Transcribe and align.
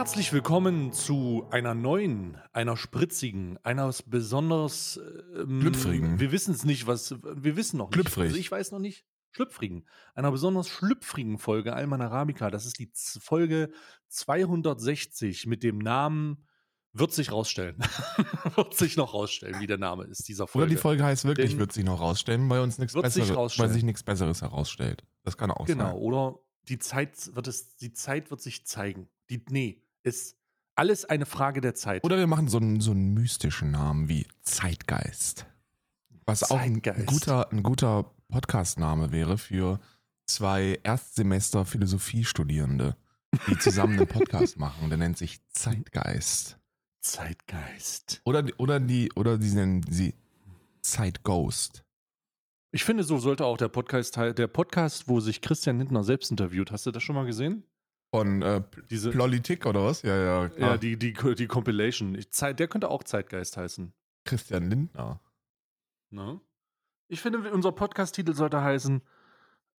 herzlich 0.00 0.32
willkommen 0.32 0.94
zu 0.94 1.46
einer 1.50 1.74
neuen, 1.74 2.38
einer 2.54 2.78
spritzigen, 2.78 3.58
einer 3.64 3.94
besonders 4.06 4.98
ähm, 5.36 5.60
Schlüpfrigen. 5.60 6.18
Wir 6.18 6.32
wissen 6.32 6.54
es 6.54 6.64
nicht, 6.64 6.86
was 6.86 7.16
wir 7.22 7.54
wissen 7.54 7.76
noch 7.76 7.90
nicht. 7.90 7.96
Schlüpfrig. 7.96 8.28
Also 8.28 8.36
ich 8.38 8.50
weiß 8.50 8.72
noch 8.72 8.78
nicht. 8.78 9.04
Schlüpfrigen. 9.32 9.86
Einer 10.14 10.30
besonders 10.30 10.68
schlüpfrigen 10.70 11.36
Folge 11.36 11.74
Alman 11.74 12.00
Arabica. 12.00 12.50
Das 12.50 12.64
ist 12.64 12.78
die 12.78 12.90
Z 12.92 13.22
Folge 13.22 13.72
260 14.08 15.44
mit 15.46 15.62
dem 15.62 15.76
Namen 15.76 16.46
wird 16.94 17.12
sich 17.12 17.30
rausstellen. 17.30 17.76
wird 18.54 18.74
sich 18.74 18.96
noch 18.96 19.12
rausstellen, 19.12 19.60
wie 19.60 19.66
der 19.66 19.76
Name 19.76 20.04
ist 20.04 20.26
dieser 20.28 20.46
Folge. 20.46 20.64
Oder 20.64 20.74
die 20.76 20.80
Folge 20.80 21.04
heißt 21.04 21.26
wirklich, 21.26 21.50
Denn- 21.50 21.58
wird 21.58 21.74
sich 21.74 21.84
noch 21.84 22.00
rausstellen, 22.00 22.48
weil 22.48 22.60
uns 22.60 22.78
nichts 22.78 22.94
Besseres, 22.94 23.58
weil 23.58 23.68
sich 23.68 23.82
nichts 23.82 24.02
Besseres 24.02 24.40
herausstellt. 24.40 25.04
Das 25.24 25.36
kann 25.36 25.50
auch 25.50 25.66
Genau, 25.66 25.88
sein. 25.88 25.94
oder 25.96 26.38
die 26.70 26.78
Zeit 26.78 27.34
wird 27.36 27.48
es, 27.48 27.76
die 27.76 27.92
Zeit 27.92 28.30
wird 28.30 28.40
sich 28.40 28.64
zeigen. 28.64 29.10
Die, 29.28 29.44
nee, 29.50 29.82
ist 30.02 30.36
alles 30.74 31.04
eine 31.04 31.26
Frage 31.26 31.60
der 31.60 31.74
Zeit. 31.74 32.04
Oder 32.04 32.18
wir 32.18 32.26
machen 32.26 32.48
so 32.48 32.58
einen, 32.58 32.80
so 32.80 32.90
einen 32.92 33.12
mystischen 33.14 33.70
Namen 33.70 34.08
wie 34.08 34.26
Zeitgeist. 34.42 35.46
Was 36.26 36.50
auch 36.50 36.58
ein 36.58 36.74
Zeitgeist. 36.82 37.06
guter, 37.06 37.50
ein 37.52 37.62
guter 37.62 38.14
Podcast-Name 38.28 39.12
wäre 39.12 39.36
für 39.38 39.80
zwei 40.26 40.78
Erstsemester 40.82 41.64
Philosophiestudierende, 41.64 42.96
die 43.48 43.58
zusammen 43.58 43.98
einen 43.98 44.06
Podcast 44.06 44.56
machen. 44.58 44.88
Der 44.88 44.98
nennt 44.98 45.18
sich 45.18 45.40
Zeitgeist. 45.48 46.58
Zeitgeist. 47.00 48.20
Oder, 48.24 48.42
die- 48.42 48.54
oder 48.54 48.78
die, 48.80 49.10
oder 49.16 49.38
die 49.38 49.50
nennen 49.50 49.82
sie 49.90 50.14
Zeitghost. 50.82 51.84
Ich 52.72 52.84
finde, 52.84 53.02
so 53.02 53.18
sollte 53.18 53.44
auch 53.44 53.56
der 53.56 53.68
Podcast, 53.68 54.14
teil- 54.14 54.32
der 54.32 54.46
Podcast, 54.46 55.08
wo 55.08 55.18
sich 55.20 55.40
Christian 55.42 55.78
Lindner 55.78 56.04
selbst 56.04 56.30
interviewt. 56.30 56.70
Hast 56.70 56.86
du 56.86 56.90
das 56.92 57.02
schon 57.02 57.16
mal 57.16 57.26
gesehen? 57.26 57.64
Von 58.10 58.42
äh, 58.42 58.62
Diese, 58.90 59.12
Politik 59.12 59.66
oder 59.66 59.84
was? 59.84 60.02
Ja, 60.02 60.16
ja, 60.16 60.48
klar. 60.48 60.70
ja, 60.72 60.76
die, 60.76 60.98
die, 60.98 61.12
die 61.12 61.46
Compilation. 61.46 62.14
Ich, 62.16 62.32
Zeit, 62.32 62.58
der 62.58 62.66
könnte 62.66 62.90
auch 62.90 63.04
Zeitgeist 63.04 63.56
heißen. 63.56 63.92
Christian 64.24 64.68
Lindner. 64.68 65.20
Ne? 66.10 66.40
Ich 67.08 67.20
finde, 67.20 67.50
unser 67.52 67.72
Podcast-Titel 67.72 68.34
sollte 68.34 68.62
heißen, 68.62 69.02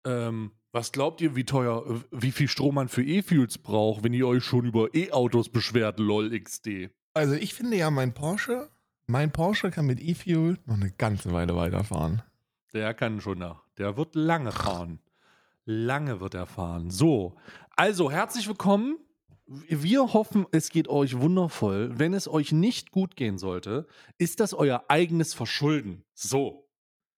ähm, 0.05 0.53
was 0.73 0.93
glaubt 0.93 1.21
ihr, 1.21 1.35
wie 1.35 1.45
teuer, 1.45 2.03
wie 2.13 2.31
viel 2.31 2.49
Strom 2.49 2.77
man 2.77 2.89
für 2.89 3.03
E-Fuels 3.03 3.59
braucht, 3.59 4.05
wenn 4.05 4.15
ihr 4.15 4.27
euch 4.27 4.45
schon 4.45 4.65
über 4.65 4.95
E-Autos 4.95 5.49
beschwert, 5.49 5.99
lol 5.99 6.31
XD. 6.39 6.91
Also 7.15 7.35
ich 7.35 7.55
finde 7.55 7.77
ja, 7.77 7.91
mein 7.91 8.15
Porsche, 8.15 8.71
mein 9.07 9.33
Porsche 9.33 9.71
kann 9.73 9.87
mit 9.87 10.01
E-Fuel 10.01 10.59
noch 10.67 10.77
eine 10.77 10.93
ganze 10.93 11.33
Weile 11.33 11.57
weiterfahren. 11.57 12.23
Der 12.73 12.95
kann 12.95 13.21
schon 13.21 13.39
nach. 13.39 13.65
Der 13.79 13.97
wird 13.97 14.15
lange 14.15 14.53
fahren. 14.53 15.01
Lange 15.75 16.21
wird 16.21 16.35
er 16.35 16.47
fahren. 16.47 16.91
So, 16.91 17.37
also 17.77 18.11
herzlich 18.11 18.49
willkommen. 18.49 18.99
Wir 19.47 20.13
hoffen, 20.13 20.47
es 20.51 20.71
geht 20.71 20.89
euch 20.89 21.21
wundervoll. 21.21 21.97
Wenn 21.97 22.13
es 22.13 22.27
euch 22.27 22.51
nicht 22.51 22.91
gut 22.91 23.15
gehen 23.15 23.39
sollte, 23.39 23.87
ist 24.19 24.41
das 24.41 24.53
euer 24.53 24.85
eigenes 24.89 25.33
Verschulden. 25.33 26.05
So, 26.13 26.69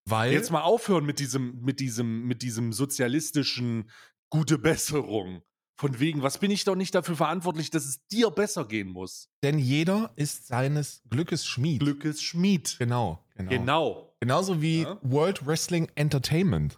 Weil 0.04 0.32
jetzt 0.34 0.50
mal 0.50 0.60
aufhören 0.60 1.06
mit 1.06 1.18
diesem, 1.18 1.62
mit 1.62 1.80
diesem, 1.80 2.26
mit 2.26 2.42
diesem 2.42 2.74
sozialistischen 2.74 3.88
gute 4.28 4.58
Besserung. 4.58 5.42
Von 5.78 5.98
wegen, 5.98 6.22
was 6.22 6.36
bin 6.36 6.50
ich 6.50 6.64
doch 6.64 6.76
nicht 6.76 6.94
dafür 6.94 7.16
verantwortlich, 7.16 7.70
dass 7.70 7.86
es 7.86 8.06
dir 8.08 8.30
besser 8.30 8.66
gehen 8.66 8.88
muss? 8.88 9.30
denn 9.42 9.58
jeder 9.58 10.12
ist 10.16 10.46
seines 10.46 11.02
Glückes 11.08 11.46
Schmied. 11.46 11.80
Glückes 11.80 12.22
Schmied. 12.22 12.76
Genau, 12.78 13.24
genau. 13.34 13.50
Genau. 13.50 14.16
Genauso 14.20 14.60
wie 14.60 14.82
Ja. 14.82 14.98
World 15.02 15.46
Wrestling 15.46 15.90
Entertainment. 15.94 16.76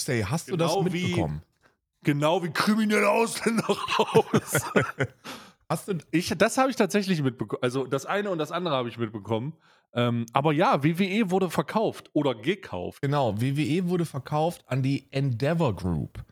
Stay, 0.00 0.24
hast 0.24 0.48
du 0.48 0.56
Genau 0.56 0.82
das 0.82 0.92
wie- 0.92 1.02
mitbekommen? 1.06 1.42
Genau 2.02 2.42
wie 2.42 2.50
kriminelle 2.50 3.10
Ausländer 3.10 3.64
raus. 3.66 4.62
Hast 5.68 5.86
du 5.86 5.98
Ich, 6.10 6.28
das 6.36 6.56
habe 6.58 6.70
ich 6.70 6.76
tatsächlich 6.76 7.22
mitbekommen. 7.22 7.62
Also 7.62 7.86
das 7.86 8.04
eine 8.06 8.30
und 8.30 8.38
das 8.38 8.50
andere 8.50 8.74
habe 8.74 8.88
ich 8.88 8.98
mitbekommen. 8.98 9.52
Ähm, 9.92 10.26
aber 10.32 10.52
ja, 10.52 10.82
WWE 10.82 11.30
wurde 11.30 11.48
verkauft 11.50 12.10
oder 12.12 12.34
gekauft. 12.34 13.02
Genau, 13.02 13.40
WWE 13.40 13.88
wurde 13.88 14.04
verkauft 14.06 14.64
an 14.66 14.82
die 14.82 15.06
Endeavor 15.12 15.76
Group. 15.76 16.24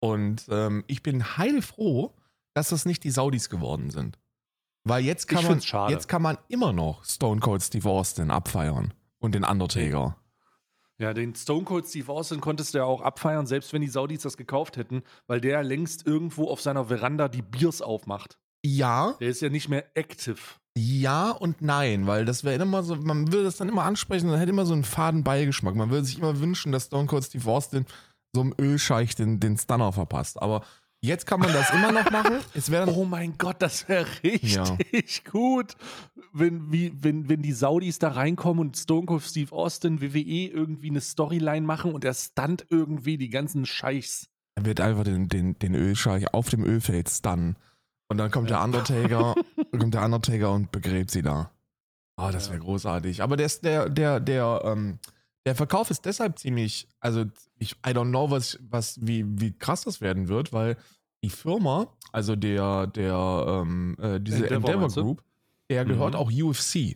Und 0.00 0.46
ähm, 0.50 0.84
ich 0.86 1.02
bin 1.02 1.38
heilfroh, 1.38 2.14
dass 2.52 2.68
das 2.68 2.84
nicht 2.84 3.04
die 3.04 3.10
Saudis 3.10 3.48
geworden 3.48 3.88
sind. 3.90 4.18
Weil 4.82 5.02
jetzt 5.02 5.28
kann, 5.28 5.44
man, 5.44 5.60
jetzt 5.88 6.08
kann 6.08 6.20
man 6.20 6.36
immer 6.48 6.74
noch 6.74 7.04
Stone 7.04 7.40
Cold 7.40 7.62
Steve 7.62 7.88
Austin 7.88 8.30
abfeiern. 8.30 8.92
Und 9.18 9.34
den 9.34 9.44
Undertaker. 9.44 10.18
Ja, 11.00 11.12
den 11.12 11.34
Stone 11.34 11.64
Cold 11.64 11.86
Steve 11.86 12.10
Austin 12.12 12.40
konntest 12.40 12.72
du 12.74 12.78
ja 12.78 12.84
auch 12.84 13.00
abfeiern, 13.00 13.46
selbst 13.46 13.72
wenn 13.72 13.82
die 13.82 13.88
Saudis 13.88 14.22
das 14.22 14.36
gekauft 14.36 14.76
hätten, 14.76 15.02
weil 15.26 15.40
der 15.40 15.62
längst 15.64 16.06
irgendwo 16.06 16.48
auf 16.48 16.60
seiner 16.60 16.84
Veranda 16.84 17.28
die 17.28 17.42
Biers 17.42 17.82
aufmacht. 17.82 18.38
Ja, 18.64 19.14
Der 19.20 19.28
ist 19.28 19.42
ja 19.42 19.48
nicht 19.50 19.68
mehr 19.68 19.84
active. 19.94 20.38
ja 20.78 21.30
und 21.32 21.60
nein, 21.60 22.06
weil 22.06 22.24
das 22.24 22.44
wäre 22.44 22.62
immer 22.62 22.82
so, 22.82 22.96
man 22.96 23.30
würde 23.32 23.44
das 23.44 23.56
dann 23.56 23.68
immer 23.68 23.82
ansprechen, 23.82 24.28
dann 24.28 24.38
hätte 24.38 24.50
immer 24.52 24.66
so 24.66 24.72
einen 24.72 24.84
faden 24.84 25.22
Beigeschmack. 25.24 25.74
Man 25.74 25.90
würde 25.90 26.04
sich 26.06 26.18
immer 26.18 26.38
wünschen, 26.40 26.72
dass 26.72 26.86
Stone 26.86 27.06
Cold 27.06 27.24
Steve 27.24 27.50
Austin 27.50 27.84
so 28.34 28.40
einem 28.40 28.54
Ölscheich 28.58 29.14
den, 29.14 29.38
den 29.40 29.58
Stunner 29.58 29.92
verpasst. 29.92 30.40
Aber 30.40 30.64
jetzt 31.06 31.26
kann 31.26 31.40
man 31.40 31.52
das 31.52 31.70
immer 31.70 31.92
noch 31.92 32.10
machen. 32.10 32.36
Es 32.54 32.66
dann 32.66 32.88
Oh 32.88 33.04
mein 33.04 33.36
Gott, 33.38 33.56
das 33.60 33.88
wäre 33.88 34.06
richtig 34.22 34.54
Ja. 34.54 34.76
gut, 35.30 35.76
wenn, 36.32 36.72
wie, 36.72 36.92
wenn, 37.02 37.28
wenn 37.28 37.42
die 37.42 37.52
Saudis 37.52 37.98
da 37.98 38.08
reinkommen 38.10 38.60
und 38.60 38.76
Stone 38.76 39.06
Cold 39.06 39.22
Steve 39.22 39.52
Austin, 39.52 40.00
WWE 40.00 40.46
irgendwie 40.48 40.90
eine 40.90 41.00
Storyline 41.00 41.66
machen 41.66 41.92
und 41.92 42.04
er 42.04 42.14
stunt 42.14 42.66
irgendwie 42.70 43.18
die 43.18 43.30
ganzen 43.30 43.66
Scheichs. 43.66 44.28
Er 44.56 44.64
wird 44.64 44.80
einfach 44.80 45.04
den, 45.04 45.28
den, 45.28 45.58
den 45.58 45.74
Ölscheich 45.74 46.32
auf 46.32 46.48
dem 46.48 46.64
Ölfeld 46.64 47.08
stunnen. 47.08 47.56
Und 48.08 48.18
dann 48.18 48.30
kommt 48.30 48.50
der 48.50 48.62
Undertaker, 48.62 49.34
kommt 49.78 49.94
der 49.94 50.04
Undertaker 50.04 50.52
und 50.52 50.70
begräbt 50.70 51.10
sie 51.10 51.22
da. 51.22 51.50
Oh, 52.16 52.28
das 52.32 52.48
wäre 52.48 52.58
Ja. 52.58 52.64
großartig. 52.64 53.22
Aber 53.22 53.36
der, 53.36 53.48
der, 53.62 53.88
der, 53.88 54.20
der, 54.20 54.60
ähm, 54.64 54.98
der 55.46 55.54
Verkauf 55.56 55.90
ist 55.90 56.04
deshalb 56.04 56.38
ziemlich, 56.38 56.86
also 57.00 57.24
ich, 57.58 57.72
I 57.86 57.90
don't 57.90 58.10
know, 58.10 58.30
was, 58.30 58.58
was, 58.70 58.98
wie, 59.04 59.24
wie 59.26 59.52
krass 59.52 59.82
das 59.82 60.00
werden 60.00 60.28
wird, 60.28 60.52
weil 60.52 60.76
die 61.24 61.30
Firma, 61.30 61.86
also 62.12 62.36
der, 62.36 62.86
der, 62.86 63.62
ähm, 63.62 63.96
äh, 64.00 64.20
diese 64.20 64.48
Endeavor, 64.50 64.74
Endeavor? 64.74 65.02
Group, 65.02 65.22
der 65.70 65.84
gehört 65.84 66.14
Mhm. 66.14 66.20
auch 66.20 66.30
UFC. 66.30 66.94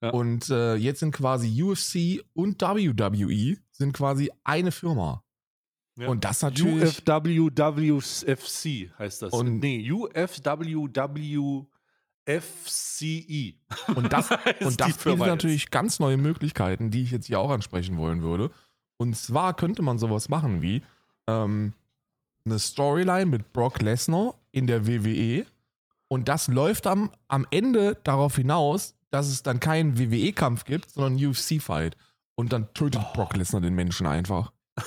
Ja. 0.00 0.10
Und 0.10 0.48
äh, 0.50 0.76
jetzt 0.76 1.00
sind 1.00 1.10
quasi 1.12 1.60
UFC 1.62 2.22
und 2.32 2.60
WWE 2.62 3.56
sind 3.72 3.92
quasi 3.92 4.30
eine 4.44 4.70
Firma. 4.70 5.22
Ja. 5.96 6.06
Und 6.08 6.24
das 6.24 6.42
natürlich. 6.42 7.00
UFWWFC 7.06 8.90
heißt 8.98 9.22
das. 9.22 9.32
Und- 9.32 9.58
nee, 9.58 9.90
UFWWFCE. 12.26 13.54
Und 13.94 14.12
das, 14.12 14.30
und 14.60 14.80
das 14.80 14.96
bietet 14.98 15.18
natürlich 15.18 15.70
ganz 15.70 15.98
neue 15.98 16.16
Möglichkeiten, 16.16 16.90
die 16.90 17.02
ich 17.02 17.10
jetzt 17.10 17.26
hier 17.26 17.40
auch 17.40 17.50
ansprechen 17.50 17.96
wollen 17.96 18.22
würde. 18.22 18.50
Und 18.96 19.16
zwar 19.16 19.54
könnte 19.54 19.82
man 19.82 19.98
sowas 19.98 20.28
machen 20.28 20.62
wie 20.62 20.82
ähm, 21.26 21.72
eine 22.44 22.58
Storyline 22.58 23.26
mit 23.26 23.52
Brock 23.52 23.80
Lesnar 23.80 24.34
in 24.52 24.66
der 24.66 24.86
WWE. 24.86 25.46
Und 26.08 26.28
das 26.28 26.48
läuft 26.48 26.86
am, 26.86 27.10
am 27.28 27.46
Ende 27.50 27.96
darauf 28.04 28.36
hinaus, 28.36 28.94
dass 29.10 29.28
es 29.28 29.42
dann 29.42 29.60
keinen 29.60 29.98
WWE-Kampf 29.98 30.64
gibt, 30.64 30.90
sondern 30.90 31.14
einen 31.14 31.26
UFC-Fight. 31.26 31.96
Und 32.34 32.52
dann 32.52 32.72
tötet 32.74 33.02
Oh. 33.04 33.12
Brock 33.14 33.36
Lesnar 33.36 33.60
den 33.60 33.74
Menschen 33.74 34.06
einfach. 34.06 34.52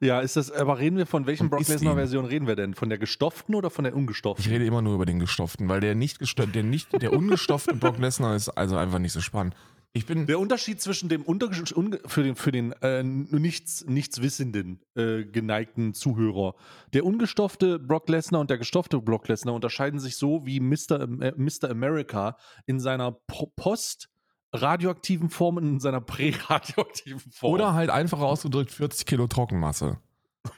ja, 0.00 0.20
ist 0.20 0.36
das, 0.36 0.50
aber 0.50 0.78
reden 0.78 0.96
wir 0.96 1.06
von 1.06 1.26
welchen 1.26 1.44
Und 1.44 1.50
Brock 1.50 1.60
isst 1.60 1.70
Lesnar 1.70 1.92
ihn. 1.92 1.98
Version 1.98 2.24
reden 2.24 2.46
wir 2.46 2.56
denn? 2.56 2.74
Von 2.74 2.88
der 2.88 2.98
gestopften 2.98 3.54
oder 3.54 3.70
von 3.70 3.84
der 3.84 3.92
Ich 3.92 3.98
ungestopften? 3.98 4.50
rede 4.50 4.64
immer 4.64 4.82
nur 4.82 4.94
über 4.94 5.06
den 5.06 5.18
Gestofften, 5.18 5.68
weil 5.68 5.80
der 5.80 5.94
nicht 5.94 6.18
gestoffte, 6.18 6.52
der 6.52 6.62
nicht, 6.64 7.00
der 7.00 7.12
ungestopfte 7.16 7.74
Brock 7.74 7.98
Lesnar 7.98 8.34
ist 8.34 8.48
also 8.48 8.76
einfach 8.76 8.98
nicht 8.98 9.12
so 9.12 9.20
spannend. 9.20 9.54
Ich 9.92 10.06
bin, 10.06 10.26
Der 10.26 10.38
Unterschied 10.38 10.80
zwischen 10.80 11.08
dem 11.08 11.22
unter, 11.22 11.46
unge- 11.48 12.00
für 12.08 12.22
den, 12.22 12.36
für 12.36 12.52
den 12.52 12.70
äh, 12.80 13.02
nichts, 13.02 13.84
nichts 13.86 14.22
wissenden 14.22 14.80
äh, 14.94 15.24
geneigten 15.24 15.94
Zuhörer. 15.94 16.54
Der 16.92 17.04
ungestoffte 17.04 17.80
Brock 17.80 18.08
Lesnar 18.08 18.40
und 18.40 18.50
der 18.50 18.58
gestoffte 18.58 19.00
Brock 19.00 19.26
Lesnar 19.26 19.52
unterscheiden 19.54 19.98
sich 19.98 20.16
so 20.16 20.46
wie 20.46 20.60
Mr. 20.60 21.00
Äh, 21.20 21.32
Mr. 21.36 21.70
America 21.70 22.36
in 22.66 22.78
seiner 22.78 23.10
po 23.26 23.52
post-radioaktiven 23.56 25.28
Form 25.30 25.56
und 25.56 25.64
in 25.64 25.80
seiner 25.80 26.00
prä-radioaktiven 26.00 27.32
Form. 27.32 27.52
Oder 27.54 27.74
halt 27.74 27.90
einfach 27.90 28.20
ausgedrückt 28.20 28.70
40 28.70 29.06
Kilo 29.06 29.26
Trockenmasse. 29.26 29.98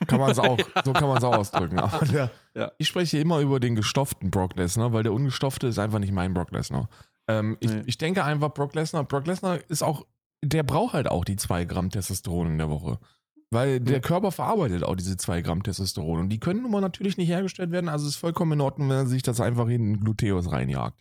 Kann 0.06 0.20
man 0.20 0.30
es 0.30 0.38
auch, 0.40 0.58
so 0.84 0.92
kann 0.92 1.08
man 1.08 1.16
es 1.18 1.24
auch 1.24 1.36
ausdrücken. 1.36 1.76
Der, 2.12 2.30
Ja. 2.54 2.70
ich 2.78 2.86
spreche 2.88 3.18
immer 3.18 3.40
über 3.40 3.60
den 3.60 3.76
gestofften 3.76 4.30
Brock 4.30 4.56
Lesnar, 4.56 4.92
weil 4.92 5.02
der 5.02 5.12
ungestofte 5.12 5.66
ist 5.68 5.78
einfach 5.78 5.98
nicht 5.98 6.12
mein 6.12 6.34
Brock 6.34 6.50
Lesnar. 6.52 6.88
Ähm, 7.28 7.56
ich, 7.60 7.70
Nee. 7.70 7.82
ich 7.86 7.98
denke 7.98 8.24
einfach, 8.24 8.52
Brock 8.52 8.74
Lesnar, 8.74 9.04
Brock 9.04 9.26
Lesnar 9.26 9.58
ist 9.68 9.82
auch, 9.82 10.06
der 10.44 10.62
braucht 10.62 10.94
halt 10.94 11.08
auch 11.08 11.24
die 11.24 11.36
zwei 11.36 11.64
Gramm 11.64 11.90
Testosteron 11.90 12.48
in 12.48 12.58
der 12.58 12.70
Woche. 12.70 12.98
Weil 13.50 13.80
der. 13.80 14.00
Körper 14.00 14.32
verarbeitet 14.32 14.82
auch 14.82 14.96
diese 14.96 15.16
zwei 15.18 15.42
Gramm 15.42 15.62
Testosteron. 15.62 16.20
Und 16.20 16.28
die 16.30 16.40
können 16.40 16.62
nun 16.62 16.70
mal 16.70 16.80
natürlich 16.80 17.18
nicht 17.18 17.28
hergestellt 17.28 17.70
werden. 17.70 17.88
Also 17.88 18.08
ist 18.08 18.16
vollkommen 18.16 18.52
in 18.52 18.60
Ordnung, 18.62 18.88
wenn 18.88 18.96
er 18.96 19.06
sich 19.06 19.22
das 19.22 19.40
einfach 19.40 19.68
in 19.68 19.82
den 19.92 20.00
Gluteus 20.00 20.50
reinjagt. 20.50 20.98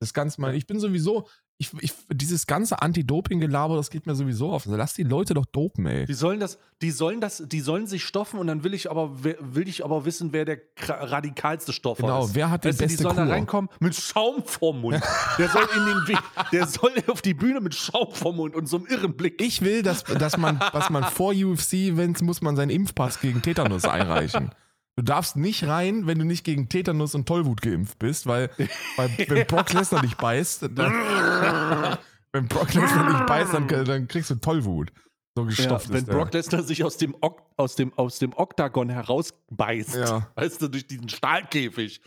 Das 0.00 0.12
Ganze 0.12 0.40
mal, 0.40 0.54
ich 0.54 0.66
bin 0.66 0.78
sowieso, 0.78 1.26
ich, 1.56 1.70
ich, 1.80 1.92
dieses 2.12 2.46
ganze 2.46 2.82
Anti-Doping-Gelaber, 2.82 3.76
das 3.76 3.90
geht 3.90 4.06
mir 4.06 4.14
sowieso 4.16 4.52
auf. 4.52 4.66
Also 4.66 4.76
lass 4.76 4.94
die 4.94 5.04
Leute 5.04 5.34
doch 5.34 5.46
dopen, 5.46 5.86
ey. 5.86 6.04
Die 6.04 6.14
sollen 6.14 6.40
das, 6.40 6.58
die 6.82 6.90
sollen 6.90 7.20
das, 7.20 7.44
die 7.46 7.60
sollen 7.60 7.86
sich 7.86 8.02
stoffen 8.04 8.40
und 8.40 8.48
dann 8.48 8.64
will 8.64 8.74
ich 8.74 8.90
aber, 8.90 9.22
will 9.22 9.68
ich 9.68 9.84
aber 9.84 10.04
wissen, 10.04 10.32
wer 10.32 10.44
der 10.44 10.58
radikalste 10.76 11.72
Stoffer 11.72 12.02
genau, 12.02 12.24
ist. 12.24 12.34
Genau, 12.34 12.36
wer 12.36 12.50
hat 12.50 12.64
die 12.64 12.68
weißt 12.68 12.78
beste 12.78 12.96
Die 12.96 13.02
sollen 13.04 13.16
Kur? 13.16 13.24
da 13.26 13.32
reinkommen 13.32 13.70
mit 13.78 13.94
Schaum 13.94 14.42
vorm 14.44 14.80
Mund. 14.80 15.00
der 15.38 15.48
soll 15.48 15.68
in 15.76 15.84
den 15.86 16.08
Weg, 16.08 16.18
der 16.50 16.66
soll 16.66 16.92
auf 17.06 17.22
die 17.22 17.34
Bühne 17.34 17.60
mit 17.60 17.74
Schaum 17.76 18.12
vorm 18.12 18.36
Mund 18.36 18.56
und 18.56 18.66
so 18.66 18.78
einem 18.78 18.86
irren 18.86 19.16
Blick. 19.16 19.40
Ich 19.40 19.62
will, 19.62 19.82
dass, 19.82 20.02
dass 20.02 20.36
man, 20.36 20.60
was 20.72 20.90
man 20.90 21.04
vor 21.04 21.32
UFC-Events 21.32 22.22
muss 22.22 22.42
man 22.42 22.56
seinen 22.56 22.70
Impfpass 22.70 23.20
gegen 23.20 23.42
Tetanus 23.42 23.84
einreichen. 23.84 24.50
Du 24.96 25.02
darfst 25.02 25.34
nicht 25.36 25.66
rein, 25.66 26.06
wenn 26.06 26.18
du 26.18 26.24
nicht 26.24 26.44
gegen 26.44 26.68
Tetanus 26.68 27.14
und 27.16 27.26
Tollwut 27.26 27.60
geimpft 27.62 27.98
bist, 27.98 28.26
weil, 28.26 28.50
weil 28.96 29.10
wenn 29.28 29.46
Brock 29.46 29.72
Lesnar 29.72 30.02
dich 30.02 30.16
beißt, 30.16 30.68
dann, 30.74 31.98
wenn 32.32 32.46
Brock 32.46 32.72
Lesnar 32.74 33.10
dich 33.10 33.26
beißt, 33.26 33.54
dann, 33.54 33.66
dann 33.66 34.08
kriegst 34.08 34.30
du 34.30 34.36
Tollwut. 34.36 34.92
So 35.36 35.44
gestopft 35.46 35.88
ja, 35.88 35.94
wenn 35.94 36.04
ist. 36.04 36.10
Brock 36.10 36.32
Lesnar 36.32 36.62
sich 36.62 36.84
aus 36.84 36.96
dem, 36.96 37.16
ok 37.20 37.42
aus 37.56 37.74
dem, 37.76 37.92
aus 37.96 38.18
dem 38.20 38.32
Oktagon 38.34 38.88
herausbeißt, 38.88 39.94
Ja. 39.96 40.28
weißt 40.36 40.62
du, 40.62 40.68
durch 40.68 40.86
diesen 40.86 41.08
Stahlkäfig. 41.08 42.00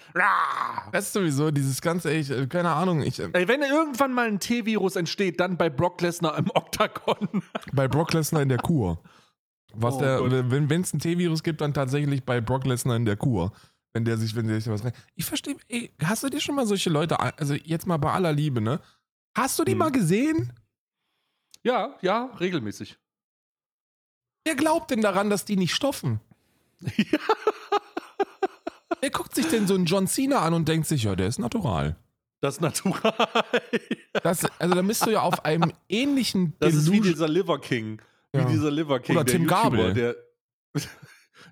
Das 0.92 1.06
ist 1.08 1.14
sowieso 1.14 1.52
dieses 1.52 1.82
ganze, 1.82 2.12
ich, 2.12 2.30
äh, 2.30 2.48
keine 2.48 2.70
Ahnung, 2.72 3.02
ich, 3.02 3.20
äh, 3.20 3.30
Ey, 3.34 3.48
wenn 3.50 3.62
irgendwann 3.62 4.14
mal 4.14 4.28
ein 4.28 4.40
T-Virus 4.40 4.96
entsteht, 4.96 5.40
dann 5.42 5.58
bei 5.58 5.70
Brock 5.70 6.02
Lesnar 6.02 6.38
im 6.38 6.50
Oktagon. 6.54 7.44
bei 7.74 7.88
Brock 7.90 8.14
Lesnar 8.14 8.42
in 8.42 8.50
der 8.50 8.60
Kur. 8.60 9.02
Was 9.80 9.96
Oh 9.96 10.00
der, 10.00 10.18
Gott. 10.20 10.32
wenn 10.50 10.82
es 10.82 10.94
ein 10.94 11.00
T-Virus 11.00 11.44
gibt, 11.44 11.62
dann 11.62 11.74
tatsächlich 11.74 12.24
bei 12.24 12.42
Brock 12.42 12.66
Lesnar 12.66 12.96
in 12.96 13.06
der 13.06 13.16
Kur. 13.18 13.52
Wenn 13.94 14.06
der 14.06 14.18
sich, 14.18 14.36
wenn 14.36 14.48
der 14.48 14.60
sich 14.60 14.72
was 14.72 14.84
rein. 14.84 14.92
Ich 15.16 15.26
verstehe, 15.26 15.56
ey, 15.70 15.92
hast 16.04 16.24
du 16.24 16.30
dir 16.30 16.40
schon 16.42 16.56
mal 16.56 16.66
solche 16.68 16.90
Leute, 16.90 17.20
also 17.20 17.54
jetzt 17.54 17.88
mal 17.88 17.98
bei 17.98 18.12
aller 18.12 18.34
Liebe, 18.34 18.60
ne? 18.62 18.80
Hast 19.36 19.58
du 19.60 19.64
die 19.64 19.72
Hm. 19.74 19.78
mal 19.80 19.92
gesehen? 19.92 20.54
Ja, 21.64 21.96
ja, 22.02 22.26
regelmäßig. 22.40 22.98
Wer 24.46 24.56
glaubt 24.56 24.92
denn 24.92 25.02
daran, 25.02 25.30
dass 25.30 25.46
die 25.46 25.58
nicht 25.58 25.74
stoffen? 25.74 26.20
Wer 29.02 29.10
guckt 29.12 29.36
sich 29.36 29.48
denn 29.48 29.68
so 29.68 29.76
einen 29.76 29.86
John 29.86 30.08
Cena 30.08 30.40
an 30.42 30.54
und 30.54 30.68
denkt 30.68 30.88
sich, 30.88 31.04
ja, 31.04 31.16
der 31.16 31.28
ist 31.28 31.40
natural. 31.40 31.96
Das 32.40 32.62
Natural. 32.62 33.14
Das, 34.24 34.46
also 34.60 34.76
da 34.76 34.82
bist 34.84 35.06
du 35.06 35.10
ja 35.12 35.22
auf 35.22 35.44
einem 35.46 35.74
ähnlichen 35.90 36.54
Das 36.60 36.74
ist 36.76 36.86
wie 36.88 36.92
Delusion- 37.00 37.14
dieser 37.14 37.28
Liver 37.28 37.60
King. 37.60 38.00
Wie 38.34 38.40
Ja. 38.40 38.46
dieser 38.46 38.72
Liver 38.72 39.00
King. 39.00 39.16
Oder 39.16 39.26
der 39.26 39.34
Tim 39.34 39.44
YouTuber, 39.44 39.62
Gabel. 39.70 39.94
Der, 39.94 40.16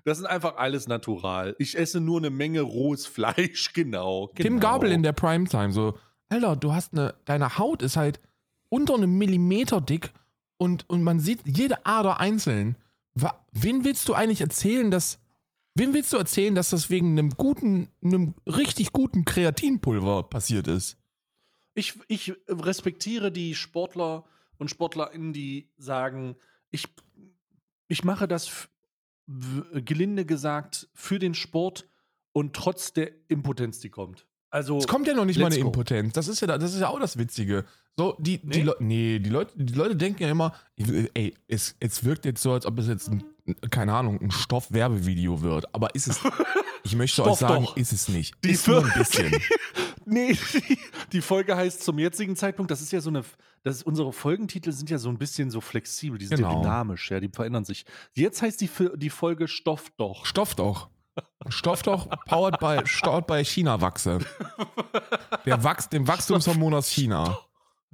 das 0.04 0.18
ist 0.18 0.24
einfach 0.24 0.56
alles 0.56 0.86
natural. 0.88 1.56
Ich 1.58 1.76
esse 1.76 2.00
nur 2.00 2.18
eine 2.18 2.30
Menge 2.30 2.60
rohes 2.60 3.06
Fleisch, 3.06 3.72
genau. 3.74 4.28
Tim 4.34 4.44
genau. 4.44 4.60
Gabel 4.60 4.92
in 4.92 5.02
der 5.02 5.12
Primetime, 5.12 5.72
so, 5.72 5.98
Alter, 6.28 6.56
du 6.56 6.72
hast 6.72 6.92
eine, 6.92 7.14
deine 7.24 7.58
Haut 7.58 7.82
ist 7.82 7.96
halt 7.96 8.20
unter 8.68 8.94
einem 8.94 9.16
Millimeter 9.16 9.80
dick 9.80 10.12
und, 10.58 10.88
und 10.88 11.02
man 11.02 11.20
sieht 11.20 11.40
jede 11.44 11.86
Ader 11.86 12.18
einzeln. 12.20 12.76
Wen 13.52 13.84
willst 13.84 14.08
du 14.08 14.14
eigentlich 14.14 14.40
erzählen, 14.40 14.90
dass, 14.90 15.18
wem 15.74 15.94
willst 15.94 16.12
du 16.12 16.16
erzählen, 16.16 16.54
dass 16.54 16.70
das 16.70 16.90
wegen 16.90 17.12
einem 17.18 17.30
guten, 17.30 17.88
einem 18.02 18.34
richtig 18.46 18.92
guten 18.92 19.24
Kreatinpulver 19.24 20.24
passiert 20.24 20.66
ist? 20.68 20.98
Ich, 21.74 21.94
ich 22.08 22.34
respektiere 22.48 23.30
die 23.30 23.54
Sportler 23.54 24.24
und 24.58 24.68
SportlerInnen, 24.70 25.32
die 25.32 25.70
sagen, 25.76 26.36
ich, 26.76 26.86
ich 27.88 28.04
mache 28.04 28.28
das 28.28 28.68
gelinde 29.72 30.24
gesagt 30.24 30.88
für 30.94 31.18
den 31.18 31.34
Sport 31.34 31.88
und 32.32 32.54
trotz 32.54 32.92
der 32.92 33.10
Impotenz, 33.28 33.80
die 33.80 33.90
kommt. 33.90 34.26
Also, 34.50 34.78
Es 34.78 34.86
kommt 34.86 35.06
ja 35.08 35.14
noch 35.14 35.24
nicht 35.24 35.38
mal 35.38 35.46
eine 35.46 35.58
go. 35.60 35.66
Impotenz. 35.66 36.12
Das 36.14 36.28
ist 36.28 36.40
ja, 36.40 36.46
da- 36.46 36.56
das 36.58 36.72
ist 36.72 36.80
ja 36.80 36.88
auch 36.88 37.00
das 37.00 37.18
Witzige. 37.18 37.64
So, 37.96 38.16
die, 38.20 38.38
die, 38.38 38.58
Nee? 38.58 38.62
Leu- 38.62 38.74
nee, 38.78 39.18
die, 39.18 39.30
Leute, 39.30 39.52
die 39.56 39.72
Leute 39.74 39.96
denken 39.96 40.22
ja 40.22 40.30
immer, 40.30 40.54
ey, 40.76 41.34
es, 41.48 41.74
es 41.80 42.04
wirkt 42.04 42.24
jetzt 42.24 42.42
so, 42.42 42.52
als 42.52 42.64
ob 42.66 42.78
es 42.78 42.86
jetzt 42.86 43.08
ein, 43.08 43.24
keine 43.70 43.92
Ahnung, 43.94 44.20
ein 44.20 44.30
Stoffwerbevideo 44.30 45.40
wird. 45.42 45.74
Aber 45.74 45.94
ist 45.94 46.06
es, 46.06 46.20
ich 46.84 46.94
möchte 46.94 47.24
euch 47.24 47.36
sagen, 47.38 47.64
doch. 47.64 47.76
ist 47.76 47.92
es 47.92 48.08
nicht. 48.08 48.34
Die 48.44 48.50
ist 48.50 48.68
nur 48.68 48.84
ein 48.84 48.92
bisschen. 48.96 49.32
Nee, 50.06 50.36
die, 51.12 51.20
Folge 51.20 51.56
heißt 51.56 51.82
zum 51.82 51.98
jetzigen 51.98 52.36
Zeitpunkt, 52.36 52.70
das 52.70 52.80
ist 52.80 52.92
ja 52.92 53.00
so 53.00 53.10
eine, 53.10 53.24
das 53.64 53.76
ist, 53.78 53.82
unsere 53.82 54.12
Folgentitel 54.12 54.70
sind 54.72 54.88
ja 54.88 54.98
so 54.98 55.08
ein 55.08 55.18
bisschen 55.18 55.50
so 55.50 55.60
flexibel, 55.60 56.16
die 56.18 56.26
sind 56.26 56.38
ja 56.38 56.48
Genau. 56.48 56.62
dynamisch, 56.62 57.10
ja, 57.10 57.18
die 57.20 57.28
verändern 57.28 57.64
sich. 57.64 57.84
Jetzt 58.14 58.40
heißt 58.40 58.60
die, 58.60 58.70
die 58.94 59.10
Folge 59.10 59.48
Stoff 59.48 59.90
doch. 59.96 60.24
Stoff 60.24 60.54
doch. 60.54 60.88
Stoff 61.48 61.82
doch, 61.82 62.08
powered 62.26 62.58
by, 62.60 62.80
steuert 62.86 63.26
bei 63.26 63.42
China-Wachse. 63.42 64.18
Der 65.44 65.64
Wachs, 65.64 65.88
dem 65.88 66.06
Wachstumshormon 66.06 66.74
aus 66.74 66.88
China. 66.90 67.38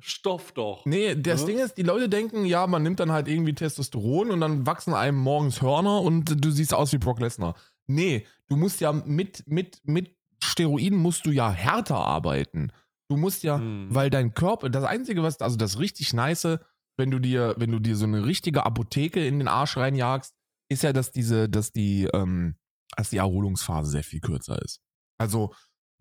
Stoff 0.00 0.52
doch. 0.52 0.84
Nee, 0.84 1.14
das 1.14 1.40
Ja. 1.42 1.46
Ding 1.46 1.58
ist, 1.60 1.78
die 1.78 1.82
Leute 1.82 2.08
denken, 2.08 2.44
ja, 2.44 2.66
man 2.66 2.82
nimmt 2.82 2.98
dann 2.98 3.12
halt 3.12 3.28
irgendwie 3.28 3.54
Testosteron 3.54 4.30
und 4.32 4.40
dann 4.40 4.66
wachsen 4.66 4.94
einem 4.94 5.18
morgens 5.18 5.62
Hörner 5.62 6.00
und 6.02 6.44
du 6.44 6.50
siehst 6.50 6.74
aus 6.74 6.92
wie 6.92 6.98
Brock 6.98 7.20
Lesnar. 7.20 7.54
Nee, 7.86 8.26
du 8.48 8.56
musst 8.56 8.80
ja 8.80 8.92
mit, 8.92 9.44
mit, 9.46 9.80
mit 9.84 10.16
Steroiden 10.42 10.98
musst 10.98 11.24
du 11.26 11.30
ja 11.30 11.50
härter 11.50 11.96
arbeiten. 11.96 12.72
Du 13.08 13.16
musst 13.16 13.42
ja, 13.42 13.58
Hm. 13.58 13.88
weil 13.90 14.10
dein 14.10 14.34
Körper, 14.34 14.70
das 14.70 14.84
Einzige, 14.84 15.22
was, 15.22 15.40
also 15.40 15.56
das 15.56 15.78
richtig 15.78 16.12
nice, 16.14 16.58
wenn 16.98 17.10
du 17.10 17.18
dir, 17.18 17.54
wenn 17.58 17.70
du 17.70 17.78
dir 17.78 17.96
so 17.96 18.04
eine 18.06 18.24
richtige 18.24 18.64
Apotheke 18.66 19.24
in 19.26 19.38
den 19.38 19.48
Arsch 19.48 19.76
reinjagst, 19.76 20.34
ist 20.70 20.82
ja, 20.82 20.92
dass 20.92 21.10
diese, 21.12 21.48
dass 21.48 21.72
die, 21.72 22.08
ähm, 22.12 22.56
dass 22.96 23.10
die 23.10 23.18
Erholungsphase 23.18 23.90
sehr 23.90 24.04
viel 24.04 24.20
kürzer 24.20 24.60
ist. 24.62 24.80
Also, 25.18 25.52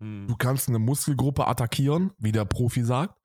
Hm. 0.02 0.26
Du 0.26 0.34
kannst 0.36 0.68
eine 0.68 0.80
Muskelgruppe 0.80 1.46
attackieren, 1.46 2.10
wie 2.18 2.32
der 2.32 2.44
Profi 2.44 2.82
sagt. 2.82 3.16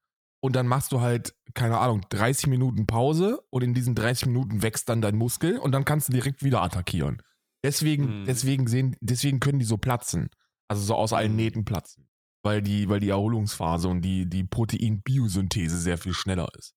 Und 0.43 0.55
dann 0.55 0.67
machst 0.67 0.91
du 0.91 1.01
halt, 1.01 1.33
keine 1.55 1.79
Ahnung, 1.79 2.01
30 2.09 2.45
Minuten 2.45 2.85
Pause 2.85 3.41
und 3.49 3.63
in 3.63 3.73
diesen 3.73 3.95
30 3.95 4.27
Minuten 4.27 4.61
wächst 4.61 4.87
dann 4.87 5.01
dein 5.01 5.15
Muskel 5.15 5.57
und 5.57 5.71
dann 5.71 5.83
kannst 5.85 6.09
du 6.09 6.13
direkt 6.13 6.43
wieder 6.43 6.61
attackieren. 6.61 7.23
Deswegen, 7.63 8.21
Mhm. 8.21 8.25
deswegen 8.25 8.67
sehen, 8.67 8.95
deswegen 9.01 9.39
können 9.39 9.57
die 9.57 9.65
so 9.65 9.77
platzen. 9.77 10.29
Also 10.69 10.83
so 10.83 10.95
aus 10.95 11.13
allen 11.13 11.31
Mhm. 11.31 11.37
Nähten 11.37 11.65
platzen. 11.65 12.09
Weil 12.43 12.61
die, 12.61 12.87
weil 12.87 12.99
die 12.99 13.09
Erholungsphase 13.09 13.87
und 13.89 14.01
die, 14.01 14.27
die 14.29 14.43
Proteinbiosynthese 14.43 15.77
sehr 15.79 15.97
viel 15.97 16.13
schneller 16.13 16.47
ist. 16.57 16.75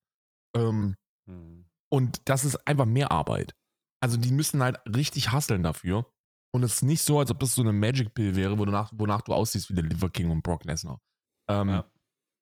Ähm, 0.57 0.97
Hm. 1.29 1.67
und 1.93 2.23
das 2.29 2.45
ist 2.45 2.57
einfach 2.67 2.87
mehr 2.87 3.13
Arbeit. 3.13 3.55
Also 4.03 4.17
die 4.17 4.33
müssen 4.33 4.63
halt 4.63 4.79
richtig 4.87 5.31
hasseln 5.33 5.63
dafür. 5.63 6.11
Und 6.53 6.65
es 6.65 6.75
ist 6.77 6.83
nicht 6.83 7.03
so, 7.03 7.19
als 7.21 7.31
ob 7.31 7.39
das 7.39 7.55
so 7.55 7.63
eine 7.63 7.73
Magic 7.73 8.15
Pill 8.15 8.35
wäre, 8.35 8.59
wonach, 8.59 8.91
wonach 8.97 9.21
du 9.23 9.33
aussiehst 9.35 9.71
wie 9.71 9.75
der 9.75 9.85
Liver 9.85 10.11
King 10.11 10.31
und 10.31 10.43
Brock 10.43 10.65
Lesnar. 10.65 11.01
Ähm, 11.49 11.69
Ja. 11.69 11.91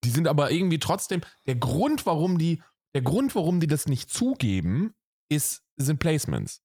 Die 0.04 0.10
sind 0.10 0.28
aber 0.28 0.50
irgendwie 0.52 0.78
trotzdem, 0.78 1.20
der 1.46 1.56
Grund, 1.56 2.06
warum 2.06 2.38
die, 2.38 2.62
der 2.94 3.02
Grund, 3.02 3.34
warum 3.34 3.58
die 3.60 3.66
das 3.66 3.86
nicht 3.86 4.08
zugeben, 4.10 4.94
ist, 5.30 5.64
sind 5.76 5.98
Placements. 5.98 6.62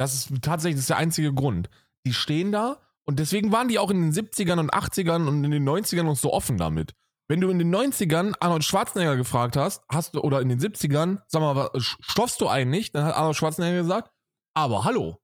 Das 0.00 0.14
ist 0.14 0.42
tatsächlich 0.42 0.76
das 0.76 0.84
ist 0.84 0.90
der 0.90 0.96
einzige 0.96 1.32
Grund. 1.34 1.68
Die 2.06 2.14
stehen 2.14 2.50
da 2.50 2.80
und 3.04 3.18
deswegen 3.18 3.52
waren 3.52 3.68
die 3.68 3.78
auch 3.78 3.90
in 3.90 4.00
den 4.00 4.12
70ern 4.12 4.58
und 4.60 4.72
80ern 4.72 5.26
und 5.26 5.44
in 5.44 5.50
den 5.50 5.68
90ern 5.68 6.04
noch 6.04 6.16
so 6.16 6.32
offen 6.32 6.56
damit. 6.58 6.92
Wenn 7.28 7.40
du 7.40 7.48
in 7.50 7.58
den 7.58 7.74
90ern 7.74 8.34
Arnold 8.40 8.64
Schwarzenegger 8.64 9.16
gefragt 9.16 9.56
hast, 9.56 9.82
hast 9.88 10.14
du, 10.14 10.20
oder 10.20 10.40
in 10.40 10.48
den 10.48 10.58
70ern, 10.60 11.18
sag 11.28 11.40
mal, 11.40 11.70
stoffst 11.78 12.40
du 12.40 12.48
einen 12.48 12.70
nicht? 12.70 12.94
Dann 12.94 13.04
hat 13.04 13.16
Arnold 13.16 13.36
Schwarzenegger 13.36 13.78
gesagt, 13.82 14.10
aber 14.54 14.84
hallo. 14.84 15.18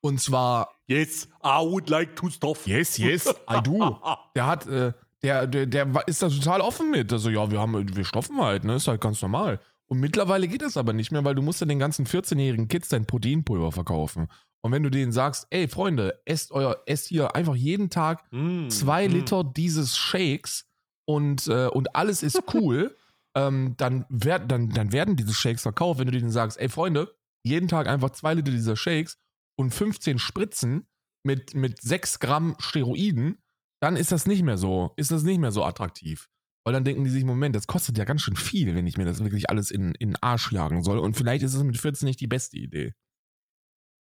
Und 0.00 0.20
zwar, 0.20 0.70
Yes, 0.86 1.28
I 1.44 1.60
would 1.60 1.90
like 1.90 2.16
to 2.16 2.30
stop. 2.30 2.58
yes, 2.66 2.96
yes, 2.98 3.28
I 3.50 3.60
do. 3.62 3.98
Der 4.34 4.46
hat, 4.46 4.66
äh, 4.66 4.92
der, 5.22 5.46
der, 5.46 5.66
der 5.66 6.06
ist 6.06 6.22
da 6.22 6.28
total 6.28 6.60
offen 6.60 6.90
mit. 6.90 7.12
Also, 7.12 7.28
ja, 7.30 7.50
wir 7.50 7.60
haben, 7.60 7.96
wir 7.96 8.04
stoffen 8.04 8.40
halt, 8.40 8.64
ne? 8.64 8.74
Ist 8.76 8.86
halt 8.88 9.00
ganz 9.00 9.20
normal. 9.20 9.60
Und 9.86 9.98
mittlerweile 10.00 10.46
geht 10.48 10.62
das 10.62 10.76
aber 10.76 10.92
nicht 10.92 11.10
mehr, 11.12 11.24
weil 11.24 11.34
du 11.34 11.42
musst 11.42 11.60
ja 11.60 11.66
den 11.66 11.78
ganzen 11.78 12.06
14-jährigen 12.06 12.68
Kids 12.68 12.88
dein 12.88 13.06
Proteinpulver 13.06 13.72
verkaufen. 13.72 14.28
Und 14.62 14.72
wenn 14.72 14.82
du 14.82 14.90
denen 14.90 15.12
sagst, 15.12 15.46
ey, 15.50 15.68
Freunde, 15.68 16.20
esst 16.24 16.52
euer, 16.52 16.82
esst 16.86 17.08
hier 17.08 17.34
einfach 17.34 17.54
jeden 17.54 17.90
Tag 17.90 18.24
Hm, 18.30 18.70
zwei 18.70 19.06
hm. 19.06 19.12
Liter 19.12 19.44
dieses 19.44 19.96
Shakes 19.96 20.66
und, 21.06 21.46
äh, 21.46 21.68
und 21.68 21.94
alles 21.94 22.22
ist 22.22 22.42
cool, 22.54 22.96
ähm, 23.34 23.74
dann, 23.76 24.04
werd, 24.08 24.50
dann, 24.50 24.70
dann 24.70 24.92
werden 24.92 25.16
diese 25.16 25.34
Shakes 25.34 25.62
verkauft. 25.62 26.00
Wenn 26.00 26.06
du 26.06 26.12
denen 26.12 26.30
sagst, 26.30 26.58
ey 26.58 26.68
Freunde, 26.68 27.14
jeden 27.44 27.68
Tag 27.68 27.86
einfach 27.86 28.10
zwei 28.10 28.34
Liter 28.34 28.50
dieser 28.50 28.76
Shakes 28.76 29.18
und 29.56 29.72
15 29.72 30.18
Spritzen 30.18 30.86
mit, 31.24 31.54
mit 31.54 31.80
6 31.80 32.18
Gramm 32.18 32.56
Steroiden, 32.58 33.38
dann 33.80 33.96
ist 33.96 34.12
das 34.12 34.26
nicht 34.26 34.42
mehr 34.42 34.58
so, 34.58 34.92
ist 34.96 35.12
das 35.12 35.22
nicht 35.22 35.38
mehr 35.38 35.52
so 35.52 35.64
attraktiv. 35.64 36.28
Weil 36.64 36.72
dann 36.74 36.84
denken 36.84 37.04
die 37.04 37.10
sich, 37.10 37.24
Moment, 37.24 37.54
das 37.56 37.66
kostet 37.66 37.96
ja 37.96 38.04
ganz 38.04 38.22
schön 38.22 38.36
viel, 38.36 38.74
wenn 38.74 38.86
ich 38.86 38.98
mir 38.98 39.04
das 39.04 39.22
wirklich 39.22 39.48
alles 39.48 39.70
in, 39.70 39.94
in 39.94 40.10
den 40.10 40.22
Arsch 40.22 40.52
jagen 40.52 40.82
soll. 40.82 40.98
Und 40.98 41.16
vielleicht 41.16 41.42
ist 41.42 41.54
es 41.54 41.62
mit 41.62 41.78
14 41.78 42.06
nicht 42.06 42.20
die 42.20 42.26
beste 42.26 42.58
Idee. 42.58 42.94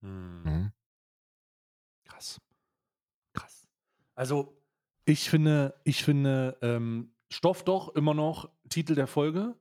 Hm. 0.01 0.43
Mhm. 0.43 0.71
Krass. 2.05 2.39
Krass. 3.33 3.67
Also, 4.15 4.61
ich 5.05 5.29
finde, 5.29 5.79
ich 5.83 6.03
finde, 6.03 6.57
ähm, 6.61 7.13
Stoff 7.31 7.63
doch 7.63 7.95
immer 7.95 8.13
noch 8.13 8.49
Titel 8.69 8.95
der 8.95 9.07
Folge. 9.07 9.55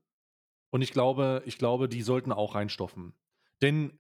Und 0.70 0.82
ich 0.82 0.92
glaube, 0.92 1.42
ich 1.46 1.58
glaube, 1.58 1.88
die 1.88 2.02
sollten 2.02 2.32
auch 2.32 2.54
reinstoffen. 2.54 3.14
Denn 3.62 3.98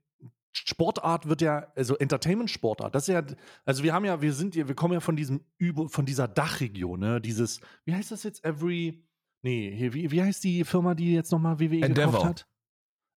Sportart 0.52 1.28
wird 1.28 1.42
ja, 1.42 1.72
also 1.74 1.96
Entertainment-Sportart, 1.96 2.94
das 2.94 3.08
ist 3.08 3.14
ja, 3.14 3.22
also 3.64 3.82
wir 3.82 3.92
haben 3.92 4.04
ja, 4.04 4.20
wir 4.22 4.32
sind 4.32 4.56
ja, 4.56 4.66
wir 4.68 4.74
kommen 4.74 4.94
ja 4.94 5.00
von 5.00 5.16
diesem 5.16 5.44
Üb 5.60 5.90
von 5.90 6.06
dieser 6.06 6.28
Dachregion, 6.28 6.98
ne? 6.98 7.20
Dieses, 7.20 7.60
wie 7.84 7.94
heißt 7.94 8.10
das 8.10 8.22
jetzt? 8.22 8.44
Every, 8.44 9.06
Nee, 9.46 9.70
hier, 9.76 9.94
wie, 9.94 10.10
wie 10.10 10.22
heißt 10.22 10.42
die 10.42 10.64
Firma, 10.64 10.96
die 10.96 11.12
jetzt 11.12 11.30
nochmal 11.30 11.60
WWE 11.60 11.82
Endeavor. 11.82 12.12
gekauft 12.12 12.24
hat? 12.24 12.48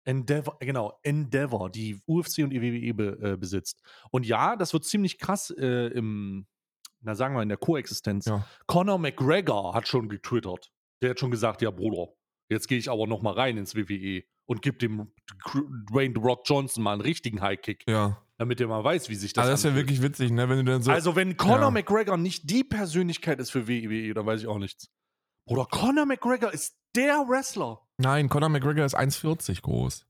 Endeavor, 0.08 0.56
genau, 0.60 0.98
Endeavor, 1.02 1.68
die 1.70 2.00
UFC 2.06 2.38
und 2.38 2.50
die 2.50 2.62
WWE 2.62 2.94
be, 2.94 3.18
äh, 3.32 3.36
besitzt. 3.36 3.82
Und 4.10 4.24
ja, 4.24 4.56
das 4.56 4.72
wird 4.72 4.84
ziemlich 4.86 5.18
krass 5.18 5.50
äh, 5.50 5.88
im, 5.88 6.46
na 7.02 7.14
sagen 7.14 7.34
wir, 7.34 7.42
in 7.42 7.50
der 7.50 7.58
Koexistenz. 7.58 8.24
Ja. 8.24 8.46
Conor 8.66 8.98
McGregor 8.98 9.74
hat 9.74 9.86
schon 9.86 10.08
getwittert. 10.08 10.70
Der 11.02 11.10
hat 11.10 11.20
schon 11.20 11.30
gesagt, 11.30 11.60
ja, 11.60 11.70
Bruder, 11.70 12.08
jetzt 12.48 12.68
gehe 12.68 12.78
ich 12.78 12.90
aber 12.90 13.06
nochmal 13.06 13.34
rein 13.34 13.58
ins 13.58 13.74
WWE 13.74 14.22
und 14.46 14.62
gib 14.62 14.78
dem 14.78 15.12
Dwayne 15.90 16.14
The 16.16 16.20
Rock 16.22 16.40
Johnson 16.46 16.82
mal 16.82 16.94
einen 16.94 17.02
richtigen 17.02 17.42
High-Kick, 17.42 17.84
Ja. 17.86 18.22
damit 18.38 18.60
der 18.60 18.68
mal 18.68 18.82
weiß, 18.82 19.10
wie 19.10 19.14
sich 19.14 19.34
das 19.34 19.42
Also 19.42 19.52
das 19.52 19.60
ist 19.60 19.64
ja 19.70 19.74
wirklich 19.76 20.00
witzig, 20.00 20.30
ne? 20.30 20.48
Wenn 20.48 20.64
du 20.64 20.72
dann 20.72 20.82
so. 20.82 20.90
Also, 20.90 21.16
wenn 21.16 21.36
Conor 21.36 21.60
Ja. 21.60 21.70
McGregor 21.70 22.16
nicht 22.16 22.48
die 22.50 22.64
Persönlichkeit 22.64 23.40
ist 23.40 23.50
für 23.50 23.68
WWE, 23.68 24.14
dann 24.14 24.24
weiß 24.24 24.40
ich 24.40 24.46
auch 24.46 24.58
nichts. 24.58 24.90
Bruder, 25.44 25.66
Conor 25.66 26.06
McGregor 26.06 26.50
ist 26.52 26.78
der 26.96 27.26
Wrestler. 27.28 27.82
Nein, 27.98 28.28
Conor 28.28 28.48
McGregor 28.48 28.84
ist 28.84 28.96
1,40 28.96 29.62
groß. 29.62 30.06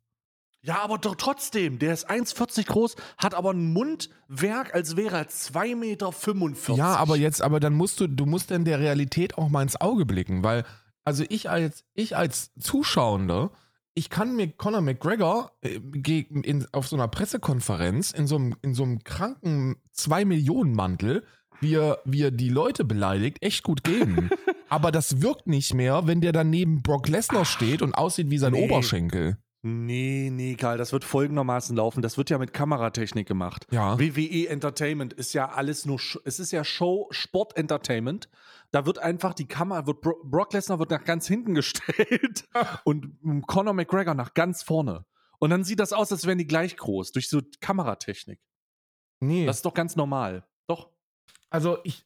Ja, 0.61 0.83
aber 0.83 0.99
doch 0.99 1.15
trotzdem, 1.15 1.79
der 1.79 1.95
ist 1.95 2.11
1,40 2.11 2.67
groß, 2.67 2.97
hat 3.17 3.35
aber 3.35 3.53
ein 3.53 3.73
Mundwerk, 3.73 4.75
als 4.75 4.97
wäre 4.97 5.17
er 5.17 5.29
2,45 5.29 5.75
Meter. 5.77 6.75
Ja, 6.75 6.97
aber 6.97 7.17
jetzt, 7.17 7.41
aber 7.41 7.61
dann 7.61 7.75
musst 7.75 8.01
du, 8.01 8.09
du 8.09 8.27
musst 8.27 8.51
dann 8.51 8.65
der 8.65 8.81
Realität 8.81 9.39
auch 9.39 9.49
mal 9.49 9.63
ins 9.63 9.81
Auge 9.81 10.05
blicken, 10.05 10.43
weil, 10.43 10.65
also 11.05 11.25
ich 11.29 11.49
als, 11.49 11.85
ich 11.95 12.17
als 12.17 12.53
Zuschauender, 12.59 13.53
ich 13.95 14.11
kann 14.11 14.37
mir 14.37 14.49
Conor 14.53 14.81
McGregor 14.81 15.53
äh, 15.63 15.77
in, 15.77 16.67
auf 16.73 16.89
so 16.89 16.97
einer 16.97 17.09
Pressekonferenz 17.09 18.11
in 18.11 18.27
so 18.27 18.37
einem, 18.37 18.57
in 18.63 18.75
so 18.75 18.83
einem 18.83 19.03
kranken 19.05 19.77
2-Millionen-Mantel, 19.97 21.25
wie 21.61 21.75
er, 21.75 21.99
wie 22.05 22.23
er 22.23 22.31
die 22.31 22.49
Leute 22.49 22.85
beleidigt, 22.85 23.39
echt 23.43 23.63
gut 23.63 23.85
geben. 23.85 24.31
aber 24.69 24.93
das 24.93 25.23
wirkt 25.23 25.47
nicht 25.47 25.75
mehr, 25.75 26.07
wenn 26.07 26.21
der 26.21 26.33
dann 26.33 26.51
neben 26.51 26.83
Brock 26.83 27.09
Lesnar 27.09 27.45
steht 27.45 27.83
und 27.83 27.95
aussieht 27.95 28.31
wie 28.31 28.39
sein 28.39 28.53
nee. 28.53 28.65
Oberschenkel. 28.65 29.39
Nee, 29.63 30.31
nee, 30.33 30.55
Karl, 30.55 30.79
das 30.79 30.93
wird 30.93 31.03
folgendermaßen 31.05 31.77
laufen. 31.77 32.01
Das 32.01 32.17
wird 32.17 32.31
ja 32.31 32.39
mit 32.39 32.53
Kameratechnik 32.53 33.27
gemacht. 33.27 33.67
Ja. 33.73 33.99
WWE 33.99 34.49
Entertainment 34.49 35.13
ist 35.13 35.33
ja 35.35 35.49
alles 35.49 35.85
nur, 35.85 35.99
Sch- 35.99 36.21
es 36.25 36.39
ist 36.39 36.53
ja 36.53 36.63
Show, 36.63 37.09
Sport 37.11 37.57
Entertainment. 37.57 38.29
Da 38.71 38.87
wird 38.87 39.01
einfach 39.01 39.35
die 39.35 39.49
Kamera, 39.49 39.87
wird 39.87 40.01
Bro 40.01 40.21
Brock 40.25 40.53
Lesnar 40.53 40.79
wird 40.79 40.91
nach 40.91 41.05
ganz 41.05 41.27
hinten 41.27 41.55
gestellt 41.57 42.45
und 42.85 43.19
Conor 43.49 43.75
McGregor 43.75 44.15
nach 44.15 44.33
ganz 44.35 44.63
vorne. 44.63 45.05
Und 45.41 45.51
dann 45.51 45.65
sieht 45.65 45.81
das 45.81 45.93
aus, 45.93 46.13
als 46.13 46.25
wären 46.27 46.39
die 46.39 46.47
gleich 46.47 46.77
groß, 46.77 47.11
durch 47.11 47.29
so 47.29 47.41
Kameratechnik. 47.61 48.41
Nee. 49.21 49.45
Das 49.45 49.57
ist 49.57 49.65
doch 49.65 49.75
ganz 49.75 49.97
normal. 49.97 50.45
Also 51.51 51.79
ich, 51.85 52.05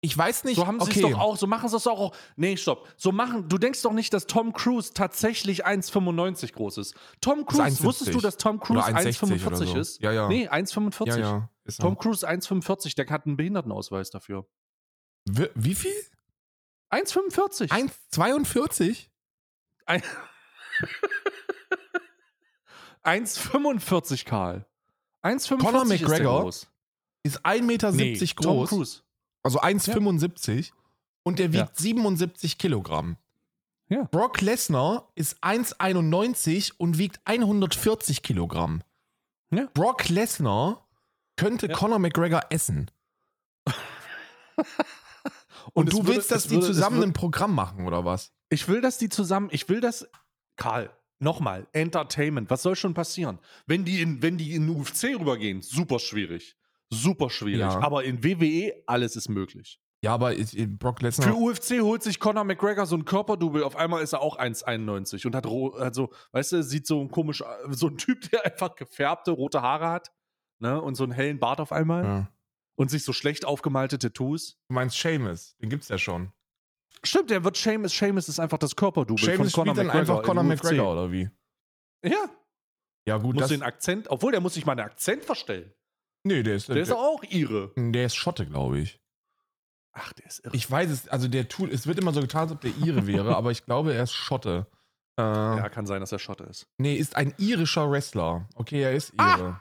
ich 0.00 0.16
weiß 0.16 0.44
nicht. 0.44 0.56
So 0.56 0.66
haben 0.66 0.80
sie 0.80 0.90
okay. 0.90 1.04
es 1.04 1.10
doch 1.12 1.18
auch, 1.18 1.36
so 1.36 1.46
machen 1.46 1.68
sie 1.68 1.76
es 1.76 1.84
doch 1.84 1.98
auch. 1.98 2.16
Nee, 2.36 2.56
stopp. 2.56 2.92
So 2.96 3.10
machen, 3.12 3.48
du 3.48 3.56
denkst 3.56 3.80
doch 3.82 3.92
nicht, 3.92 4.12
dass 4.12 4.26
Tom 4.26 4.52
Cruise 4.52 4.92
tatsächlich 4.92 5.66
1,95 5.66 6.52
groß 6.52 6.78
ist. 6.78 6.94
Tom 7.22 7.46
Cruise, 7.46 7.62
1,70 7.62 7.84
wusstest 7.84 8.14
du, 8.14 8.20
dass 8.20 8.36
Tom 8.36 8.60
Cruise 8.60 8.80
Oder 8.80 8.98
1,60 8.98 9.46
oder 9.46 9.56
1,45 9.56 9.66
so. 9.66 9.78
ist? 9.78 10.02
Ja, 10.02 10.12
ja. 10.12 10.28
Nee, 10.28 10.48
1,45. 10.48 11.06
Ja, 11.06 11.16
ja. 11.16 11.48
Ist 11.64 11.80
Tom. 11.80 11.96
Cruise 11.96 12.28
1,45, 12.28 12.96
der 12.96 13.06
hat 13.08 13.24
einen 13.24 13.38
Behindertenausweis 13.38 14.10
dafür. 14.10 14.46
Wie, 15.24 15.48
wie 15.54 15.74
viel? 15.74 15.94
1,45. 16.90 17.70
1,42? 17.70 19.06
Ein- 19.86 20.02
1,45, 23.04 24.24
Karl. 24.26 24.66
1,45 25.22 25.58
Conor 25.58 25.82
ist 25.84 25.88
McGregor 25.88 26.42
groß. 26.42 26.68
Ist 27.24 27.44
1,70 27.44 27.62
Meter 27.62 27.90
Nee, 27.92 28.16
Tom 28.16 28.56
groß. 28.58 28.68
Cruise. 28.68 29.00
Also 29.42 29.60
1,75. 29.60 30.70
Und 31.24 31.38
der 31.38 31.52
wiegt 31.52 31.68
Ja. 31.68 31.70
77 31.74 32.58
Kilogramm. 32.58 33.16
Ja. 33.88 34.04
Brock 34.04 34.40
Lesnar 34.40 35.10
ist 35.14 35.42
1,91 35.42 36.72
und 36.78 36.98
wiegt 36.98 37.20
140 37.24 38.22
Kilogramm. 38.22 38.82
Ja. 39.50 39.68
Brock 39.74 40.08
Lesnar 40.08 40.86
könnte 41.36 41.66
Ja. 41.68 41.74
Conor 41.74 41.98
McGregor 41.98 42.42
essen. 42.50 42.90
Und, 45.72 45.88
es 45.88 45.94
du 45.94 46.02
würde- 46.04 46.16
willst, 46.16 46.30
dass 46.30 46.44
die 46.44 46.56
würde- 46.56 46.66
zusammen 46.66 46.96
würde- 46.98 47.08
ein 47.08 47.12
Programm 47.14 47.54
machen, 47.54 47.86
oder 47.86 48.04
was? 48.04 48.32
Ich 48.50 48.68
will, 48.68 48.80
dass 48.80 48.98
die 48.98 49.08
zusammen, 49.08 49.48
ich 49.50 49.68
will 49.68 49.80
das, 49.80 50.06
Karl, 50.56 50.90
nochmal, 51.18 51.66
Entertainment, 51.72 52.50
was 52.50 52.62
soll 52.62 52.76
schon 52.76 52.94
passieren? 52.94 53.38
Wenn 53.66 53.84
die 53.84 54.00
in, 54.02 54.22
wenn 54.22 54.36
die 54.38 54.54
in 54.54 54.68
UFC 54.68 55.14
rübergehen, 55.18 55.62
super 55.62 55.98
schwierig. 55.98 56.56
Super 56.94 57.30
schwierig. 57.30 57.60
Ja. 57.60 57.80
Aber 57.82 58.04
in 58.04 58.22
WWE, 58.24 58.72
alles 58.86 59.16
ist 59.16 59.28
möglich. 59.28 59.80
Ja, 60.02 60.12
aber 60.14 60.34
ist- 60.34 60.54
Brock 60.78 61.00
Lesnar. 61.00 61.28
Für 61.28 61.34
UFC 61.34 61.80
holt 61.80 62.02
sich 62.02 62.20
Conor 62.20 62.44
McGregor 62.44 62.84
so 62.84 62.94
ein 62.96 63.04
Körperdouble, 63.06 63.64
auf 63.64 63.74
einmal 63.76 64.02
ist 64.02 64.12
er 64.12 64.20
auch 64.20 64.38
1,91 64.38 65.26
und 65.26 65.34
hat, 65.34 65.46
ro- 65.46 65.72
also, 65.74 66.12
weißt 66.32 66.52
du, 66.52 66.62
sieht 66.62 66.86
so 66.86 67.00
ein 67.00 67.10
komisch, 67.10 67.42
so 67.70 67.86
ein 67.88 67.96
Typ, 67.96 68.30
der 68.30 68.44
einfach 68.44 68.74
gefärbte 68.76 69.30
rote 69.30 69.62
Haare 69.62 69.88
hat, 69.88 70.12
ne, 70.58 70.80
und 70.80 70.94
so 70.94 71.04
einen 71.04 71.12
hellen 71.12 71.38
Bart 71.38 71.58
auf 71.60 71.72
einmal 71.72 72.04
ja. 72.04 72.28
und 72.76 72.90
sich 72.90 73.02
so 73.02 73.14
schlecht 73.14 73.46
aufgemalte 73.46 73.98
Tattoos. 73.98 74.58
Du 74.68 74.74
meinst 74.74 74.98
Seamus, 75.00 75.56
den 75.62 75.70
gibt's 75.70 75.88
ja 75.88 75.96
schon. 75.96 76.32
Stimmt, 77.02 77.30
der 77.30 77.42
wird 77.44 77.56
Seamus, 77.56 77.96
Seamus 77.96 78.28
ist 78.28 78.38
einfach 78.40 78.58
das 78.58 78.76
Körperdouble 78.76 79.24
Seamus 79.24 79.52
von 79.54 79.62
Conor 79.64 79.74
spielt 79.74 79.78
dann 79.78 79.86
McGregor. 79.86 80.16
einfach 80.18 80.22
Conor. 80.28 80.44
McGregor, 80.44 80.92
oder 80.92 81.12
wie? 81.12 81.30
Ja, 82.04 82.28
Ja, 83.06 83.16
gut, 83.16 83.36
muss 83.36 83.48
den 83.48 83.62
Akzent, 83.62 84.10
obwohl 84.10 84.32
der 84.32 84.40
muss 84.42 84.52
sich 84.54 84.66
mal 84.66 84.72
einen 84.72 84.82
Akzent 84.82 85.24
verstellen. 85.24 85.72
Nee, 86.24 86.42
der 86.42 86.56
ist, 86.56 86.68
Der 86.68 86.76
ist 86.76 86.92
auch 86.92 87.22
ihre. 87.22 87.72
der 87.76 88.06
ist 88.06 88.16
Schotte, 88.16 88.46
glaube 88.46 88.80
ich. 88.80 89.00
Ach, 89.92 90.12
der 90.14 90.26
ist 90.26 90.44
irre. 90.44 90.56
Ich 90.56 90.68
weiß 90.68 90.90
es, 90.90 91.08
also 91.08 91.28
der 91.28 91.48
tut, 91.48 91.70
es 91.70 91.86
wird 91.86 91.98
immer 91.98 92.12
so 92.12 92.20
getan, 92.20 92.42
als 92.42 92.52
ob 92.52 92.60
der 92.60 92.72
Ire 92.84 93.06
wäre, 93.06 93.36
aber 93.36 93.50
ich 93.52 93.64
glaube, 93.64 93.94
er 93.94 94.02
ist 94.02 94.12
Schotte. 94.12 94.66
Äh, 95.16 95.22
ja, 95.22 95.68
kann 95.68 95.86
sein, 95.86 96.00
dass 96.00 96.10
er 96.10 96.18
Schotte 96.18 96.42
ist. 96.44 96.66
Nee, 96.78 96.96
ist 96.96 97.14
ein 97.14 97.32
irischer 97.38 97.88
Wrestler. 97.88 98.48
Okay, 98.56 98.82
er 98.82 98.92
ist 98.92 99.12
Ah! 99.16 99.36
Ire. 99.36 99.60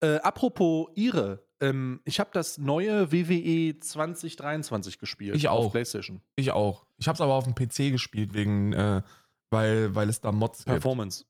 Äh, 0.00 0.16
apropos 0.20 0.88
ihre, 0.94 1.42
ähm, 1.60 2.00
ich 2.04 2.20
habe 2.20 2.30
das 2.32 2.58
neue 2.58 3.10
WWE 3.10 3.80
2023 3.80 4.98
gespielt. 4.98 5.34
Ich 5.34 5.48
auch. 5.48 5.66
Auf 5.66 5.72
PlayStation. 5.72 6.20
Ich 6.36 6.50
auch. 6.52 6.84
Ich 6.98 7.08
habe 7.08 7.14
es 7.14 7.20
aber 7.20 7.32
auf 7.34 7.44
dem 7.44 7.54
PC 7.54 7.90
gespielt, 7.90 8.34
wegen, 8.34 8.72
äh, 8.74 9.02
weil, 9.50 9.94
weil 9.94 10.08
es 10.08 10.20
da 10.20 10.30
Mods 10.30 10.58
gibt. 10.58 10.68
Performance. 10.68 11.24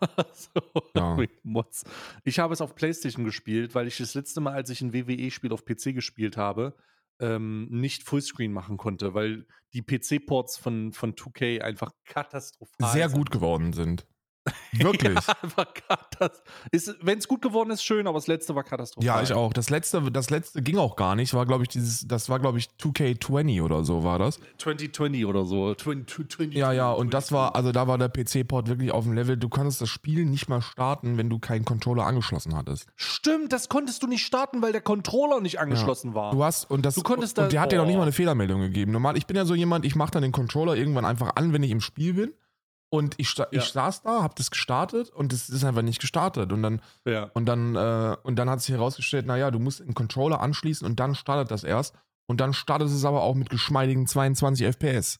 so, 0.32 0.60
Ja. 0.94 1.16
Mods. 1.42 1.84
Ich 2.24 2.38
habe 2.38 2.52
es 2.52 2.60
auf 2.60 2.74
PlayStation 2.74 3.24
gespielt, 3.24 3.74
weil 3.74 3.86
ich 3.86 3.98
das 3.98 4.14
letzte 4.14 4.40
Mal, 4.40 4.52
als 4.54 4.70
ich 4.70 4.80
ein 4.80 4.92
WWE-Spiel 4.92 5.52
auf 5.52 5.64
PC 5.64 5.94
gespielt 5.94 6.36
habe, 6.36 6.76
ähm, 7.20 7.68
nicht 7.70 8.04
Fullscreen 8.04 8.52
machen 8.52 8.76
konnte, 8.76 9.14
weil 9.14 9.46
die 9.72 9.82
PC-Ports 9.82 10.56
von, 10.56 10.92
von 10.92 11.14
2K 11.14 11.60
einfach 11.60 11.92
katastrophal 12.04 12.92
Sehr 12.92 13.08
sind. 13.08 13.18
gut 13.18 13.30
geworden 13.30 13.72
sind. 13.72 14.06
Wirklich. 14.72 15.18
Ja, 15.26 16.30
Wenn 17.02 17.18
es 17.18 17.28
gut 17.28 17.42
geworden 17.42 17.70
ist, 17.70 17.82
schön, 17.82 18.06
aber 18.06 18.18
das 18.18 18.26
letzte 18.26 18.54
war 18.54 18.64
katastrophal. 18.64 19.06
Ja, 19.06 19.22
ich 19.22 19.32
auch. 19.32 19.52
Das 19.52 19.70
letzte, 19.70 20.10
das 20.10 20.30
letzte 20.30 20.62
ging 20.62 20.78
auch 20.78 20.96
gar 20.96 21.14
nicht. 21.14 21.34
War, 21.34 21.46
glaube 21.46 21.64
ich, 21.64 21.68
dieses, 21.68 22.06
das 22.06 22.28
war, 22.28 22.38
glaube 22.38 22.58
ich, 22.58 22.68
2K20 22.80 23.62
oder 23.62 23.84
so 23.84 24.04
war 24.04 24.18
das. 24.18 24.40
2020 24.58 25.26
oder 25.26 25.44
so. 25.44 25.74
20, 25.74 26.30
20, 26.30 26.54
Ja, 26.54 26.72
ja, 26.72 26.92
und 26.92 27.14
das 27.14 27.32
war, 27.32 27.54
also 27.54 27.72
da 27.72 27.86
war 27.86 27.98
der 27.98 28.08
PC-Port 28.08 28.68
wirklich 28.68 28.92
auf 28.92 29.04
dem 29.04 29.12
Level. 29.14 29.36
Du 29.36 29.48
konntest 29.48 29.80
das 29.80 29.88
Spiel 29.88 30.24
nicht 30.24 30.48
mal 30.48 30.60
starten, 30.62 31.16
wenn 31.16 31.30
du 31.30 31.38
keinen 31.38 31.64
Controller 31.64 32.04
angeschlossen 32.04 32.56
hattest. 32.56 32.86
Stimmt, 32.96 33.52
das 33.52 33.68
konntest 33.68 34.02
du 34.02 34.06
nicht 34.06 34.24
starten, 34.24 34.62
weil 34.62 34.72
der 34.72 34.80
Controller 34.80 35.40
nicht 35.40 35.60
angeschlossen 35.60 36.14
war. 36.14 36.32
Du 36.32 36.44
hast, 36.44 36.70
und 36.70 36.84
das, 36.84 36.94
Du 36.94 37.02
konntest 37.02 37.38
und 37.38 37.44
da- 37.44 37.48
der 37.48 37.60
hat 37.60 37.72
dir 37.72 37.78
noch 37.78 37.86
nicht 37.86 37.94
oh. 37.94 37.98
mal 37.98 38.04
eine 38.04 38.12
Fehlermeldung 38.12 38.60
gegeben. 38.60 38.92
Normal, 38.92 39.16
ich 39.16 39.26
bin 39.26 39.36
ja 39.36 39.44
so 39.44 39.54
jemand, 39.54 39.84
ich 39.84 39.94
mache 39.94 40.10
dann 40.12 40.22
den 40.22 40.32
Controller 40.32 40.76
irgendwann 40.76 41.04
einfach 41.04 41.36
an, 41.36 41.52
wenn 41.52 41.62
ich 41.62 41.70
im 41.70 41.80
Spiel 41.80 42.14
bin. 42.14 42.32
Und 42.90 43.14
ich, 43.18 43.28
sta- 43.28 43.48
Ja. 43.52 43.60
ich 43.60 43.66
saß 43.66 44.02
da, 44.02 44.22
hab 44.22 44.34
das 44.36 44.50
gestartet 44.50 45.10
und 45.10 45.32
es 45.32 45.48
ist 45.50 45.62
einfach 45.64 45.82
nicht 45.82 46.00
gestartet. 46.00 46.52
Und 46.52 46.62
dann, 46.62 46.80
ja. 47.04 47.24
und 47.34 47.44
dann, 47.46 47.74
äh, 47.76 48.16
und 48.22 48.36
dann 48.36 48.48
hat 48.48 48.62
sich 48.62 48.74
herausgestellt, 48.74 49.26
naja, 49.26 49.50
du 49.50 49.58
musst 49.58 49.80
den 49.80 49.94
Controller 49.94 50.40
anschließen 50.40 50.86
und 50.86 50.98
dann 50.98 51.14
startet 51.14 51.50
das 51.50 51.64
erst. 51.64 51.94
Und 52.26 52.40
dann 52.40 52.52
startet 52.54 52.88
es 52.88 53.04
aber 53.04 53.22
auch 53.22 53.34
mit 53.34 53.50
geschmeidigen 53.50 54.06
22 54.06 54.66
FPS. 54.66 55.18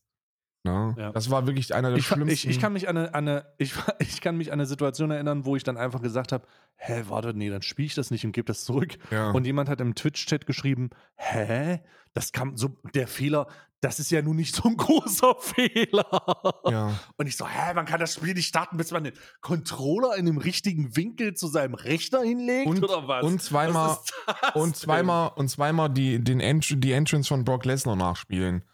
Na, 0.65 0.95
Ja. 0.99 1.13
Das 1.13 1.31
war 1.31 1.47
wirklich 1.47 1.75
einer 1.75 1.91
der 1.91 1.99
Ich, 1.99 2.07
schlimmsten. 2.07 2.29
ich, 2.31 2.49
ich, 2.49 2.61
kann 2.61 2.73
mich 2.73 2.89
an 2.89 2.97
eine, 2.97 3.15
an 3.15 3.29
eine, 3.29 3.47
ich, 3.59 3.73
ich 4.01 4.21
kann 4.21 4.37
mich 4.37 4.49
an 4.53 4.59
eine 4.59 4.67
Situation 4.67 5.11
erinnern, 5.11 5.45
wo 5.45 5.57
ich 5.57 5.65
dann 5.65 5.77
einfach 5.77 6.03
gesagt 6.03 6.33
habe, 6.33 6.47
hä, 6.77 7.05
warte, 7.09 7.33
nee, 7.35 7.49
dann 7.51 7.63
spiele 7.63 7.87
ich 7.87 7.95
das 7.95 8.11
nicht 8.11 8.25
und 8.25 8.33
gebe 8.33 8.47
das 8.47 8.65
zurück. 8.65 8.99
ja. 9.11 9.31
Und 9.31 9.47
jemand 9.47 9.69
hat 9.69 9.81
im 9.81 9.95
Twitch-Chat 9.95 10.47
geschrieben, 10.47 10.91
hä, 11.17 11.81
das 12.15 12.33
kam 12.33 12.57
so, 12.57 12.77
der 12.95 13.07
Fehler, 13.07 13.47
das 13.81 14.01
ist 14.01 14.11
ja 14.11 14.21
nun 14.23 14.35
nicht 14.35 14.57
so 14.57 14.65
ein 14.69 14.77
großer 14.77 15.37
Fehler. 15.39 16.61
ja. 16.69 16.99
Und 17.17 17.27
ich 17.29 17.37
so, 17.37 17.47
hä, 17.47 17.75
man 17.75 17.87
kann 17.87 18.01
das 18.01 18.15
Spiel 18.15 18.35
nicht 18.35 18.49
starten, 18.49 18.77
bis 18.77 18.91
man 18.91 19.05
den 19.05 19.13
Controller 19.41 20.17
in 20.17 20.27
dem 20.27 20.39
richtigen 20.39 20.97
Winkel 20.97 21.35
zu 21.35 21.47
seinem 21.47 21.75
Rechner 21.75 22.23
hinlegt 22.23 22.67
Und- 22.67 22.83
oder 22.83 23.07
was? 23.07 23.25
und 23.25 23.41
zweimal- 23.41 23.97
Was 24.27 24.55
Und 24.55 24.67
denn? 24.67 24.75
zweimal, 24.75 25.31
und 25.37 25.49
zweimal 25.49 25.89
die, 25.91 26.23
den 26.23 26.41
Ent 26.41 26.83
die 26.83 26.93
Entrance 26.93 27.29
von 27.29 27.45
Brock 27.45 27.65
Lesnar 27.65 27.95
nachspielen. 27.97 28.65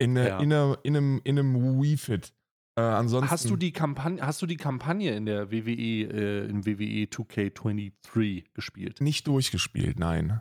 In, 0.00 0.14
ne- 0.14 0.28
Ja. 0.28 0.38
in, 0.40 0.48
ne- 0.48 0.78
in 0.82 0.96
einem, 0.96 1.20
in 1.24 1.38
einem 1.38 1.80
Wii 1.80 1.96
Fit. 1.96 2.32
Äh, 2.76 2.80
ansonsten. 2.82 3.30
Hast 3.30 3.48
du 3.50 3.56
die 3.56 3.72
Kampagne, 3.72 4.20
hast 4.26 4.40
du 4.42 4.46
die 4.46 4.56
Kampagne 4.56 5.14
in 5.14 5.26
der 5.26 5.50
WWE, 5.52 5.70
äh, 5.72 6.48
in 6.48 6.64
WWE 6.66 7.06
2K23 7.08 8.44
gespielt? 8.54 9.00
nicht 9.00 9.26
durchgespielt, 9.26 9.98
nein. 9.98 10.40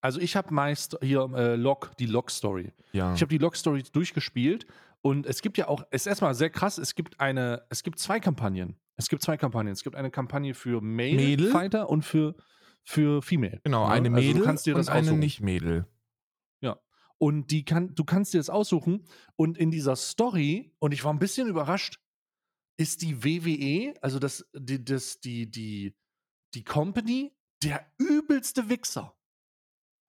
Also 0.00 0.20
ich 0.20 0.36
habe 0.36 0.52
meist 0.52 0.98
hier 1.02 1.30
äh, 1.34 1.54
Log, 1.56 1.92
die 1.98 2.06
Log-Story. 2.06 2.72
Ja. 2.92 3.14
Ich 3.14 3.22
habe 3.22 3.30
die 3.30 3.38
Log-Story 3.38 3.84
durchgespielt 3.92 4.66
und 5.00 5.24
es 5.26 5.40
gibt 5.40 5.56
ja 5.56 5.68
auch, 5.68 5.84
es 5.90 6.02
ist 6.02 6.06
erstmal 6.08 6.34
sehr 6.34 6.50
krass, 6.50 6.76
es 6.78 6.94
gibt 6.94 7.20
eine, 7.20 7.62
es 7.70 7.82
gibt 7.82 7.98
zwei 7.98 8.20
Kampagnen. 8.20 8.76
Es 8.96 9.08
gibt 9.08 9.22
zwei 9.22 9.36
Kampagnen. 9.36 9.72
Es 9.72 9.82
gibt 9.82 9.96
eine 9.96 10.10
Kampagne 10.10 10.54
für 10.54 10.80
Male 10.80 11.14
Mädel? 11.16 11.50
Fighter 11.50 11.88
und 11.90 12.02
für, 12.04 12.34
für 12.84 13.22
Female. 13.22 13.60
genau, 13.64 13.84
Ja, 13.86 13.92
eine 13.92 14.08
also 14.14 14.20
du 14.20 14.34
Mädel 14.34 14.44
das 14.44 14.66
und 14.68 14.88
eine 14.88 15.00
aussuchen. 15.00 15.18
Nicht-Mädel. 15.20 15.86
Und 17.18 17.50
die 17.50 17.64
kann, 17.64 17.94
du 17.94 18.04
kannst 18.04 18.34
dir 18.34 18.38
das 18.38 18.50
aussuchen. 18.50 19.04
Und 19.36 19.56
in 19.56 19.70
dieser 19.70 19.96
Story, 19.96 20.74
und 20.78 20.92
ich 20.92 21.04
war 21.04 21.12
ein 21.12 21.18
bisschen 21.18 21.48
überrascht, 21.48 22.00
ist 22.76 23.02
die 23.02 23.22
WWE, 23.24 23.94
also 24.02 24.18
das, 24.18 24.44
die, 24.52 24.84
das, 24.84 25.20
die, 25.20 25.50
die, 25.50 25.94
die 26.54 26.64
Company, 26.64 27.32
der 27.62 27.86
übelste 27.98 28.68
Wichser. 28.68 29.16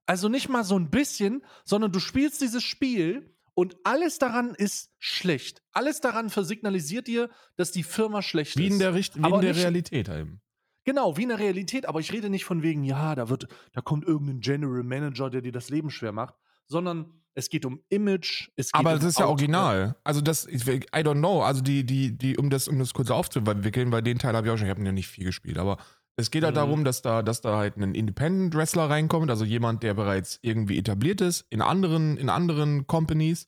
Also 0.08 0.30
nicht 0.30 0.50
mal 0.50 0.64
so 0.64 0.78
ein 0.78 0.90
bisschen, 0.90 1.44
sondern 1.64 1.92
du 1.92 2.00
spielst 2.00 2.42
dieses 2.42 2.64
Spiel 2.64 3.36
und 3.54 3.78
alles 3.84 4.20
daran 4.20 4.54
ist 4.56 4.92
schlecht. 5.00 5.64
Alles 5.72 6.02
daran 6.02 6.30
versignalisiert 6.30 7.08
dir, 7.08 7.30
dass 7.56 7.72
die 7.72 7.84
Firma 7.84 8.22
schlecht 8.22 8.58
Wie 8.58 8.68
ist. 8.68 8.74
in 8.74 8.80
der, 8.80 8.94
Richt 8.94 9.16
wie 9.16 9.24
Aber 9.24 9.36
in 9.38 9.42
der 9.42 9.54
nicht- 9.54 9.62
Realität 9.64 10.10
eben. 10.10 10.42
Genau, 10.84 11.18
wie 11.18 11.24
in 11.24 11.30
der 11.30 11.40
Realität, 11.40 11.88
aber 11.88 12.00
ich 12.00 12.14
rede 12.14 12.30
nicht 12.30 12.46
von 12.46 12.62
wegen, 12.62 12.84
ja, 12.84 13.16
da 13.16 13.30
wird, 13.30 13.48
da 13.74 13.82
kommt 13.82 14.06
irgendein 14.06 14.40
General 14.42 14.84
Manager, 14.84 15.32
der 15.32 15.42
dir 15.42 15.52
das 15.52 15.70
Leben 15.70 15.90
schwer 15.90 16.12
macht, 16.12 16.36
sondern 16.68 17.06
es 17.38 17.50
geht 17.50 17.66
um 17.66 17.82
Image, 17.90 18.50
es 18.56 18.72
geht 18.72 18.80
Aber 18.80 18.94
um 18.94 19.00
das 19.00 19.06
ist 19.10 19.20
ja 19.20 19.28
original. 19.28 19.96
Also 20.04 20.22
das, 20.22 20.46
ich, 20.46 20.66
I 20.68 20.80
don't 20.94 21.20
know. 21.20 21.42
Also 21.42 21.62
die, 21.62 21.86
die, 21.86 22.18
die, 22.18 22.38
um 22.38 22.50
das, 22.50 22.68
um 22.68 22.80
das 22.80 22.94
kurz 22.94 23.12
aufzuwickeln, 23.12 23.92
weil 23.92 24.02
den 24.02 24.20
Teil 24.20 24.36
habe 24.36 24.48
ich 24.48 24.54
auch 24.54 24.58
schon, 24.58 24.68
ich 24.68 24.72
habe 24.72 24.84
ja 24.84 24.92
nicht 24.94 25.08
viel 25.08 25.26
gespielt, 25.26 25.58
aber 25.58 25.78
es 26.18 26.32
geht 26.32 26.44
halt 26.46 26.56
Mhm. 26.56 26.60
darum, 26.60 26.84
dass 26.86 27.02
da, 27.02 27.22
dass 27.24 27.42
da 27.42 27.58
halt 27.58 27.76
ein 27.76 27.94
Independent 27.94 28.56
Wrestler 28.56 28.90
reinkommt, 28.90 29.30
also 29.30 29.44
jemand, 29.44 29.84
der 29.84 29.94
bereits 29.96 30.40
irgendwie 30.44 30.78
etabliert 30.78 31.20
ist 31.20 31.46
in 31.50 31.62
anderen, 31.62 32.16
in 32.16 32.30
anderen 32.30 32.88
Companies. 32.88 33.48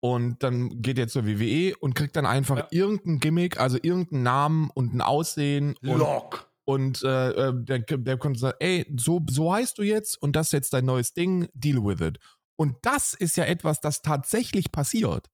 Und 0.00 0.42
dann 0.44 0.80
geht 0.82 0.98
er 0.98 1.08
zur 1.08 1.26
WWE 1.26 1.74
und 1.80 1.94
kriegt 1.94 2.14
dann 2.16 2.26
einfach 2.26 2.56
Ja. 2.56 2.66
irgendein 2.70 3.18
Gimmick, 3.20 3.58
also 3.60 3.78
irgendeinen 3.82 4.22
Namen 4.24 4.70
und 4.74 4.94
ein 4.94 5.00
Aussehen. 5.00 5.74
Und, 5.82 5.98
Lock. 5.98 6.48
und 6.64 7.02
äh, 7.02 7.30
äh, 7.30 7.52
der, 7.54 7.78
der 7.80 8.16
kommt 8.16 8.38
sagen, 8.38 8.56
ey, 8.60 8.86
so, 8.96 9.20
so 9.28 9.52
heißt 9.52 9.76
du 9.78 9.82
jetzt 9.82 10.20
und 10.22 10.36
das 10.36 10.48
ist 10.48 10.52
jetzt 10.52 10.72
dein 10.72 10.84
neues 10.84 11.14
Ding, 11.14 11.48
deal 11.54 11.84
with 11.84 12.00
it. 12.00 12.18
Und 12.58 12.76
das 12.82 13.14
ist 13.14 13.36
ja 13.36 13.44
etwas, 13.44 13.80
das 13.80 14.02
tatsächlich 14.02 14.72
passiert. 14.72 15.30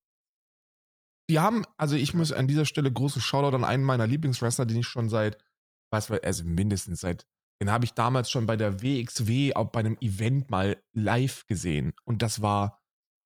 Die 1.30 1.38
haben, 1.40 1.64
also 1.78 1.96
ich 1.96 2.12
muss 2.12 2.32
an 2.32 2.46
dieser 2.48 2.66
Stelle 2.66 2.92
großes 2.92 3.22
Shoutout 3.22 3.56
an 3.56 3.64
einen 3.64 3.82
meiner 3.84 4.06
Lieblingswrestler, 4.06 4.66
den 4.66 4.78
ich 4.78 4.86
schon 4.86 5.08
seit, 5.08 5.38
was 5.90 6.10
war, 6.10 6.20
also 6.22 6.44
mindestens 6.44 7.00
seit, 7.00 7.26
den 7.62 7.70
habe 7.70 7.86
ich 7.86 7.94
damals 7.94 8.30
schon 8.30 8.46
bei 8.46 8.56
der 8.56 8.82
WXW 8.82 9.54
auch 9.54 9.70
bei 9.70 9.80
einem 9.80 9.96
Event 10.00 10.50
mal 10.50 10.82
live 10.92 11.46
gesehen. 11.46 11.94
Und 12.04 12.20
das 12.20 12.42
war, 12.42 12.82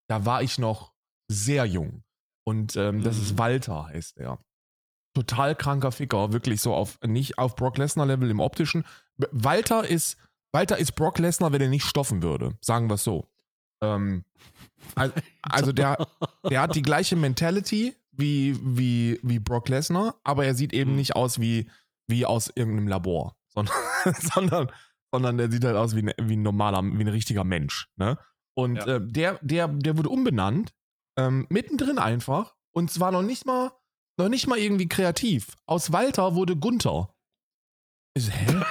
da 0.08 0.24
war 0.24 0.42
ich 0.42 0.58
noch 0.58 0.92
sehr 1.28 1.64
jung. 1.66 2.04
Und 2.46 2.76
ähm, 2.76 3.02
das 3.02 3.16
Mhm. 3.16 3.22
ist 3.22 3.38
Walter, 3.38 3.86
heißt 3.86 4.18
er. 4.18 4.38
Total 5.14 5.56
kranker 5.56 5.90
Ficker, 5.90 6.32
wirklich 6.32 6.60
so 6.60 6.74
auf, 6.74 7.00
nicht 7.04 7.38
auf 7.38 7.56
Brock 7.56 7.78
Lesnar-Level 7.78 8.30
im 8.30 8.38
optischen. 8.38 8.84
Walter 9.16 9.84
ist, 9.88 10.16
Walter 10.52 10.78
ist 10.78 10.92
Brock 10.92 11.18
Lesnar, 11.18 11.50
wenn 11.52 11.60
er 11.60 11.68
nicht 11.68 11.84
stoffen 11.84 12.22
würde, 12.22 12.56
sagen 12.60 12.88
wir 12.88 12.94
es 12.94 13.02
so. 13.04 13.28
Ähm, 13.80 14.24
al- 14.94 15.12
also 15.42 15.72
der, 15.72 16.06
der 16.48 16.62
hat 16.62 16.74
die 16.74 16.82
gleiche 16.82 17.16
Mentality 17.16 17.94
wie, 18.12 18.58
wie, 18.62 19.20
wie 19.22 19.38
Brock 19.38 19.68
Lesnar, 19.68 20.16
aber 20.24 20.44
er 20.46 20.54
sieht 20.54 20.72
eben 20.72 20.90
Mhm. 20.92 20.96
nicht 20.96 21.14
aus 21.16 21.40
wie, 21.40 21.70
wie 22.08 22.26
aus 22.26 22.50
irgendeinem 22.54 22.88
Labor, 22.88 23.36
sondern, 23.48 23.74
sondern, 24.34 24.70
sondern 25.12 25.38
der 25.38 25.50
sieht 25.50 25.64
halt 25.64 25.76
aus 25.76 25.94
wie, 25.94 26.00
ein- 26.02 26.14
wie 26.28 26.36
ein 26.36 26.42
normaler, 26.42 26.82
wie 26.82 27.02
ein 27.04 27.08
richtiger 27.08 27.44
Mensch. 27.44 27.88
Ne? 27.96 28.18
Und 28.54 28.76
Ja. 28.76 28.96
äh, 28.96 29.00
der, 29.06 29.38
der, 29.42 29.68
der 29.68 29.96
wurde 29.96 30.08
umbenannt, 30.08 30.72
ähm, 31.16 31.46
mittendrin 31.48 31.98
einfach, 31.98 32.54
und 32.72 32.90
zwar 32.90 33.12
noch 33.12 33.22
nicht 33.22 33.46
mal, 33.46 33.70
noch 34.18 34.28
nicht 34.28 34.48
mal 34.48 34.58
irgendwie 34.58 34.88
kreativ. 34.88 35.54
Aus 35.66 35.92
Walter 35.92 36.34
wurde 36.34 36.56
Gunther. 36.56 37.14
So, 38.18 38.30
hä? 38.32 38.46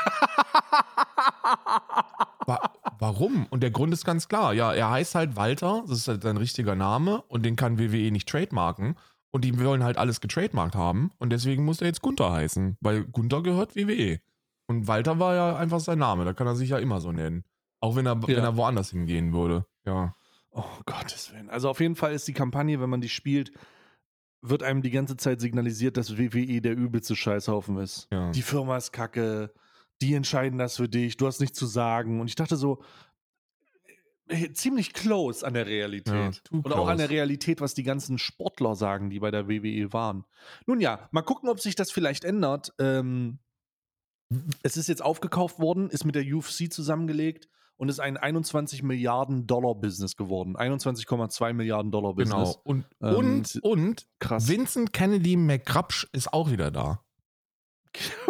Wa 3.07 3.13
warum? 3.13 3.47
Und 3.49 3.61
der 3.63 3.71
Grund 3.71 3.93
ist 3.93 4.05
ganz 4.05 4.27
klar. 4.27 4.53
Ja, 4.53 4.73
er 4.73 4.89
heißt 4.89 5.15
halt 5.15 5.35
Walter, 5.35 5.83
das 5.87 5.99
ist 5.99 6.07
halt 6.07 6.23
sein 6.23 6.37
richtiger 6.37 6.75
Name 6.75 7.21
und 7.29 7.43
den 7.45 7.55
kann 7.55 7.79
WWE 7.79 8.11
nicht 8.11 8.27
trademarken. 8.29 8.95
Und 9.31 9.43
die 9.43 9.59
wollen 9.63 9.83
halt 9.83 9.97
alles 9.97 10.21
getrademarkt 10.21 10.75
haben 10.75 11.11
und 11.19 11.31
deswegen 11.31 11.63
muss 11.65 11.81
er 11.81 11.87
jetzt 11.87 12.01
Gunther 12.01 12.31
heißen, 12.31 12.77
weil 12.81 13.03
Gunther 13.05 13.43
gehört 13.43 13.75
WWE. 13.75 14.19
Und 14.67 14.87
Walter 14.87 15.19
war 15.19 15.35
ja 15.35 15.55
einfach 15.57 15.79
sein 15.79 15.99
Name, 15.99 16.25
da 16.25 16.33
kann 16.33 16.47
er 16.47 16.55
sich 16.55 16.69
ja 16.69 16.77
immer 16.79 17.01
so 17.01 17.11
nennen. 17.11 17.43
Auch 17.79 17.95
wenn 17.95 18.05
er, 18.05 18.21
wenn 18.21 18.35
Ja. 18.35 18.43
er 18.43 18.57
woanders 18.57 18.89
hingehen 18.91 19.33
würde. 19.33 19.65
Ja. 19.85 20.15
Oh 20.51 20.63
Gottes 20.85 21.31
Willen. 21.33 21.49
Also 21.49 21.69
auf 21.69 21.79
jeden 21.79 21.95
Fall 21.95 22.13
ist 22.13 22.27
die 22.27 22.33
Kampagne, 22.33 22.79
wenn 22.81 22.89
man 22.89 23.01
die 23.01 23.09
spielt, 23.09 23.51
wird 24.41 24.63
einem 24.63 24.81
die 24.81 24.91
ganze 24.91 25.17
Zeit 25.17 25.39
signalisiert, 25.41 25.97
dass 25.97 26.17
WWE 26.17 26.61
der 26.61 26.75
übelste 26.75 27.15
Scheißhaufen 27.15 27.77
ist. 27.77 28.07
Ja. 28.11 28.31
Die 28.31 28.41
Firma 28.41 28.77
ist 28.77 28.91
kacke, 28.91 29.53
die 30.01 30.13
entscheiden 30.13 30.59
das 30.59 30.77
für 30.77 30.89
dich, 30.89 31.17
du 31.17 31.27
hast 31.27 31.39
nichts 31.39 31.57
zu 31.57 31.65
sagen. 31.65 32.21
Und 32.21 32.27
ich 32.27 32.35
dachte 32.35 32.55
so, 32.55 32.81
äh, 34.29 34.51
ziemlich 34.51 34.93
close 34.93 35.45
an 35.45 35.53
der 35.53 35.65
Realität. 35.65 36.13
Ja, 36.13 36.51
Und 36.51 36.71
auch 36.73 36.87
an 36.87 36.97
der. 36.97 37.09
Realität, 37.09 37.61
was 37.61 37.73
die 37.73 37.83
ganzen 37.83 38.17
Sportler 38.17 38.75
sagen, 38.75 39.09
die 39.09 39.19
bei 39.19 39.31
der 39.31 39.47
WWE 39.47 39.93
waren. 39.93 40.25
Nun 40.65 40.81
ja, 40.81 41.07
mal 41.11 41.21
gucken, 41.21 41.49
ob 41.49 41.61
sich 41.61 41.75
das 41.75 41.91
vielleicht 41.91 42.25
ändert. 42.25 42.73
Ähm, 42.79 43.39
es 44.63 44.75
ist 44.75 44.87
jetzt 44.89 45.01
aufgekauft 45.01 45.59
worden, 45.59 45.89
ist 45.89 46.03
mit 46.03 46.15
der 46.15 46.23
UFC 46.23 46.71
zusammengelegt 46.71 47.47
und 47.77 47.87
ist 47.87 47.99
ein 47.99 48.17
21 48.17 48.83
Milliarden 48.83 49.47
Dollar 49.47 49.75
Business 49.75 50.17
geworden. 50.17 50.57
21,2 50.57 51.53
Milliarden 51.53 51.91
Dollar 51.91 52.13
Business. 52.13 52.55
Genau. 52.55 52.61
Und, 52.63 52.85
Ähm, 53.01 53.15
und, 53.15 53.59
und 53.61 54.07
Krass. 54.19 54.49
Vincent 54.49 54.91
Kennedy 54.91 55.37
McCrapsch 55.37 56.07
ist 56.11 56.33
auch 56.33 56.51
wieder 56.51 56.71
da. 56.71 57.01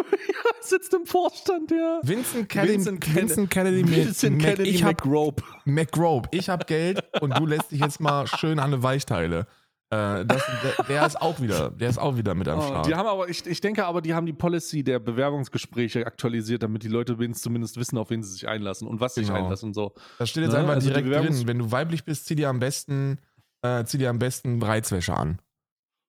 sitzt 0.68 0.92
im 0.94 1.06
Vorstand, 1.06 1.70
ja. 1.70 2.00
Vincent 2.02 2.48
Kennedy, 2.48 2.74
Vincent 2.74 3.00
Ken- 3.00 3.14
Vincent 3.16 3.50
Kennedy, 3.50 3.82
Mc- 3.82 3.96
Vincent 4.06 4.42
Kennedy 4.42 4.70
ich 4.70 4.84
hab, 4.84 5.04
McRope. 5.04 5.42
McGrobe, 5.64 6.28
ich 6.32 6.48
hab 6.48 6.66
Geld 6.66 7.02
und 7.20 7.36
du 7.38 7.46
lässt 7.46 7.70
dich 7.72 7.80
jetzt 7.80 8.00
mal 8.00 8.26
schön 8.26 8.58
an 8.58 8.72
eine 8.72 8.82
Weichteile. 8.82 9.46
Äh, 9.90 10.26
das, 10.26 10.42
der, 10.76 10.84
der 10.84 11.06
ist 11.06 11.18
auch 11.20 11.40
wieder, 11.40 11.70
der 11.70 11.88
ist 11.88 11.96
auch 11.96 12.16
wieder 12.18 12.34
mit 12.34 12.46
am 12.46 12.58
Oh, 12.58 12.62
Start. 12.62 12.86
die 12.86 12.94
haben 12.94 13.06
aber, 13.06 13.28
ich, 13.30 13.46
ich 13.46 13.60
denke 13.62 13.86
aber, 13.86 14.02
die 14.02 14.12
haben 14.12 14.26
die 14.26 14.34
Policy 14.34 14.84
der 14.84 14.98
Bewerbungsgespräche 14.98 16.06
aktualisiert, 16.06 16.62
damit 16.62 16.82
die 16.82 16.88
Leute 16.88 17.18
wenigstens 17.18 17.42
zumindest 17.44 17.78
wissen, 17.78 17.96
auf 17.96 18.10
wen 18.10 18.22
sie 18.22 18.30
sich 18.32 18.46
einlassen 18.46 18.86
und 18.86 19.00
was 19.00 19.14
sie 19.14 19.20
sich 19.22 19.28
Genau. 19.30 19.44
einlassen 19.44 19.68
und 19.68 19.74
so. 19.74 19.94
Das 20.18 20.28
steht 20.28 20.42
jetzt 20.44 20.52
Ne? 20.52 20.58
einfach 20.58 20.74
Also 20.74 20.88
direkt 20.90 21.08
drin. 21.08 21.46
Wenn 21.48 21.58
du 21.58 21.72
weiblich 21.72 22.04
bist, 22.04 22.26
zieh 22.26 22.34
dir 22.34 22.50
am 22.50 22.58
besten, 22.58 23.18
äh, 23.62 23.82
zieh 23.84 23.96
dir 23.96 24.10
am 24.10 24.18
besten 24.18 24.62
Reizwäsche 24.62 25.14
an. 25.14 25.38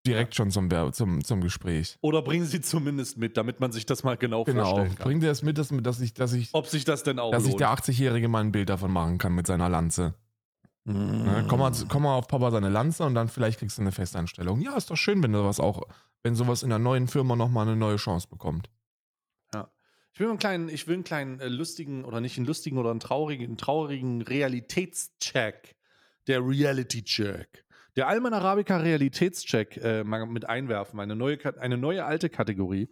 Direkt 0.10 0.36
schon 0.36 0.52
zum, 0.52 0.70
zum, 0.94 1.24
zum 1.24 1.42
Gespräch. 1.42 1.98
Oder 2.02 2.22
bringen 2.22 2.46
sie 2.46 2.62
zumindest 2.62 3.18
mit, 3.18 3.38
damit 3.38 3.60
man 3.60 3.72
sich 3.72 3.86
das 3.86 4.04
mal 4.04 4.18
genau, 4.18 4.44
Genau. 4.44 4.64
vorstellen 4.66 4.96
kann. 4.96 5.04
Bring 5.06 5.20
dir 5.20 5.28
das 5.28 5.42
mit, 5.42 5.58
dass, 5.58 5.70
dass 5.70 6.00
ich, 6.02 6.14
dass 6.14 6.34
ich, 6.34 6.50
Ob 6.54 6.68
sich 6.68 6.86
das 6.86 7.04
denn 7.04 7.20
auch 7.20 7.32
dass 7.32 7.44
ich 7.44 7.50
lohnt. 7.52 7.62
der 7.62 7.70
80-Jährige 7.70 8.28
mal 8.28 8.42
ein 8.42 8.52
Bild 8.52 8.70
davon 8.70 8.92
machen 8.92 9.18
kann 9.18 9.34
mit 9.34 9.48
seiner 9.48 9.70
Lanze. 9.70 10.14
Ne? 10.86 11.46
Komm, 11.48 11.60
mal, 11.60 11.72
komm 11.88 12.04
mal 12.04 12.16
auf 12.16 12.28
Papa 12.28 12.52
seine 12.52 12.70
Lanze 12.70 13.04
und 13.06 13.14
dann 13.14 13.28
vielleicht 13.28 13.60
kriegst 13.60 13.78
du 13.78 13.82
eine 13.82 13.92
Festanstellung. 13.92 14.62
Ja, 14.62 14.76
ist 14.76 14.90
doch 14.90 14.98
schön, 14.98 15.22
wenn 15.22 15.34
du 15.34 15.44
was 15.44 15.60
auch, 15.60 15.84
wenn 16.24 16.36
sowas 16.36 16.64
in 16.64 16.72
einer 16.72 16.80
neuen 16.84 17.08
Firma 17.08 17.36
nochmal 17.36 17.68
eine 17.68 17.76
neue 17.76 17.98
Chance 17.98 18.28
bekommt. 18.28 18.70
Ich 20.12 20.20
will 20.20 20.30
einen 20.32 20.40
kleinen, 20.40 20.68
ich 20.70 20.86
will 20.88 20.96
einen 20.96 21.04
kleinen 21.06 21.40
äh, 21.40 21.48
lustigen 21.48 22.04
oder 22.04 22.20
nicht 22.20 22.36
einen 22.38 22.46
lustigen 22.48 22.78
oder 22.78 22.92
einen 22.92 23.00
traurigen, 23.00 23.46
einen 23.48 23.58
traurigen 23.58 24.22
Realitätscheck. 24.22 25.76
Der 26.28 26.46
Reality-Check. 26.46 27.64
Der 28.00 28.08
Alman 28.08 28.34
Arabica 28.34 28.78
Realitätscheck 28.78 29.78
äh, 29.78 30.04
mal 30.06 30.26
mit 30.26 30.48
einwerfen. 30.48 31.00
Eine 31.02 31.16
neue, 31.18 31.38
eine 31.60 31.78
neue 31.78 32.06
alte 32.06 32.30
Kategorie. 32.30 32.90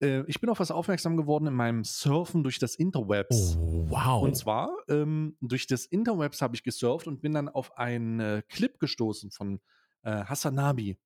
Äh, 0.00 0.22
ich 0.28 0.40
bin 0.40 0.48
auf 0.48 0.60
was 0.60 0.70
aufmerksam 0.70 1.16
geworden 1.18 1.46
in 1.46 1.52
meinem 1.54 1.84
Surfen 1.84 2.42
durch 2.42 2.58
das 2.58 2.74
Interwebs. 2.74 3.56
Oh, 3.60 3.84
wow. 3.90 4.22
Und 4.22 4.34
zwar 4.34 4.70
ähm, 4.88 5.36
durch 5.42 5.66
das 5.66 5.84
Interwebs 5.84 6.40
habe 6.40 6.54
ich 6.56 6.62
gesurft 6.62 7.06
und 7.06 7.20
bin 7.20 7.34
dann 7.34 7.48
auf 7.50 7.76
einen 7.76 8.20
äh, 8.20 8.42
Clip 8.48 8.78
gestoßen 8.78 9.30
von 9.30 9.60
äh, 10.04 10.10
Hassan 10.24 10.54
Nabi. 10.54 10.96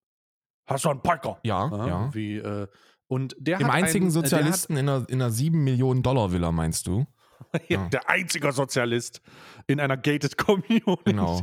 Hassan 0.66 1.02
Piker. 1.02 1.40
ja, 1.42 1.68
Ja, 1.70 1.86
ja. 1.88 2.14
Wie, 2.14 2.36
äh, 2.36 2.68
und 3.08 3.34
der 3.40 3.58
Dem 3.58 3.66
hat 3.66 3.74
einzigen 3.74 4.06
einen, 4.06 4.10
äh, 4.10 4.12
der 4.14 4.22
hat- 4.22 4.30
Sozialisten 4.30 4.76
in 4.76 4.88
einer, 4.88 5.08
in 5.08 5.20
einer 5.20 5.30
7 5.32 5.64
Millionen 5.64 6.04
Dollar 6.04 6.30
Villa, 6.30 6.52
meinst 6.52 6.86
du? 6.86 7.04
Ja, 7.68 7.80
Ja. 7.82 7.88
Der 7.88 8.08
einzige 8.08 8.52
Sozialist 8.52 9.22
in 9.66 9.80
einer 9.80 9.96
gated 9.96 10.36
Community. 10.46 10.94
Genau. 11.04 11.40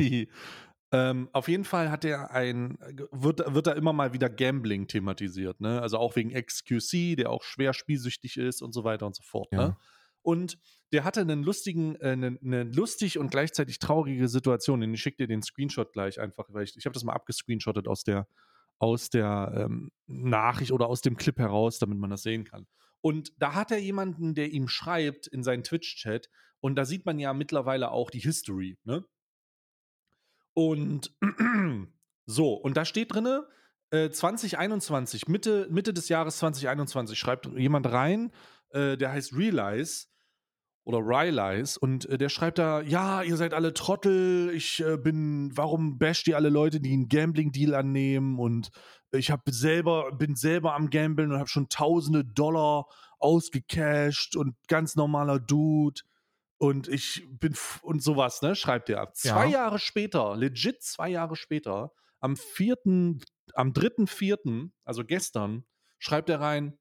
Ähm, 0.91 1.29
auf 1.33 1.49
jeden 1.49 1.65
Fall 1.65 1.91
hat 1.91 2.05
er 2.05 2.31
ein, 2.31 2.77
wird, 3.11 3.53
wird 3.53 3.67
da 3.67 3.73
immer 3.73 3.91
mal 3.91 4.13
wieder 4.13 4.29
Gambling 4.29 4.87
thematisiert, 4.87 5.59
ne? 5.59 5.81
Also 5.81 5.97
auch 5.97 6.15
wegen 6.15 6.31
XQC, 6.31 7.17
der 7.17 7.29
auch 7.29 7.43
schwer 7.43 7.73
spielsüchtig 7.73 8.37
ist 8.37 8.61
und 8.61 8.73
so 8.73 8.85
weiter 8.85 9.05
und 9.05 9.15
so 9.15 9.23
fort. 9.23 9.49
Ja. 9.51 9.57
Ne? 9.57 9.77
Und 10.21 10.57
der 10.93 11.03
hatte 11.03 11.21
einen 11.21 11.43
lustigen, 11.43 11.95
äh, 11.95 12.11
eine, 12.11 12.37
eine 12.41 12.63
lustig 12.63 13.17
und 13.17 13.31
gleichzeitig 13.31 13.79
traurige 13.79 14.27
Situation. 14.27 14.81
Und 14.81 14.93
ich 14.93 15.01
schicke 15.01 15.17
dir 15.17 15.27
den 15.27 15.41
Screenshot 15.41 15.91
gleich 15.91 16.19
einfach, 16.19 16.45
weil 16.49 16.63
ich, 16.63 16.75
ich 16.77 16.85
habe 16.85 16.93
das 16.93 17.03
mal 17.03 17.13
abgescreenshottet 17.13 17.87
aus 17.87 18.03
der, 18.03 18.27
aus 18.79 19.09
der 19.09 19.53
ähm, 19.55 19.91
Nachricht 20.05 20.71
oder 20.71 20.87
aus 20.87 21.01
dem 21.01 21.17
Clip 21.17 21.37
heraus, 21.37 21.79
damit 21.79 21.97
man 21.97 22.09
das 22.09 22.23
sehen 22.23 22.45
kann. 22.45 22.65
Und 23.01 23.31
da 23.37 23.55
hat 23.55 23.71
er 23.71 23.79
jemanden, 23.79 24.35
der 24.35 24.51
ihm 24.51 24.67
schreibt 24.67 25.27
in 25.27 25.43
seinen 25.43 25.63
Twitch-Chat. 25.63 26.29
Und 26.59 26.75
da 26.75 26.85
sieht 26.85 27.05
man 27.05 27.19
ja 27.19 27.33
mittlerweile 27.33 27.91
auch 27.91 28.09
die 28.09 28.19
History, 28.19 28.77
ne? 28.83 29.05
Und 30.57 31.11
so, 32.25 32.55
und 32.55 32.77
da 32.77 32.83
steht 32.83 33.13
drinne, 33.13 33.45
äh, 33.91 34.09
2021, 34.09 35.27
Mitte, 35.27 35.67
Mitte 35.69 35.93
des 35.93 36.09
Jahres 36.09 36.39
2021, 36.39 37.19
schreibt 37.19 37.45
jemand 37.55 37.85
rein, 37.91 38.31
äh, 38.71 38.97
der 38.97 39.11
heißt 39.11 39.35
Realize 39.35 40.07
oder 40.83 40.97
Realize 40.97 41.79
und 41.79 42.09
äh, 42.09 42.17
der 42.17 42.29
schreibt 42.29 42.57
da, 42.57 42.81
ja, 42.81 43.21
ihr 43.21 43.37
seid 43.37 43.53
alle 43.53 43.75
Trottel, 43.75 44.49
ich 44.51 44.83
äh, 44.83 44.97
bin, 44.97 45.55
warum 45.55 45.99
basht 45.99 46.27
ihr 46.27 46.35
alle 46.35 46.49
Leute, 46.49 46.79
die 46.79 46.91
einen 46.91 47.07
Gambling-Deal 47.07 47.75
annehmen 47.75 48.39
und 48.39 48.71
ich 49.11 49.29
hab 49.29 49.47
selber, 49.47 50.11
bin 50.11 50.35
selber 50.35 50.73
am 50.73 50.89
Gamblen 50.89 51.31
und 51.31 51.37
habe 51.37 51.49
schon 51.49 51.69
tausende 51.69 52.25
Dollar 52.25 52.87
ausgecasht 53.19 54.35
und 54.35 54.55
ganz 54.67 54.95
normaler 54.95 55.39
Dude 55.39 56.01
und 56.57 56.87
ich 56.87 57.27
bin 57.29 57.55
und 57.81 58.01
sowas, 58.01 58.41
ne, 58.41 58.55
schreibt 58.55 58.89
er. 58.89 59.11
Zwei 59.13 59.45
Ja. 59.45 59.51
Jahre 59.51 59.79
später, 59.79 60.35
legit 60.35 60.81
zwei 60.81 61.09
Jahre 61.09 61.35
später, 61.35 61.91
am 62.19 62.35
vierten, 62.35 63.21
am 63.53 63.73
dritten 63.73 64.07
vierten, 64.07 64.73
also 64.83 65.03
gestern, 65.05 65.65
schreibt 65.99 66.29
er 66.29 66.41
rein, 66.41 66.77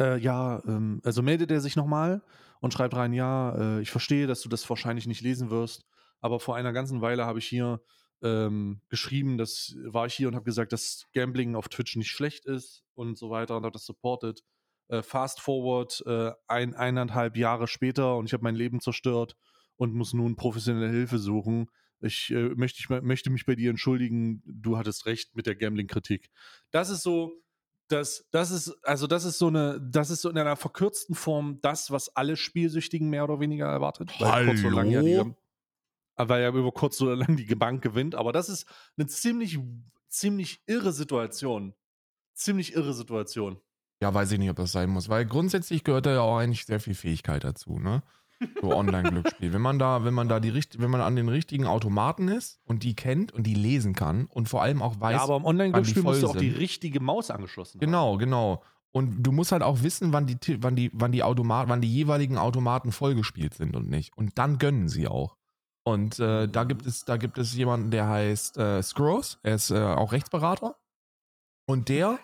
äh, 0.00 0.18
ja, 0.18 0.62
ähm, 0.66 1.00
also 1.04 1.22
meldet 1.22 1.50
er 1.50 1.60
sich 1.60 1.76
nochmal 1.76 2.22
und 2.60 2.72
schreibt 2.72 2.94
rein, 2.94 3.12
ja, 3.12 3.78
äh, 3.78 3.80
ich 3.82 3.90
verstehe, 3.90 4.26
dass 4.26 4.42
du 4.42 4.48
das 4.48 4.68
wahrscheinlich 4.68 5.06
nicht 5.06 5.20
lesen 5.22 5.50
wirst, 5.50 5.84
aber 6.20 6.40
vor 6.40 6.56
einer 6.56 6.72
ganzen 6.72 7.00
Weile 7.00 7.26
habe 7.26 7.38
ich 7.38 7.46
hier 7.46 7.82
ähm, 8.22 8.80
geschrieben, 8.88 9.36
das 9.36 9.74
war 9.84 10.06
ich 10.06 10.14
hier 10.14 10.28
und 10.28 10.34
habe 10.34 10.44
gesagt, 10.44 10.72
dass 10.72 11.06
Gambling 11.12 11.56
auf 11.56 11.68
Twitch 11.68 11.96
nicht 11.96 12.10
schlecht 12.10 12.44
ist 12.44 12.84
und 12.94 13.18
so 13.18 13.30
weiter 13.30 13.56
und 13.56 13.64
habe 13.64 13.72
das 13.72 13.84
supported. 13.84 14.42
Äh, 14.88 15.02
fast 15.02 15.40
forward, 15.40 16.02
äh, 16.06 16.32
ein, 16.48 16.74
eineinhalb 16.74 17.36
Jahre 17.36 17.66
später 17.66 18.16
und 18.16 18.26
ich 18.26 18.32
habe 18.32 18.42
mein 18.42 18.54
Leben 18.54 18.80
zerstört 18.80 19.36
und 19.76 19.94
muss 19.94 20.12
nun 20.12 20.36
professionelle 20.36 20.90
Hilfe 20.90 21.18
suchen. 21.18 21.70
Ich 22.00 22.30
äh, 22.30 22.50
möchte, 22.56 22.80
ich 22.80 22.88
möchte 22.88 23.30
mich 23.30 23.46
bei 23.46 23.54
dir 23.54 23.70
entschuldigen, 23.70 24.42
du 24.44 24.76
hattest 24.76 25.06
recht 25.06 25.34
mit 25.36 25.46
der 25.46 25.54
Gambling-Kritik. 25.54 26.30
Das 26.72 26.90
ist 26.90 27.02
so, 27.02 27.42
das, 27.88 28.26
das 28.30 28.50
ist, 28.50 28.76
also 28.84 29.06
das 29.06 29.24
ist 29.24 29.38
so 29.38 29.48
eine, 29.48 29.80
das 29.80 30.10
ist 30.10 30.22
so 30.22 30.30
in 30.30 30.38
einer 30.38 30.56
verkürzten 30.56 31.14
Form 31.14 31.58
das, 31.62 31.90
was 31.90 32.14
alle 32.16 32.36
Spielsüchtigen 32.36 33.08
mehr 33.08 33.24
oder 33.24 33.40
weniger 33.40 33.66
erwartet. 33.66 34.12
Weil 34.18 34.46
kurz 34.46 34.64
oder 34.64 34.76
lang 34.76 34.90
ja 34.90 35.02
die, 35.02 35.18
Hallo? 35.18 35.36
weil 36.16 36.42
ja 36.42 36.48
über 36.48 36.72
kurz 36.72 37.00
oder 37.00 37.16
lang 37.16 37.36
die 37.36 37.54
Bank 37.54 37.82
gewinnt. 37.82 38.14
Aber 38.14 38.32
das 38.32 38.48
ist 38.48 38.66
eine 38.96 39.06
ziemlich, 39.06 39.58
ziemlich 40.08 40.62
irre 40.66 40.92
Situation. 40.92 41.74
Ziemlich 42.34 42.74
irre 42.74 42.94
Situation. 42.94 43.60
Ja, 44.02 44.12
weiß 44.12 44.32
ich 44.32 44.40
nicht, 44.40 44.50
ob 44.50 44.56
das 44.56 44.72
sein 44.72 44.90
muss, 44.90 45.08
weil 45.08 45.24
grundsätzlich 45.24 45.84
gehört 45.84 46.06
da 46.06 46.12
ja 46.12 46.20
auch 46.22 46.38
eigentlich 46.38 46.66
sehr 46.66 46.80
viel 46.80 46.96
Fähigkeit 46.96 47.44
dazu, 47.44 47.78
ne? 47.78 48.02
So 48.60 48.74
Online-Glücksspiel. 48.74 49.52
wenn 49.52 49.62
man 49.62 49.78
da, 49.78 50.04
wenn 50.04 50.12
man 50.12 50.28
da 50.28 50.40
die 50.40 50.48
richt 50.48 50.80
wenn 50.80 50.90
man 50.90 51.00
an 51.00 51.14
den 51.14 51.28
richtigen 51.28 51.68
Automaten 51.68 52.26
ist 52.26 52.58
und 52.64 52.82
die 52.82 52.96
kennt 52.96 53.30
und 53.30 53.46
die 53.46 53.54
lesen 53.54 53.94
kann 53.94 54.26
und 54.26 54.48
vor 54.48 54.60
allem 54.60 54.82
auch 54.82 54.98
weiß, 54.98 55.14
ja, 55.14 55.22
aber 55.22 55.36
im 55.36 55.44
Online-Glücksspiel 55.44 56.02
musst 56.02 56.24
du 56.24 56.26
auch 56.26 56.36
die 56.36 56.48
richtige 56.48 56.98
Maus 56.98 57.30
angeschlossen 57.30 57.74
haben. 57.74 57.86
Genau, 57.86 58.16
genau. 58.16 58.64
Und 58.90 59.22
du 59.22 59.30
musst 59.30 59.52
halt 59.52 59.62
auch 59.62 59.84
wissen, 59.84 60.12
wann 60.12 60.26
die, 60.26 60.36
wann 60.58 60.74
die, 60.74 60.90
wann 60.92 61.12
die 61.12 61.22
Automat, 61.22 61.68
wann 61.68 61.80
die 61.80 61.92
jeweiligen 61.94 62.38
Automaten 62.38 62.90
vollgespielt 62.90 63.54
sind 63.54 63.76
und 63.76 63.88
nicht. 63.88 64.16
Und 64.16 64.36
dann 64.36 64.58
gönnen 64.58 64.88
sie 64.88 65.06
auch. 65.06 65.36
Und 65.84 66.18
äh, 66.18 66.48
da 66.48 66.64
gibt 66.64 66.86
es, 66.86 67.04
da 67.04 67.18
gibt 67.18 67.38
es 67.38 67.54
jemanden, 67.54 67.92
der 67.92 68.08
heißt 68.08 68.58
äh, 68.58 68.82
Scrooge. 68.82 69.36
Er 69.44 69.54
ist 69.54 69.70
äh, 69.70 69.80
auch 69.80 70.10
Rechtsberater. 70.10 70.74
Und 71.66 71.88
der, 71.88 72.18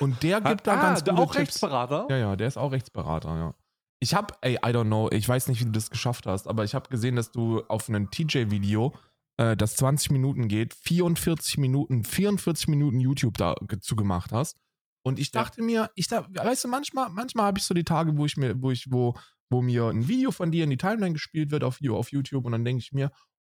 und 0.00 0.22
der 0.22 0.40
gibt 0.40 0.66
da 0.66 0.74
ah, 0.74 0.82
ganz 0.82 1.04
der 1.04 1.14
gute 1.14 1.22
auch 1.24 1.32
Tipps. 1.32 1.48
Rechtsberater? 1.48 2.06
Ja, 2.10 2.16
ja, 2.16 2.36
der 2.36 2.48
ist 2.48 2.56
auch 2.56 2.72
Rechtsberater, 2.72 3.36
ja. 3.36 3.54
Ich 3.98 4.14
hab, 4.14 4.38
ey, 4.42 4.54
I 4.56 4.68
don't 4.70 4.84
know, 4.86 5.08
ich 5.10 5.26
weiß 5.28 5.48
nicht, 5.48 5.60
wie 5.60 5.64
du 5.64 5.70
das 5.72 5.90
geschafft 5.90 6.26
hast, 6.26 6.46
aber 6.48 6.64
ich 6.64 6.74
habe 6.74 6.88
gesehen, 6.90 7.16
dass 7.16 7.32
du 7.32 7.62
auf 7.68 7.88
einem 7.88 8.10
TJ-Video, 8.10 8.94
äh, 9.38 9.56
das 9.56 9.76
20 9.76 10.10
Minuten 10.10 10.48
geht, 10.48 10.74
44 10.74 11.58
Minuten, 11.58 12.04
44 12.04 12.68
Minuten 12.68 13.00
YouTube 13.00 13.38
dazu 13.38 13.96
gemacht 13.96 14.32
hast. 14.32 14.58
Und 15.02 15.18
ich 15.18 15.32
Ja. 15.32 15.42
dachte 15.42 15.62
mir, 15.62 15.90
ich 15.94 16.08
da, 16.08 16.26
weißt 16.30 16.64
du, 16.64 16.68
manchmal, 16.68 17.08
manchmal 17.10 17.46
habe 17.46 17.58
ich 17.58 17.64
so 17.64 17.74
die 17.74 17.84
Tage, 17.84 18.16
wo 18.18 18.26
ich 18.26 18.36
mir, 18.36 18.60
wo 18.60 18.70
ich, 18.70 18.90
wo, 18.90 19.14
wo 19.50 19.62
mir 19.62 19.86
ein 19.86 20.08
Video 20.08 20.30
von 20.30 20.50
dir 20.50 20.64
in 20.64 20.70
die 20.70 20.76
Timeline 20.76 21.12
gespielt 21.12 21.50
wird 21.50 21.64
auf, 21.64 21.78
auf 21.88 22.10
YouTube 22.12 22.44
und 22.44 22.52
dann 22.52 22.64
denke 22.64 22.80
ich 22.82 22.92
mir, 22.92 23.10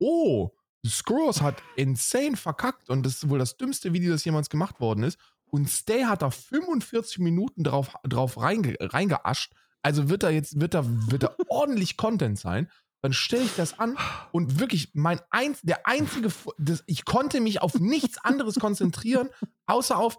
oh, 0.01 0.51
Scrolls 0.89 1.41
hat 1.41 1.63
insane 1.77 2.37
verkackt 2.37 2.91
und 2.91 3.05
das 3.05 3.15
ist 3.15 3.29
wohl 3.29 3.39
das 3.39 3.57
dümmste 3.57 3.93
Video, 3.93 4.13
das 4.13 4.25
jemals 4.25 4.51
gemacht 4.51 4.81
worden 4.81 5.05
ist. 5.05 5.19
Und 5.51 5.69
Stay 5.69 6.05
hat 6.05 6.23
da 6.23 6.31
45 6.31 7.19
Minuten 7.21 7.63
drauf, 7.65 7.95
drauf 8.05 8.41
reinge, 8.41 8.77
reingeascht. 8.81 9.53
Also 9.83 10.09
wird 10.09 10.23
da 10.23 10.31
jetzt, 10.31 10.61
wird 10.61 10.75
da, 10.75 10.85
wird 10.85 11.23
da 11.23 11.35
ordentlich 11.49 11.97
Content 11.97 12.39
sein. 12.39 12.69
Dann 13.03 13.13
stelle 13.13 13.45
ich 13.45 13.55
das 13.55 13.79
an 13.79 13.97
und 14.33 14.59
wirklich 14.59 14.91
mein 14.95 15.21
eins, 15.31 15.61
der 15.63 15.87
einzige, 15.87 16.33
das, 16.59 16.83
ich 16.87 17.05
konnte 17.05 17.41
mich 17.41 17.63
auf 17.63 17.79
nichts 17.79 18.19
anderes 18.19 18.57
konzentrieren, 18.57 19.29
außer 19.67 19.97
auf, 19.97 20.19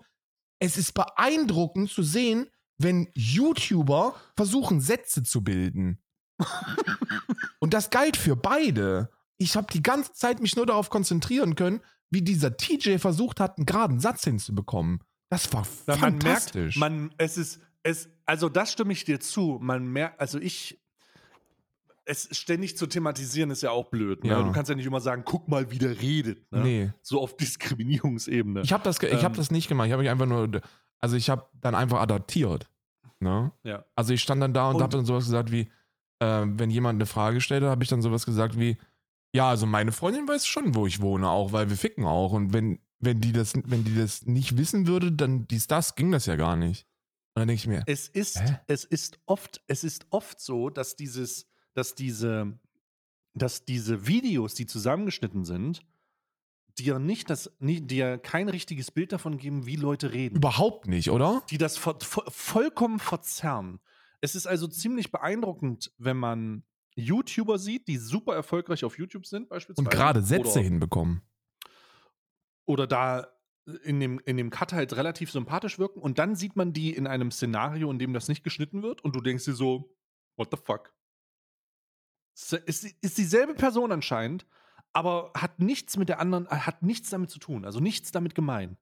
es 0.59 0.77
ist 0.77 0.93
beeindruckend 0.93 1.89
zu 1.89 2.03
sehen, 2.03 2.49
wenn 2.77 3.09
YouTuber 3.13 4.15
versuchen, 4.35 4.79
Sätze 4.79 5.23
zu 5.23 5.43
bilden. 5.43 6.01
Und 7.59 7.73
das 7.73 7.89
galt 7.89 8.15
für 8.17 8.35
beide. 8.35 9.09
Ich 9.37 9.55
habe 9.55 9.67
die 9.71 9.83
ganze 9.83 10.13
Zeit 10.13 10.41
mich 10.41 10.55
nur 10.55 10.65
darauf 10.65 10.89
konzentrieren 10.89 11.55
können, 11.55 11.81
wie 12.09 12.21
dieser 12.21 12.55
TJ 12.57 12.97
versucht 12.97 13.39
hat, 13.39 13.57
einen 13.57 13.65
geraden 13.65 13.99
Satz 13.99 14.23
hinzubekommen. 14.23 15.03
Das 15.29 15.51
war 15.53 15.67
Ja, 15.87 15.95
man 15.97 16.13
merkt, 16.13 16.23
fantastisch. 16.23 16.75
man, 16.77 17.13
es 17.17 17.37
ist, 17.37 17.59
es, 17.83 18.09
also 18.25 18.49
das 18.49 18.71
stimme 18.71 18.93
ich 18.93 19.03
dir 19.03 19.19
zu. 19.19 19.59
Man 19.61 19.85
merkt, 19.87 20.19
also 20.19 20.39
ich, 20.39 20.79
es 22.05 22.29
ständig 22.37 22.77
zu 22.77 22.87
thematisieren 22.87 23.51
ist 23.51 23.61
ja 23.61 23.71
auch 23.71 23.89
blöd. 23.89 24.23
Ne? 24.23 24.29
Ja. 24.29 24.41
Du 24.41 24.51
kannst 24.53 24.69
ja 24.69 24.75
nicht 24.75 24.85
immer 24.85 25.01
sagen, 25.01 25.23
guck 25.25 25.47
mal, 25.49 25.69
wie 25.71 25.77
der 25.77 25.99
redet. 26.01 26.49
Ne? 26.51 26.61
nee. 26.63 26.91
So 27.01 27.21
auf 27.21 27.35
Diskriminierungsebene. 27.35 28.61
Ich 28.61 28.71
habe 28.71 28.83
das, 28.83 29.01
ich 29.03 29.23
hab 29.23 29.33
Ähm. 29.33 29.37
das 29.37 29.51
nicht 29.51 29.67
gemacht. 29.67 29.87
Ich 29.87 29.91
habe 29.91 30.01
mich 30.03 30.09
einfach 30.09 30.25
nur, 30.25 30.61
also 30.99 31.17
ich 31.17 31.29
habe 31.29 31.45
dann 31.59 31.75
einfach 31.75 31.99
adaptiert. 31.99 32.69
Ne? 33.19 33.51
ja. 33.63 33.83
Also 33.95 34.13
ich 34.13 34.21
stand 34.21 34.41
dann 34.41 34.53
da 34.53 34.69
und, 34.69 34.75
Und- 34.75 34.83
habe 34.83 34.95
dann 34.95 35.05
sowas 35.05 35.25
gesagt 35.25 35.51
wie, 35.51 35.69
äh, 36.19 36.43
wenn 36.45 36.69
jemand 36.69 36.97
eine 36.97 37.05
Frage 37.05 37.41
stellt, 37.41 37.63
habe 37.63 37.83
ich 37.83 37.89
dann 37.89 38.01
sowas 38.01 38.25
gesagt 38.25 38.57
wie, 38.57 38.77
ja, 39.37 39.49
also 39.49 39.67
meine 39.67 39.91
Freundin 39.91 40.27
weiß 40.27 40.47
schon, 40.47 40.73
wo 40.73 40.87
ich 40.87 40.99
wohne, 40.99 41.29
auch, 41.29 41.51
weil 41.51 41.69
wir 41.69 41.77
ficken 41.77 42.05
auch. 42.05 42.31
Und 42.33 42.53
wenn, 42.53 42.79
wenn 42.99 43.21
die 43.21 43.31
das, 43.31 43.53
wenn 43.65 43.83
die 43.83 43.95
das 43.95 44.25
nicht 44.25 44.57
wissen 44.57 44.87
würde, 44.87 45.11
dann 45.11 45.47
dies, 45.47 45.67
das, 45.67 45.93
ging 45.93 46.11
das 46.11 46.25
ja 46.25 46.35
gar 46.35 46.55
nicht. 46.55 46.87
Und 47.35 47.41
dann 47.41 47.47
denke 47.47 47.59
ich 47.61 47.67
mir, 47.67 47.83
Es 47.85 48.07
ist, 48.07 48.39
Hä? 48.41 48.59
es 48.65 48.83
ist 48.83 49.19
oft, 49.27 49.61
es 49.67 49.83
ist 49.83 50.07
oft 50.09 50.39
so, 50.39 50.71
dass 50.71 50.95
dieses, 50.95 51.45
dass 51.75 51.93
diese, 51.93 52.59
dass 53.35 53.63
diese 53.63 54.07
Videos, 54.07 54.55
die 54.55 54.65
zusammengeschnitten 54.65 55.45
sind, 55.45 55.81
dir 56.79 56.97
nicht 56.97 57.29
das, 57.29 57.51
dir 57.59 58.17
kein 58.17 58.49
richtiges 58.49 58.89
Bild 58.89 59.11
davon 59.11 59.37
geben, 59.37 59.67
wie 59.67 59.75
Leute 59.75 60.13
reden. 60.13 60.37
überhaupt 60.37 60.87
nicht, 60.87 61.11
oder? 61.11 61.43
die 61.51 61.59
das 61.59 61.77
vo 61.77 61.93
vo 62.01 62.23
vollkommen 62.27 62.97
verzerren. 62.97 63.79
Es 64.19 64.33
ist 64.33 64.47
also 64.47 64.65
ziemlich 64.67 65.11
beeindruckend, 65.11 65.91
wenn 65.99 66.17
man 66.17 66.63
YouTuber 66.97 67.59
sieht, 67.59 67.87
die 67.87 67.97
super 67.97 68.35
erfolgreich 68.35 68.83
auf 68.83 68.97
YouTube 68.97 69.25
sind, 69.25 69.49
beispielsweise. 69.49 69.87
Und 69.87 69.91
gerade 69.91 70.21
Sätze 70.21 70.51
oder, 70.51 70.61
hinbekommen. 70.61 71.21
Oder 72.65 72.87
da 72.87 73.27
in 73.83 73.99
dem, 73.99 74.19
in 74.19 74.37
dem 74.37 74.49
Cut 74.49 74.73
halt 74.73 74.95
relativ 74.95 75.31
sympathisch 75.31 75.77
wirken. 75.77 75.99
Und 75.99 76.19
dann 76.19 76.35
sieht 76.35 76.55
man 76.55 76.73
die 76.73 76.95
in 76.95 77.05
einem 77.05 77.31
Szenario, 77.31 77.91
in 77.91 77.99
dem 77.99 78.13
das 78.13 78.27
nicht 78.27 78.43
geschnitten 78.43 78.81
wird. 78.81 79.03
Und 79.03 79.15
du 79.15 79.21
denkst 79.21 79.45
dir 79.45 79.53
so, 79.53 79.95
what 80.37 80.49
the 80.51 80.57
fuck? 80.57 80.93
Ist, 82.33 82.85
ist 83.01 83.17
dieselbe 83.17 83.55
Person 83.55 83.91
anscheinend, 83.91 84.45
aber 84.93 85.31
hat 85.35 85.59
nichts 85.59 85.97
mit 85.97 86.07
der 86.07 86.19
anderen, 86.19 86.47
hat 86.47 86.83
nichts 86.83 87.09
damit 87.09 87.29
zu 87.29 87.39
tun. 87.39 87.65
Also 87.65 87.79
nichts 87.79 88.11
damit 88.11 88.35
gemein. 88.35 88.77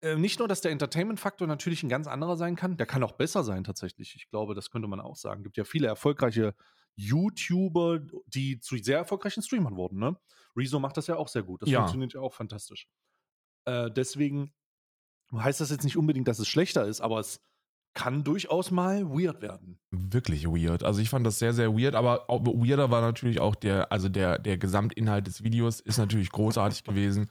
Äh, 0.00 0.16
nicht 0.16 0.38
nur, 0.38 0.48
dass 0.48 0.62
der 0.62 0.72
Entertainment-Faktor 0.72 1.46
natürlich 1.46 1.82
ein 1.82 1.88
ganz 1.88 2.06
anderer 2.06 2.36
sein 2.36 2.56
kann, 2.56 2.76
der 2.76 2.86
kann 2.86 3.02
auch 3.02 3.12
besser 3.12 3.44
sein 3.44 3.62
tatsächlich. 3.62 4.16
Ich 4.16 4.28
glaube, 4.30 4.54
das 4.54 4.70
könnte 4.70 4.88
man 4.88 5.00
auch 5.00 5.16
sagen. 5.16 5.40
Es 5.40 5.44
gibt 5.44 5.56
ja 5.56 5.64
viele 5.64 5.86
erfolgreiche 5.86 6.54
YouTuber, 6.96 8.00
die 8.26 8.60
zu 8.60 8.76
sehr 8.78 8.98
erfolgreichen 8.98 9.42
Streamern 9.42 9.76
wurden. 9.76 9.98
Ne? 9.98 10.16
Rezo 10.56 10.78
macht 10.78 10.96
das 10.96 11.06
ja 11.06 11.16
auch 11.16 11.28
sehr 11.28 11.42
gut. 11.42 11.62
Das 11.62 11.68
Ja. 11.70 11.80
funktioniert 11.80 12.12
ja 12.14 12.20
auch 12.20 12.34
fantastisch. 12.34 12.86
Äh, 13.66 13.90
deswegen 13.90 14.52
heißt 15.32 15.60
das 15.60 15.70
jetzt 15.70 15.84
nicht 15.84 15.96
unbedingt, 15.96 16.28
dass 16.28 16.38
es 16.38 16.48
schlechter 16.48 16.84
ist, 16.86 17.00
aber 17.00 17.18
es 17.18 17.40
kann 17.94 18.24
durchaus 18.24 18.70
mal 18.70 19.08
weird 19.08 19.40
werden. 19.40 19.78
Wirklich 19.90 20.46
weird. 20.46 20.82
Also 20.82 21.00
ich 21.00 21.08
fand 21.10 21.24
das 21.26 21.38
sehr, 21.38 21.52
sehr 21.52 21.76
weird, 21.78 21.94
aber 21.94 22.28
auch 22.28 22.44
weirder 22.44 22.90
war 22.90 23.00
natürlich 23.00 23.40
auch 23.40 23.54
der, 23.54 23.90
also 23.92 24.08
der, 24.08 24.38
der 24.38 24.58
Gesamtinhalt 24.58 25.26
des 25.26 25.44
Videos 25.44 25.80
ist 25.80 25.98
natürlich 25.98 26.30
großartig 26.30 26.82
gewesen. 26.84 27.30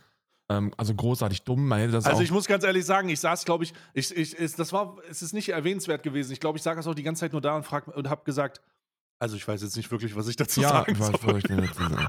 Ähm, 0.49 0.73
also 0.77 0.93
großartig 0.93 1.43
dumm. 1.43 1.71
Also 1.71 2.21
ich 2.21 2.31
muss 2.31 2.47
ganz 2.47 2.63
ehrlich 2.63 2.85
sagen, 2.85 3.09
ich 3.09 3.19
saß, 3.19 3.45
glaube 3.45 3.65
ich, 3.65 3.73
ich, 3.93 4.15
ich 4.15 4.37
es, 4.39 4.55
das 4.55 4.73
war, 4.73 4.97
es 5.09 5.21
ist 5.21 5.33
nicht 5.33 5.49
erwähnenswert 5.49 6.01
gewesen. 6.03 6.31
Ich 6.33 6.39
glaube, 6.39 6.57
ich 6.57 6.63
sage 6.63 6.77
das 6.77 6.87
auch 6.87 6.95
die 6.95 7.03
ganze 7.03 7.21
Zeit 7.21 7.31
nur 7.33 7.41
da 7.41 7.55
und, 7.55 7.63
frag, 7.63 7.87
und 7.87 8.09
habe 8.09 8.23
gesagt, 8.23 8.61
also 9.23 9.37
ich 9.37 9.47
weiß 9.47 9.61
jetzt 9.61 9.77
nicht 9.77 9.89
wirklich, 9.89 10.15
was 10.17 10.27
ich 10.27 10.35
dazu 10.35 10.59
ja, 10.61 10.67
sagen 10.69 10.99
was 10.99 11.07
soll. 11.07 11.19
soll 11.21 11.37
ich 11.37 11.43
dazu 11.45 11.79
sagen? 11.89 12.07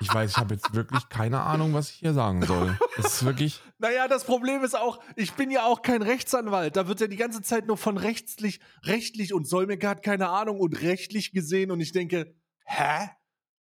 Ich 0.00 0.12
weiß, 0.12 0.32
ich 0.32 0.36
habe 0.36 0.54
jetzt 0.54 0.74
wirklich 0.74 1.08
keine 1.08 1.40
Ahnung, 1.40 1.72
was 1.72 1.88
ich 1.88 1.96
hier 1.96 2.12
sagen 2.12 2.42
soll. 2.44 2.78
Das 2.96 3.06
ist 3.14 3.24
wirklich. 3.24 3.60
Naja, 3.78 4.06
das 4.08 4.24
Problem 4.24 4.62
ist 4.64 4.76
auch, 4.76 4.98
ich 5.16 5.32
bin 5.34 5.50
ja 5.50 5.64
auch 5.64 5.82
kein 5.82 6.00
Rechtsanwalt. 6.02 6.76
Da 6.76 6.88
wird 6.88 7.00
ja 7.00 7.06
die 7.06 7.16
ganze 7.16 7.42
Zeit 7.42 7.66
nur 7.66 7.76
von 7.76 7.96
rechtlich, 7.98 8.60
rechtlich 8.84 9.34
und 9.34 9.46
Solmecke 9.46 9.88
hat 9.88 10.02
keine 10.02 10.28
Ahnung 10.28 10.58
und 10.58 10.80
rechtlich 10.80 11.32
gesehen 11.32 11.70
und 11.70 11.80
ich 11.80 11.92
denke, 11.92 12.34
hä? 12.64 13.08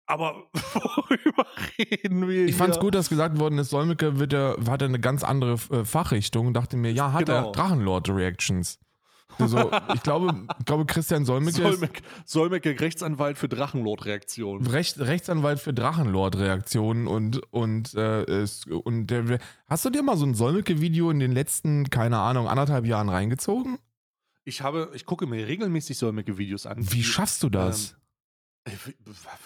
Aber 0.06 0.48
worüber 0.74 1.46
reden 1.78 2.26
wir 2.28 2.46
Ich 2.46 2.56
fand's 2.56 2.76
hier? 2.76 2.82
gut, 2.82 2.94
dass 2.94 3.08
gesagt 3.10 3.38
worden 3.38 3.58
ist, 3.58 3.70
Solmecke 3.70 4.18
wird 4.18 4.32
ja, 4.32 4.56
hat 4.68 4.80
ja 4.80 4.88
eine 4.88 4.98
ganz 5.00 5.22
andere 5.24 5.54
äh, 5.70 5.84
Fachrichtung 5.84 6.46
und 6.48 6.54
dachte 6.54 6.76
mir, 6.76 6.92
ja, 6.92 7.12
hat 7.12 7.26
Genau. 7.26 7.46
er 7.48 7.52
Drachenlord-Reactions. 7.52 8.78
Also, 9.36 9.70
ich 9.94 10.02
glaube, 10.02 10.46
ich 10.58 10.64
glaube, 10.64 10.86
Christian 10.86 11.24
Solmecke 11.24 11.58
ist 11.62 11.62
Solmecke, 11.72 12.02
Solmecke, 12.24 12.80
Rechtsanwalt 12.80 13.38
für 13.38 13.48
Drachenlord-Reaktion. 13.48 14.66
Recht, 14.66 14.98
Rechtsanwalt 14.98 15.60
für 15.60 15.72
Drachenlord-Reaktionen 15.74 17.06
und, 17.06 17.40
und, 17.52 17.94
äh, 17.94 18.46
und 18.82 19.06
der, 19.08 19.38
hast 19.68 19.84
du 19.84 19.90
dir 19.90 20.02
mal 20.02 20.16
so 20.16 20.26
ein 20.26 20.34
Solmecke-Video 20.34 21.10
in 21.10 21.20
den 21.20 21.32
letzten, 21.32 21.90
keine 21.90 22.18
Ahnung, 22.18 22.48
anderthalb 22.48 22.86
Jahren 22.86 23.08
reingezogen? 23.08 23.78
Ich 24.44 24.62
habe, 24.62 24.90
ich 24.94 25.04
gucke 25.04 25.26
mir 25.26 25.46
regelmäßig 25.46 25.98
Solmecke-Videos 25.98 26.66
an. 26.66 26.78
Wie 26.90 26.96
die- 26.96 27.04
schaffst 27.04 27.42
du 27.42 27.48
das? 27.50 27.96
Äh, 28.64 28.70
Wie, 28.72 28.94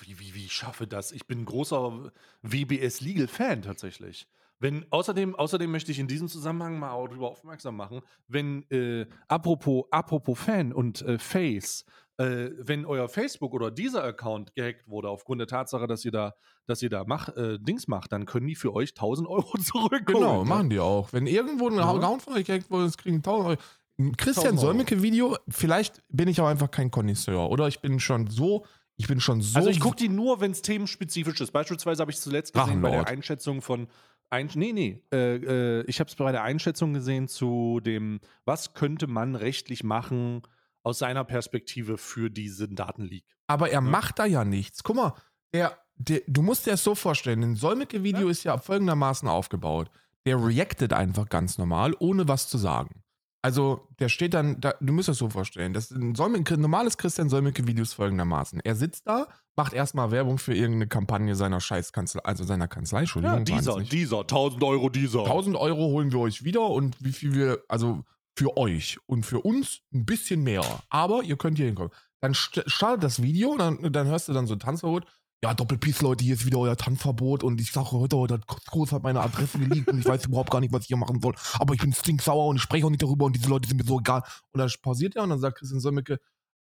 wie, 0.07 0.21
wie, 0.21 0.35
wie 0.35 0.49
schaffe 0.49 0.87
das? 0.87 1.13
Ich 1.13 1.27
bin 1.27 1.41
ein 1.41 1.45
großer 1.45 2.11
WBS 2.43 3.01
Legal 3.01 3.27
Fan 3.29 3.63
tatsächlich. 3.63 4.27
Wenn, 4.63 4.87
außerdem, 4.91 5.35
außerdem 5.35 5.69
möchte 5.73 5.91
ich 5.91 5.99
in 5.99 6.07
diesem 6.07 6.29
Zusammenhang 6.29 6.79
mal 6.79 6.93
auch 6.93 7.09
darüber 7.09 7.29
aufmerksam 7.29 7.77
machen, 7.77 8.01
wenn, 8.29 8.63
äh, 8.71 9.07
apropos, 9.27 9.87
apropos 9.91 10.39
Fan 10.39 10.73
und 10.73 11.03
äh, 11.03 11.19
Face, 11.19 11.85
äh, 12.19 12.51
wenn 12.59 12.85
euer 12.87 13.09
Facebook 13.09 13.55
oder 13.55 13.73
dieser 13.73 14.05
Account 14.05 14.55
gehackt 14.55 14.87
wurde, 14.87 15.09
aufgrund 15.09 15.41
der 15.41 15.49
Tatsache, 15.49 15.89
dass 15.89 16.05
ihr 16.05 16.13
da, 16.13 16.35
dass 16.67 16.81
ihr 16.81 16.91
da 16.91 17.03
mach, 17.05 17.31
äh, 17.37 17.59
Dings 17.59 17.89
macht, 17.89 18.13
dann 18.13 18.25
können 18.25 18.47
die 18.47 18.55
für 18.55 18.73
euch 18.73 18.91
1000 18.91 19.29
Euro 19.29 19.59
zurückholen. 19.59 20.05
Genau, 20.05 20.45
ne? 20.45 20.49
machen 20.49 20.71
die 20.71 20.79
auch. 20.79 21.13
Wenn 21.13 21.27
irgendwo 21.27 21.69
ein 21.69 21.75
Ja. 21.75 21.93
Account 21.93 22.23
von 22.23 22.35
euch 22.35 22.45
gehackt 22.45 22.71
wurde, 22.71 22.85
das 22.85 22.97
kriegen 22.97 23.17
1000 23.17 23.45
Euro. 23.49 23.61
Ein 23.99 24.17
Christian 24.17 24.53
1000 24.53 24.59
Euro. 24.61 24.67
Solmecke-Video, 24.69 25.37
vielleicht 25.49 26.05
bin 26.09 26.29
ich 26.29 26.41
auch 26.41 26.47
einfach 26.47 26.71
kein 26.71 26.93
Connoisseur 26.93 27.51
oder 27.51 27.67
ich 27.67 27.81
bin 27.81 27.99
schon 27.99 28.29
so, 28.29 28.65
ich 28.97 29.09
bin 29.09 29.19
schon 29.19 29.41
so. 29.41 29.59
Also 29.59 29.71
ich 29.71 29.81
gucke 29.81 29.97
die 29.97 30.09
nur, 30.09 30.41
wenn 30.41 30.53
es 30.53 30.63
themenspezifisch 30.63 31.41
ist. 31.41 31.51
Beispielsweise 31.51 32.01
habe 32.01 32.13
ich 32.13 32.21
zuletzt 32.21 32.53
gesehen 32.55 32.81
bei 32.81 32.91
der. 32.91 33.09
Einschätzung 33.09 33.61
von 33.61 33.89
ein, 34.33 34.51
nee, 34.55 34.73
nee, 34.73 35.03
äh, 35.13 35.37
äh, 35.81 35.85
ich 35.87 36.01
habe 36.01 36.09
es 36.09 36.17
bei 36.17 36.33
der 36.33 36.43
Einschätzung 36.43 36.95
gesehen 36.95 37.29
zu 37.29 37.81
dem, 37.81 38.21
was 38.45 38.75
könnte 38.75 39.07
man 39.07 39.35
rechtlich 39.37 39.85
machen 39.85 40.43
aus 40.83 40.99
seiner 40.99 41.25
Perspektive 41.25 41.99
für 41.99 42.31
diesen 42.31 42.75
Datenleak. 42.75 43.25
Aber 43.47 43.69
er 43.69 43.75
Ja. 43.75 43.81
macht 43.83 44.19
da 44.19 44.25
ja 44.25 44.45
nichts. 44.45 44.83
Guck 44.83 44.97
mal, 44.97 45.15
der, 45.55 45.77
der, 45.97 46.23
du 46.27 46.43
musst 46.43 46.67
dir 46.67 46.73
das 46.73 46.83
so 46.83 46.95
vorstellen, 46.95 47.43
ein 47.43 47.57
Solmecke-Video 47.57 48.29
ist 48.29 48.45
ja 48.45 48.59
folgendermaßen 48.59 49.29
aufgebaut. 49.29 49.91
Der 50.27 50.37
reactet 50.45 50.93
einfach 50.93 51.29
ganz 51.29 51.59
normal, 51.59 51.95
ohne 51.99 52.27
was 52.27 52.49
zu 52.49 52.57
sagen. 52.59 53.03
Also, 53.45 53.89
der 53.99 54.09
steht 54.09 54.35
dann, 54.35 54.61
da, 54.61 54.75
du 54.81 54.93
musst 54.93 55.09
das 55.09 55.19
so 55.19 55.29
vorstellen, 55.29 55.73
das 55.73 55.91
ein, 55.91 56.15
Solmecke, 56.15 56.55
ein 56.55 56.61
normales 56.61 56.97
Christian 56.97 57.29
Solmecke-Video 57.29 57.83
ist 57.83 57.95
folgendermaßen. 57.95 58.61
Er 58.61 58.77
sitzt 58.77 59.07
da, 59.07 59.27
macht 59.57 59.73
erstmal 59.73 60.11
Werbung 60.11 60.39
für 60.39 60.55
irgendeine 60.55 60.87
Kampagne 60.89 61.35
seiner 61.35 61.61
Scheißkanzlei, 61.61 62.23
also 62.25 62.45
seiner 62.45 62.69
Kanzlei, 62.69 63.01
Entschuldigung. 63.01 63.39
Ja, 63.39 63.45
dieser, 63.45 63.81
dieser, 63.81 64.21
1000 64.21 64.63
Euro 64.65 64.89
dieser. 64.89 65.21
1000 65.21 65.57
Euro 65.57 65.87
holen 65.89 66.11
wir 66.13 66.21
euch 66.21 66.45
wieder 66.45 66.67
und 66.69 66.97
wie 67.05 67.13
viel 67.13 67.35
wir, 67.35 67.63
also 67.69 68.03
für 68.39 68.57
euch 68.57 68.99
und 69.07 69.27
für 69.27 69.41
uns 69.41 69.81
ein 69.93 70.07
bisschen 70.07 70.43
mehr. 70.43 70.65
Aber 70.89 71.23
ihr 71.23 71.37
könnt 71.37 71.59
hier 71.59 71.67
hinkommen. 71.67 71.93
Dann 72.21 72.33
st- 72.33 72.63
startet 72.67 73.03
das 73.05 73.21
Video 73.21 73.51
und 73.51 73.59
dann, 73.59 73.93
dann 73.93 74.07
hörst 74.07 74.29
du 74.29 74.33
dann 74.33 74.47
so 74.47 74.55
ein 74.55 74.61
Tanzverbot. 74.61 75.05
Ja, 75.45 75.55
Doppelpiece, 75.55 76.03
Leute, 76.03 76.25
hier 76.25 76.35
ist 76.35 76.47
wieder 76.47 76.59
euer 76.59 76.77
Tanzverbot 76.77 77.43
und 77.43 77.61
ich 77.61 77.73
sage 77.73 77.91
heute, 77.91 78.17
heute 78.17 78.35
hat 78.35 78.47
Groß 78.47 78.93
hat 78.93 79.03
meine 79.03 79.21
Adresse 79.21 79.59
geleakt 79.59 79.89
und 79.89 79.99
ich 79.99 80.05
weiß 80.07 80.25
überhaupt 80.29 80.51
gar 80.53 80.61
nicht, 80.61 80.73
was 80.73 80.83
ich 80.83 80.87
hier 80.87 80.97
machen 80.97 81.21
soll. 81.21 81.35
Aber 81.59 81.75
ich 81.75 81.81
bin 81.81 81.93
stinksauer 81.93 82.47
und 82.47 82.57
ich 82.57 82.63
spreche 82.63 82.87
auch 82.87 82.91
nicht 82.91 83.03
darüber 83.03 83.25
und 83.27 83.35
diese 83.35 83.49
Leute 83.49 83.69
sind 83.69 83.77
mir 83.77 83.85
so 83.85 83.99
egal. 83.99 84.23
Und 84.53 84.61
dann 84.61 84.71
pausiert 84.83 85.17
er 85.17 85.25
und 85.25 85.31
dann 85.31 85.41
sagt 85.41 85.59
Christian 85.59 85.81
Solmecke, 85.81 86.21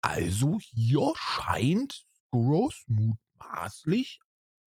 also 0.02 0.58
hier 0.60 1.12
scheint 1.16 2.03
Gross 2.34 2.82
mutmaßlich 2.88 4.20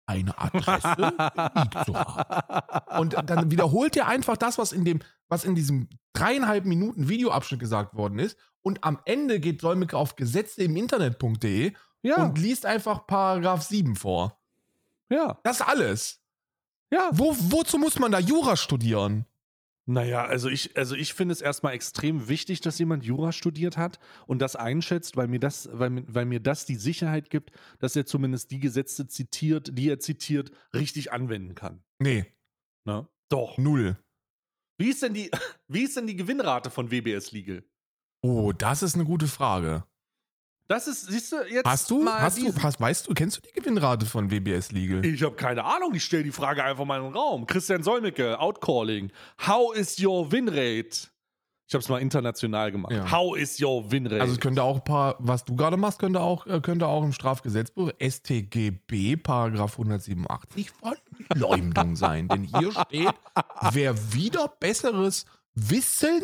eine 0.08 0.36
Adresse 0.38 0.96
geleakt 0.96 1.86
zu 1.86 1.96
haben. 1.96 3.00
Und 3.00 3.14
dann 3.30 3.52
wiederholt 3.52 3.96
er 3.96 4.08
einfach 4.08 4.36
das, 4.36 4.58
was 4.58 4.72
in 4.72 4.84
dem, 4.84 5.00
was 5.30 5.44
in 5.46 5.54
diesem 5.54 5.90
dreieinhalb 6.14 6.66
Minuten 6.66 7.08
Videoabschnitt 7.08 7.60
gesagt 7.60 7.96
worden 7.96 8.18
ist. 8.18 8.36
Und 8.64 8.84
am 8.84 9.00
Ende 9.06 9.40
geht 9.40 9.62
Solmecke 9.62 9.96
auf 9.96 10.16
Gesetze 10.16 10.64
im 10.64 10.76
Internet.de 10.76 11.74
ja, 12.02 12.24
und 12.24 12.40
liest 12.40 12.66
einfach 12.66 13.06
Paragraph 13.06 13.62
7 13.62 13.96
vor. 13.96 14.40
ja, 15.10 15.40
Das 15.44 15.62
alles. 15.62 16.20
ja. 16.92 17.10
Wo, 17.12 17.36
wozu 17.38 17.78
muss 17.78 18.00
man 18.00 18.12
da 18.12 18.18
Jura 18.20 18.58
studieren? 18.58 19.26
Naja, 19.88 20.26
also 20.26 20.48
ich, 20.50 20.78
also 20.78 20.96
ich 20.96 21.14
finde 21.14 21.34
es 21.34 21.42
erstmal 21.42 21.74
extrem 21.74 22.28
wichtig, 22.28 22.62
dass 22.62 22.78
jemand 22.78 23.04
Jura 23.04 23.32
studiert 23.32 23.78
hat 23.78 24.00
und 24.28 24.40
das 24.40 24.56
einschätzt, 24.56 25.18
weil 25.18 25.28
mir 25.28 25.40
das, 25.40 25.70
weil, 25.72 26.04
weil 26.08 26.26
mir 26.26 26.40
das 26.40 26.66
die 26.66 26.76
Sicherheit 26.76 27.30
gibt, 27.30 27.52
dass 27.80 27.96
er 27.96 28.06
zumindest 28.06 28.52
die 28.52 28.60
Gesetze 28.60 29.08
zitiert, 29.08 29.78
die 29.78 29.90
er 29.90 30.00
zitiert, 30.00 30.52
richtig 30.74 31.12
anwenden 31.12 31.56
kann. 31.56 31.84
Nee, 32.00 32.26
Ne? 32.86 33.08
Doch. 33.30 33.58
null. 33.58 33.98
Wie 34.78 34.90
ist 34.90 35.04
denn 35.04 35.14
die, 35.14 35.30
wie 35.68 35.84
ist 35.84 35.96
denn 35.98 36.08
die 36.08 36.16
Gewinnrate 36.16 36.70
von 36.70 36.92
WBS 36.92 37.32
Legal? 37.32 37.64
Oh, 38.24 38.52
das 38.52 38.84
ist 38.84 38.96
eine 38.96 39.06
gute 39.06 39.28
Frage. 39.28 39.86
Das 40.72 40.88
ist, 40.88 41.08
siehst 41.08 41.34
du, 41.34 41.36
jetzt 41.50 41.68
Hast 41.68 41.92
du, 41.92 42.02
mal 42.02 42.22
hast 42.22 42.38
du, 42.38 42.50
hast, 42.64 42.80
weißt 42.80 43.10
du, 43.10 43.14
kennst 43.14 43.36
du 43.36 43.42
die 43.42 43.52
Gewinnrate 43.52 44.06
von 44.06 44.32
WBS 44.32 44.72
Legal? 44.72 45.06
Ich 45.06 45.22
habe 45.22 45.36
keine 45.36 45.66
Ahnung, 45.66 45.94
ich 45.94 46.06
stelle 46.06 46.24
die 46.24 46.32
Frage 46.32 46.64
einfach 46.64 46.86
mal 46.86 46.98
in 46.98 47.04
den 47.04 47.14
Raum. 47.14 47.46
Christian 47.46 47.84
Solmecke, 47.84 48.40
Outcalling. 48.40 49.12
How 49.46 49.76
is 49.76 50.02
your 50.02 50.32
win 50.32 50.48
rate? 50.48 51.10
Ich 51.68 51.74
habe 51.74 51.82
es 51.82 51.90
mal 51.90 51.98
international 51.98 52.72
gemacht. 52.72 52.94
Ja. 52.94 53.12
How 53.12 53.36
is 53.36 53.62
your 53.62 53.92
win 53.92 54.08
rate? 54.08 54.22
Also 54.22 54.36
es 54.36 54.40
könnte 54.40 54.64
auch 54.64 54.78
ein 54.78 54.84
paar, 54.86 55.18
was 55.20 55.44
du 55.44 55.58
gerade 55.58 55.76
machst, 55.76 56.00
könnte 56.00 56.22
auch, 56.22 56.48
äh, 56.48 56.62
könnte 56.62 56.88
auch 56.88 57.04
im 57.04 57.12
Strafgesetzbuch 57.12 57.92
StGB 58.00 59.18
Paragraph 59.18 59.74
187 59.74 60.72
Verleumdung 61.28 61.98
sein. 61.98 62.30
Denn 62.30 62.44
hier 62.44 62.72
steht, 62.72 63.14
wer 63.74 64.14
wieder 64.14 64.48
besseres 64.48 65.26
Wissen 65.54 66.22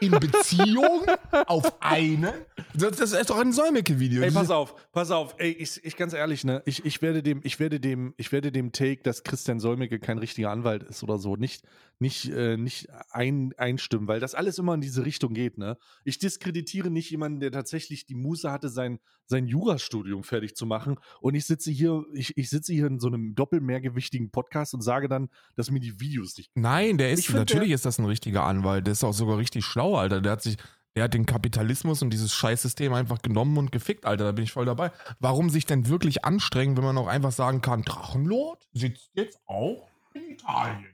in 0.00 0.10
Beziehung 0.10 1.06
auf 1.46 1.80
einen. 1.80 2.32
Das, 2.74 2.96
das 2.96 3.12
ist 3.12 3.30
doch 3.30 3.38
ein 3.38 3.52
Säumecke-Video. 3.52 4.22
Ey, 4.22 4.32
pass 4.32 4.50
auf, 4.50 4.74
pass 4.90 5.12
auf. 5.12 5.36
Ey, 5.38 5.52
ich, 5.52 5.84
ich 5.84 5.96
ganz 5.96 6.12
ehrlich, 6.12 6.42
ne, 6.42 6.60
ich, 6.66 6.84
ich 6.84 7.00
werde 7.00 7.22
dem, 7.22 7.40
ich 7.44 7.60
werde 7.60 7.78
dem, 7.78 8.14
ich 8.16 8.32
werde 8.32 8.50
dem 8.50 8.72
Take, 8.72 9.02
dass 9.02 9.22
Christian 9.22 9.60
Solmecke 9.60 10.00
kein 10.00 10.18
richtiger 10.18 10.50
Anwalt 10.50 10.82
ist 10.82 11.04
oder 11.04 11.18
so, 11.18 11.36
nicht, 11.36 11.64
nicht, 12.00 12.30
äh, 12.30 12.56
nicht 12.56 12.88
ein, 13.10 13.52
einstimmen, 13.56 14.08
weil 14.08 14.18
das 14.18 14.34
alles 14.34 14.58
immer 14.58 14.74
in 14.74 14.80
diese 14.80 15.04
Richtung 15.04 15.34
geht, 15.34 15.56
ne? 15.56 15.78
Ich 16.04 16.18
diskreditiere 16.18 16.90
nicht 16.90 17.10
jemanden, 17.12 17.38
der 17.38 17.52
tatsächlich 17.52 18.06
die 18.06 18.16
Muße 18.16 18.50
hatte, 18.50 18.68
sein, 18.68 18.98
sein 19.26 19.46
Jurastudium 19.46 20.24
fertig 20.24 20.56
zu 20.56 20.66
machen. 20.66 20.96
Und 21.20 21.36
ich 21.36 21.46
sitze 21.46 21.70
hier, 21.70 22.04
ich, 22.12 22.36
ich 22.36 22.50
sitze 22.50 22.72
hier 22.72 22.86
in 22.86 22.98
so 22.98 23.06
einem 23.06 23.36
doppelmehrgewichtigen 23.36 24.30
Podcast 24.32 24.74
und 24.74 24.82
sage 24.82 25.06
dann, 25.08 25.28
dass 25.54 25.70
mir 25.70 25.80
die 25.80 26.00
Videos 26.00 26.36
nicht. 26.36 26.50
Nein, 26.56 26.98
der 26.98 27.12
ist, 27.12 27.26
find, 27.26 27.38
natürlich 27.38 27.70
ist 27.70 27.86
das 27.86 27.98
ein 27.98 28.04
richtiger 28.06 28.42
Anwalt. 28.42 28.63
Der 28.64 28.92
ist 28.92 29.04
auch 29.04 29.12
sogar 29.12 29.38
richtig 29.38 29.64
schlau, 29.64 29.96
Alter. 29.96 30.20
Der 30.20 30.32
hat 30.32 30.42
sich, 30.42 30.56
der 30.96 31.04
hat 31.04 31.14
den 31.14 31.26
Kapitalismus 31.26 32.02
und 32.02 32.10
dieses 32.10 32.34
Scheißsystem 32.34 32.92
einfach 32.92 33.22
genommen 33.22 33.56
und 33.58 33.72
gefickt, 33.72 34.04
Alter. 34.06 34.24
Da 34.24 34.32
bin 34.32 34.44
ich 34.44 34.52
voll 34.52 34.64
dabei. 34.64 34.90
Warum 35.20 35.50
sich 35.50 35.66
denn 35.66 35.88
wirklich 35.88 36.24
anstrengen, 36.24 36.76
wenn 36.76 36.84
man 36.84 36.98
auch 36.98 37.06
einfach 37.06 37.32
sagen 37.32 37.60
kann, 37.60 37.82
Drachenlord 37.82 38.66
sitzt 38.72 39.10
jetzt 39.14 39.38
auch 39.46 39.88
in 40.14 40.30
Italien. 40.30 40.86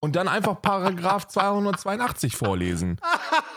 Und 0.00 0.14
dann 0.14 0.28
einfach 0.28 0.60
Paragraph 0.60 1.26
282 1.28 2.36
vorlesen. 2.36 3.00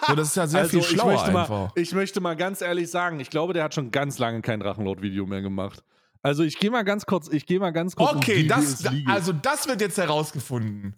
So, 0.08 0.16
das 0.16 0.30
ist 0.30 0.36
ja 0.36 0.48
sehr 0.48 0.66
viel 0.66 0.80
Also, 0.80 0.92
ich 0.92 0.96
schlauer 0.96 1.12
möchte, 1.14 1.28
einfach. 1.28 1.50
mal, 1.50 1.72
ich 1.76 1.94
möchte 1.94 2.22
mal 2.22 2.36
ganz 2.36 2.62
ehrlich 2.62 2.90
sagen, 2.90 3.20
ich 3.20 3.30
glaube, 3.30 3.54
der 3.54 3.64
hat 3.64 3.76
schon 3.76 3.92
ganz 3.92 4.18
lange 4.18 4.42
kein 4.42 4.60
Drachenlord-Video 4.60 5.26
mehr 5.26 5.42
gemacht. 5.42 5.84
Also 6.22 6.44
ich 6.44 6.58
gehe 6.60 6.70
mal 6.72 6.84
ganz 6.84 7.06
kurz, 7.06 7.30
ich 7.30 7.46
gehe 7.46 7.60
mal 7.60 7.72
ganz 7.72 7.96
kurz. 7.96 8.16
Okay, 8.16 8.46
das, 8.48 8.84
also 9.06 9.32
das 9.32 9.68
wird 9.68 9.80
jetzt 9.82 9.98
herausgefunden. 9.98 10.96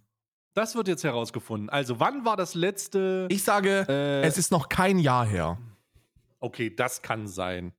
Das 0.53 0.75
wird 0.75 0.87
jetzt 0.87 1.03
herausgefunden. 1.03 1.69
Also 1.69 1.99
wann 1.99 2.25
war 2.25 2.37
das 2.37 2.53
letzte? 2.55 3.27
Ich 3.29 3.43
sage, 3.43 3.85
Äh, 3.87 4.21
es 4.23 4.37
ist 4.37 4.51
noch 4.51 4.69
kein 4.69 4.99
Jahr 4.99 5.25
her. 5.25 5.57
okay, 6.39 6.73
das 6.75 7.01
kann 7.01 7.27
sein. 7.27 7.73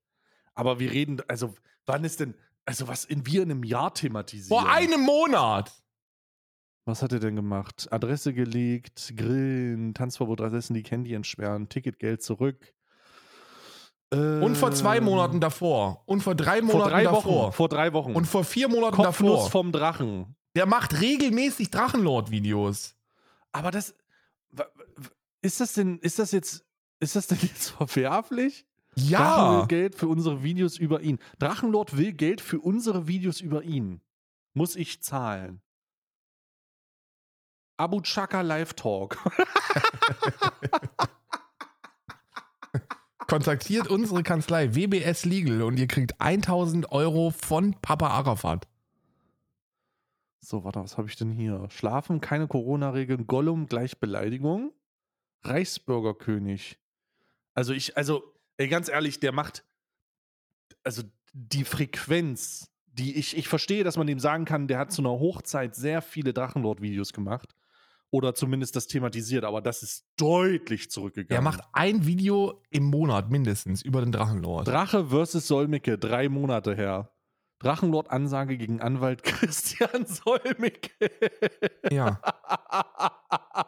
Aber 0.55 0.79
wir 0.79 0.91
reden, 0.93 1.21
also 1.29 1.55
wann 1.87 2.05
ist 2.05 2.21
denn, 2.21 2.35
also 2.65 2.87
was 2.89 3.05
in 3.05 3.27
wir 3.27 3.43
in 3.43 3.51
einem 3.51 3.65
Jahr 3.65 3.93
thematisieren? 3.95 4.49
Vor 4.63 4.71
einem 4.71 5.01
Monat. 5.01 5.73
Was 6.85 7.01
hat 7.03 7.13
er 7.13 7.21
denn 7.21 7.37
gemacht? 7.37 7.87
Adresse 7.91 8.33
gelegt, 8.35 9.15
Grillen, 9.17 9.95
Tanzverbot, 9.95 10.41
Adressen, 10.41 10.75
die 10.75 10.83
Candy 10.83 11.15
entsperren, 11.15 11.69
Ticketgeld 11.69 12.23
zurück. 12.23 12.75
Und 14.11 14.57
vor 14.57 14.73
zwei 14.73 14.99
Ähm, 14.99 15.05
Monaten 15.05 15.41
davor. 15.41 16.03
Und 16.05 16.23
vor 16.23 16.35
drei 16.35 16.61
Monaten 16.61 16.81
Vor 16.81 16.91
drei 16.91 17.05
davor. 17.05 17.25
Wochen. 17.47 17.53
Vor 17.53 17.69
drei 17.71 17.93
Wochen. 17.95 18.13
Und 18.15 18.27
vor 18.27 18.45
vier 18.45 18.69
Monaten 18.69 18.97
Kopfnuss 18.97 19.45
davor. 19.45 19.51
vom 19.51 19.73
Drachen. 19.73 20.37
Der 20.55 20.67
macht 20.67 21.01
regelmäßig 21.01 21.71
Drachenlord-Videos. 21.71 22.95
Aber 23.53 23.71
das. 23.71 23.95
Ist 25.41 25.61
das 25.61 25.73
denn, 25.73 25.99
ist 25.99 26.19
das 26.19 26.31
jetzt, 26.33 26.65
ist 27.01 27.17
das 27.17 27.27
denn 27.27 27.39
jetzt 27.43 27.71
verwerflich? 27.71 28.67
Drachen 28.95 29.09
Ja. 29.09 29.59
will 29.61 29.67
Geld 29.69 29.95
für 29.95 30.09
unsere 30.09 30.43
Videos 30.43 30.77
über 30.79 31.01
ihn. 31.01 31.19
Drachenlord 31.39 31.97
will 31.97 32.13
Geld 32.13 32.41
für 32.43 32.61
unsere 32.61 33.07
Videos 33.09 33.41
über 33.41 33.63
ihn. 33.63 34.03
muss 34.55 34.77
ich 34.77 35.03
zahlen? 35.03 35.63
Abu 37.79 38.03
Chaka 38.03 38.43
Live 38.43 38.75
Talk. 38.75 39.19
Kontaktiert 43.27 43.89
unsere 43.89 44.23
Kanzlei 44.23 44.75
WBS 44.75 45.25
Legal 45.25 45.63
und 45.63 45.79
ihr 45.79 45.89
kriegt 45.89 46.21
1000 46.21 46.93
Euro 46.93 47.31
von 47.31 47.75
Papa 47.81 48.09
Arafat. 48.09 48.69
So, 50.45 50.65
warte, 50.65 50.81
was 50.81 50.99
habe 50.99 51.09
ich 51.09 51.15
denn 51.15 51.31
hier? 51.31 51.69
Schlafen, 51.71 52.21
keine 52.21 52.49
Corona-Regeln, 52.49 53.29
Gollum 53.29 53.67
gleich 53.67 54.01
Beleidigung, 54.01 54.73
Reichsbürgerkönig. 55.43 56.81
Also 57.55 57.73
ich, 57.73 57.97
also, 57.97 58.25
ey, 58.57 58.67
ganz 58.67 58.89
ehrlich, 58.89 59.21
der 59.21 59.31
macht, 59.31 59.65
also 60.83 61.05
die 61.33 61.65
Frequenz, 61.65 62.73
die 62.87 63.17
ich, 63.17 63.37
ich 63.37 63.47
verstehe, 63.47 63.85
dass 63.85 63.97
man 63.97 64.09
dem 64.09 64.19
sagen 64.19 64.45
kann, 64.45 64.67
der 64.67 64.79
hat 64.79 64.91
zu 64.91 65.01
einer 65.03 65.11
Hochzeit 65.11 65.77
sehr 65.77 66.03
viele 66.03 66.33
Drachenlord-Videos 66.33 67.13
gemacht. 67.13 67.55
Oder 68.11 68.35
zumindest 68.35 68.77
das 68.77 68.89
thematisiert, 68.89 69.45
aber 69.45 69.63
das 69.63 69.83
ist 69.83 70.05
deutlich 70.19 70.91
zurückgegangen. 70.91 71.39
Er 71.39 71.41
macht 71.41 71.63
ein 71.73 72.05
Video 72.05 72.61
im 72.69 72.85
Monat 72.85 73.31
mindestens 73.31 73.81
über 73.81 74.03
den 74.03 74.13
Drachenlord. 74.13 74.69
Drache 74.69 75.07
versus 75.07 75.47
Solmecke, 75.47 75.97
drei 75.97 76.29
Monate 76.29 76.75
her. 76.75 77.11
Drachenlord-Ansage 77.63 78.57
gegen 78.57 78.81
Anwalt 78.81 79.23
Christian 79.25 80.07
Solmecke. 80.07 81.11
Ja. 81.91 82.21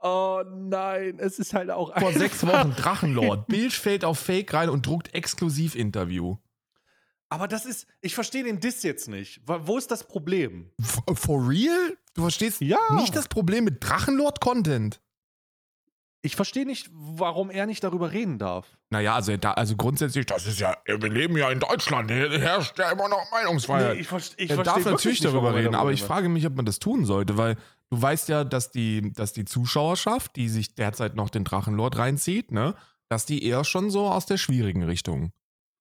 oh 0.00 0.42
nein, 0.48 1.18
es 1.18 1.38
ist 1.38 1.54
halt 1.54 1.70
auch. 1.70 1.96
Vor 1.98 2.12
sechs 2.12 2.46
Wochen 2.46 2.74
Drachenlord. 2.76 3.46
Bild 3.46 3.72
fällt 3.72 4.04
auf 4.04 4.18
Fake 4.18 4.52
rein 4.54 4.68
und 4.68 4.86
druckt 4.86 5.14
Exklusiv-Interview. 5.14 6.36
Aber 7.28 7.46
das 7.46 7.64
ist, 7.64 7.86
ich 8.00 8.14
verstehe 8.16 8.42
den 8.42 8.58
Diss 8.58 8.82
jetzt 8.82 9.08
nicht. 9.08 9.40
Wo 9.46 9.78
ist 9.78 9.90
das 9.92 10.02
Problem? 10.06 10.70
For 11.14 11.48
real? 11.48 11.96
Du 12.14 12.22
verstehst 12.22 12.60
Ja. 12.60 12.78
nicht 12.96 13.14
das 13.14 13.28
Problem 13.28 13.64
mit 13.64 13.84
Drachenlord-Content? 13.88 15.00
Ich 16.22 16.36
verstehe 16.36 16.66
nicht, 16.66 16.90
warum 16.92 17.50
er 17.50 17.64
nicht 17.64 17.82
darüber 17.82 18.12
reden 18.12 18.38
darf. 18.38 18.66
Naja, 18.90 19.14
also, 19.14 19.34
da, 19.38 19.52
also 19.52 19.74
grundsätzlich, 19.76 20.26
das 20.26 20.46
ist 20.46 20.60
ja, 20.60 20.76
wir 20.84 20.98
leben 20.98 21.36
ja 21.38 21.50
in 21.50 21.60
Deutschland, 21.60 22.10
hier 22.10 22.30
herrscht 22.38 22.78
ja 22.78 22.90
immer 22.90 23.08
noch 23.08 23.30
Meinungsfreiheit. 23.30 23.96
ich, 23.96 24.06
verste- 24.06 24.34
ich 24.36 24.50
er 24.50 24.56
verstehe 24.56 24.74
darf 24.82 24.84
natürlich 24.84 25.22
nicht, 25.22 25.24
darüber 25.32 25.48
er 25.50 25.54
reden, 25.56 25.74
aber 25.74 25.92
ich 25.92 26.02
frage 26.02 26.28
mich, 26.28 26.46
ob 26.46 26.56
man 26.56 26.66
das 26.66 26.78
tun 26.78 27.06
sollte, 27.06 27.38
weil 27.38 27.56
du 27.88 28.02
weißt 28.02 28.28
ja, 28.28 28.44
dass 28.44 28.70
die, 28.70 29.12
dass 29.14 29.32
die 29.32 29.46
Zuschauerschaft, 29.46 30.36
die 30.36 30.50
sich 30.50 30.74
derzeit 30.74 31.14
noch 31.16 31.30
den 31.30 31.44
Drachenlord 31.44 31.96
reinzieht, 31.96 32.52
ne, 32.52 32.74
dass 33.08 33.24
die 33.24 33.42
eher 33.42 33.64
schon 33.64 33.90
so 33.90 34.06
aus 34.06 34.26
der 34.26 34.36
schwierigen 34.36 34.82
Richtung. 34.82 35.32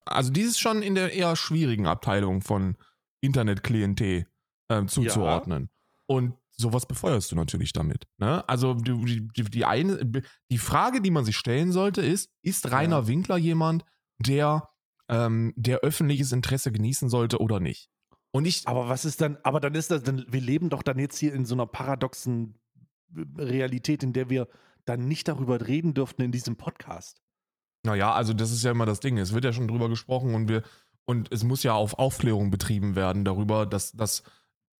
Also 0.05 0.31
die 0.31 0.41
ist 0.41 0.59
schon 0.59 0.81
in 0.81 0.95
der 0.95 1.13
eher 1.13 1.35
schwierigen 1.35 1.85
Abteilung 1.85 2.41
von 2.41 2.77
Internetklientel 3.19 4.25
ähm, 4.69 4.87
zuzuordnen. 4.87 5.69
Und 6.07 6.33
sowas 6.59 6.85
befeuerst 6.85 7.31
du 7.31 7.35
natürlich 7.35 7.71
damit. 7.73 8.05
Ne? 8.17 8.47
Also 8.47 8.73
die, 8.73 9.27
die, 9.35 9.43
die, 9.43 9.65
eine, 9.65 10.05
die 10.51 10.57
Frage, 10.57 11.01
die 11.01 11.11
man 11.11 11.25
sich 11.25 11.37
stellen 11.37 11.71
sollte, 11.71 12.01
ist, 12.01 12.29
ist 12.41 12.71
Rainer 12.71 12.99
Ja. 12.99 13.07
Winkler 13.07 13.37
jemand, 13.37 13.85
der, 14.19 14.69
ähm, 15.07 15.53
der 15.55 15.79
öffentliches 15.79 16.31
Interesse 16.31 16.71
genießen 16.71 17.09
sollte 17.09 17.39
oder 17.39 17.59
nicht? 17.59 17.89
Und 18.31 18.45
ich, 18.45 18.67
Aber 18.67 18.89
was 18.89 19.05
ist 19.05 19.21
dann, 19.21 19.37
aber 19.43 19.59
dann 19.59 19.73
ist 19.73 19.89
das, 19.89 20.03
dann, 20.03 20.25
wir 20.27 20.41
leben 20.41 20.69
doch 20.69 20.83
dann 20.83 20.99
jetzt 20.99 21.17
hier 21.17 21.33
in 21.33 21.45
so 21.45 21.55
einer 21.55 21.65
paradoxen 21.65 22.59
Realität, 23.37 24.03
in 24.03 24.13
der 24.13 24.29
wir 24.29 24.47
dann 24.85 25.07
nicht 25.07 25.27
darüber 25.27 25.65
reden 25.65 25.93
dürften 25.93 26.21
in 26.21 26.31
diesem 26.31 26.57
Podcast. 26.57 27.21
Naja, 27.83 28.13
also 28.13 28.33
das 28.33 28.51
ist 28.51 28.63
ja 28.63 28.71
immer 28.71 28.85
das 28.85 28.99
Ding. 28.99 29.17
Es 29.17 29.33
wird 29.33 29.45
ja 29.45 29.53
schon 29.53 29.67
drüber 29.67 29.89
gesprochen 29.89 30.35
und 30.35 30.49
wir 30.49 30.63
und 31.05 31.31
es 31.31 31.43
muss 31.43 31.63
ja 31.63 31.73
auf 31.73 31.97
Aufklärung 31.97 32.51
betrieben 32.51 32.95
werden 32.95 33.25
darüber, 33.25 33.65
dass, 33.65 33.93
dass, 33.93 34.21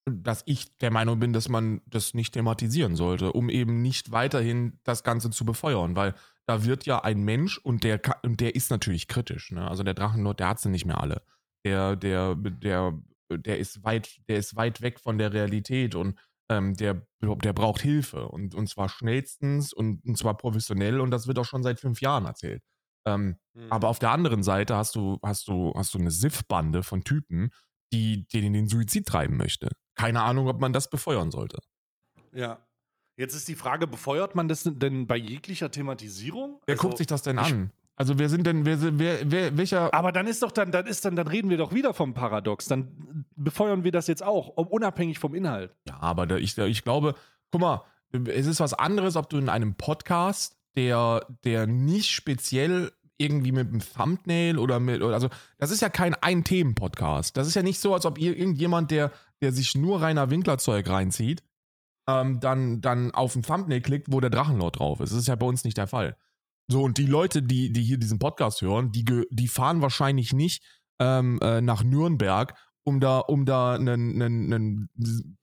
dass 0.05 0.43
ich 0.45 0.77
der 0.77 0.91
Meinung 0.91 1.19
bin, 1.19 1.33
dass 1.33 1.49
man 1.49 1.81
das 1.85 2.13
nicht 2.13 2.33
thematisieren 2.33 2.95
sollte, 2.95 3.31
um 3.31 3.49
eben 3.49 3.81
nicht 3.81 4.11
weiterhin 4.11 4.79
das 4.83 5.03
Ganze 5.03 5.29
zu 5.29 5.45
befeuern, 5.45 5.95
weil 5.95 6.15
da 6.47 6.65
wird 6.65 6.85
ja 6.85 7.03
ein 7.03 7.21
Mensch 7.23 7.57
und 7.59 7.83
der 7.83 8.01
und 8.23 8.39
der 8.39 8.55
ist 8.55 8.71
natürlich 8.71 9.07
kritisch. 9.07 9.51
Ne? 9.51 9.67
Also 9.67 9.83
der 9.83 9.93
Drachenlord, 9.93 10.39
der 10.39 10.49
hat 10.49 10.59
sie 10.59 10.69
nicht 10.69 10.85
mehr 10.85 10.99
alle. 10.99 11.21
Der, 11.65 11.95
der, 11.95 12.35
der, 12.35 12.99
der 13.29 13.59
ist 13.59 13.83
weit, 13.83 14.19
der 14.27 14.37
ist 14.37 14.55
weit 14.55 14.81
weg 14.81 14.99
von 14.99 15.17
der 15.17 15.33
Realität 15.33 15.93
und 15.93 16.17
ähm, 16.49 16.73
der, 16.75 17.05
der 17.21 17.53
braucht 17.53 17.81
Hilfe 17.81 18.27
und, 18.27 18.55
und 18.55 18.67
zwar 18.67 18.89
schnellstens 18.89 19.73
und, 19.73 20.03
und 20.05 20.17
zwar 20.17 20.35
professionell 20.37 20.99
und 20.99 21.11
das 21.11 21.27
wird 21.27 21.37
auch 21.37 21.45
schon 21.45 21.61
seit 21.61 21.79
fünf 21.79 22.01
Jahren 22.01 22.25
erzählt. 22.25 22.63
Ähm, 23.05 23.37
aber 23.69 23.89
auf 23.89 23.99
der 23.99 24.11
anderen 24.11 24.43
Seite 24.43 24.75
hast 24.75 24.95
du, 24.95 25.19
hast 25.23 25.47
du, 25.47 25.73
hast 25.75 25.93
du 25.93 25.99
eine 25.99 26.11
SIF-Bande 26.11 26.83
von 26.83 27.03
Typen, 27.03 27.51
die, 27.93 28.27
die 28.27 28.45
in 28.45 28.53
den 28.53 28.67
Suizid 28.67 29.05
treiben 29.07 29.37
möchte. 29.37 29.69
Keine 29.99 30.21
Ahnung, 30.21 30.47
ob 30.47 30.61
man 30.61 30.71
das 30.71 30.89
befeuern 30.89 31.29
sollte. 31.29 31.59
Ja. 32.33 32.59
Jetzt 33.17 33.35
ist 33.35 33.49
die 33.49 33.55
Frage, 33.55 33.85
befeuert 33.85 34.33
man 34.33 34.47
das 34.47 34.63
denn 34.63 35.07
bei 35.07 35.17
jeglicher 35.17 35.71
Thematisierung? 35.71 36.61
Wer 36.65 36.75
Also, 36.75 36.87
guckt 36.87 36.97
sich 36.99 37.07
das 37.07 37.21
denn 37.21 37.37
an? 37.37 37.71
Also 37.97 38.17
wer 38.17 38.29
sind 38.29 38.47
denn, 38.47 38.65
wer, 38.65 38.97
wer, 38.97 39.29
wer 39.29 39.57
welcher, 39.57 39.93
Aber 39.93 40.13
dann 40.13 40.25
ist 40.25 40.41
doch 40.41 40.53
dann, 40.53 40.71
dann 40.71 40.85
ist 40.85 41.03
dann, 41.03 41.17
dann 41.17 41.27
reden 41.27 41.49
wir 41.49 41.57
doch 41.57 41.73
wieder 41.73 41.93
vom 41.93 42.13
Paradox. 42.13 42.67
Dann 42.67 43.25
befeuern 43.35 43.83
wir 43.83 43.91
das 43.91 44.07
jetzt 44.07 44.23
auch, 44.23 44.47
unabhängig 44.55 45.19
vom 45.19 45.35
Inhalt. 45.35 45.75
Ja, 45.85 45.99
aber 45.99 46.39
ich, 46.39 46.57
ich 46.57 46.83
glaube, 46.85 47.13
guck 47.51 47.59
mal, 47.59 47.81
es 48.13 48.47
ist 48.47 48.61
was 48.61 48.73
anderes, 48.73 49.17
ob 49.17 49.29
du 49.29 49.37
in 49.37 49.49
einem 49.49 49.75
Podcast, 49.75 50.57
der, 50.77 51.25
der 51.43 51.67
nicht 51.67 52.11
speziell 52.11 52.93
irgendwie 53.17 53.51
mit 53.51 53.67
einem 53.67 53.81
Thumbnail 53.81 54.57
oder 54.57 54.79
mit, 54.79 55.01
also 55.01 55.27
das 55.57 55.71
ist 55.71 55.81
ja 55.81 55.89
kein 55.89 56.15
Ein-Themen-Podcast. 56.15 57.35
Das 57.35 57.47
ist 57.47 57.55
ja 57.55 57.63
nicht 57.63 57.81
so, 57.81 57.93
als 57.93 58.05
ob 58.05 58.17
irgendjemand, 58.17 58.91
der, 58.91 59.11
der 59.41 59.51
sich 59.51 59.75
nur 59.75 60.01
Rainer 60.01 60.29
Winkler-Zeug 60.29 60.89
reinzieht, 60.89 61.43
ähm, 62.07 62.39
dann, 62.39 62.81
dann 62.81 63.11
auf 63.11 63.35
ein 63.35 63.43
Thumbnail 63.43 63.81
klickt, 63.81 64.11
wo 64.11 64.19
der 64.19 64.29
Drachenlord 64.29 64.79
drauf 64.79 64.99
ist. 64.99 65.11
Das 65.11 65.19
ist 65.19 65.27
ja 65.27 65.35
bei 65.35 65.45
uns 65.45 65.63
nicht 65.63 65.77
der 65.77 65.87
Fall. 65.87 66.17
So, 66.67 66.83
und 66.83 66.97
die 66.97 67.05
Leute, 67.05 67.41
die, 67.41 67.71
die 67.71 67.83
hier 67.83 67.97
diesen 67.97 68.19
Podcast 68.19 68.61
hören, 68.61 68.91
die, 68.91 69.05
die 69.29 69.47
fahren 69.47 69.81
wahrscheinlich 69.81 70.33
nicht 70.33 70.63
ähm, 70.99 71.39
äh, 71.41 71.61
nach 71.61 71.83
Nürnberg, 71.83 72.53
um 72.83 72.99
da, 72.99 73.19
um 73.19 73.45
da 73.45 73.75
einen, 73.75 74.21
einen, 74.21 74.53
einen 74.53 75.37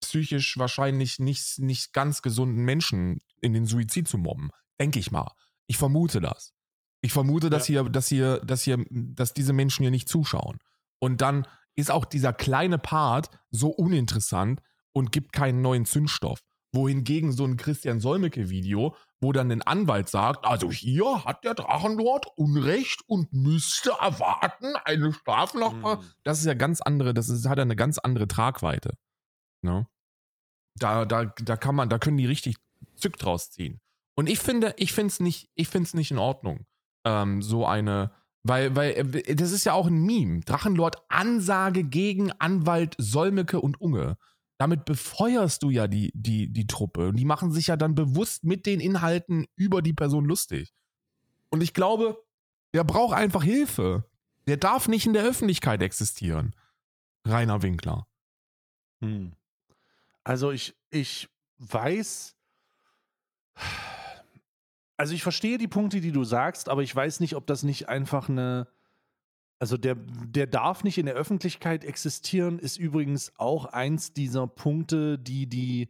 psychisch 0.00 0.58
wahrscheinlich 0.58 1.18
nicht, 1.18 1.58
nicht 1.58 1.92
ganz 1.92 2.22
gesunden 2.22 2.64
Menschen 2.64 3.20
in 3.40 3.52
den 3.52 3.66
Suizid 3.66 4.08
zu 4.08 4.18
mobben. 4.18 4.50
Denke 4.80 4.98
ich 4.98 5.10
mal. 5.10 5.32
Ich 5.66 5.78
vermute 5.78 6.20
das. 6.20 6.52
Ich 7.00 7.12
vermute, 7.12 7.50
dass 7.50 7.66
hier, 7.66 7.84
dass 7.84 8.08
hier, 8.08 8.40
dass 8.40 8.62
hier, 8.62 8.84
dass 8.90 9.34
diese 9.34 9.52
Menschen 9.52 9.82
hier 9.82 9.90
nicht 9.90 10.08
zuschauen. 10.08 10.58
Und 10.98 11.20
dann 11.20 11.46
ist 11.76 11.90
auch 11.90 12.04
dieser 12.04 12.32
kleine 12.32 12.78
Part 12.78 13.30
so 13.50 13.68
uninteressant 13.68 14.60
und 14.92 15.12
gibt 15.12 15.32
keinen 15.32 15.60
neuen 15.60 15.84
Zündstoff. 15.84 16.40
Wohingegen 16.72 17.32
so 17.32 17.44
ein 17.44 17.56
Christian 17.56 18.00
Solmecke-Video, 18.00 18.96
wo 19.20 19.32
dann 19.32 19.50
ein 19.50 19.62
Anwalt 19.62 20.08
sagt, 20.08 20.44
also 20.44 20.70
hier 20.70 21.24
hat 21.24 21.44
der 21.44 21.54
Drachenlord 21.54 22.26
Unrecht 22.36 23.02
und 23.06 23.32
müsste 23.32 23.90
erwarten 24.00 24.74
eine 24.84 25.12
Strafnachbar. 25.12 26.00
Hm. 26.00 26.10
Das 26.24 26.40
ist 26.40 26.46
ja 26.46 26.54
ganz 26.54 26.80
andere, 26.80 27.14
das 27.14 27.28
ist, 27.28 27.48
hat 27.48 27.58
ja 27.58 27.62
eine 27.62 27.76
ganz 27.76 27.98
andere 27.98 28.26
Tragweite. 28.26 28.96
Ne? 29.62 29.86
Da, 30.76 31.04
da, 31.04 31.26
da 31.26 31.56
kann 31.56 31.76
man, 31.76 31.88
da 31.88 31.98
können 31.98 32.16
die 32.16 32.26
richtig 32.26 32.56
Zück 32.96 33.18
draus 33.18 33.50
ziehen. 33.50 33.80
Und 34.16 34.28
ich 34.28 34.38
finde, 34.40 34.74
ich 34.76 34.92
finde 34.92 35.08
es 35.08 35.20
nicht, 35.20 35.50
ich 35.54 35.68
finde 35.68 35.86
es 35.86 35.94
nicht 35.94 36.10
in 36.10 36.18
Ordnung. 36.18 36.66
Ähm, 37.04 37.42
so 37.42 37.66
eine, 37.66 38.12
weil, 38.44 38.76
weil, 38.76 38.92
äh, 38.92 39.34
das 39.34 39.50
ist 39.52 39.64
ja 39.64 39.72
auch 39.72 39.86
ein 39.86 40.02
Meme. 40.02 40.40
Drachenlord 40.40 41.02
Ansage 41.08 41.82
gegen 41.82 42.30
Anwalt 42.32 42.94
Solmecke 42.98 43.60
und 43.60 43.80
Unge. 43.80 44.16
Damit 44.58 44.84
befeuerst 44.84 45.62
du 45.62 45.70
ja 45.70 45.88
die, 45.88 46.12
die, 46.14 46.52
die 46.52 46.66
Truppe. 46.66 47.08
Und 47.08 47.16
die 47.16 47.24
machen 47.24 47.50
sich 47.50 47.66
ja 47.66 47.76
dann 47.76 47.94
bewusst 47.94 48.44
mit 48.44 48.66
den 48.66 48.80
Inhalten 48.80 49.46
über 49.56 49.82
die 49.82 49.94
Person 49.94 50.26
lustig. 50.26 50.72
Und 51.48 51.62
ich 51.62 51.74
glaube, 51.74 52.22
der 52.74 52.84
braucht 52.84 53.14
einfach 53.14 53.42
Hilfe. 53.42 54.04
Der 54.46 54.58
darf 54.58 54.88
nicht 54.88 55.06
in 55.06 55.14
der 55.14 55.24
Öffentlichkeit 55.24 55.82
existieren. 55.82 56.54
Rainer 57.26 57.62
Winkler. 57.62 58.06
Hm. 59.00 59.32
Also 60.22 60.50
ich, 60.50 60.76
ich 60.90 61.28
weiß, 61.58 62.36
also 64.96 65.14
ich 65.14 65.22
verstehe 65.22 65.58
die 65.58 65.68
Punkte, 65.68 66.00
die 66.00 66.12
du 66.12 66.24
sagst, 66.24 66.68
aber 66.68 66.82
ich 66.82 66.94
weiß 66.94 67.20
nicht, 67.20 67.34
ob 67.36 67.46
das 67.46 67.62
nicht 67.62 67.88
einfach 67.88 68.28
eine, 68.28 68.68
also 69.58 69.76
der, 69.76 69.96
der 69.96 70.46
darf 70.46 70.84
nicht 70.84 70.98
in 70.98 71.06
der 71.06 71.14
Öffentlichkeit 71.14 71.84
existieren, 71.84 72.58
ist 72.58 72.76
übrigens 72.76 73.32
auch 73.36 73.66
eins 73.66 74.12
dieser 74.12 74.46
Punkte, 74.46 75.18
die 75.18 75.46
die, 75.48 75.88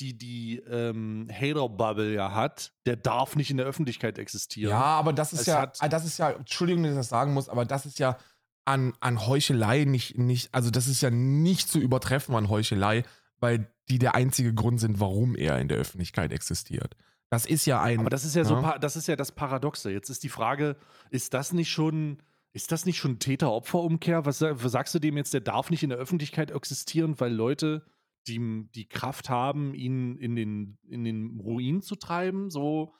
die, 0.00 0.16
die 0.16 0.58
ähm, 0.68 1.28
Hater-Bubble 1.30 2.14
ja 2.14 2.34
hat. 2.34 2.72
Der 2.86 2.96
darf 2.96 3.36
nicht 3.36 3.50
in 3.50 3.56
der 3.56 3.66
Öffentlichkeit 3.66 4.18
existieren. 4.18 4.70
Ja, 4.70 4.82
aber 4.82 5.12
das 5.12 5.32
ist 5.32 5.40
Es 5.40 5.46
ja, 5.46 5.72
ah, 5.78 5.88
das 5.88 6.04
ist 6.04 6.18
ja, 6.18 6.30
Entschuldigung, 6.30 6.82
dass 6.82 6.92
ich 6.92 6.98
das 6.98 7.08
sagen 7.08 7.34
muss, 7.34 7.48
aber 7.48 7.64
das 7.64 7.86
ist 7.86 7.98
ja 7.98 8.18
an, 8.64 8.94
an 9.00 9.26
Heuchelei 9.26 9.84
nicht, 9.84 10.18
nicht, 10.18 10.54
also 10.54 10.70
das 10.70 10.86
ist 10.86 11.00
ja 11.00 11.10
nicht 11.10 11.68
zu 11.68 11.78
übertreffen 11.78 12.34
an 12.34 12.48
Heuchelei, 12.48 13.04
weil 13.38 13.72
die 13.88 13.98
der 13.98 14.14
einzige 14.14 14.54
Grund 14.54 14.80
sind, 14.80 15.00
warum 15.00 15.34
er 15.34 15.58
in 15.58 15.68
der 15.68 15.78
Öffentlichkeit 15.78 16.32
existiert. 16.32 16.96
Das 17.32 17.46
ist 17.46 17.64
ja 17.64 17.80
ein. 17.80 18.00
Aber 18.00 18.10
das 18.10 18.24
ist 18.26 18.36
ja 18.36 18.44
so, 18.44 18.54
Ja. 18.56 18.60
pa- 18.60 18.78
das 18.78 18.94
ist 18.94 19.08
ja 19.08 19.16
das 19.16 19.32
Paradoxe. 19.32 19.90
Jetzt 19.90 20.10
ist 20.10 20.22
die 20.22 20.28
Frage, 20.28 20.76
ist 21.10 21.32
das 21.34 21.52
nicht 21.52 21.70
schon, 21.70 22.18
Ist 22.54 22.70
das 22.70 22.84
nicht 22.84 22.98
schon 22.98 23.18
Täter-Opfer-Umkehr? 23.18 24.26
Was, 24.26 24.42
was 24.42 24.70
sagst 24.72 24.94
du 24.94 24.98
dem 24.98 25.16
jetzt, 25.16 25.32
der 25.32 25.40
darf 25.40 25.70
nicht 25.70 25.82
in 25.82 25.88
der 25.88 25.98
Öffentlichkeit 25.98 26.50
existieren, 26.50 27.18
weil 27.18 27.32
Leute, 27.32 27.86
die 28.28 28.68
die 28.74 28.86
Kraft 28.86 29.30
haben, 29.30 29.72
ihn 29.74 30.16
in 30.18 30.36
den, 30.36 30.76
in 30.86 31.02
den 31.02 31.40
Ruin 31.40 31.80
zu 31.80 31.96
treiben, 31.96 32.50
so, 32.50 32.92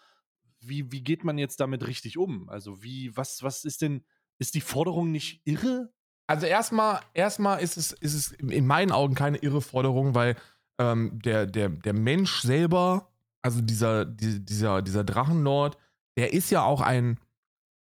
wie, 0.60 0.90
wie 0.90 1.02
geht 1.02 1.22
man 1.24 1.36
jetzt 1.36 1.60
damit 1.60 1.86
richtig 1.86 2.16
um? 2.16 2.48
Also, 2.48 2.82
wie, 2.82 3.14
was, 3.14 3.42
was 3.42 3.64
ist 3.64 3.82
denn, 3.82 4.02
ist 4.38 4.54
die 4.54 4.62
Forderung 4.62 5.10
nicht 5.12 5.42
irre? 5.44 5.92
Also 6.26 6.46
erstmal, 6.46 7.00
erstmal 7.12 7.60
ist 7.60 7.76
es, 7.76 7.92
ist 7.92 8.14
es 8.14 8.32
in 8.32 8.66
meinen 8.66 8.90
Augen 8.90 9.14
keine 9.14 9.36
irre 9.36 9.60
Forderung, 9.60 10.14
weil 10.14 10.34
ähm, 10.78 11.20
der, 11.22 11.44
der, 11.46 11.68
der 11.68 11.92
Mensch 11.92 12.40
selber, 12.40 13.11
also 13.42 13.60
dieser, 13.60 14.04
die, 14.04 14.44
dieser, 14.44 14.82
dieser 14.82 15.04
Drachenlord, 15.04 15.76
der 16.16 16.32
ist 16.32 16.50
ja 16.50 16.62
auch 16.62 16.80
ein, 16.80 17.18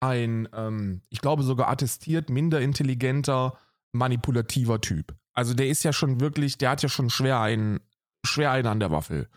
ein 0.01 0.49
ähm, 0.53 1.03
ich 1.11 1.21
glaube 1.21 1.43
sogar 1.43 1.69
attestiert 1.69 2.31
minder 2.31 2.61
intelligenter, 2.61 3.59
manipulativer 3.93 4.81
Typ. 4.81 5.15
Also 5.33 5.55
der 5.55 5.69
ist 5.69 5.83
ja 5.83 5.93
schon 5.93 6.21
wirklich, 6.21 6.59
der 6.59 6.71
hat 6.71 6.83
ja 6.83 6.89
schon 6.89 7.11
schwer 7.11 7.41
einen, 7.41 7.81
schwer 8.25 8.51
einen 8.53 8.67
an 8.67 8.81
der 8.81 8.91
Waffel. 8.91 9.29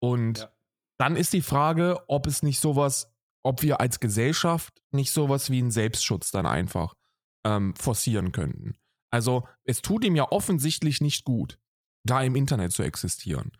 Und 0.00 0.38
Ja. 0.38 0.50
dann 0.98 1.16
ist 1.16 1.32
die 1.32 1.42
Frage, 1.42 1.98
ob 2.08 2.26
es 2.26 2.42
nicht 2.42 2.60
sowas, 2.60 3.12
ob 3.42 3.62
wir 3.62 3.80
als 3.80 4.00
Gesellschaft 4.00 4.82
nicht 4.90 5.12
sowas 5.12 5.50
wie 5.50 5.58
einen 5.58 5.70
Selbstschutz 5.70 6.30
dann 6.30 6.46
einfach 6.46 6.94
ähm, 7.44 7.74
forcieren 7.74 8.32
könnten. 8.32 8.76
Also 9.10 9.46
es 9.64 9.82
tut 9.82 10.04
ihm 10.04 10.14
ja 10.16 10.30
offensichtlich 10.30 11.00
nicht 11.00 11.24
gut, 11.24 11.58
da 12.04 12.22
im 12.22 12.36
Internet 12.36 12.72
zu 12.72 12.82
existieren. 12.82 13.50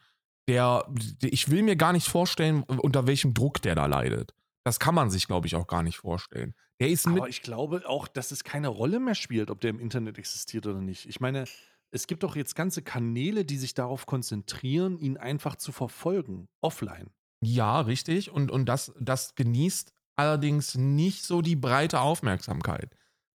Der, 0.48 0.86
ich 1.20 1.50
will 1.50 1.62
mir 1.62 1.76
gar 1.76 1.92
nicht 1.92 2.08
vorstellen, 2.08 2.62
unter 2.64 3.06
welchem 3.06 3.34
Druck 3.34 3.62
der 3.62 3.74
da 3.74 3.86
leidet. 3.86 4.34
Das 4.64 4.80
kann 4.80 4.94
man 4.94 5.10
sich, 5.10 5.26
glaube 5.26 5.46
ich, 5.46 5.56
auch 5.56 5.66
gar 5.66 5.82
nicht 5.82 5.98
vorstellen. 5.98 6.54
Der 6.80 6.88
ist 6.88 7.06
mit. 7.06 7.18
Aber 7.18 7.28
ich 7.28 7.42
glaube 7.42 7.82
auch, 7.86 8.08
dass 8.08 8.30
es 8.30 8.42
keine 8.42 8.68
Rolle 8.68 9.00
mehr 9.00 9.14
spielt, 9.14 9.50
ob 9.50 9.60
der 9.60 9.70
im 9.70 9.80
Internet 9.80 10.18
existiert 10.18 10.66
oder 10.66 10.80
nicht. 10.80 11.06
Ich 11.08 11.20
meine, 11.20 11.44
es 11.90 12.06
gibt 12.06 12.22
doch 12.22 12.36
jetzt 12.36 12.54
ganze 12.54 12.82
Kanäle, 12.82 13.44
die 13.44 13.58
sich 13.58 13.74
darauf 13.74 14.06
konzentrieren, 14.06 14.98
ihn 14.98 15.16
einfach 15.16 15.56
zu 15.56 15.72
verfolgen, 15.72 16.48
offline. 16.60 17.10
Ja, 17.42 17.80
richtig. 17.80 18.30
Und, 18.30 18.50
und 18.50 18.66
das, 18.66 18.92
das 19.00 19.34
genießt 19.34 19.92
allerdings 20.16 20.74
nicht 20.74 21.24
so 21.24 21.42
die 21.42 21.56
breite 21.56 22.00
Aufmerksamkeit. 22.00 22.94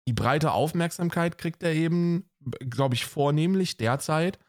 Die 0.07 0.13
breite 0.13 0.51
Aufmerksamkeit 0.51 1.37
kriegt 1.37 1.61
er 1.63 1.73
eben, 1.73 2.29
glaube 2.69 2.95
ich, 2.95 3.05
vornehmlich 3.05 3.77
derzeit 3.77 4.39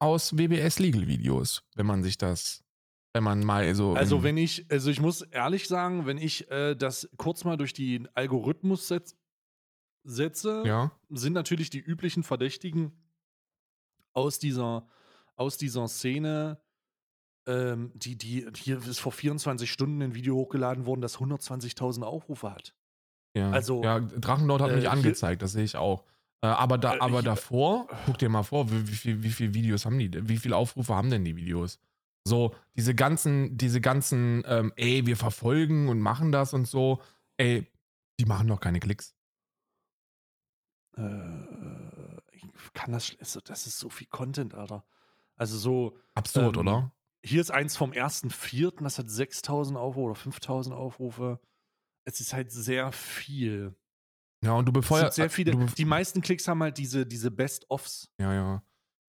aus 0.00 0.36
WBS 0.36 0.78
Legal 0.80 1.06
Videos, 1.06 1.62
wenn 1.76 1.86
man 1.86 2.02
sich 2.02 2.18
das, 2.18 2.64
wenn 3.12 3.22
man 3.22 3.44
mal 3.44 3.72
so. 3.74 3.94
Also 3.94 4.22
wenn 4.22 4.36
ich, 4.36 4.66
also 4.70 4.90
ich 4.90 5.00
muss 5.00 5.22
ehrlich 5.22 5.68
sagen, 5.68 6.06
wenn 6.06 6.18
ich 6.18 6.50
äh, 6.50 6.74
das 6.74 7.08
kurz 7.16 7.44
mal 7.44 7.56
durch 7.56 7.74
den 7.74 8.08
Algorithmus 8.16 8.88
setz, 8.88 9.14
setze, 10.02 10.62
ja, 10.66 10.90
sind 11.10 11.34
natürlich 11.34 11.70
die 11.70 11.80
üblichen 11.80 12.22
Verdächtigen 12.22 12.92
aus 14.12 14.38
dieser, 14.38 14.88
aus 15.36 15.58
dieser 15.58 15.86
Szene, 15.86 16.58
ähm, 17.46 17.92
die, 17.94 18.16
die, 18.16 18.48
hier 18.56 18.78
ist 18.78 19.00
vor 19.00 19.12
24 19.12 19.70
Stunden 19.70 20.02
ein 20.02 20.14
Video 20.14 20.34
hochgeladen 20.34 20.86
worden, 20.86 21.02
das 21.02 21.18
120.000 21.18 22.02
Aufrufe 22.02 22.50
hat. 22.50 22.74
ja. 23.34 23.50
also, 23.50 23.82
ja, 23.84 24.00
Drachenlord 24.00 24.62
hat 24.62 24.70
äh, 24.70 24.76
mich 24.76 24.88
angezeigt, 24.88 25.42
das 25.42 25.52
sehe 25.52 25.64
ich 25.64 25.76
auch. 25.76 26.04
Äh, 26.42 26.46
aber 26.48 26.78
da, 26.78 26.94
Äh, 26.94 26.98
aber 27.00 27.18
ich- 27.20 27.24
davor, 27.24 27.88
guck 28.06 28.18
dir 28.18 28.28
mal 28.28 28.42
vor, 28.42 28.70
wie, 28.70 28.88
wie, 28.88 28.92
viel, 28.94 29.22
wie 29.22 29.30
viele 29.30 29.54
Videos 29.54 29.84
haben 29.84 29.98
die, 29.98 30.10
wie 30.28 30.38
viele 30.38 30.56
Aufrufe 30.56 30.94
haben 30.94 31.10
denn 31.10 31.24
die 31.24 31.36
Videos? 31.36 31.78
So, 32.26 32.54
diese 32.76 32.94
ganzen, 32.94 33.56
diese 33.56 33.80
ganzen, 33.80 34.42
ähm, 34.46 34.72
ey, 34.76 35.06
wir 35.06 35.16
verfolgen 35.16 35.88
und 35.88 36.00
machen 36.00 36.32
das 36.32 36.52
und 36.54 36.66
so, 36.66 37.00
ey, 37.38 37.66
die 38.18 38.26
machen 38.26 38.48
doch 38.48 38.60
keine 38.60 38.80
Klicks. 38.80 39.14
Äh, 40.96 42.16
ich 42.32 42.72
kann 42.72 42.92
das, 42.92 43.16
also 43.18 43.40
das 43.40 43.66
ist 43.66 43.78
so 43.78 43.88
viel 43.90 44.06
Content, 44.08 44.54
Alter. 44.54 44.84
Also 45.36 45.58
so, 45.58 45.96
Absurd, 46.14 46.56
Ähm, 46.56 46.60
oder? 46.60 46.92
hier 47.24 47.40
ist 47.40 47.50
eins 47.50 47.76
vom 47.76 47.92
1.4., 47.92 48.84
das 48.84 48.98
hat 48.98 49.10
6000 49.10 49.78
Aufrufe 49.78 50.06
oder 50.10 50.14
5000 50.14 50.74
Aufrufe. 50.74 51.40
Es 52.04 52.20
ist 52.20 52.32
halt 52.34 52.50
sehr 52.52 52.92
viel. 52.92 53.76
Ja, 54.44 54.52
und 54.52 54.66
du 54.66 54.72
befeuerst. 54.72 55.16
sehr 55.16 55.28
viele. 55.30 55.52
Du 55.52 55.58
bef 55.58 55.74
Die 55.74 55.84
meisten 55.84 56.20
Klicks 56.22 56.48
haben 56.48 56.62
halt 56.62 56.78
diese, 56.78 57.04
diese 57.06 57.30
Best-Offs. 57.30 58.08
ja, 58.20 58.32
ja. 58.32 58.62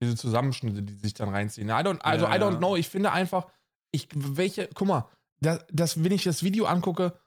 Diese 0.01 0.15
Zusammenschnitte, 0.15 0.81
die 0.81 0.93
sich 0.93 1.13
dann 1.13 1.27
reinziehen. 1.27 1.67
I 1.67 1.71
don't, 1.73 1.99
also, 1.99 2.25
Ja, 2.25 2.35
I 2.35 2.39
don't 2.39 2.53
ja. 2.53 2.57
know. 2.57 2.77
Ich 2.77 2.87
finde 2.87 3.11
einfach, 3.11 3.47
ich, 3.91 4.07
welche, 4.15 4.69
guck 4.73 4.87
mal, 4.87 5.09
das, 5.41 5.65
das, 5.71 6.01
wenn 6.03 6.13
ich 6.13 6.23
das 6.23 6.41
Video 6.41 6.65
angucke, 6.67 7.19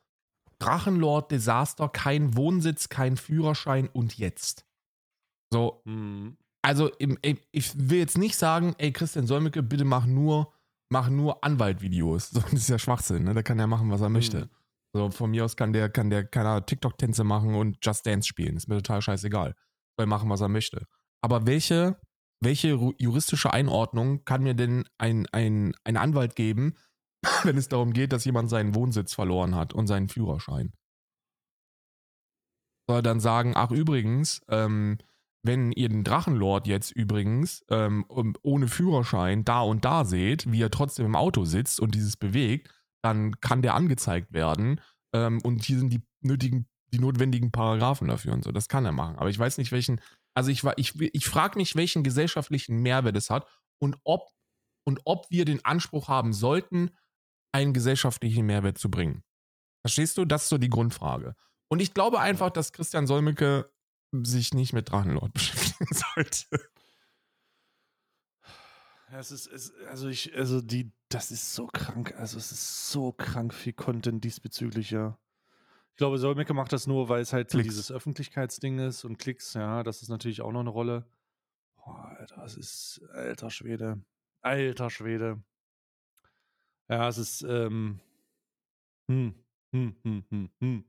Drachenlord 0.58 1.30
Desaster, 1.30 1.88
kein 1.90 2.34
Wohnsitz, 2.36 2.88
kein 2.88 3.16
Führerschein 3.18 3.88
und 3.92 4.16
jetzt. 4.16 4.64
So, 5.52 5.82
Hm. 5.84 6.36
also 6.62 6.88
im, 6.94 7.18
im, 7.22 7.38
ich 7.50 7.72
will 7.90 7.98
jetzt 7.98 8.16
nicht 8.16 8.36
sagen, 8.36 8.74
ey 8.78 8.90
Christian 8.92 9.26
Solmecke, 9.26 9.62
bitte 9.62 9.84
mach 9.84 10.06
nur, 10.06 10.52
mach 10.88 11.10
nur 11.10 11.44
Anwaltvideos. 11.44 12.30
So, 12.32 12.40
das 12.40 12.52
ist 12.54 12.68
ja 12.70 12.78
Schwachsinn, 12.78 13.24
ne? 13.24 13.34
Der 13.34 13.42
kann 13.42 13.58
ja 13.58 13.66
machen, 13.66 13.90
was 13.90 14.00
er 14.00 14.08
möchte. 14.08 14.48
So, 14.94 15.10
von 15.10 15.30
mir 15.30 15.44
aus 15.44 15.56
kann 15.56 15.72
der, 15.72 15.88
kann 15.88 16.10
der, 16.10 16.26
keine 16.26 16.64
TikTok-Tänze 16.64 17.24
machen 17.24 17.54
und 17.54 17.78
Just 17.84 18.06
Dance 18.06 18.28
spielen. 18.28 18.56
Ist 18.56 18.68
mir 18.68 18.76
total 18.76 19.00
scheißegal. 19.00 19.54
Soll 19.96 20.06
machen, 20.06 20.28
was 20.28 20.42
er 20.42 20.48
möchte. 20.48 20.86
Aber 21.22 21.46
welche, 21.46 21.98
welche 22.40 22.78
juristische 22.98 23.52
Einordnung 23.52 24.24
kann 24.24 24.42
mir 24.42 24.54
denn 24.54 24.84
ein, 24.98 25.26
ein, 25.32 25.74
ein 25.84 25.96
Anwalt 25.96 26.36
geben, 26.36 26.76
wenn 27.44 27.56
es 27.56 27.68
darum 27.68 27.92
geht, 27.92 28.12
dass 28.12 28.24
jemand 28.24 28.50
seinen 28.50 28.74
Wohnsitz 28.74 29.14
verloren 29.14 29.54
hat 29.54 29.72
und 29.72 29.86
seinen 29.86 30.08
Führerschein? 30.08 30.72
Soll 32.88 32.98
er 32.98 33.02
dann 33.02 33.20
sagen, 33.20 33.52
ach 33.54 33.70
übrigens, 33.70 34.42
ähm, 34.48 34.98
wenn 35.44 35.72
ihr 35.72 35.88
den 35.88 36.04
Drachenlord 36.04 36.66
jetzt 36.66 36.92
übrigens 36.92 37.64
ähm, 37.70 38.04
ohne 38.42 38.68
Führerschein 38.68 39.44
da 39.44 39.62
und 39.62 39.84
da 39.84 40.04
seht, 40.04 40.50
wie 40.50 40.62
er 40.62 40.70
trotzdem 40.70 41.06
im 41.06 41.16
Auto 41.16 41.44
sitzt 41.44 41.80
und 41.80 41.94
dieses 41.94 42.16
bewegt, 42.16 42.68
dann 43.02 43.38
kann 43.40 43.62
der 43.62 43.74
angezeigt 43.74 44.32
werden. 44.32 44.80
Ähm, 45.14 45.40
und 45.42 45.64
hier 45.64 45.78
sind 45.78 45.90
die 45.90 46.02
nötigen, 46.20 46.68
die 46.92 46.98
notwendigen 46.98 47.50
Paragraphen 47.52 48.08
dafür 48.08 48.32
und 48.32 48.44
so. 48.44 48.52
Das 48.52 48.68
kann 48.68 48.84
er 48.84 48.92
machen. 48.92 49.16
Aber 49.16 49.28
ich 49.30 49.38
weiß 49.38 49.58
nicht, 49.58 49.72
welchen, 49.72 50.00
also 50.34 50.50
ich, 50.50 50.64
wa- 50.64 50.74
ich, 50.76 50.98
ich 51.00 51.26
frage 51.26 51.58
mich, 51.58 51.76
welchen 51.76 52.02
gesellschaftlichen 52.02 52.78
Mehrwert 52.80 53.16
es 53.16 53.28
hat 53.30 53.46
und 53.80 53.96
ob, 54.04 54.28
und 54.84 55.00
ob 55.04 55.30
wir 55.30 55.44
den 55.44 55.64
Anspruch 55.64 56.08
haben 56.08 56.32
sollten, 56.32 56.90
einen 57.52 57.72
gesellschaftlichen 57.72 58.46
Mehrwert 58.46 58.78
zu 58.78 58.90
bringen. 58.90 59.22
Verstehst 59.84 60.16
du? 60.16 60.24
Das 60.24 60.44
ist 60.44 60.48
so 60.48 60.58
die 60.58 60.70
Grundfrage. 60.70 61.34
Und 61.68 61.80
ich 61.80 61.92
glaube 61.94 62.20
einfach, 62.20 62.50
dass 62.50 62.72
Christian 62.72 63.06
Solmecke 63.06 63.70
sich 64.12 64.54
nicht 64.54 64.72
mit 64.72 64.90
Drachenlord 64.90 65.32
beschäftigen 65.34 65.86
sollte. 65.92 66.68
Es 69.10 69.30
ist, 69.30 69.46
es, 69.46 69.74
also 69.88 70.08
ich, 70.08 70.34
also 70.36 70.62
die, 70.62 70.90
das 71.14 71.30
ist 71.30 71.54
so 71.54 71.66
krank. 71.66 72.14
Also 72.18 72.38
es 72.38 72.52
ist 72.52 72.90
so 72.90 73.12
krank 73.12 73.52
viel 73.54 73.72
Content 73.72 74.22
diesbezüglich, 74.24 74.90
ja. 74.90 75.18
Ich 75.90 75.96
glaube, 75.96 76.18
Solmecke 76.18 76.54
macht 76.54 76.72
das 76.72 76.86
nur, 76.86 77.08
weil 77.08 77.20
es 77.20 77.32
halt 77.32 77.50
so 77.50 77.58
Klicks. 77.58 77.74
dieses 77.74 77.92
Öffentlichkeitsding 77.92 78.78
ist 78.78 79.04
und 79.04 79.18
Klicks, 79.18 79.54
ja, 79.54 79.82
das 79.82 80.02
ist 80.02 80.08
natürlich 80.08 80.40
auch 80.40 80.52
noch 80.52 80.60
eine 80.60 80.70
Rolle. 80.70 81.06
Boah, 81.76 82.16
Alter, 82.18 82.36
das 82.36 82.56
ist 82.56 83.02
alter 83.12 83.50
Schwede. 83.50 84.02
Alter 84.40 84.88
Schwede. 84.88 85.42
Ja, 86.88 87.08
es 87.08 87.18
ist, 87.18 87.42
ähm, 87.42 88.00
hm, 89.08 89.34
hm, 89.72 89.96
hm, 90.02 90.24
hm, 90.30 90.50
hm. 90.60 90.84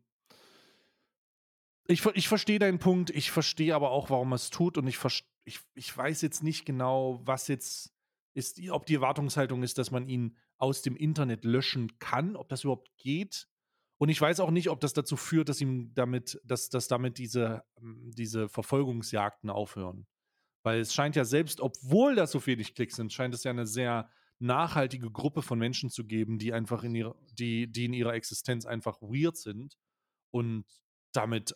Ich, 1.88 2.06
ich 2.06 2.28
verstehe 2.30 2.60
deinen 2.60 2.80
Punkt, 2.80 3.10
ich 3.10 3.32
verstehe 3.32 3.76
aber 3.76 3.92
auch, 3.92 4.10
warum 4.10 4.32
er 4.32 4.36
es 4.36 4.50
tut 4.50 4.78
und 4.78 4.88
ich, 4.88 4.98
ich, 5.44 5.60
ich 5.76 5.98
weiß 5.98 6.22
jetzt 6.22 6.44
nicht 6.44 6.66
genau, 6.66 7.20
was 7.26 7.50
jetzt 7.50 7.94
ist, 8.34 8.60
ob 8.70 8.86
die 8.86 8.96
Erwartungshaltung 8.96 9.64
ist, 9.64 9.78
dass 9.78 9.92
man 9.92 10.08
ihn 10.08 10.38
aus 10.58 10.82
dem 10.82 10.96
Internet 10.96 11.46
löschen 11.46 12.00
kann, 12.00 12.36
ob 12.36 12.50
das 12.50 12.64
überhaupt 12.64 12.90
geht. 12.98 13.48
Und 13.98 14.10
ich 14.10 14.20
weiß 14.20 14.40
auch 14.40 14.52
nicht, 14.52 14.70
ob 14.70 14.80
das 14.80 14.94
dazu 14.94 15.16
führt, 15.16 15.50
dass 15.50 15.62
ihm 15.62 15.94
damit, 15.94 16.40
dass, 16.44 16.70
dass 16.70 16.88
damit 16.88 17.18
diese, 17.18 17.64
ähm, 17.78 18.12
diese 18.14 18.50
Verfolgungsjagden 18.50 19.50
aufhören. 19.50 20.08
Weil 20.64 20.80
es 20.80 20.94
scheint 20.94 21.16
ja 21.16 21.26
selbst, 21.26 21.62
obwohl 21.62 22.16
das 22.16 22.32
so 22.32 22.46
wenig 22.46 22.74
Klicks 22.74 22.96
sind, 22.96 23.14
scheint 23.14 23.34
es 23.34 23.44
ja 23.44 23.52
eine 23.52 23.68
sehr 23.68 24.10
nachhaltige 24.40 25.12
Gruppe 25.12 25.42
von 25.42 25.60
Menschen 25.60 25.90
zu 25.90 26.06
geben, 26.06 26.38
die 26.38 26.54
einfach 26.54 26.84
in 26.84 26.96
ihrer, 26.96 27.16
die, 27.34 27.72
die 27.72 27.86
in 27.86 27.94
ihrer 27.94 28.14
Existenz 28.14 28.66
einfach 28.66 29.02
weird 29.02 29.38
sind 29.38 29.78
und 30.32 30.66
damit, 31.14 31.56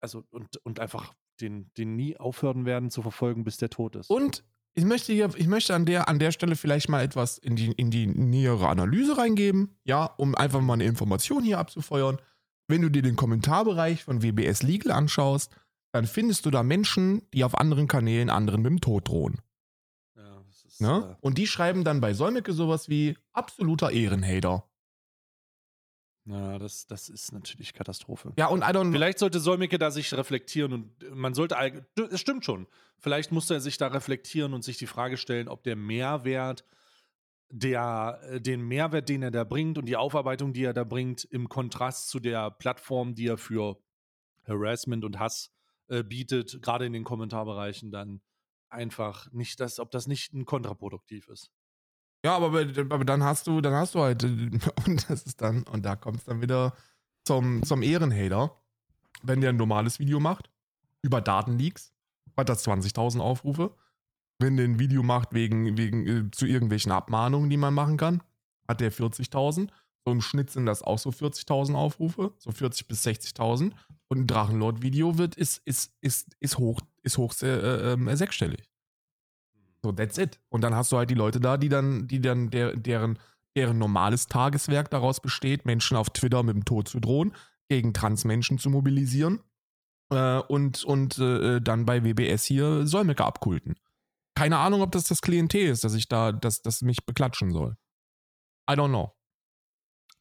also 0.00 0.24
und, 0.30 0.56
und 0.58 0.80
einfach 0.80 1.14
den, 1.40 1.72
den 1.74 1.96
nie 1.96 2.16
aufhören 2.16 2.64
werden 2.64 2.90
zu 2.90 3.02
verfolgen, 3.02 3.44
bis 3.44 3.56
der 3.56 3.70
tot 3.70 3.96
ist. 3.96 4.10
Und 4.10 4.44
ich 4.74 4.84
möchte 4.84 5.12
hier, 5.12 5.30
ich 5.36 5.46
möchte 5.46 5.74
an 5.74 5.84
der, 5.84 6.08
an 6.08 6.18
der 6.18 6.32
Stelle 6.32 6.56
vielleicht 6.56 6.88
mal 6.88 7.02
etwas 7.02 7.38
in 7.38 7.56
die, 7.56 7.72
in 7.72 7.90
die 7.90 8.06
nähere 8.06 8.68
Analyse 8.68 9.18
reingeben, 9.18 9.76
ja, 9.84 10.06
um 10.16 10.34
einfach 10.34 10.60
mal 10.60 10.74
eine 10.74 10.84
Information 10.84 11.42
hier 11.42 11.58
abzufeuern. 11.58 12.18
Wenn 12.68 12.80
du 12.80 12.88
dir 12.88 13.02
den 13.02 13.16
Kommentarbereich 13.16 14.04
von 14.04 14.22
WBS 14.22 14.62
Legal 14.62 14.92
anschaust, 14.92 15.54
dann 15.92 16.06
findest 16.06 16.46
du 16.46 16.50
da 16.50 16.62
Menschen, 16.62 17.22
die 17.34 17.44
auf 17.44 17.58
anderen 17.58 17.86
Kanälen 17.86 18.30
anderen 18.30 18.62
mit 18.62 18.70
dem 18.70 18.80
Tod 18.80 19.08
drohen. 19.08 19.40
ja, 20.16 20.42
ist, 20.48 20.80
Ne? 20.80 21.16
Und 21.20 21.36
die 21.36 21.46
schreiben 21.46 21.84
dann 21.84 22.00
bei 22.00 22.14
Solmecke 22.14 22.54
sowas 22.54 22.88
wie 22.88 23.18
absoluter 23.32 23.90
Ehrenhater. 23.90 24.64
Ja, 26.24 26.58
das, 26.58 26.86
das 26.86 27.08
ist 27.08 27.32
natürlich 27.32 27.74
Katastrophe. 27.74 28.32
Ja, 28.36 28.46
und 28.46 28.62
I 28.62 28.66
don't 28.66 28.92
Vielleicht 28.92 29.18
sollte 29.18 29.40
Solmecke 29.40 29.78
da 29.78 29.90
sich 29.90 30.14
reflektieren 30.14 30.72
und 30.72 31.10
man 31.14 31.34
sollte, 31.34 31.56
es 32.10 32.20
stimmt 32.20 32.44
schon, 32.44 32.68
vielleicht 32.98 33.32
muss 33.32 33.50
er 33.50 33.60
sich 33.60 33.76
da 33.76 33.88
reflektieren 33.88 34.54
und 34.54 34.62
sich 34.62 34.78
die 34.78 34.86
Frage 34.86 35.16
stellen, 35.16 35.48
ob 35.48 35.64
der 35.64 35.74
Mehrwert, 35.74 36.64
der, 37.50 38.20
äh, 38.24 38.40
den 38.40 38.62
Mehrwert, 38.62 39.08
den 39.08 39.22
er 39.22 39.32
da 39.32 39.42
bringt 39.44 39.78
und 39.78 39.86
die 39.86 39.96
Aufarbeitung, 39.96 40.52
die 40.52 40.64
er 40.64 40.72
da 40.72 40.84
bringt, 40.84 41.24
im 41.24 41.48
Kontrast 41.48 42.08
zu 42.08 42.20
der 42.20 42.50
Plattform, 42.52 43.14
die 43.14 43.26
er 43.26 43.36
für 43.36 43.82
Harassment 44.46 45.04
und 45.04 45.18
Hass 45.18 45.52
äh, 45.88 46.04
bietet, 46.04 46.62
gerade 46.62 46.86
in 46.86 46.92
den 46.92 47.04
Kommentarbereichen, 47.04 47.90
dann 47.90 48.22
einfach 48.68 49.30
nicht, 49.32 49.60
das, 49.60 49.80
ob 49.80 49.90
das 49.90 50.06
nicht 50.06 50.32
ein 50.32 50.44
kontraproduktiv 50.44 51.28
ist. 51.28 51.50
Ja, 52.24 52.36
aber, 52.36 52.60
aber 52.90 53.04
dann 53.04 53.24
hast 53.24 53.46
du, 53.46 53.60
dann 53.60 53.74
hast 53.74 53.94
du 53.94 54.00
halt, 54.00 54.22
und 54.86 55.10
das 55.10 55.24
ist 55.24 55.40
dann, 55.40 55.64
und 55.64 55.84
da 55.84 55.96
kommt 55.96 56.18
es 56.18 56.24
dann 56.24 56.40
wieder 56.40 56.74
zum, 57.24 57.62
zum 57.62 57.82
Ehrenhater, 57.82 58.56
wenn 59.22 59.40
der 59.40 59.50
ein 59.50 59.56
normales 59.56 59.98
Video 59.98 60.20
macht, 60.20 60.50
über 61.02 61.20
Datenleaks, 61.20 61.92
hat 62.36 62.48
das 62.48 62.66
20.000 62.66 63.20
Aufrufe. 63.20 63.74
Wenn 64.38 64.56
der 64.56 64.66
ein 64.66 64.78
Video 64.78 65.02
macht 65.02 65.34
wegen, 65.34 65.76
wegen 65.76 66.06
äh, 66.06 66.30
zu 66.30 66.46
irgendwelchen 66.46 66.92
Abmahnungen, 66.92 67.50
die 67.50 67.56
man 67.56 67.74
machen 67.74 67.96
kann, 67.96 68.22
hat 68.68 68.80
der 68.80 68.92
40.000. 68.92 69.68
So 70.04 70.10
im 70.10 70.20
Schnitt 70.20 70.50
sind 70.50 70.66
das 70.66 70.82
auch 70.82 70.98
so 70.98 71.10
40.000 71.10 71.74
Aufrufe, 71.74 72.32
so 72.38 72.50
40 72.50 72.88
bis 72.88 73.06
60.000. 73.06 73.72
Und 74.08 74.18
ein 74.18 74.26
Drachenlord-Video 74.26 75.18
wird, 75.18 75.36
ist, 75.36 75.58
ist, 75.64 75.92
ist, 76.00 76.34
ist 76.40 76.58
hoch, 76.58 76.80
ist 77.02 77.18
hoch 77.18 77.34
äh, 77.42 77.92
äh, 77.92 78.16
sechsstellig. 78.16 78.64
So, 79.84 79.92
that's 79.92 80.18
it. 80.18 80.38
Und 80.48 80.62
dann 80.62 80.74
hast 80.74 80.92
du 80.92 80.96
halt 80.96 81.10
die 81.10 81.14
Leute 81.14 81.40
da, 81.40 81.56
die 81.56 81.68
dann, 81.68 82.06
die 82.06 82.20
dann, 82.20 82.50
der, 82.50 82.76
deren, 82.76 83.18
deren 83.56 83.78
normales 83.78 84.26
Tageswerk 84.26 84.90
daraus 84.90 85.20
besteht, 85.20 85.66
Menschen 85.66 85.96
auf 85.96 86.10
Twitter 86.10 86.42
mit 86.42 86.54
dem 86.54 86.64
Tod 86.64 86.88
zu 86.88 87.00
drohen, 87.00 87.34
gegen 87.68 87.92
Transmenschen 87.92 88.58
zu 88.58 88.70
mobilisieren 88.70 89.40
äh, 90.10 90.38
und, 90.38 90.84
und 90.84 91.18
äh, 91.18 91.60
dann 91.60 91.84
bei 91.84 92.04
WBS 92.04 92.44
hier 92.44 92.86
Säumecke 92.86 93.24
abkulten. 93.24 93.76
Keine 94.34 94.58
Ahnung, 94.58 94.82
ob 94.82 94.92
das 94.92 95.04
das 95.04 95.20
Klientel 95.20 95.68
ist, 95.68 95.84
dass 95.84 95.94
ich 95.94 96.08
da, 96.08 96.32
dass 96.32 96.62
das 96.62 96.82
mich 96.82 97.04
beklatschen 97.04 97.50
soll. 97.50 97.76
I 98.70 98.74
don't 98.74 98.88
know. 98.88 99.12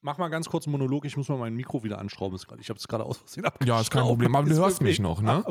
Mach 0.04 0.18
mal 0.18 0.30
ganz 0.30 0.50
kurz 0.50 0.66
einen 0.66 0.72
Monolog, 0.72 1.06
ich 1.06 1.16
muss 1.16 1.30
mal 1.30 1.38
mein 1.38 1.54
Mikro 1.54 1.84
wieder 1.84 2.00
anschrauben. 2.00 2.40
Ich 2.60 2.70
habe 2.70 2.80
es 2.80 2.88
gerade 2.88 3.04
aus 3.04 3.18
Versehen 3.18 3.46
Ja, 3.64 3.80
ist 3.80 3.92
kein. 3.92 4.02
Problem. 4.02 4.36
Aber 4.36 4.50
du 4.50 4.56
hörst 4.60 4.82
mich 4.82 5.00
noch, 5.00 5.22
ne? 5.22 5.44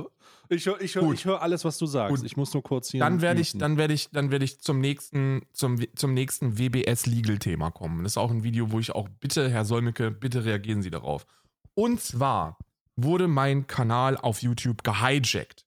Ich 0.49 0.67
höre 0.67 0.81
ich 0.81 0.97
hör, 0.97 1.13
ich 1.13 1.25
hör 1.25 1.41
alles, 1.41 1.65
was 1.65 1.79
du 1.79 1.87
sagst. 1.87 2.17
Gut. 2.17 2.27
Ich 2.27 2.37
muss 2.37 2.53
nur 2.53 2.63
kurz 2.65 2.91
hier. 2.91 2.99
Dann 2.99 3.21
werde 3.21 3.41
ich, 3.41 3.57
dann 3.57 3.77
werde 3.77 3.95
ich, 3.95 4.11
dann 4.11 4.33
werde 4.33 4.45
ich 4.45 4.61
zum 4.61 4.81
nächsten, 4.81 5.47
zum, 5.53 5.79
zum 5.95 6.15
nächsten 6.15 6.59
WBS 6.59 7.07
Legal 7.07 7.39
Thema 7.39 7.71
kommen. 7.71 8.03
Das 8.03 8.15
ist 8.15 8.19
auch 8.19 8.33
ein 8.33 8.43
Video, 8.43 8.73
wo 8.73 8.81
ich 8.81 8.93
auch 8.93 9.09
bitte, 9.09 9.49
Herr 9.49 9.65
Solmecke, 9.65 10.11
bitte 10.11 10.45
reagieren 10.45 10.83
Sie 10.83 10.91
darauf. 10.91 11.27
Und 11.75 12.01
zwar 12.01 12.59
wurde 12.97 13.29
mein 13.29 13.69
Kanal 13.69 14.17
auf 14.17 14.43
YouTube 14.43 14.83
gehijackt. 14.83 15.65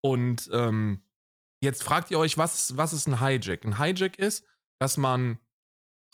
Und 0.00 0.50
ähm, 0.52 1.02
jetzt 1.60 1.84
fragt 1.84 2.10
ihr 2.10 2.18
euch, 2.18 2.36
was, 2.36 2.76
was 2.76 2.92
ist 2.92 3.06
ein 3.06 3.20
Hijack? 3.20 3.64
Ein 3.64 3.78
Hijack 3.78 4.18
ist, 4.18 4.44
dass 4.78 4.96
man, 4.96 5.38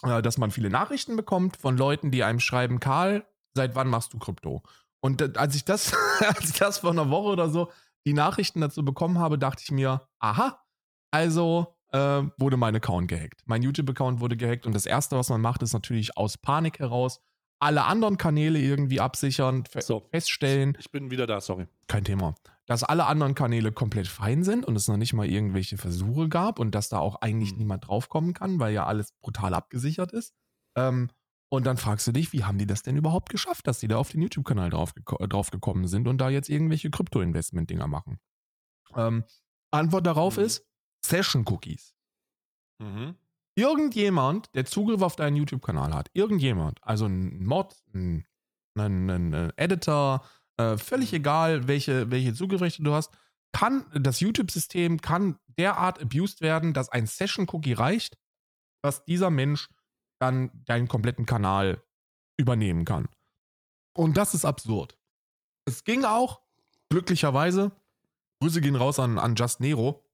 äh, 0.05 0.23
dass 0.23 0.39
man 0.39 0.51
viele 0.51 0.71
Nachrichten 0.71 1.17
bekommt 1.17 1.57
von 1.57 1.77
Leuten, 1.77 2.11
die 2.11 2.25
einem 2.25 2.41
schreiben, 2.41 2.81
Karl, 2.81 3.25
seit 3.55 3.75
wann 3.75 3.89
machst 3.89 4.13
du 4.13 4.19
Krypto? 4.19 4.63
Und 5.01 5.37
als 5.39 5.55
ich 5.55 5.65
das, 5.65 5.93
als 6.21 6.51
ich 6.51 6.59
das 6.59 6.79
vor 6.79 6.91
einer 6.91 7.11
Woche 7.11 7.29
oder 7.29 7.49
so 7.49 7.71
die 8.07 8.13
Nachrichten 8.15 8.61
dazu 8.61 8.85
bekommen 8.85 9.19
habe, 9.19 9.39
dachte 9.39 9.63
ich 9.65 9.71
mir, 9.71 10.07
aha, 10.21 10.63
also 11.11 11.77
äh, 11.93 12.23
wurde 12.39 12.57
mein 12.57 12.77
Account 12.77 13.09
gehackt. 13.09 13.43
Mein 13.47 13.63
YouTube-Account 13.63 14.21
wurde 14.21 14.37
gehackt 14.37 14.67
und 14.67 14.75
das 14.75 14.87
Erste, 14.87 15.17
was 15.17 15.29
man 15.29 15.41
macht, 15.41 15.63
ist 15.63 15.73
natürlich 15.73 16.17
aus 16.17 16.39
Panik 16.39 16.79
heraus 16.79 17.21
alle 17.63 17.85
anderen 17.85 18.17
Kanäle 18.17 18.59
irgendwie 18.59 19.01
absichern, 19.01 19.65
fe 19.67 19.83
So. 19.83 20.07
feststellen, 20.11 20.77
Ich 20.81 20.91
bin 20.91 21.11
wieder 21.11 21.27
da, 21.27 21.41
sorry. 21.43 21.67
kein 21.89 22.05
Thema, 22.05 22.35
dass 22.71 22.85
alle 22.85 23.07
anderen 23.07 23.35
Kanäle 23.35 23.73
komplett 23.73 24.07
fein 24.07 24.45
sind 24.45 24.65
und 24.65 24.77
es 24.77 24.87
noch 24.87 24.97
nicht 24.97 25.13
mal 25.13 25.27
irgendwelche 25.27 25.77
Versuche 25.77 26.29
gab 26.29 26.61
und 26.61 26.73
dass 26.73 26.89
da 26.89 27.01
auch 27.01 27.17
eigentlich 27.17 27.51
Mhm. 27.51 27.59
niemand 27.59 27.89
draufkommen 27.89 28.33
kann, 28.33 28.61
weil 28.61 28.73
ja 28.73 28.87
alles 28.87 29.11
brutal 29.21 29.55
abgesichert 29.55 30.13
ist. 30.13 30.35
Ähm, 30.77 31.11
und 31.49 31.67
dann 31.67 31.79
fragst 31.79 32.07
du 32.07 32.13
dich, 32.13 32.33
wie 32.33 32.45
haben 32.45 32.59
die 32.59 32.67
das 32.67 32.83
denn 32.83 32.97
überhaupt 32.97 33.29
geschafft, 33.29 33.67
dass 33.67 33.81
die 33.81 33.89
da 33.89 33.97
auf 33.97 34.11
den 34.11 34.23
YouTube-Kanal 34.23 34.71
drauf, 34.71 34.93
geko- 34.95 35.27
drauf 35.27 35.51
sind 35.89 36.07
und 36.07 36.19
da 36.19 36.29
jetzt 36.31 36.49
irgendwelche 36.49 36.91
Krypto-Investment-Dinger 36.91 37.89
machen? 37.89 38.21
Ähm, 38.95 39.25
Antwort 39.73 40.07
darauf 40.07 40.37
Mhm. 40.37 40.45
ist 40.45 40.65
Session-Cookies. 41.05 41.97
Mhm. 42.79 43.17
Irgendjemand, 43.57 44.55
der 44.55 44.65
Zugriff 44.65 45.03
auf 45.03 45.17
deinen 45.17 45.35
YouTube-Kanal 45.35 45.93
hat, 45.93 46.09
irgendjemand, 46.15 46.79
also 46.85 47.07
ein 47.07 47.45
Mod, 47.45 47.75
ein, 47.93 48.27
ein, 48.79 49.11
ein, 49.11 49.35
ein 49.35 49.53
Editor, 49.57 50.25
äh, 50.61 50.79
völlig 50.79 51.13
egal, 51.13 51.69
welche, 51.69 52.11
welche 52.11 52.35
Zugriffsrechte 52.35 52.83
du 52.83 52.95
hast, 52.95 53.13
kann 53.53 53.85
das 53.93 54.21
YouTube-System 54.21 55.01
kann 55.01 55.39
derart 55.47 56.01
abused 56.01 56.41
werden, 56.41 56.73
dass 56.73 56.89
ein 56.89 57.07
Session-Cookie 57.07 57.73
reicht, 57.73 58.17
dass 58.83 59.05
dieser 59.05 59.31
Mensch 59.31 59.69
dann 60.21 60.51
deinen 60.67 60.89
kompletten 60.89 61.27
Kanal 61.27 61.83
übernehmen 62.39 62.85
kann. 62.85 63.09
Und 63.97 64.17
das 64.17 64.35
ist 64.35 64.45
absurd. 64.45 64.97
Es 65.67 65.85
ging 65.85 66.05
auch, 66.05 66.41
glücklicherweise, 66.91 67.73
Grüße 68.41 68.61
gehen 68.61 68.77
raus 68.77 68.99
an, 68.99 69.19
an 69.19 69.35
Just 69.35 69.61
Nero, 69.61 70.05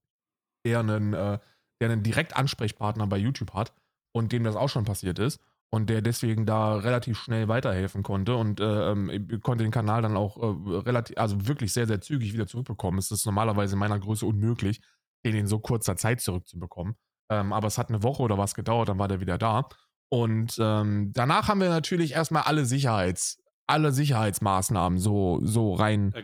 der 0.64 0.80
einen, 0.80 1.12
äh, 1.12 1.38
der 1.80 1.90
einen 1.90 2.03
Direktansprechpartner 2.03 3.07
bei 3.07 3.18
YouTube 3.18 3.53
hat 3.53 3.72
und 4.12 4.32
dem 4.32 4.44
das 4.44 4.57
auch 4.57 4.68
schon 4.68 4.84
passiert 4.84 5.18
ist 5.18 5.40
und 5.71 5.91
der 5.91 6.01
deswegen 6.01 6.47
da 6.47 6.77
relativ 6.77 7.19
schnell 7.19 7.49
weiterhelfen 7.49 8.03
konnte 8.03 8.37
und 8.37 8.61
äh, 8.61 8.93
ähm, 8.93 9.41
konnte 9.43 9.64
den 9.64 9.73
Kanal 9.73 10.03
dann 10.03 10.17
auch 10.17 10.37
äh, 10.37 10.77
relativ, 10.79 11.19
also 11.19 11.49
wirklich 11.49 11.73
sehr, 11.73 11.87
sehr 11.87 12.01
zügig 12.01 12.33
wieder 12.33 12.47
zurückbekommen. 12.47 12.99
Es 12.99 13.11
ist 13.11 13.27
normalerweise 13.27 13.75
in 13.75 13.81
meiner 13.81 13.99
Größe 13.99 14.27
unmöglich, 14.27 14.81
den 15.25 15.35
in 15.35 15.47
so 15.47 15.59
kurzer 15.59 15.97
Zeit 15.97 16.21
zurückzubekommen. 16.21 16.95
Ähm, 17.31 17.53
aber 17.53 17.67
es 17.67 17.79
hat 17.79 17.89
eine 17.89 18.03
Woche 18.03 18.23
oder 18.23 18.39
was 18.39 18.55
gedauert, 18.55 18.89
dann 18.89 18.99
war 18.99 19.09
der 19.09 19.21
wieder 19.21 19.39
da. 19.39 19.69
Und 20.09 20.57
ähm, 20.61 21.11
danach 21.12 21.49
haben 21.49 21.61
wir 21.61 21.69
natürlich 21.69 22.12
erstmal 22.12 22.43
alle 22.43 22.64
Sicherheits, 22.64 23.43
alle 23.67 23.91
Sicherheitsmaßnahmen 23.91 24.99
so, 24.99 25.41
so 25.43 25.75
rein 25.75 26.14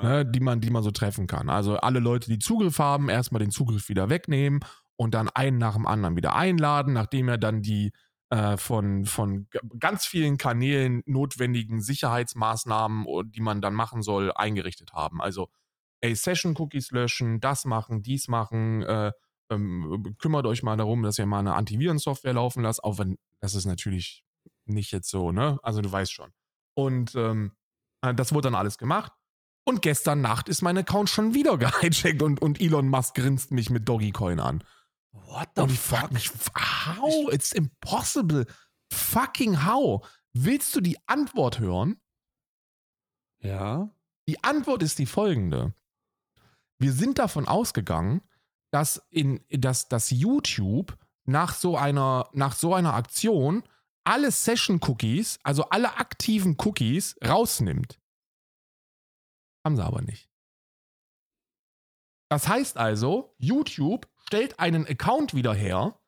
ne, 0.00 0.24
die, 0.24 0.38
man, 0.38 0.60
die 0.60 0.70
man 0.70 0.84
so 0.84 0.92
treffen 0.92 1.26
kann. 1.26 1.50
Also 1.50 1.76
alle 1.78 1.98
Leute, 1.98 2.30
die 2.30 2.38
Zugriff 2.38 2.78
haben, 2.78 3.08
erstmal 3.08 3.40
den 3.40 3.50
Zugriff 3.50 3.88
wieder 3.88 4.08
wegnehmen 4.08 4.60
und 4.96 5.14
dann 5.14 5.28
einen 5.28 5.58
nach 5.58 5.74
dem 5.74 5.88
anderen 5.88 6.14
wieder 6.16 6.36
einladen, 6.36 6.92
nachdem 6.92 7.28
er 7.28 7.38
dann 7.38 7.62
die 7.62 7.92
äh, 8.32 8.56
von, 8.56 9.04
von 9.04 9.46
ganz 9.78 10.06
vielen 10.06 10.38
Kanälen 10.38 11.02
notwendigen 11.04 11.82
Sicherheitsmaßnahmen, 11.82 13.06
die 13.30 13.42
man 13.42 13.60
dann 13.60 13.74
machen 13.74 14.00
soll, 14.00 14.32
eingerichtet 14.32 14.94
haben. 14.94 15.20
Also 15.20 15.50
ey, 16.00 16.14
Session-Cookies 16.14 16.92
löschen, 16.92 17.40
das 17.40 17.66
machen, 17.66 18.02
dies 18.02 18.28
machen, 18.28 18.82
äh, 18.84 19.12
ähm, 19.50 20.16
kümmert 20.18 20.46
euch 20.46 20.62
mal 20.62 20.78
darum, 20.78 21.02
dass 21.02 21.18
ihr 21.18 21.26
mal 21.26 21.40
eine 21.40 21.54
Antivirensoftware 21.54 22.32
laufen 22.32 22.62
lasst, 22.62 22.82
auch 22.82 22.96
wenn 22.96 23.18
das 23.40 23.54
ist 23.54 23.66
natürlich 23.66 24.24
nicht 24.64 24.92
jetzt 24.92 25.10
so, 25.10 25.30
ne? 25.30 25.58
Also 25.62 25.82
du 25.82 25.92
weißt 25.92 26.12
schon. 26.12 26.32
Und 26.72 27.14
ähm, 27.14 27.52
äh, 28.00 28.14
das 28.14 28.32
wurde 28.32 28.46
dann 28.46 28.54
alles 28.54 28.78
gemacht. 28.78 29.12
Und 29.64 29.82
gestern 29.82 30.22
Nacht 30.22 30.48
ist 30.48 30.62
mein 30.62 30.78
Account 30.78 31.10
schon 31.10 31.34
wieder 31.34 31.58
gehijackt 31.58 32.22
und, 32.22 32.40
und 32.40 32.62
Elon 32.62 32.88
Musk 32.88 33.14
grinst 33.14 33.50
mich 33.50 33.68
mit 33.68 33.86
Dogecoin 33.86 34.40
an. 34.40 34.64
What 35.12 35.58
und 35.58 35.70
ich 35.70 35.78
frag 35.78 36.12
mich, 36.12 36.30
how? 36.56 37.32
It's 37.32 37.52
impossible. 37.52 38.46
Fucking 38.92 39.64
how? 39.64 40.06
Willst 40.32 40.74
du 40.74 40.80
die 40.80 40.98
Antwort 41.06 41.58
hören? 41.58 42.00
Ja. 43.40 43.90
Die 44.28 44.42
Antwort 44.42 44.82
ist 44.82 44.98
die 44.98 45.06
folgende. 45.06 45.74
Wir 46.78 46.92
sind 46.92 47.18
davon 47.18 47.46
ausgegangen, 47.46 48.22
dass, 48.72 49.06
in, 49.10 49.44
dass, 49.50 49.88
dass 49.88 50.10
YouTube 50.10 50.96
nach 51.24 51.54
so, 51.54 51.76
einer, 51.76 52.28
nach 52.32 52.54
so 52.54 52.74
einer 52.74 52.94
Aktion 52.94 53.62
alle 54.04 54.30
Session-Cookies, 54.30 55.38
also 55.42 55.68
alle 55.68 55.96
aktiven 55.96 56.56
Cookies, 56.58 57.16
rausnimmt. 57.24 58.00
Haben 59.64 59.76
sie 59.76 59.84
aber 59.84 60.02
nicht. 60.02 60.31
Das 62.32 62.48
heißt 62.48 62.78
also, 62.78 63.34
YouTube 63.36 64.08
stellt 64.24 64.58
einen 64.58 64.86
Account 64.86 65.34
wieder 65.34 65.52
her, 65.52 66.00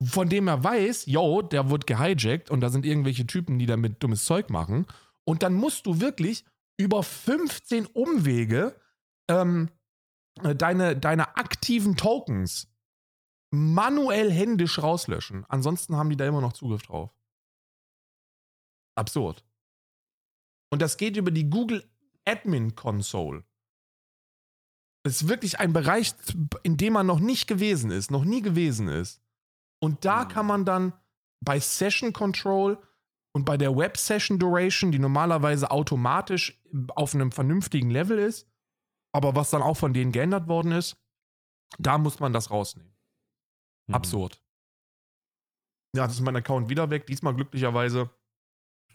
von 0.00 0.28
dem 0.28 0.46
er 0.46 0.62
weiß, 0.62 1.06
yo, 1.06 1.42
der 1.42 1.70
wird 1.70 1.88
gehijackt 1.88 2.52
und 2.52 2.60
da 2.60 2.68
sind 2.68 2.86
irgendwelche 2.86 3.26
Typen, 3.26 3.58
die 3.58 3.66
damit 3.66 4.00
dummes 4.00 4.26
Zeug 4.26 4.48
machen. 4.48 4.86
Und 5.24 5.42
dann 5.42 5.54
musst 5.54 5.86
du 5.86 6.00
wirklich 6.00 6.44
über 6.76 7.02
15 7.02 7.86
Umwege 7.86 8.80
ähm, 9.28 9.70
äh, 10.44 10.54
deine, 10.54 10.96
deine 10.96 11.36
aktiven 11.36 11.96
Tokens 11.96 12.72
manuell 13.50 14.30
händisch 14.30 14.80
rauslöschen. 14.80 15.44
Ansonsten 15.48 15.96
haben 15.96 16.10
die 16.10 16.16
da 16.16 16.28
immer 16.28 16.42
noch 16.42 16.52
Zugriff 16.52 16.82
drauf. 16.82 17.12
Absurd. 18.94 19.44
Und 20.70 20.80
das 20.80 20.96
geht 20.96 21.16
über 21.16 21.32
die 21.32 21.50
Google 21.50 21.90
Admin 22.24 22.76
Console. 22.76 23.42
Das 25.04 25.20
ist 25.22 25.28
wirklich 25.28 25.60
ein 25.60 25.72
Bereich, 25.72 26.14
in 26.62 26.76
dem 26.76 26.94
man 26.94 27.06
noch 27.06 27.20
nicht 27.20 27.46
gewesen 27.46 27.90
ist, 27.90 28.10
noch 28.10 28.24
nie 28.24 28.40
gewesen 28.42 28.88
ist. 28.88 29.20
Und 29.80 30.04
da 30.04 30.24
Mhm. 30.24 30.28
kann 30.28 30.46
man 30.46 30.64
dann 30.64 30.92
bei 31.44 31.60
Session 31.60 32.12
Control 32.12 32.78
Und 33.36 33.44
bei 33.46 33.56
der 33.56 33.76
Web 33.76 33.96
Session 33.96 34.38
Duration, 34.38 34.92
die 34.92 35.00
normalerweise 35.00 35.68
automatisch 35.72 36.62
auf 36.94 37.14
einem 37.16 37.32
vernünftigen 37.32 37.90
Level 37.90 38.16
ist, 38.20 38.48
aber 39.12 39.34
was 39.34 39.50
dann 39.50 39.60
auch 39.60 39.74
von 39.76 39.92
denen 39.92 40.12
geändert 40.12 40.46
worden 40.46 40.70
ist, 40.70 40.96
da 41.80 41.98
muss 41.98 42.20
man 42.20 42.32
das 42.32 42.52
rausnehmen. 42.52 42.94
Mhm. 43.88 43.94
Absurd. 43.96 44.40
Ja, 45.96 46.06
das 46.06 46.14
ist 46.14 46.20
mein 46.20 46.36
Account 46.36 46.68
wieder 46.68 46.90
weg. 46.90 47.08
Diesmal 47.08 47.34
glücklicherweise. 47.34 48.08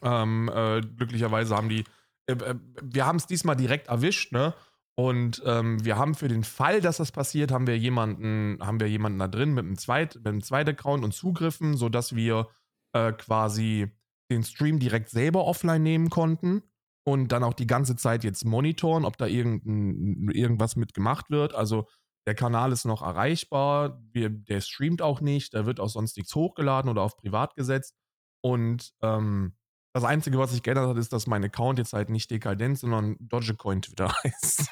Ähm, 0.02 0.48
äh, 0.48 0.80
glücklicherweise 0.80 1.54
haben 1.54 1.68
die. 1.68 1.84
Äh, 2.26 2.32
äh, 2.32 2.54
wir 2.82 3.04
haben 3.04 3.16
es 3.16 3.26
diesmal 3.26 3.56
direkt 3.56 3.88
erwischt, 3.88 4.32
ne? 4.32 4.54
Und 5.00 5.42
ähm, 5.46 5.82
wir 5.82 5.96
haben 5.96 6.14
für 6.14 6.28
den 6.28 6.44
Fall, 6.44 6.82
dass 6.82 6.98
das 6.98 7.10
passiert, 7.10 7.52
haben 7.52 7.66
wir 7.66 7.78
jemanden, 7.78 8.58
haben 8.60 8.80
wir 8.80 8.86
jemanden 8.86 9.18
da 9.18 9.28
drin 9.28 9.54
mit 9.54 9.64
einem, 9.64 9.78
Zweit, 9.78 10.20
mit 10.22 10.44
zweiten 10.44 10.70
Account 10.70 11.04
und 11.04 11.14
Zugriffen, 11.14 11.74
sodass 11.74 12.14
wir 12.14 12.48
äh, 12.92 13.12
quasi 13.12 13.90
den 14.30 14.44
Stream 14.44 14.78
direkt 14.78 15.08
selber 15.08 15.46
offline 15.46 15.82
nehmen 15.82 16.10
konnten 16.10 16.62
und 17.06 17.32
dann 17.32 17.44
auch 17.44 17.54
die 17.54 17.66
ganze 17.66 17.96
Zeit 17.96 18.24
jetzt 18.24 18.44
monitoren, 18.44 19.06
ob 19.06 19.16
da 19.16 19.26
irgendein, 19.26 20.28
irgendwas 20.34 20.76
mit 20.76 20.92
gemacht 20.92 21.30
wird. 21.30 21.54
Also 21.54 21.86
der 22.26 22.34
Kanal 22.34 22.70
ist 22.70 22.84
noch 22.84 23.00
erreichbar, 23.00 24.02
wir, 24.12 24.28
der 24.28 24.60
streamt 24.60 25.00
auch 25.00 25.22
nicht, 25.22 25.54
da 25.54 25.64
wird 25.64 25.80
auch 25.80 25.88
sonst 25.88 26.18
nichts 26.18 26.34
hochgeladen 26.34 26.90
oder 26.90 27.00
auf 27.00 27.16
privat 27.16 27.54
gesetzt. 27.54 27.96
Und 28.42 28.92
ähm, 29.00 29.54
das 29.92 30.04
Einzige, 30.04 30.38
was 30.38 30.52
sich 30.52 30.62
geändert 30.62 30.88
hat, 30.88 30.96
ist, 30.96 31.12
dass 31.12 31.26
mein 31.26 31.44
Account 31.44 31.78
jetzt 31.78 31.92
halt 31.92 32.10
nicht 32.10 32.30
dekadent, 32.30 32.78
sondern 32.78 33.16
Dogecoin 33.20 33.82
Twitter 33.82 34.12
heißt. 34.24 34.68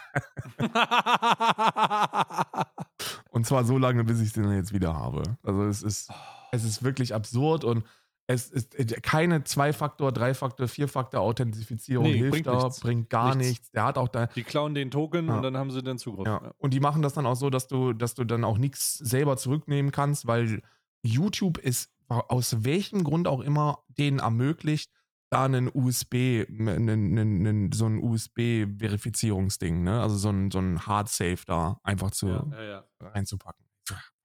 und 3.30 3.46
zwar 3.46 3.64
so 3.64 3.78
lange, 3.78 4.04
bis 4.04 4.20
ich 4.20 4.32
den 4.32 4.50
jetzt 4.52 4.72
wieder 4.72 4.94
habe. 4.94 5.22
Also 5.42 5.64
es 5.64 5.82
ist, 5.82 6.10
es 6.52 6.64
ist 6.64 6.82
wirklich 6.82 7.14
absurd 7.14 7.64
und 7.64 7.84
es 8.30 8.48
ist 8.50 8.78
äh, 8.78 8.84
keine 9.00 9.42
Zwei-Faktor, 9.44 10.12
Drei-Faktor, 10.12 10.68
Vier-Faktor-Authentifizierung 10.68 12.04
Nee, 12.06 12.18
hilft 12.18 12.32
bringt 12.32 12.46
da, 12.46 12.62
nichts. 12.64 12.80
bringt 12.80 13.10
gar 13.10 13.34
Nichts. 13.34 13.48
nichts. 13.50 13.70
Der 13.70 13.84
hat 13.84 13.96
auch 13.98 14.08
da, 14.08 14.26
Die 14.26 14.42
klauen 14.42 14.74
den 14.74 14.90
Token 14.90 15.28
Ja. 15.28 15.36
und 15.36 15.42
dann 15.42 15.56
haben 15.56 15.70
sie 15.70 15.82
den 15.82 15.98
Zugriff. 15.98 16.26
ja. 16.26 16.52
Und 16.58 16.74
die 16.74 16.80
machen 16.80 17.00
das 17.02 17.14
dann 17.14 17.26
auch 17.26 17.36
so, 17.36 17.48
dass 17.50 17.68
du, 17.68 17.92
dass 17.94 18.14
du 18.14 18.24
dann 18.24 18.44
auch 18.44 18.58
nichts 18.58 18.98
selber 18.98 19.36
zurücknehmen 19.36 19.92
kannst, 19.92 20.26
weil 20.26 20.62
YouTube 21.02 21.58
ist 21.58 21.90
aus 22.08 22.64
welchem 22.64 23.02
Grund 23.04 23.28
auch 23.28 23.40
immer 23.40 23.78
denen 23.88 24.18
ermöglicht, 24.18 24.90
da 25.30 25.44
einen 25.44 25.70
USB, 25.72 26.46
einen, 26.48 27.18
einen, 27.18 27.72
so 27.72 27.86
ein 27.86 27.98
USB-Verifizierungsding, 27.98 29.82
ne? 29.82 30.00
Also 30.00 30.16
so 30.16 30.30
ein, 30.30 30.50
so 30.50 30.58
ein 30.58 30.86
Hard 30.86 31.08
Safe 31.08 31.38
da 31.46 31.80
einfach 31.82 32.10
zu, 32.10 32.28
Ja, 32.28 32.46
ja, 32.52 32.64
ja. 33.00 33.08
reinzupacken. 33.08 33.66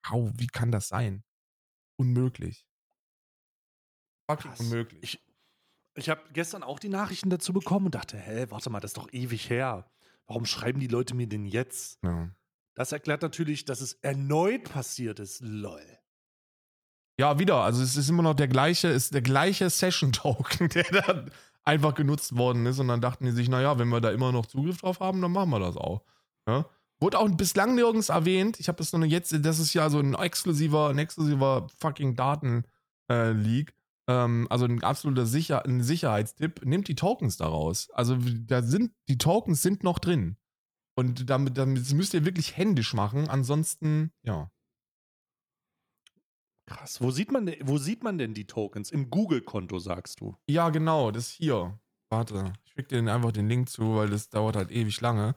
How, 0.10 0.32
wie 0.36 0.48
kann 0.48 0.72
das 0.72 0.88
sein? 0.88 1.24
Unmöglich. 1.98 2.66
Fucking 4.30 4.52
unmöglich. 4.60 5.02
Ich, 5.04 5.24
ich 5.96 6.10
habe 6.10 6.22
gestern 6.34 6.64
auch 6.64 6.80
die 6.80 6.90
Nachrichten 6.90 7.30
dazu 7.30 7.54
bekommen 7.54 7.86
und 7.88 7.96
dachte, 7.96 8.18
hä, 8.18 8.48
warte 8.50 8.70
mal, 8.70 8.80
das 8.80 8.90
ist 8.92 8.98
doch 8.98 9.12
ewig 9.12 9.50
her. 9.50 9.90
Warum 10.28 10.46
schreiben 10.46 10.80
die 10.80 10.88
Leute 10.88 11.16
mir 11.16 11.28
denn 11.28 11.46
jetzt? 11.46 12.02
Das 12.76 12.92
erklärt 12.92 13.22
natürlich, 13.22 13.66
dass 13.66 13.82
es 13.82 13.94
erneut 13.96 14.64
passiert 14.66 15.20
ist. 15.20 15.42
Lol. 15.42 15.86
Ja, 17.20 17.38
wieder. 17.40 17.58
Also 17.58 17.84
es 17.84 17.96
ist 17.96 18.10
immer 18.10 18.24
noch 18.24 18.34
der 18.34 18.48
gleiche, 18.48 18.88
ist 18.88 19.14
der 19.14 19.22
gleiche 19.22 19.70
Session-Token, 19.70 20.70
der 20.74 20.84
dann 20.84 21.32
einfach 21.64 21.94
genutzt 21.94 22.36
worden 22.38 22.66
ist. 22.66 22.80
Und 22.80 22.88
dann 22.88 23.02
dachten 23.02 23.26
die 23.26 23.32
sich, 23.32 23.50
naja, 23.50 23.78
wenn 23.78 23.90
wir 23.90 24.02
da 24.02 24.12
immer 24.12 24.32
noch 24.32 24.46
Zugriff 24.46 24.80
drauf 24.80 25.00
haben, 25.00 25.22
dann 25.22 25.32
machen 25.32 25.50
wir 25.52 25.60
das 25.60 25.78
auch. 25.78 26.04
Ja? 26.48 26.66
Wurde 27.00 27.20
auch 27.20 27.30
bislang 27.30 27.76
nirgends 27.76 28.10
erwähnt. 28.10 28.60
Ich 28.60 28.68
habe 28.68 28.78
das 28.78 28.94
nur 28.94 29.06
jetzt, 29.06 29.34
das 29.46 29.60
ist 29.60 29.74
ja 29.74 29.90
so 29.90 30.00
ein 30.00 30.14
exklusiver, 30.16 30.90
ein 30.90 30.98
exklusiver 30.98 31.68
fucking 31.80 32.16
Daten-Leak. 32.16 33.74
ähm, 34.08 34.48
also 34.50 34.66
ein 34.66 34.84
absoluter 34.84 35.26
Sicher 35.26 35.66
ein 35.66 35.84
Sicherheitstipp. 35.84 36.66
Nehmt 36.66 36.88
die 36.88 36.96
Tokens 36.96 37.38
daraus. 37.38 37.90
Also 37.92 38.18
da 38.20 38.62
sind, 38.62 38.92
die 39.08 39.18
Tokens 39.18 39.62
sind 39.62 39.84
noch 39.84 40.00
drin. 40.00 40.38
Und 40.96 41.30
damit, 41.30 41.58
damit 41.58 41.82
das 41.82 41.94
müsst 41.94 42.14
ihr 42.14 42.26
wirklich 42.26 42.58
händisch 42.58 42.94
machen. 42.94 43.30
Ansonsten, 43.30 44.12
ja. 44.24 44.50
Krass. 46.66 47.02
Wo 47.02 47.12
sieht 47.12 47.32
man, 47.32 47.46
denn- 47.46 47.68
wo 47.68 47.78
sieht 47.78 48.04
man 48.04 48.18
denn 48.18 48.34
die 48.34 48.46
Tokens? 48.48 48.92
Im 48.92 49.10
Google-Konto, 49.10 49.80
sagst 49.80 50.22
du. 50.22 50.36
Ja, 50.48 50.70
genau, 50.70 51.12
das 51.12 51.30
hier. 51.30 51.78
Warte, 52.10 52.54
ich 52.66 52.72
schicke 52.74 53.02
dir 53.02 53.14
einfach 53.14 53.32
den 53.32 53.50
Link 53.50 53.70
zu, 53.70 53.96
weil 53.96 54.10
das 54.10 54.30
dauert 54.30 54.56
halt 54.56 54.72
ewig 54.72 55.02
lange. 55.02 55.36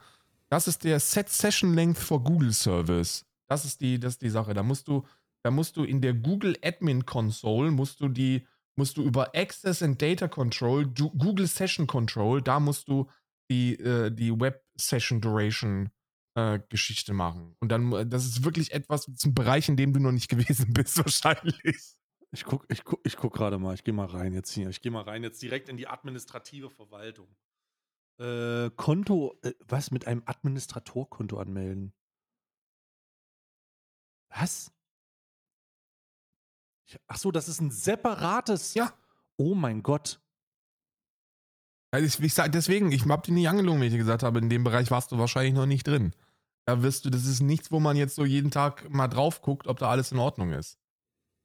Das 0.49 0.69
ist 0.69 0.85
der 0.85 1.01
Set 1.01 1.29
Session 1.29 1.75
Length 1.75 1.99
for 1.99 2.23
Google 2.23 2.53
Service. 2.53 3.25
Das 3.49 3.65
ist 3.65 3.81
die, 3.81 3.99
das 3.99 4.15
ist 4.15 4.23
die 4.23 4.29
Sache. 4.31 4.55
Da 4.55 4.63
musst 4.63 4.87
du, 4.89 5.05
da 5.43 5.51
musst 5.51 5.77
du 5.77 5.85
in 5.85 6.01
der 6.01 6.15
Google 6.15 6.57
Admin 6.63 7.05
Console 7.07 7.71
musst 7.71 8.01
du 8.01 8.09
die, 8.09 8.47
musst 8.77 8.97
du 8.97 9.03
über 9.03 9.35
Access 9.35 9.83
and 9.83 10.01
Data 10.01 10.29
Control, 10.29 10.87
Google 10.87 11.47
Session 11.47 11.87
Control, 11.87 12.43
da 12.43 12.61
musst 12.61 12.89
du 12.89 13.09
die, 13.51 13.75
äh, 13.81 14.11
die 14.11 14.39
Web 14.39 14.63
Session 14.77 15.21
Duration 15.21 15.91
äh, 16.37 16.61
Geschichte 16.69 17.15
machen. 17.15 17.57
Und 17.61 17.71
dann, 17.71 17.93
äh, 17.93 18.07
das 18.07 18.25
ist 18.27 18.45
wirklich 18.45 18.73
etwas 18.73 19.11
zum 19.17 19.35
Bereich, 19.35 19.69
in 19.69 19.77
dem 19.77 19.93
du 19.93 20.01
noch 20.01 20.13
nicht 20.13 20.29
gewesen 20.31 20.73
bist, 20.73 20.99
wahrscheinlich. 20.99 21.97
Ich 22.31 22.45
guck, 22.45 22.67
ich 22.69 22.85
guck, 22.85 23.01
ich 23.05 23.17
guck 23.17 23.33
gerade 23.33 23.59
mal. 23.59 23.75
Ich 23.75 23.83
gehe 23.83 23.95
mal 23.95 24.07
rein 24.07 24.33
jetzt 24.35 24.53
hier. 24.53 24.69
Ich 24.69 24.83
gehe 24.83 24.93
mal 24.93 25.03
rein 25.03 25.23
jetzt 25.23 25.41
direkt 25.43 25.69
in 25.69 25.77
die 25.77 25.89
administrative 25.89 26.71
Verwaltung. 26.71 27.35
Äh, 28.19 28.71
Konto, 28.77 29.39
äh, 29.43 29.53
was 29.67 29.91
mit 29.91 30.07
einem 30.07 30.23
Administratorkonto 30.27 31.39
anmelden? 31.39 31.95
Was? 34.29 34.71
Ach 37.07 37.17
so, 37.17 37.31
das 37.33 37.49
ist 37.49 37.61
ein 37.61 37.71
separates. 37.71 38.75
Ja. 38.75 38.93
Oh 39.39 39.55
mein 39.55 39.83
Gott. 39.83 40.21
Also 41.93 42.07
ich, 42.07 42.21
ich 42.21 42.35
sag, 42.35 42.53
deswegen, 42.53 42.93
ich 42.93 43.07
hab 43.07 43.23
dich 43.23 43.33
nicht 43.33 43.49
angelogen, 43.49 43.81
wenn 43.81 43.87
ich 43.87 43.93
dir 43.95 43.99
gesagt 43.99 44.23
habe, 44.23 44.39
in 44.39 44.51
dem 44.51 44.65
Bereich 44.65 44.91
warst 44.91 45.13
du 45.13 45.19
wahrscheinlich 45.19 45.55
noch 45.55 45.67
nicht 45.67 45.87
drin. 45.87 46.13
Da 46.67 46.83
wirst 46.83 47.05
du, 47.05 47.11
das 47.11 47.27
ist 47.27 47.41
nichts, 47.41 47.71
wo 47.71 47.81
man 47.81 47.97
jetzt 47.97 48.17
so 48.17 48.25
jeden 48.25 48.51
Tag 48.51 48.91
mal 48.91 49.09
drauf 49.09 49.41
guckt, 49.41 49.69
ob 49.69 49.79
da 49.79 49.89
alles 49.89 50.13
in 50.13 50.19
Ordnung 50.19 50.53
ist. 50.53 50.79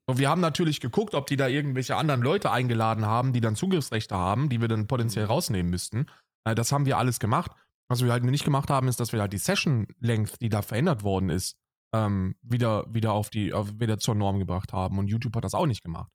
Und 0.07 0.17
wir 0.17 0.29
haben 0.29 0.41
natürlich 0.41 0.79
geguckt, 0.79 1.13
ob 1.13 1.27
die 1.27 1.37
da 1.37 1.47
irgendwelche 1.47 1.95
anderen 1.95 2.21
Leute 2.21 2.51
eingeladen 2.51 3.05
haben, 3.05 3.33
die 3.33 3.39
dann 3.41 3.55
Zugriffsrechte 3.55 4.15
haben, 4.15 4.49
die 4.49 4.59
wir 4.59 4.67
dann 4.67 4.87
potenziell 4.87 5.25
rausnehmen 5.25 5.69
müssten. 5.69 6.07
Äh, 6.43 6.55
Das 6.55 6.71
haben 6.71 6.85
wir 6.85 6.97
alles 6.97 7.19
gemacht. 7.19 7.51
Was 7.87 8.03
wir 8.03 8.11
halt 8.11 8.23
nicht 8.23 8.45
gemacht 8.45 8.69
haben, 8.69 8.87
ist, 8.87 8.99
dass 8.99 9.13
wir 9.13 9.21
halt 9.21 9.33
die 9.33 9.37
Session-Length, 9.37 10.41
die 10.41 10.49
da 10.49 10.61
verändert 10.61 11.03
worden 11.03 11.29
ist, 11.29 11.57
ähm, 11.93 12.35
wieder, 12.41 12.85
wieder 12.91 13.13
auf 13.13 13.29
die, 13.29 13.53
auf, 13.53 13.79
wieder 13.79 13.99
zur 13.99 14.15
Norm 14.15 14.39
gebracht 14.39 14.73
haben. 14.73 14.97
Und 14.97 15.07
YouTube 15.07 15.35
hat 15.35 15.43
das 15.43 15.53
auch 15.53 15.65
nicht 15.67 15.83
gemacht. 15.83 16.11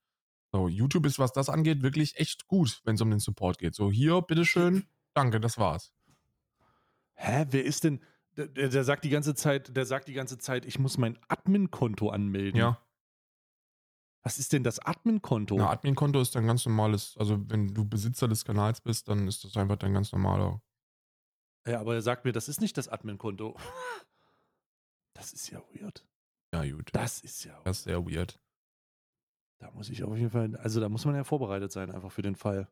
So, 0.53 0.69
YouTube 0.69 1.07
ist, 1.07 1.19
was 1.19 1.33
das 1.33 1.49
angeht, 1.49 1.83
wirklich 1.83 2.17
echt 2.17 2.47
gut, 2.49 2.81
wenn 2.85 2.95
es 2.95 3.01
um 3.03 3.11
den 3.11 3.21
Support 3.21 3.59
geht. 3.59 3.75
So, 3.75 3.91
hier, 3.91 4.23
bitteschön, 4.23 4.87
danke, 5.15 5.39
das 5.39 5.59
war's. 5.59 5.93
Hä, 7.15 7.47
wer 7.51 7.65
ist 7.65 7.85
denn? 7.85 8.01
Der, 8.37 8.49
der 8.49 8.85
sagt 8.85 9.05
die 9.05 9.09
ganze 9.09 9.35
Zeit, 9.35 9.75
der 9.75 9.87
sagt 9.87 10.09
die 10.09 10.13
ganze 10.13 10.37
Zeit, 10.39 10.67
ich 10.67 10.79
muss 10.79 10.99
mein 10.99 11.19
Admin-Konto 11.29 12.11
anmelden. 12.11 12.59
Ja. 12.59 12.83
Was 14.23 14.39
ist 14.39 14.53
denn 14.53 14.65
das 14.65 14.79
Admin-Konto? 14.79 15.57
Na, 15.57 15.71
Admin-Konto 15.71 16.21
ist 16.21 16.37
ein 16.37 16.47
ganz 16.47 16.67
normales, 16.67 17.17
also 17.17 17.39
wenn 17.49 17.73
du 17.73 17.89
Besitzer 17.89 18.29
des 18.29 18.45
Kanals 18.45 18.81
bist, 18.81 19.09
dann 19.09 19.27
ist 19.29 19.45
das 19.45 19.57
einfach 19.57 19.77
dein 19.77 19.95
ganz 19.95 20.13
normaler. 20.13 20.61
Ja, 21.67 21.81
aber 21.81 21.95
er 21.95 22.03
sagt 22.03 22.25
mir, 22.25 22.33
das 22.33 22.49
ist 22.49 22.61
nicht 22.61 22.77
das 22.77 22.89
Admin-Konto. 22.89 23.57
Das 25.15 25.33
ist 25.33 25.49
ja 25.51 25.63
weird. 25.73 26.07
Ja, 26.53 26.63
gut. 26.71 26.91
Das 26.93 27.21
ist 27.21 27.45
ja. 27.45 27.59
Das 27.65 27.79
ist 27.79 27.85
sehr 27.85 28.05
weird. 28.05 28.39
Da 29.59 29.71
muss 29.71 29.89
ich 29.89 30.05
auf 30.05 30.15
jeden 30.17 30.31
Fall, 30.31 30.55
also 30.57 30.79
da 30.81 30.91
muss 30.91 31.07
man 31.07 31.15
ja 31.15 31.25
vorbereitet 31.25 31.73
sein, 31.73 31.91
einfach 31.91 32.13
für 32.13 32.23
den 32.23 32.37
Fall. 32.37 32.71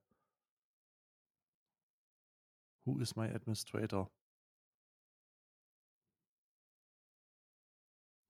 Who 2.84 2.98
is 2.98 3.16
my 3.16 3.28
administrator? 3.30 4.10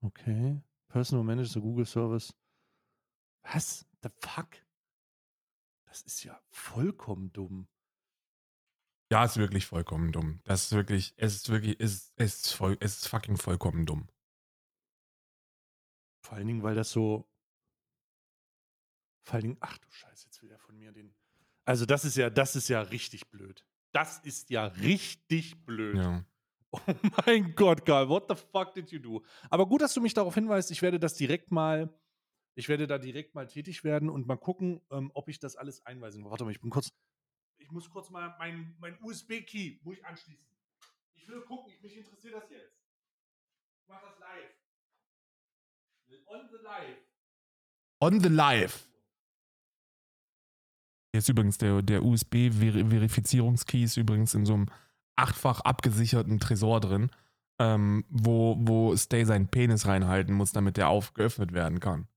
Okay. 0.05 0.61
Personal 0.87 1.23
Manager 1.23 1.59
Google 1.59 1.85
Service. 1.85 2.33
Was? 3.43 3.85
The 4.03 4.09
fuck? 4.21 4.63
Das 5.87 6.03
ist 6.03 6.23
ja 6.23 6.39
vollkommen 6.51 7.33
dumm. 7.33 7.67
Ja, 9.11 9.23
ist 9.23 9.37
wirklich 9.37 9.65
vollkommen 9.65 10.11
dumm. 10.11 10.41
Das 10.43 10.65
ist 10.65 10.71
wirklich, 10.73 11.13
es 11.17 11.35
ist 11.35 11.49
wirklich, 11.49 11.79
es 11.79 11.93
ist, 11.93 12.13
es 12.17 12.35
ist, 12.45 12.53
voll, 12.53 12.77
es 12.79 12.97
ist 12.97 13.07
fucking 13.07 13.37
vollkommen 13.37 13.85
dumm. 13.85 14.09
Vor 16.23 16.37
allen 16.37 16.47
Dingen, 16.47 16.63
weil 16.63 16.75
das 16.75 16.91
so. 16.91 17.29
Vor 19.23 19.35
allen 19.35 19.43
Dingen, 19.43 19.57
ach 19.59 19.77
du 19.77 19.89
Scheiße, 19.89 20.25
jetzt 20.25 20.41
will 20.41 20.51
er 20.51 20.59
von 20.59 20.77
mir 20.77 20.91
den. 20.91 21.15
Also, 21.65 21.85
das 21.85 22.05
ist 22.05 22.15
ja, 22.15 22.29
das 22.29 22.55
ist 22.55 22.67
ja 22.67 22.81
richtig 22.81 23.29
blöd. 23.29 23.65
Das 23.91 24.19
ist 24.19 24.49
ja 24.49 24.65
richtig 24.65 25.65
blöd. 25.65 25.97
Ja. 25.97 26.25
Oh 26.87 26.93
mein 27.25 27.55
Gott, 27.55 27.85
Karl, 27.85 28.09
what 28.09 28.25
the 28.29 28.35
fuck 28.35 28.73
did 28.73 28.91
you 28.91 28.99
do? 28.99 29.23
Aber 29.49 29.67
gut, 29.67 29.81
dass 29.81 29.93
du 29.93 30.01
mich 30.01 30.13
darauf 30.13 30.35
hinweist. 30.35 30.71
Ich 30.71 30.81
werde 30.81 30.99
das 30.99 31.15
direkt 31.15 31.51
mal, 31.51 31.93
ich 32.55 32.69
werde 32.69 32.87
da 32.87 32.97
direkt 32.97 33.35
mal 33.35 33.47
tätig 33.47 33.83
werden 33.83 34.09
und 34.09 34.27
mal 34.27 34.37
gucken, 34.37 34.81
ähm, 34.91 35.11
ob 35.13 35.29
ich 35.29 35.39
das 35.39 35.55
alles 35.55 35.85
einweisen 35.85 36.23
kann. 36.23 36.31
Warte 36.31 36.45
mal, 36.45 36.51
ich 36.51 36.61
bin 36.61 36.69
kurz, 36.69 36.89
ich 37.57 37.71
muss 37.71 37.89
kurz 37.89 38.09
mal 38.09 38.35
mein, 38.37 38.75
mein 38.79 38.97
USB-Key, 39.01 39.79
muss 39.83 39.97
ich 39.97 40.05
anschließen. 40.05 40.45
Ich 41.13 41.27
will 41.27 41.41
gucken, 41.41 41.71
ich, 41.73 41.81
mich 41.81 41.97
interessiert 41.97 42.35
das 42.35 42.49
jetzt. 42.49 42.77
Ich 43.81 43.87
mach 43.87 44.01
das 44.01 44.19
live. 44.19 44.51
On 46.27 46.49
the 46.49 46.57
live. 46.63 46.97
On 47.99 48.19
the 48.19 48.29
live. 48.29 48.87
Ist 51.13 51.29
übrigens 51.29 51.57
der, 51.57 51.81
der 51.81 52.03
USB-Verifizierungskey 52.03 53.83
ist 53.83 53.97
übrigens 53.97 54.33
in 54.33 54.45
so 54.45 54.53
einem 54.53 54.69
achtfach 55.15 55.61
abgesicherten 55.61 56.39
Tresor 56.39 56.79
drin, 56.79 57.09
ähm, 57.59 58.05
wo, 58.09 58.57
wo 58.59 58.95
Stay 58.95 59.23
seinen 59.23 59.47
Penis 59.47 59.85
reinhalten 59.87 60.33
muss, 60.35 60.51
damit 60.51 60.77
der 60.77 60.89
aufgeöffnet 60.89 61.53
werden 61.53 61.79
kann. 61.79 62.07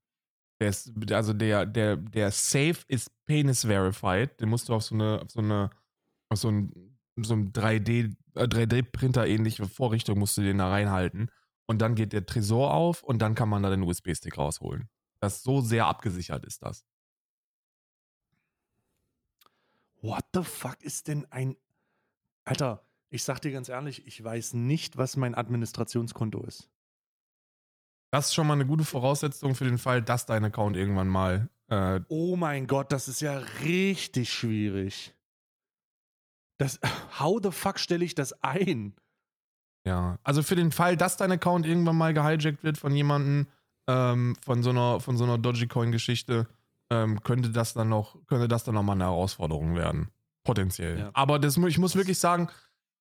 Der 0.61 0.71
ist, 0.71 0.93
also 1.13 1.33
der, 1.33 1.67
der, 1.67 1.97
der 1.97 2.31
Safe 2.33 2.79
ist 2.89 3.11
Penis 3.27 3.65
Verified. 3.65 4.41
Den 4.41 4.49
musst 4.49 4.69
du 4.69 4.75
auf 4.75 4.83
so 4.83 4.95
eine, 4.95 5.23
auf 5.23 5.31
so 5.31 5.41
eine, 5.41 5.71
so 6.35 6.51
so 7.25 7.35
ein 7.35 7.53
3D, 7.53 8.17
äh, 8.35 8.45
3D-Printer 8.45 9.27
ähnliche 9.27 9.69
Vorrichtung 9.69 10.19
musst 10.19 10.37
du 10.37 10.43
den 10.43 10.59
da 10.59 10.69
reinhalten. 10.69 11.31
Und 11.67 11.83
dann 11.83 11.95
geht 11.95 12.13
der 12.13 12.27
Tresor 12.27 12.73
auf 12.73 13.03
und 13.03 13.21
dann 13.21 13.35
kann 13.35 13.49
man 13.49 13.63
da 13.63 13.71
den 13.71 13.83
USB-Stick 13.83 14.39
rausholen. 14.39 14.89
Das 15.21 15.43
so 15.43 15.61
sehr 15.61 15.87
abgesichert 15.87 16.45
ist 16.45 16.63
das. 16.63 16.85
What 20.01 20.25
the 20.33 20.43
fuck 20.43 20.83
ist 20.83 21.09
denn 21.09 21.27
ein. 21.31 21.57
Alter, 22.45 22.88
ich 23.11 23.25
sag 23.25 23.41
dir 23.41 23.53
ganz 23.53 23.69
ehrlich, 23.69 24.07
ich 24.07 24.23
weiß 24.23 24.55
nicht, 24.55 24.97
was 24.97 25.17
mein 25.17 25.35
Administrationskonto 25.35 26.43
ist. 26.45 26.69
Das 28.11 28.27
ist 28.27 28.35
schon 28.35 28.47
mal 28.47 28.55
eine 28.55 28.67
gute 28.67 28.85
Voraussetzung 28.85 29.55
für 29.55 29.65
den 29.65 29.79
Fall, 29.79 30.03
dass 30.03 30.27
dein 30.27 30.45
Account 30.45 30.77
irgendwann 30.77 31.09
mal. 31.09 31.49
Äh, 31.69 32.01
Oh 32.09 32.37
mein 32.37 32.67
Gott, 32.67 32.91
das 32.93 33.09
ist 33.09 33.21
ja 33.21 33.39
richtig 33.63 34.33
schwierig. 34.33 35.15
Das, 36.59 36.81
how 37.19 37.39
the 37.43 37.51
fuck 37.51 37.79
stelle 37.79 38.05
ich 38.05 38.15
das 38.15 38.33
ein? 38.43 38.95
ja. 39.87 40.19
Also 40.23 40.43
für 40.43 40.57
den 40.57 40.73
Fall, 40.73 40.97
dass 40.97 41.17
dein 41.17 41.33
Account 41.33 41.67
irgendwann 41.67 41.97
mal 41.97 42.13
gehijackt 42.13 42.63
wird 42.63 42.77
von 42.79 42.95
jemandem, 42.95 43.47
ähm, 43.87 44.37
von 44.45 44.63
so 44.63 44.71
einer, 44.71 45.01
von 45.01 45.17
so 45.17 45.25
einer 45.25 45.39
Dogecoin-Geschichte, 45.39 46.47
ähm, 46.91 47.23
könnte 47.23 47.51
das 47.51 47.75
dann 47.75 47.89
noch, 47.89 48.17
könnte 48.27 48.49
das 48.49 48.65
dann 48.65 48.75
noch 48.75 48.83
mal 48.83 48.93
eine 48.93 49.05
Herausforderung 49.05 49.75
werden. 49.77 50.09
Potenziell. 50.45 50.99
Ja. 50.99 51.11
Aber 51.15 51.39
das, 51.39 51.57
ich 51.57 51.79
muss 51.79 51.95
wirklich 51.97 52.19
sagen, 52.19 52.49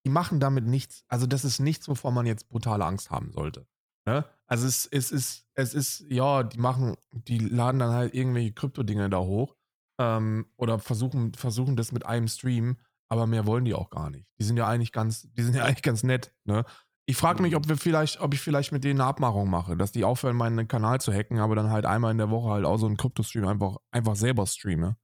die 0.08 0.14
machen 0.14 0.39
damit 0.39 0.66
nichts. 0.66 1.03
Also, 1.10 1.28
das 1.28 1.43
ist 1.43 1.60
nichts, 1.60 1.89
wovor 1.89 2.14
man 2.14 2.26
jetzt 2.26 2.47
brutale 2.47 2.86
Angst 2.86 3.12
haben 3.12 3.34
sollte. 3.34 3.68
Ne? 4.08 4.24
Also 4.47 4.66
es, 4.66 4.86
es 4.86 5.12
ist, 5.12 5.45
es 5.53 5.74
ist, 5.74 6.05
ja, 6.10 6.43
die 6.43 6.58
machen, 6.58 6.95
die 7.12 7.39
laden 7.39 7.80
dann 7.80 7.91
halt 7.91 8.14
irgendwelche 8.14 8.53
Krypto-Dinge 8.53 9.10
da 9.10 9.20
hoch 9.20 9.58
ähm, 9.99 10.45
oder 10.55 10.80
versuchen, 10.80 11.34
versuchen 11.34 11.76
das 11.76 11.91
mit 11.91 12.05
einem 12.05 12.30
Stream, 12.30 12.78
aber 13.10 13.28
mehr 13.28 13.45
wollen 13.45 13.66
die 13.66 13.74
auch 13.74 13.89
gar 13.89 14.10
nicht. 14.10 14.26
Die 14.39 14.45
sind 14.45 14.55
ja 14.55 14.66
eigentlich 14.66 14.93
ganz, 14.93 15.28
die 15.34 15.43
sind 15.43 15.55
ja 15.55 15.66
eigentlich 15.66 15.84
ganz 15.84 16.03
nett, 16.03 16.34
ne? 16.45 16.64
Ich 17.10 17.16
frage 17.16 17.41
mich, 17.41 17.55
ob 17.55 17.70
wir 17.70 17.78
vielleicht, 17.78 18.20
ob 18.20 18.34
ich 18.34 18.41
vielleicht 18.41 18.74
mit 18.74 18.84
denen 18.84 18.99
eine 18.99 19.10
Abmachung 19.10 19.49
mache, 19.49 19.78
dass 19.78 19.93
die 19.93 20.03
aufhören, 20.03 20.36
meinen 20.36 20.68
Kanal 20.68 20.99
zu 20.99 21.14
hacken, 21.14 21.39
aber 21.39 21.55
dann 21.55 21.70
halt 21.70 21.86
einmal 21.86 22.12
in 22.12 22.18
der 22.18 22.30
Woche 22.30 22.49
halt 22.49 22.66
auch 22.66 22.78
so 22.78 22.86
einen 22.86 22.97
Krypto-Stream 22.97 23.47
einfach, 23.47 23.78
einfach 23.91 24.18
selber 24.18 24.45
streame. 24.45 24.97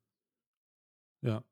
Ja. 1.22 1.43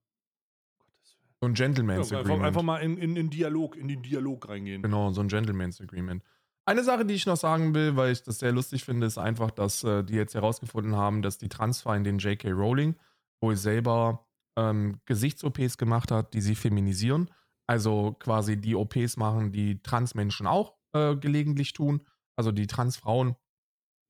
So 1.42 1.48
ein 1.48 1.56
Gentleman's 1.56 2.12
Ja, 2.12 2.20
einfach, 2.20 2.30
Agreement. 2.30 2.48
einfach 2.48 2.62
mal 2.62 2.78
in, 2.78 2.98
in, 2.98 3.16
in 3.16 3.30
Dialog, 3.32 3.76
in 3.76 3.88
den 3.88 4.04
Dialog 4.04 4.48
reingehen. 4.48 4.84
Genau, 4.84 5.10
so 5.12 5.22
ein 5.22 5.28
Gentleman's 5.28 5.82
Agreement. 5.82 6.24
Eine 6.66 6.84
Sache, 6.84 7.04
die 7.04 7.16
ich 7.16 7.26
noch 7.26 7.38
sagen 7.38 7.74
will, 7.74 7.96
weil 7.96 8.12
ich 8.12 8.22
das 8.22 8.38
sehr 8.40 8.52
lustig 8.52 8.84
finde, 8.86 9.08
ist 9.08 9.18
einfach, 9.18 9.50
dass 9.50 9.84
äh, 9.84 10.04
die 10.04 10.14
jetzt 10.14 10.36
herausgefunden 10.36 10.96
haben, 10.96 11.24
dass 11.24 11.40
die 11.40 11.50
Transfeindin 11.50 12.20
J.K. 12.20 12.52
Rowling 12.52 12.96
wohl 13.42 13.56
selber 13.56 14.28
ähm, 14.56 15.00
Gesichts-OPs 15.06 15.80
gemacht 15.80 16.12
hat, 16.12 16.36
die 16.36 16.42
sie 16.42 16.54
feminisieren. 16.54 17.32
Also 17.66 18.14
quasi 18.20 18.58
die 18.62 18.76
OPs 18.76 19.18
machen, 19.18 19.52
die 19.52 19.82
Transmenschen 19.82 20.46
auch 20.46 20.76
äh, 20.94 21.16
gelegentlich 21.16 21.74
tun. 21.74 22.06
Also 22.36 22.52
die 22.52 22.68
Transfrauen 22.68 23.36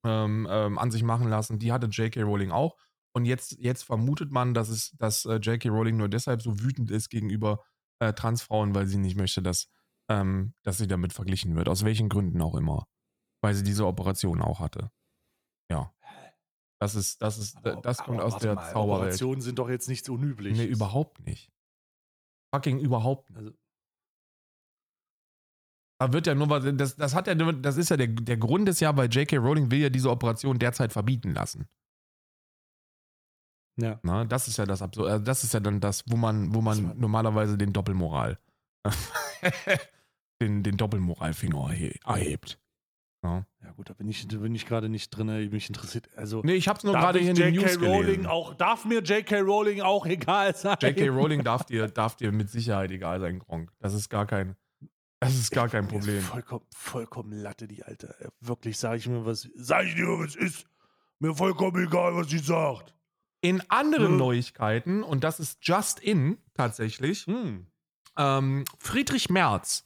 ähm, 0.05 0.47
ähm, 0.49 0.77
an 0.77 0.91
sich 0.91 1.03
machen 1.03 1.29
lassen. 1.29 1.59
Die 1.59 1.71
hatte 1.71 1.87
J.K. 1.87 2.23
Rowling 2.23 2.51
auch. 2.51 2.75
Und 3.13 3.25
jetzt, 3.25 3.57
jetzt 3.59 3.83
vermutet 3.83 4.31
man, 4.31 4.53
dass, 4.53 4.69
es, 4.69 4.91
dass 4.97 5.25
äh, 5.25 5.35
J.K. 5.35 5.69
Rowling 5.69 5.97
nur 5.97 6.07
deshalb 6.09 6.41
so 6.41 6.59
wütend 6.61 6.91
ist 6.91 7.09
gegenüber 7.09 7.63
äh, 7.99 8.13
Transfrauen, 8.13 8.73
weil 8.73 8.87
sie 8.87 8.97
nicht 8.97 9.17
möchte, 9.17 9.41
dass, 9.41 9.69
ähm, 10.09 10.53
dass 10.63 10.77
sie 10.77 10.87
damit 10.87 11.11
verglichen 11.13 11.55
wird. 11.55 11.67
Aus 11.67 11.83
welchen 11.83 12.07
Gründen 12.09 12.41
auch 12.41 12.55
immer. 12.55 12.87
Weil 13.43 13.53
sie 13.53 13.63
diese 13.63 13.85
Operation 13.85 14.41
auch 14.41 14.59
hatte. 14.59 14.91
Ja. 15.69 15.93
Das 16.79 16.95
ist, 16.95 17.21
das 17.21 17.37
ist, 17.37 17.57
Aber- 17.57 17.75
das 17.81 17.97
kommt 17.99 18.21
aus 18.21 18.37
der 18.37 18.55
mal, 18.55 18.71
Zauberwelt. 18.71 19.01
Operationen 19.01 19.41
sind 19.41 19.59
doch 19.59 19.69
jetzt 19.69 19.87
nichts 19.89 20.07
Unübliches. 20.09 20.57
Nee, 20.57 20.65
überhaupt 20.65 21.19
nicht. 21.25 21.51
Fucking 22.53 22.79
überhaupt 22.79 23.29
nicht. 23.29 23.37
Also, 23.39 23.51
Da 25.99 26.13
wird 26.13 26.25
ja 26.27 26.33
nur, 26.33 26.49
was- 26.49 26.63
das, 26.77 26.95
das 26.95 27.13
hat 27.13 27.27
ja, 27.27 27.35
das 27.35 27.77
ist 27.77 27.89
ja 27.89 27.97
der, 27.97 28.07
der 28.07 28.37
Grund 28.37 28.67
ist 28.69 28.79
ja, 28.79 28.95
weil 28.97 29.09
J.K. 29.13 29.37
Rowling 29.37 29.69
will 29.69 29.79
ja 29.79 29.89
diese 29.89 30.09
Operation 30.09 30.57
derzeit 30.57 30.91
verbieten 30.91 31.33
lassen. 31.33 31.67
Ja. 33.77 33.99
Ne? 34.03 34.25
Das 34.27 34.47
ist 34.47 34.57
ja 34.57 34.65
das 34.65 34.81
Absur 34.81 35.09
äh, 35.09 35.21
das 35.21 35.43
ist 35.43 35.53
ja 35.53 35.59
dann 35.59 35.79
das, 35.79 36.03
wo 36.07 36.15
man, 36.17 36.53
wo 36.53 36.61
man 36.61 36.97
normalerweise 36.99 37.57
den 37.57 37.73
Doppelmoral, 37.73 38.37
den, 40.41 40.63
den 40.63 40.77
Doppelmoralfinger 40.77 41.57
erhe- 41.69 41.99
erhebt. 42.05 42.59
Ja. 43.23 43.45
ja, 43.63 43.71
gut, 43.73 43.87
da 43.87 43.93
bin 43.93 44.09
ich, 44.09 44.27
da 44.27 44.37
bin 44.37 44.55
ich 44.55 44.65
gerade 44.65 44.89
nicht 44.89 45.11
drin. 45.11 45.27
Mich 45.51 45.67
interessiert. 45.69 46.09
Also, 46.15 46.41
Nee, 46.43 46.55
ich 46.55 46.67
hab's 46.67 46.83
nur 46.83 46.93
gerade 46.93 47.19
hier 47.19 47.29
in 47.29 47.35
den. 47.35 47.53
News 47.53 47.79
Rowling 47.79 48.01
gelesen. 48.01 48.25
auch, 48.25 48.55
darf 48.55 48.83
mir 48.85 49.01
J.K. 49.03 49.41
Rowling 49.41 49.81
auch 49.81 50.07
egal 50.07 50.55
sein? 50.55 50.75
J.K. 50.81 51.07
Rowling 51.09 51.43
darf 51.43 51.63
dir, 51.65 51.87
darf 51.87 52.15
dir 52.15 52.31
mit 52.31 52.49
Sicherheit 52.49 52.89
egal 52.89 53.19
sein, 53.19 53.37
Gronk. 53.37 53.71
Das 53.77 53.93
ist 53.93 54.09
gar 54.09 54.25
kein, 54.25 54.55
das 55.19 55.35
ist 55.35 55.51
gar 55.51 55.69
kein 55.69 55.87
Problem. 55.87 56.21
Vollkommen, 56.23 56.65
vollkommen 56.75 57.31
Latte, 57.31 57.67
die 57.67 57.83
Alte. 57.83 58.15
Wirklich, 58.39 58.79
sage 58.79 58.97
ich 58.97 59.07
mir 59.07 59.23
was. 59.23 59.47
Sag 59.55 59.85
ich 59.85 59.93
dir, 59.93 60.07
was 60.07 60.35
ist. 60.35 60.65
Mir 61.19 61.35
vollkommen 61.35 61.85
egal, 61.85 62.15
was 62.15 62.27
sie 62.27 62.39
sagt. 62.39 62.95
In 63.41 63.61
anderen 63.69 64.11
Hm. 64.11 64.17
Neuigkeiten, 64.17 65.03
und 65.03 65.23
das 65.23 65.39
ist 65.39 65.59
just 65.61 65.99
in 65.99 66.37
tatsächlich, 66.53 67.25
Hm. 67.25 67.67
ähm, 68.17 68.65
Friedrich 68.79 69.29
Merz 69.29 69.83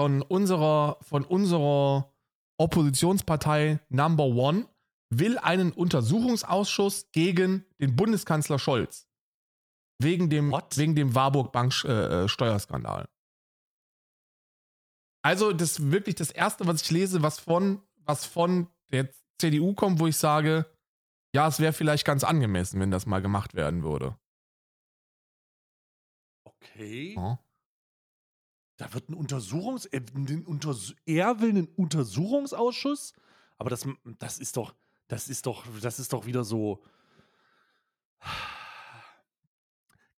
von 0.00 0.22
unserer, 0.22 0.98
von 1.02 1.24
unserer 1.24 2.12
Oppositionspartei 2.58 3.80
Number 3.88 4.24
One 4.24 4.66
will 5.10 5.38
einen 5.38 5.72
Untersuchungsausschuss 5.72 7.10
gegen 7.12 7.64
den 7.78 7.94
Bundeskanzler 7.94 8.58
Scholz. 8.58 9.06
Wegen 10.00 10.30
dem, 10.30 10.50
What? 10.50 10.76
wegen 10.76 10.94
dem 10.94 11.14
Warburg 11.14 11.52
Bank 11.52 11.72
äh, 11.84 12.24
äh, 12.24 12.28
Steuerskandal. 12.28 13.06
Also, 15.22 15.52
das 15.52 15.72
ist 15.78 15.90
wirklich 15.90 16.16
das 16.16 16.30
erste, 16.30 16.66
was 16.66 16.82
ich 16.82 16.90
lese, 16.90 17.22
was 17.22 17.38
von, 17.38 17.80
was 18.04 18.26
von 18.26 18.68
der 18.92 19.08
CDU 19.38 19.74
kommt, 19.74 20.00
wo 20.00 20.06
ich 20.06 20.16
sage, 20.16 20.66
ja, 21.34 21.48
es 21.48 21.58
wäre 21.58 21.72
vielleicht 21.72 22.06
ganz 22.06 22.22
angemessen, 22.22 22.80
wenn 22.80 22.92
das 22.92 23.06
mal 23.06 23.20
gemacht 23.20 23.54
werden 23.54 23.82
würde. 23.82 24.16
Okay. 26.44 27.14
Ja. 27.16 27.40
Da 28.76 28.94
wird 28.94 29.08
ein 29.08 29.14
Untersuchungs... 29.14 29.84
Er, 29.86 30.00
den 30.00 30.46
Unters 30.46 30.94
er 31.06 31.40
will 31.40 31.50
einen 31.50 31.66
Untersuchungsausschuss? 31.66 33.14
Aber 33.58 33.68
das, 33.68 33.86
das 34.18 34.38
ist 34.38 34.56
doch... 34.56 34.74
Das 35.08 35.28
ist 35.28 35.46
doch... 35.46 35.64
Das 35.80 35.98
ist 35.98 36.12
doch 36.12 36.24
wieder 36.26 36.44
so... 36.44 36.84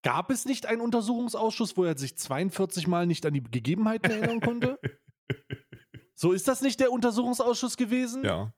Gab 0.03 0.31
es 0.31 0.45
nicht 0.45 0.67
einen 0.67 0.83
Untersuchungsausschuss, 0.83 1.77
wo 1.79 1.85
er 1.85 1.97
sich 1.97 2.17
42 2.17 2.87
Mal 2.87 3.07
nicht 3.07 3.25
an 3.25 3.33
die 3.33 3.43
Gegebenheiten 3.43 4.11
erinnern 4.11 4.41
konnte? 4.41 4.79
So 6.19 6.33
ist 6.33 6.49
das 6.49 6.63
nicht 6.63 6.81
der 6.81 6.93
Untersuchungsausschuss 6.93 7.77
gewesen? 7.77 8.25
Ja. 8.25 8.55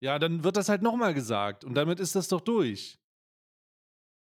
Ja, 0.00 0.18
dann 0.18 0.44
wird 0.44 0.56
das 0.56 0.68
halt 0.68 0.82
nochmal 0.82 1.14
gesagt 1.14 1.64
und 1.64 1.74
damit 1.74 2.00
ist 2.00 2.14
das 2.14 2.28
doch 2.28 2.40
durch. 2.40 2.98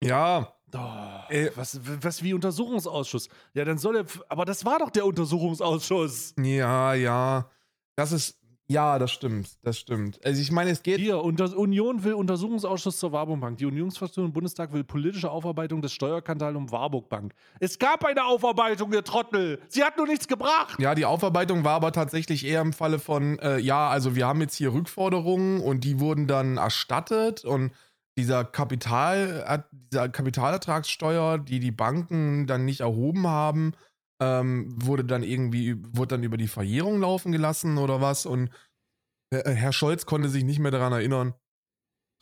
Ja, 0.03 0.55
Oh, 0.77 1.33
Äh, 1.33 1.51
was, 1.55 1.79
was 2.03 2.23
wie 2.23 2.35
Untersuchungsausschuss? 2.35 3.29
Ja, 3.53 3.65
dann 3.65 3.79
soll 3.79 3.97
er. 3.97 4.07
Aber 4.29 4.45
das 4.45 4.65
war 4.65 4.81
doch 4.81 4.91
der 4.91 5.07
Untersuchungsausschuss. 5.07 6.35
Ja, 6.39 6.95
ja. 6.95 7.49
Das 7.97 8.13
ist. 8.13 8.41
Ja, 8.67 8.99
das 8.99 9.11
stimmt. 9.11 9.59
Das 9.63 9.79
stimmt. 9.79 10.25
Also 10.25 10.41
ich 10.41 10.51
meine, 10.51 10.71
es 10.71 10.83
geht. 10.83 10.99
Hier, 10.99 11.23
unter, 11.23 11.55
Union 11.57 12.03
will 12.03 12.15
Untersuchungsausschuss 12.15 12.99
zur 12.99 13.13
Warburg 13.13 13.41
Bank. 13.41 13.59
Die 13.59 13.67
Unionsfraktion 13.67 14.27
im 14.27 14.33
Bundestag 14.33 14.73
will 14.73 14.85
politische 14.85 15.31
Aufarbeitung 15.31 15.83
des 15.83 15.93
Steuerskandals 15.93 16.57
um 16.57 16.71
Warburg 16.71 17.11
Bank. 17.11 17.35
Es 17.61 17.79
gab 17.79 18.05
eine 18.05 18.25
Aufarbeitung, 18.25 18.93
ihr 18.93 19.05
Trottel. 19.05 19.61
Sie 19.69 19.85
hat 19.85 19.99
nur 19.99 20.07
nichts 20.07 20.29
gebracht. 20.29 20.79
Ja, 20.81 20.95
die 20.95 21.05
Aufarbeitung 21.05 21.65
war 21.65 21.75
aber 21.75 21.93
tatsächlich 21.93 22.47
eher 22.47 22.63
im 22.63 22.73
Falle 22.73 22.99
von, 22.99 23.39
äh, 23.41 23.59
ja, 23.59 23.89
also 23.89 24.17
wir 24.17 24.27
haben 24.27 24.41
jetzt 24.41 24.55
hier 24.55 24.73
Rückforderungen 24.73 25.61
und 25.61 25.85
die 25.85 26.01
wurden 26.01 26.27
dann 26.27 26.57
erstattet 26.57 27.45
und 27.45 27.73
dieser 28.17 28.45
Kapital, 28.45 29.65
dieser 29.73 30.09
Kapitalertragssteuer, 30.09 31.39
die 31.39 31.59
die 31.59 31.73
Banken 31.73 32.47
dann 32.47 32.65
nicht 32.65 32.81
erhoben 32.81 33.27
haben, 33.27 33.73
ähm, 34.21 34.69
wurde 34.83 35.05
dann 35.05 35.23
irgendwie, 35.23 35.77
wurde 35.97 36.17
dann 36.17 36.23
über 36.23 36.37
die 36.37 36.49
Verjährung 36.49 37.01
laufen 37.01 37.33
gelassen 37.33 37.79
oder 37.79 38.01
was 38.01 38.27
und 38.27 38.51
äh, 39.31 39.51
Herr 39.55 39.73
Scholz 39.73 40.07
konnte 40.07 40.29
sich 40.29 40.45
nicht 40.45 40.59
mehr 40.59 40.71
daran 40.71 40.93
erinnern, 40.93 41.35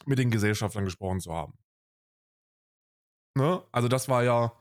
mit 0.06 0.18
den 0.18 0.30
Gesellschaftern 0.30 0.84
gesprochen 0.84 1.20
zu 1.20 1.32
haben. 1.32 1.58
Ne? 3.36 3.62
Also 3.72 3.88
das 3.88 4.08
war 4.08 4.22
ja, 4.24 4.52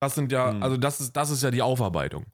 das 0.00 0.14
sind 0.14 0.32
ja, 0.32 0.50
Hm. 0.50 0.62
also 0.62 0.76
das 0.76 1.00
ist, 1.00 1.16
das 1.16 1.30
ist 1.30 1.42
ja 1.42 1.50
die 1.50 1.62
Aufarbeitung. 1.62 2.26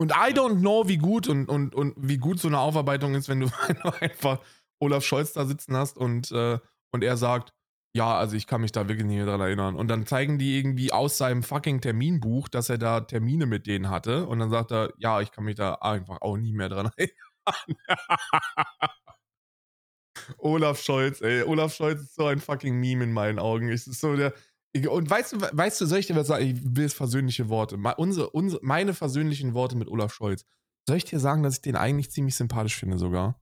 Und 0.00 0.12
I 0.12 0.32
don't 0.32 0.60
know, 0.60 0.86
wie 0.86 0.98
gut 0.98 1.26
und, 1.28 1.48
und, 1.48 1.74
und 1.74 1.94
wie 1.96 2.18
gut 2.18 2.38
so 2.38 2.48
eine 2.48 2.60
Aufarbeitung 2.60 3.14
ist, 3.14 3.28
wenn 3.28 3.40
du, 3.40 3.50
wenn 3.66 3.76
du 3.82 3.88
einfach 4.00 4.40
Olaf 4.80 5.04
Scholz 5.04 5.32
da 5.32 5.44
sitzen 5.44 5.76
hast 5.76 5.96
und, 5.96 6.30
äh, 6.30 6.58
und 6.92 7.02
er 7.02 7.16
sagt, 7.16 7.52
Ja, 7.98 8.16
also 8.16 8.36
ich 8.36 8.46
kann 8.46 8.60
mich 8.60 8.70
da 8.70 8.86
wirklich 8.86 9.08
nicht 9.08 9.16
mehr 9.16 9.26
dran 9.26 9.40
erinnern. 9.40 9.74
Und 9.74 9.88
dann 9.88 10.06
zeigen 10.06 10.38
die 10.38 10.56
irgendwie 10.56 10.92
aus 10.92 11.18
seinem 11.18 11.42
fucking 11.42 11.80
Terminbuch, 11.80 12.46
dass 12.48 12.68
er 12.70 12.78
da 12.78 13.00
Termine 13.00 13.44
mit 13.46 13.66
denen 13.66 13.90
hatte. 13.90 14.24
Und 14.28 14.38
dann 14.38 14.50
sagt 14.50 14.70
er, 14.70 14.92
ja, 14.98 15.20
ich 15.20 15.32
kann 15.32 15.42
mich 15.42 15.56
da 15.56 15.74
einfach 15.74 16.20
auch 16.20 16.36
nie 16.36 16.52
mehr 16.52 16.68
dran 16.68 16.90
erinnern. 16.96 17.16
Olaf 20.38 20.80
Scholz, 20.80 21.20
ey. 21.22 21.42
Olaf 21.42 21.74
Scholz 21.74 22.02
ist 22.02 22.14
so 22.14 22.26
ein 22.26 22.38
fucking 22.38 22.78
Meme 22.78 23.02
in 23.02 23.12
meinen 23.12 23.40
Augen. 23.40 23.68
Es 23.68 23.88
ist 23.88 24.00
so 24.00 24.14
der. 24.14 24.32
Und 24.88 25.10
weißt 25.10 25.32
du, 25.32 25.40
weißt 25.40 25.80
du, 25.80 25.86
soll 25.86 25.98
ich 25.98 26.06
dir 26.06 26.14
was 26.14 26.28
sagen? 26.28 26.44
Ich 26.44 26.76
will 26.76 26.84
jetzt 26.84 26.94
versöhnliche 26.94 27.48
Worte. 27.48 27.78
Unsere, 27.96 28.30
unsere, 28.30 28.64
meine 28.64 28.94
versöhnlichen 28.94 29.54
Worte 29.54 29.76
mit 29.76 29.88
Olaf 29.88 30.14
Scholz. 30.14 30.44
Soll 30.86 30.98
ich 30.98 31.04
dir 31.04 31.18
sagen, 31.18 31.42
dass 31.42 31.54
ich 31.54 31.62
den 31.62 31.74
eigentlich 31.74 32.12
ziemlich 32.12 32.36
sympathisch 32.36 32.76
finde 32.76 32.96
sogar? 32.96 33.40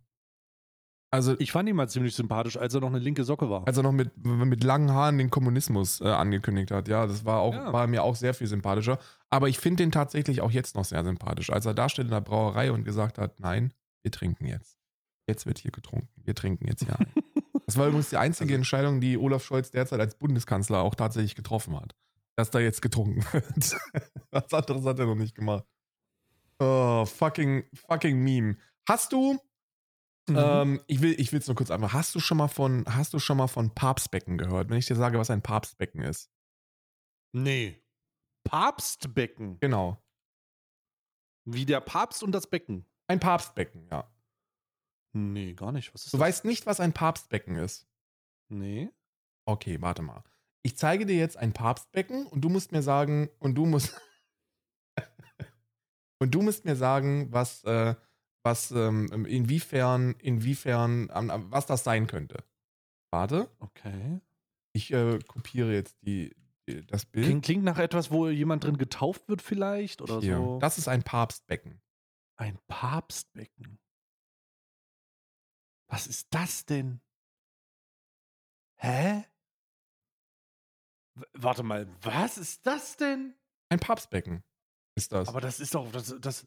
Also, 1.10 1.36
ich 1.38 1.52
fand 1.52 1.68
ihn 1.68 1.76
mal 1.76 1.88
ziemlich 1.88 2.14
sympathisch, 2.14 2.56
als 2.56 2.74
er 2.74 2.80
noch 2.80 2.88
eine 2.88 2.98
linke 2.98 3.24
Socke 3.24 3.48
war. 3.48 3.66
Als 3.66 3.76
er 3.76 3.84
noch 3.84 3.92
mit, 3.92 4.10
mit 4.24 4.64
langen 4.64 4.90
Haaren 4.90 5.18
den 5.18 5.30
Kommunismus 5.30 6.00
äh, 6.00 6.08
angekündigt 6.08 6.70
hat. 6.72 6.88
Ja, 6.88 7.06
das 7.06 7.24
war, 7.24 7.40
auch, 7.40 7.54
ja. 7.54 7.72
war 7.72 7.86
mir 7.86 8.02
auch 8.02 8.16
sehr 8.16 8.34
viel 8.34 8.48
sympathischer. 8.48 8.98
Aber 9.30 9.48
ich 9.48 9.58
finde 9.58 9.84
den 9.84 9.92
tatsächlich 9.92 10.40
auch 10.40 10.50
jetzt 10.50 10.74
noch 10.74 10.84
sehr 10.84 11.04
sympathisch. 11.04 11.50
Als 11.50 11.64
er 11.64 11.74
da 11.74 11.88
steht 11.88 12.06
in 12.06 12.10
der 12.10 12.20
Brauerei 12.20 12.72
und 12.72 12.84
gesagt 12.84 13.18
hat, 13.18 13.38
nein, 13.40 13.72
wir 14.02 14.10
trinken 14.10 14.46
jetzt. 14.46 14.78
Jetzt 15.28 15.46
wird 15.46 15.58
hier 15.58 15.70
getrunken. 15.70 16.08
Wir 16.24 16.34
trinken 16.34 16.66
jetzt 16.66 16.88
ein. 16.88 17.06
das 17.66 17.76
war 17.76 17.86
übrigens 17.86 18.10
die 18.10 18.16
einzige 18.16 18.52
also, 18.52 18.58
Entscheidung, 18.58 19.00
die 19.00 19.16
Olaf 19.16 19.44
Scholz 19.44 19.70
derzeit 19.70 20.00
als 20.00 20.16
Bundeskanzler 20.16 20.80
auch 20.80 20.94
tatsächlich 20.94 21.34
getroffen 21.34 21.80
hat. 21.80 21.94
Dass 22.36 22.50
da 22.50 22.58
jetzt 22.58 22.82
getrunken 22.82 23.24
wird. 23.32 23.76
Was 24.30 24.52
anderes 24.52 24.84
hat 24.84 24.98
er 24.98 25.06
noch 25.06 25.14
nicht 25.14 25.34
gemacht. 25.34 25.64
Oh, 26.58 27.04
fucking, 27.04 27.64
fucking 27.74 28.22
Meme. 28.22 28.56
Hast 28.88 29.12
du, 29.12 29.38
mhm. 30.28 30.36
ähm, 30.36 30.80
ich 30.86 31.00
will 31.00 31.14
es 31.18 31.46
nur 31.46 31.56
kurz 31.56 31.70
einfach, 31.70 31.92
hast 31.92 32.14
du 32.14 32.20
schon 32.20 32.38
mal 32.38 32.48
von, 32.48 32.84
hast 32.88 33.14
du 33.14 33.18
schon 33.18 33.36
mal 33.36 33.48
von 33.48 33.70
Papstbecken 33.74 34.38
gehört, 34.38 34.70
wenn 34.70 34.78
ich 34.78 34.86
dir 34.86 34.96
sage, 34.96 35.18
was 35.18 35.30
ein 35.30 35.42
Papstbecken 35.42 36.02
ist? 36.02 36.30
Nee. 37.32 37.82
Papstbecken? 38.44 39.58
Genau. 39.60 40.02
Wie 41.44 41.64
der 41.64 41.80
Papst 41.80 42.22
und 42.22 42.32
das 42.32 42.48
Becken? 42.48 42.84
Ein 43.08 43.20
Papstbecken, 43.20 43.86
ja. 43.90 44.10
Nee, 45.12 45.54
gar 45.54 45.72
nicht. 45.72 45.94
Was 45.94 46.04
ist 46.04 46.12
du 46.12 46.18
das? 46.18 46.26
weißt 46.26 46.44
nicht, 46.44 46.66
was 46.66 46.80
ein 46.80 46.92
Papstbecken 46.92 47.56
ist? 47.56 47.88
Nee. 48.48 48.90
Okay, 49.46 49.80
warte 49.80 50.02
mal. 50.02 50.22
Ich 50.62 50.76
zeige 50.76 51.06
dir 51.06 51.16
jetzt 51.16 51.36
ein 51.36 51.52
Papstbecken 51.52 52.26
und 52.26 52.40
du 52.40 52.48
musst 52.48 52.72
mir 52.72 52.82
sagen, 52.82 53.30
und 53.38 53.54
du 53.54 53.64
musst. 53.64 54.00
und 56.18 56.34
du 56.34 56.42
musst 56.42 56.64
mir 56.64 56.76
sagen, 56.76 57.32
was, 57.32 57.62
äh, 57.64 57.94
was, 58.46 58.70
ähm, 58.70 59.26
inwiefern, 59.26 60.14
inwiefern, 60.20 61.10
ähm, 61.12 61.30
was 61.50 61.66
das 61.66 61.82
sein 61.84 62.06
könnte. 62.06 62.44
Warte. 63.10 63.50
Okay. 63.58 64.20
Ich 64.72 64.92
äh, 64.92 65.18
kopiere 65.26 65.74
jetzt 65.74 65.96
die, 66.02 66.34
die, 66.68 66.86
das 66.86 67.06
Bild. 67.06 67.26
Klingt, 67.26 67.44
klingt, 67.44 67.64
nach 67.64 67.78
etwas, 67.78 68.10
wo 68.10 68.28
jemand 68.28 68.62
drin 68.64 68.78
getauft 68.78 69.28
wird, 69.28 69.42
vielleicht? 69.42 70.00
Oder 70.00 70.20
Hier. 70.20 70.36
so. 70.36 70.58
Das 70.60 70.78
ist 70.78 70.86
ein 70.86 71.02
Papstbecken. 71.02 71.82
Ein 72.36 72.58
Papstbecken. 72.68 73.80
Was 75.88 76.06
ist 76.06 76.28
das 76.30 76.66
denn? 76.66 77.00
Hä? 78.76 79.24
W 81.14 81.24
warte 81.32 81.62
mal, 81.62 81.88
was 82.02 82.38
ist 82.38 82.64
das 82.66 82.96
denn? 82.96 83.34
Ein 83.70 83.80
Papstbecken 83.80 84.44
ist 84.94 85.12
das. 85.12 85.28
Aber 85.28 85.40
das 85.40 85.58
ist 85.58 85.74
doch, 85.74 85.90
das, 85.90 86.14
das, 86.20 86.46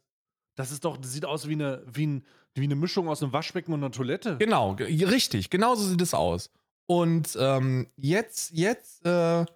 das 0.60 0.72
ist 0.72 0.84
doch, 0.84 0.98
das 0.98 1.12
sieht 1.12 1.24
aus 1.24 1.48
wie 1.48 1.54
eine, 1.54 1.82
wie, 1.90 2.06
ein, 2.06 2.24
wie 2.54 2.64
eine 2.64 2.76
Mischung 2.76 3.08
aus 3.08 3.22
einem 3.22 3.32
Waschbecken 3.32 3.72
und 3.72 3.80
einer 3.80 3.90
Toilette. 3.90 4.36
Genau, 4.38 4.72
richtig, 4.72 5.48
genauso 5.48 5.84
sieht 5.84 6.02
es 6.02 6.12
aus. 6.12 6.50
Und 6.86 7.36
ähm, 7.40 7.86
jetzt, 7.96 8.52
jetzt, 8.52 9.06
äh, 9.06 9.46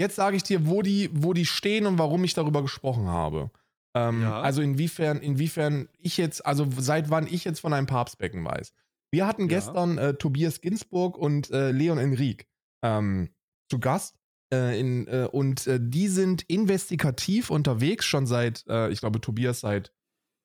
jetzt 0.00 0.16
sage 0.16 0.36
ich 0.36 0.42
dir, 0.42 0.66
wo 0.66 0.82
die, 0.82 1.08
wo 1.12 1.34
die 1.34 1.46
stehen 1.46 1.86
und 1.86 1.98
warum 1.98 2.24
ich 2.24 2.34
darüber 2.34 2.62
gesprochen 2.62 3.06
habe. 3.06 3.50
Ähm, 3.94 4.22
ja. 4.22 4.40
Also 4.40 4.60
inwiefern, 4.60 5.18
inwiefern 5.18 5.88
ich 5.98 6.16
jetzt, 6.16 6.44
also 6.44 6.66
seit 6.78 7.10
wann 7.10 7.28
ich 7.28 7.44
jetzt 7.44 7.60
von 7.60 7.72
einem 7.72 7.86
Papstbecken 7.86 8.44
weiß. 8.44 8.72
Wir 9.12 9.26
hatten 9.26 9.42
ja. 9.42 9.48
gestern 9.48 9.98
äh, 9.98 10.14
Tobias 10.14 10.60
Ginsburg 10.60 11.16
und 11.16 11.50
äh, 11.50 11.70
Leon 11.70 11.98
Enrique 11.98 12.46
ähm, 12.82 13.30
zu 13.68 13.78
Gast. 13.78 14.16
Äh, 14.52 14.80
in, 14.80 15.06
äh, 15.06 15.28
und 15.30 15.66
äh, 15.68 15.78
die 15.80 16.08
sind 16.08 16.42
investigativ 16.48 17.50
unterwegs, 17.50 18.04
schon 18.04 18.26
seit, 18.26 18.64
äh, 18.68 18.90
ich 18.90 18.98
glaube, 18.98 19.20
Tobias 19.20 19.60
seit 19.60 19.92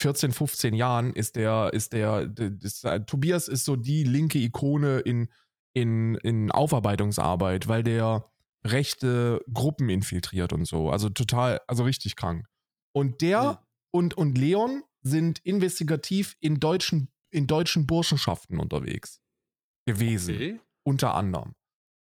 14, 0.06 0.32
15 0.34 0.74
Jahren 0.76 1.14
ist 1.14 1.36
der, 1.36 1.72
ist 1.74 1.94
der, 1.94 2.32
ist, 2.62 2.88
Tobias 3.08 3.48
ist 3.48 3.66
so 3.66 3.76
die 3.76 4.04
linke 4.04 4.38
Ikone 4.38 5.00
in, 5.00 5.30
in, 5.74 6.14
in 6.16 6.52
Aufarbeitungsarbeit, 6.52 7.68
weil 7.68 7.82
der 7.82 8.30
rechte 8.64 9.44
Gruppen 9.52 9.90
infiltriert 9.90 10.54
und 10.54 10.66
so. 10.66 10.92
Also 10.92 11.10
total, 11.10 11.60
also 11.66 11.84
richtig 11.84 12.16
krank. 12.16 12.46
Und 12.94 13.22
der 13.22 13.30
ja. 13.30 13.68
und, 13.92 14.16
und 14.16 14.38
Leon 14.38 14.84
sind 15.02 15.40
investigativ 15.40 16.36
in 16.40 16.60
deutschen 16.60 17.10
in 17.32 17.48
deutschen 17.48 17.88
Burschenschaften 17.88 18.60
unterwegs 18.60 19.22
gewesen. 19.88 20.36
Okay. 20.36 20.60
Unter 20.84 21.16
anderem. 21.16 21.56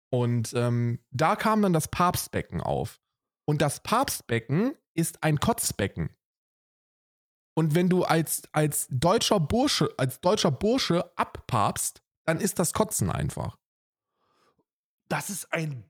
Und 0.10 0.54
ähm, 0.56 1.00
da 1.12 1.36
kam 1.36 1.62
dann 1.62 1.74
das 1.74 1.90
Papstbecken 1.90 2.62
auf. 2.62 3.02
Und 3.46 3.62
das 3.62 3.84
Papstbecken 3.84 4.74
ist 4.94 5.22
ein 5.22 5.40
Kotzbecken. 5.40 6.10
Und 7.60 7.76
wenn 7.76 7.90
du 7.90 8.06
als, 8.06 8.44
als 8.54 8.88
deutscher 8.90 9.38
Bursche, 9.42 9.94
als 9.98 10.22
deutscher 10.22 10.50
Bursche 10.50 11.12
abpapst, 11.18 12.02
dann 12.24 12.40
ist 12.40 12.58
das 12.58 12.72
Kotzen 12.72 13.12
einfach. 13.12 13.58
Das 15.10 15.30
ist 15.30 15.52
ein. 15.52 15.84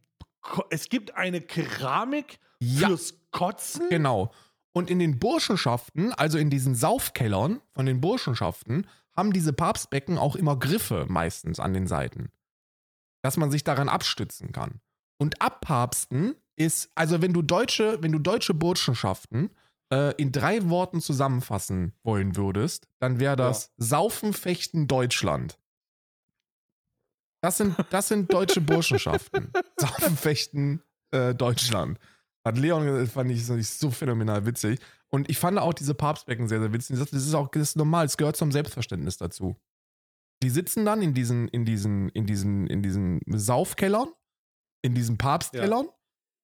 Es 0.72 0.90
gibt 0.90 1.14
eine 1.14 1.42
Keramik 1.42 2.40
fürs 2.60 3.12
ja, 3.12 3.18
Kotzen? 3.30 3.88
Genau. 3.92 4.32
Und 4.74 4.90
in 4.90 4.98
den 4.98 5.20
Burschenschaften, 5.20 6.12
also 6.12 6.40
in 6.40 6.50
diesen 6.50 6.74
Saufkellern 6.74 7.62
von 7.76 7.86
den 7.86 8.02
Burschenschaften, 8.02 8.88
haben 9.16 9.32
diese 9.32 9.54
Papstbecken 9.54 10.18
auch 10.18 10.36
immer 10.36 10.58
Griffe 10.58 11.06
meistens 11.08 11.60
an 11.60 11.76
den 11.76 11.86
Seiten, 11.86 12.32
dass 13.22 13.38
man 13.38 13.52
sich 13.52 13.64
daran 13.64 13.90
abstützen 13.90 14.52
kann. 14.54 14.82
Und 15.20 15.40
abpapsten 15.40 16.34
ist, 16.56 16.90
also 16.96 17.22
wenn 17.22 17.34
du 17.34 17.44
deutsche, 17.44 18.02
wenn 18.02 18.12
du 18.12 18.18
deutsche 18.18 18.56
Burschenschaften 18.56 19.52
äh, 19.92 20.14
in 20.16 20.32
drei 20.32 20.70
Worten 20.70 21.02
zusammenfassen 21.02 21.94
wollen 22.04 22.36
würdest, 22.36 22.88
dann 23.00 23.20
wäre 23.20 23.36
das 23.36 23.72
ja. 23.78 23.86
Saufen, 23.86 24.34
Fechten, 24.34 24.88
Deutschland. 24.88 25.60
Das 27.42 27.58
sind, 27.58 27.76
das 27.90 28.10
sind 28.10 28.32
deutsche 28.34 28.62
Burschenschaften. 28.62 29.52
Saufen, 29.78 30.18
Fechten, 30.18 30.84
äh, 31.12 31.34
Deutschland. 31.34 31.98
Hat 32.46 32.58
Leon 32.58 33.08
fand 33.08 33.32
ich, 33.32 33.44
fand 33.44 33.60
ich 33.60 33.70
so 33.70 33.92
phänomenal 33.92 34.46
witzig. 34.46 34.80
Und 35.10 35.30
ich 35.30 35.38
fand 35.38 35.58
auch 35.58 35.74
diese 35.74 35.94
Papstbecken 35.94 36.48
sehr, 36.48 36.60
sehr 36.60 36.74
witzig. 36.74 37.00
Das 37.00 37.12
ist 37.12 37.34
auch 37.34 37.50
das 37.50 37.62
ist 37.70 37.78
normal, 37.78 38.06
es 38.06 38.18
gehört 38.18 38.38
zum 38.38 38.52
Selbstverständnis 38.52 39.18
dazu. 39.18 39.56
Die 40.44 40.50
sitzen 40.50 40.86
dann 40.86 41.02
in 41.02 41.14
diesen, 41.14 41.48
in 41.50 41.66
diesen, 41.66 42.10
in 42.10 42.26
diesen, 42.26 42.68
in 42.68 42.82
diesen 42.82 43.22
Saufkellern, 43.28 44.10
in 44.82 44.96
diesen 44.96 45.18
Papstkellern. 45.18 45.86
Ja. 45.86 45.99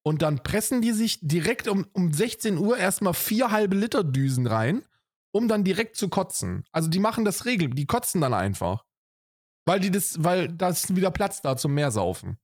Und 0.08 0.22
dann 0.22 0.43
pressen 0.43 0.82
die 0.84 0.91
sich 0.91 1.18
direkt 1.22 1.68
um, 1.68 1.88
um 1.93 2.14
16 2.14 2.60
Uhr 2.60 2.78
erstmal 2.78 3.16
vier 3.16 3.49
halbe 3.49 3.76
Liter 3.76 4.03
Düsen 4.03 4.45
rein, 4.45 4.86
um 5.32 5.47
dann 5.47 5.64
direkt 5.64 5.95
zu 5.95 6.10
kotzen. 6.10 6.64
Also 6.72 6.89
die 6.89 6.99
machen 6.99 7.26
das 7.26 7.45
Regel, 7.45 7.72
die 7.72 7.88
kotzen 7.88 8.22
dann 8.22 8.36
einfach. 8.36 8.86
Weil 9.66 9.80
die 9.80 9.89
das, 9.89 10.24
weil 10.24 10.47
da 10.49 10.70
ist 10.70 10.95
wieder 10.95 11.10
Platz 11.10 11.41
da 11.41 11.58
zum 11.58 11.74
Meersaufen. 11.74 12.38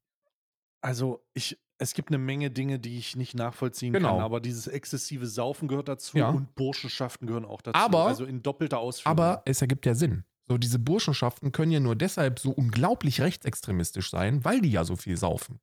Also 0.82 1.24
ich, 1.36 1.62
es 1.78 1.94
gibt 1.94 2.10
eine 2.10 2.18
Menge 2.18 2.50
Dinge, 2.50 2.80
die 2.80 2.98
ich 2.98 3.16
nicht 3.16 3.36
nachvollziehen 3.36 3.94
genau. 3.94 4.16
kann, 4.16 4.22
aber 4.22 4.40
dieses 4.40 4.66
exzessive 4.66 5.28
Saufen 5.28 5.68
gehört 5.68 5.88
dazu 5.88 6.18
ja. 6.18 6.30
und 6.30 6.56
Burschenschaften 6.56 7.28
gehören 7.28 7.46
auch 7.46 7.62
dazu. 7.62 7.78
Aber, 7.78 8.08
also 8.08 8.26
in 8.26 8.42
doppelter 8.42 8.80
Ausführung. 8.80 9.12
Aber 9.12 9.44
es 9.46 9.62
ergibt 9.62 9.86
ja 9.86 9.94
Sinn. 9.94 10.24
So, 10.48 10.58
diese 10.58 10.80
Burschenschaften 10.80 11.52
können 11.52 11.72
ja 11.72 11.80
nur 11.80 11.96
deshalb 11.96 12.40
so 12.40 12.50
unglaublich 12.50 13.22
rechtsextremistisch 13.22 14.10
sein, 14.10 14.44
weil 14.44 14.62
die 14.62 14.72
ja 14.72 14.84
so 14.84 14.96
viel 14.96 15.16
saufen. 15.16 15.60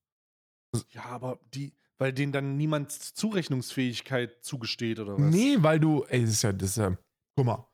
Ja, 0.90 1.07
aber 1.07 1.40
die, 1.53 1.74
weil 1.99 2.12
denen 2.12 2.32
dann 2.32 2.57
niemand 2.57 2.92
Zurechnungsfähigkeit 2.92 4.42
zugesteht 4.42 5.01
oder 5.01 5.14
was? 5.14 5.20
Nee, 5.20 5.57
weil 5.61 5.80
du, 5.80 6.05
ey, 6.05 6.22
das 6.22 6.30
ist 6.30 6.42
ja, 6.42 6.53
das 6.53 6.70
ist 6.70 6.76
ja, 6.76 6.96
guck 7.36 7.46
mal. 7.46 7.66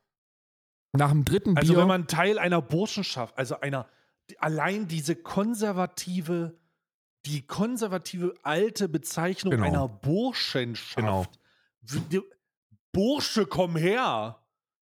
Nach 0.93 1.11
dem 1.11 1.25
dritten 1.25 1.57
also 1.57 1.61
Bier. 1.61 1.79
Also, 1.79 1.81
wenn 1.81 1.89
man 1.89 2.07
Teil 2.07 2.39
einer 2.39 2.63
Burschenschaft, 2.63 3.37
also 3.37 3.61
einer, 3.61 3.89
allein 4.39 4.89
diese 4.89 5.17
konservative 5.17 6.59
die 7.27 7.47
konservative 7.47 8.35
alte 8.43 8.89
Bezeichnung 8.89 9.53
genau. 9.53 9.67
einer 9.67 9.89
Burschenschaft. 9.89 10.97
Genau. 10.97 12.25
Bursche, 12.93 13.47
komm 13.47 13.77
her. 13.77 14.41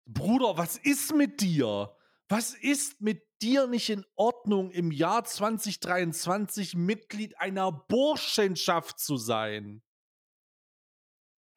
Bruder, 0.05 0.57
was 0.57 0.77
ist 0.77 1.13
mit 1.13 1.41
dir? 1.41 1.95
Was 2.27 2.53
ist 2.53 3.01
mit 3.01 3.23
dir 3.41 3.67
nicht 3.67 3.89
in 3.89 4.05
Ordnung, 4.15 4.71
im 4.71 4.91
Jahr 4.91 5.23
2023 5.23 6.75
Mitglied 6.75 7.37
einer 7.39 7.71
Burschenschaft 7.71 8.99
zu 8.99 9.17
sein? 9.17 9.81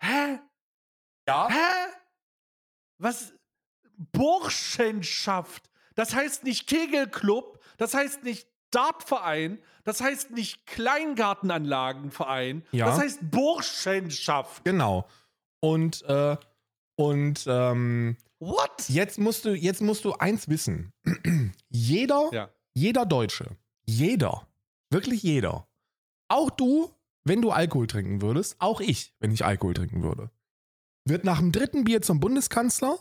Hä? 0.02 0.40
Ja? 1.28 1.48
Hä? 1.48 1.92
Was? 2.98 3.32
Burschenschaft? 4.12 5.68
Das 5.94 6.14
heißt 6.14 6.44
nicht 6.44 6.66
Kegelclub, 6.66 7.62
das 7.76 7.94
heißt 7.94 8.22
nicht 8.24 8.48
Dartverein, 8.70 9.62
das 9.84 10.00
heißt 10.00 10.30
nicht 10.30 10.66
Kleingartenanlagenverein, 10.66 12.64
Ja. 12.72 12.86
das 12.86 12.98
heißt 12.98 13.18
Burschenschaft. 13.30 14.64
Genau. 14.64 15.06
Und, 15.60 16.02
äh, 16.02 16.36
und 16.96 17.44
ähm, 17.46 18.16
What? 18.42 18.88
jetzt, 18.88 19.18
musst 19.18 19.44
du, 19.44 19.54
jetzt 19.54 19.80
musst 19.82 20.04
du 20.04 20.14
eins 20.14 20.48
wissen. 20.48 20.92
jeder, 21.68 22.28
Ja. 22.32 22.50
jeder 22.74 23.06
Deutsche, 23.06 23.56
jeder, 23.86 24.48
wirklich 24.90 25.22
jeder, 25.22 25.68
auch 26.28 26.50
du, 26.50 26.90
wenn 27.24 27.40
du 27.40 27.52
Alkohol 27.52 27.86
trinken 27.86 28.20
würdest, 28.20 28.56
auch 28.58 28.80
ich, 28.80 29.14
wenn 29.20 29.30
ich 29.30 29.44
Alkohol 29.44 29.74
trinken 29.74 30.02
würde, 30.02 30.32
wird 31.04 31.22
nach 31.22 31.38
dem 31.38 31.52
dritten 31.52 31.84
Bier 31.84 32.02
zum 32.02 32.18
Bundeskanzler 32.18 32.98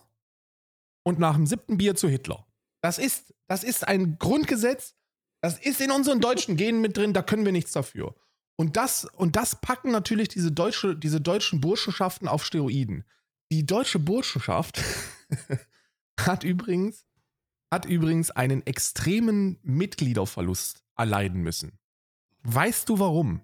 und 1.04 1.18
nach 1.18 1.34
dem 1.36 1.48
siebten 1.48 1.78
Bier 1.80 1.96
zu 1.96 2.08
Hitler. 2.08 2.46
Das 2.84 3.00
ist, 3.00 3.34
das 3.48 3.64
ist 3.64 3.88
ein 3.88 4.20
Grundgesetz, 4.20 4.96
das 5.42 5.58
ist 5.58 5.82
in 5.82 5.90
unseren 5.90 6.20
deutschen 6.22 6.56
Genen 6.58 6.82
mit 6.82 6.98
drin, 6.98 7.14
da 7.14 7.24
können 7.24 7.46
wir 7.46 7.52
nichts 7.52 7.72
dafür. 7.72 8.14
Und 8.60 8.78
das, 8.78 9.06
und 9.06 9.36
das 9.36 9.60
packen 9.60 9.90
natürlich 9.90 10.28
diese, 10.28 10.52
deutsche, 10.52 10.96
diese 10.96 11.20
deutschen 11.20 11.62
Burschenschaften 11.62 12.28
auf 12.28 12.46
Steroiden. 12.46 13.06
Die 13.52 13.66
deutsche 13.66 14.00
Burschenschaft 14.00 14.82
hat 16.20 16.46
übrigens, 16.46 17.06
hat 17.70 17.86
übrigens 17.86 18.32
einen 18.32 18.66
extremen 18.66 19.60
Mitgliederverlust 19.62 20.86
erleiden 20.96 21.42
müssen. 21.42 21.78
Weißt 22.44 22.88
du 22.88 23.00
warum? 23.00 23.42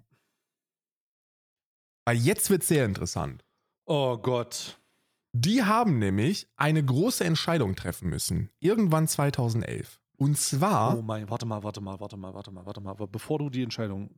Weil 2.06 2.16
jetzt 2.16 2.48
wird 2.48 2.64
sehr 2.64 2.86
interessant. 2.86 3.44
Oh 3.84 4.16
Gott. 4.16 4.80
Die 5.34 5.62
haben 5.62 5.98
nämlich 5.98 6.48
eine 6.56 6.82
große 6.82 7.24
Entscheidung 7.24 7.76
treffen 7.76 8.08
müssen. 8.08 8.48
Irgendwann 8.60 9.08
2011. 9.08 10.00
Und 10.16 10.38
zwar, 10.38 10.96
Oh 10.96 11.02
mein, 11.02 11.28
warte 11.28 11.44
mal, 11.44 11.62
warte 11.62 11.82
mal, 11.82 12.00
warte 12.00 12.16
mal, 12.16 12.34
warte 12.34 12.50
mal, 12.50 12.64
warte 12.64 12.80
mal. 12.80 12.90
Aber 12.92 13.06
bevor 13.06 13.38
du 13.38 13.50
die 13.50 13.62
Entscheidung, 13.62 14.10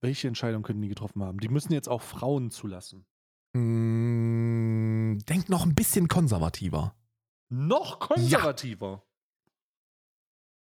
welche 0.00 0.26
Entscheidung 0.26 0.64
können 0.64 0.82
die 0.82 0.88
getroffen 0.88 1.22
haben? 1.22 1.38
Die 1.38 1.48
müssen 1.48 1.72
jetzt 1.72 1.88
auch 1.88 2.02
Frauen 2.02 2.50
zulassen. 2.50 3.06
Mh, 5.14 5.22
denkt 5.28 5.48
noch 5.48 5.64
ein 5.64 5.74
bisschen 5.74 6.08
konservativer. 6.08 6.94
Noch 7.48 7.98
konservativer. 7.98 9.04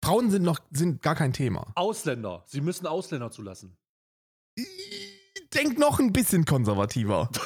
Frauen 0.03 0.29
sind 0.29 0.43
noch 0.43 0.59
sind 0.69 1.01
gar 1.01 1.15
kein 1.15 1.33
Thema. 1.33 1.71
Ausländer. 1.75 2.43
Sie 2.45 2.61
müssen 2.61 2.85
Ausländer 2.85 3.31
zulassen. 3.31 3.75
Denkt 5.53 5.79
noch 5.79 5.99
ein 5.99 6.13
bisschen 6.13 6.45
konservativer. 6.45 7.29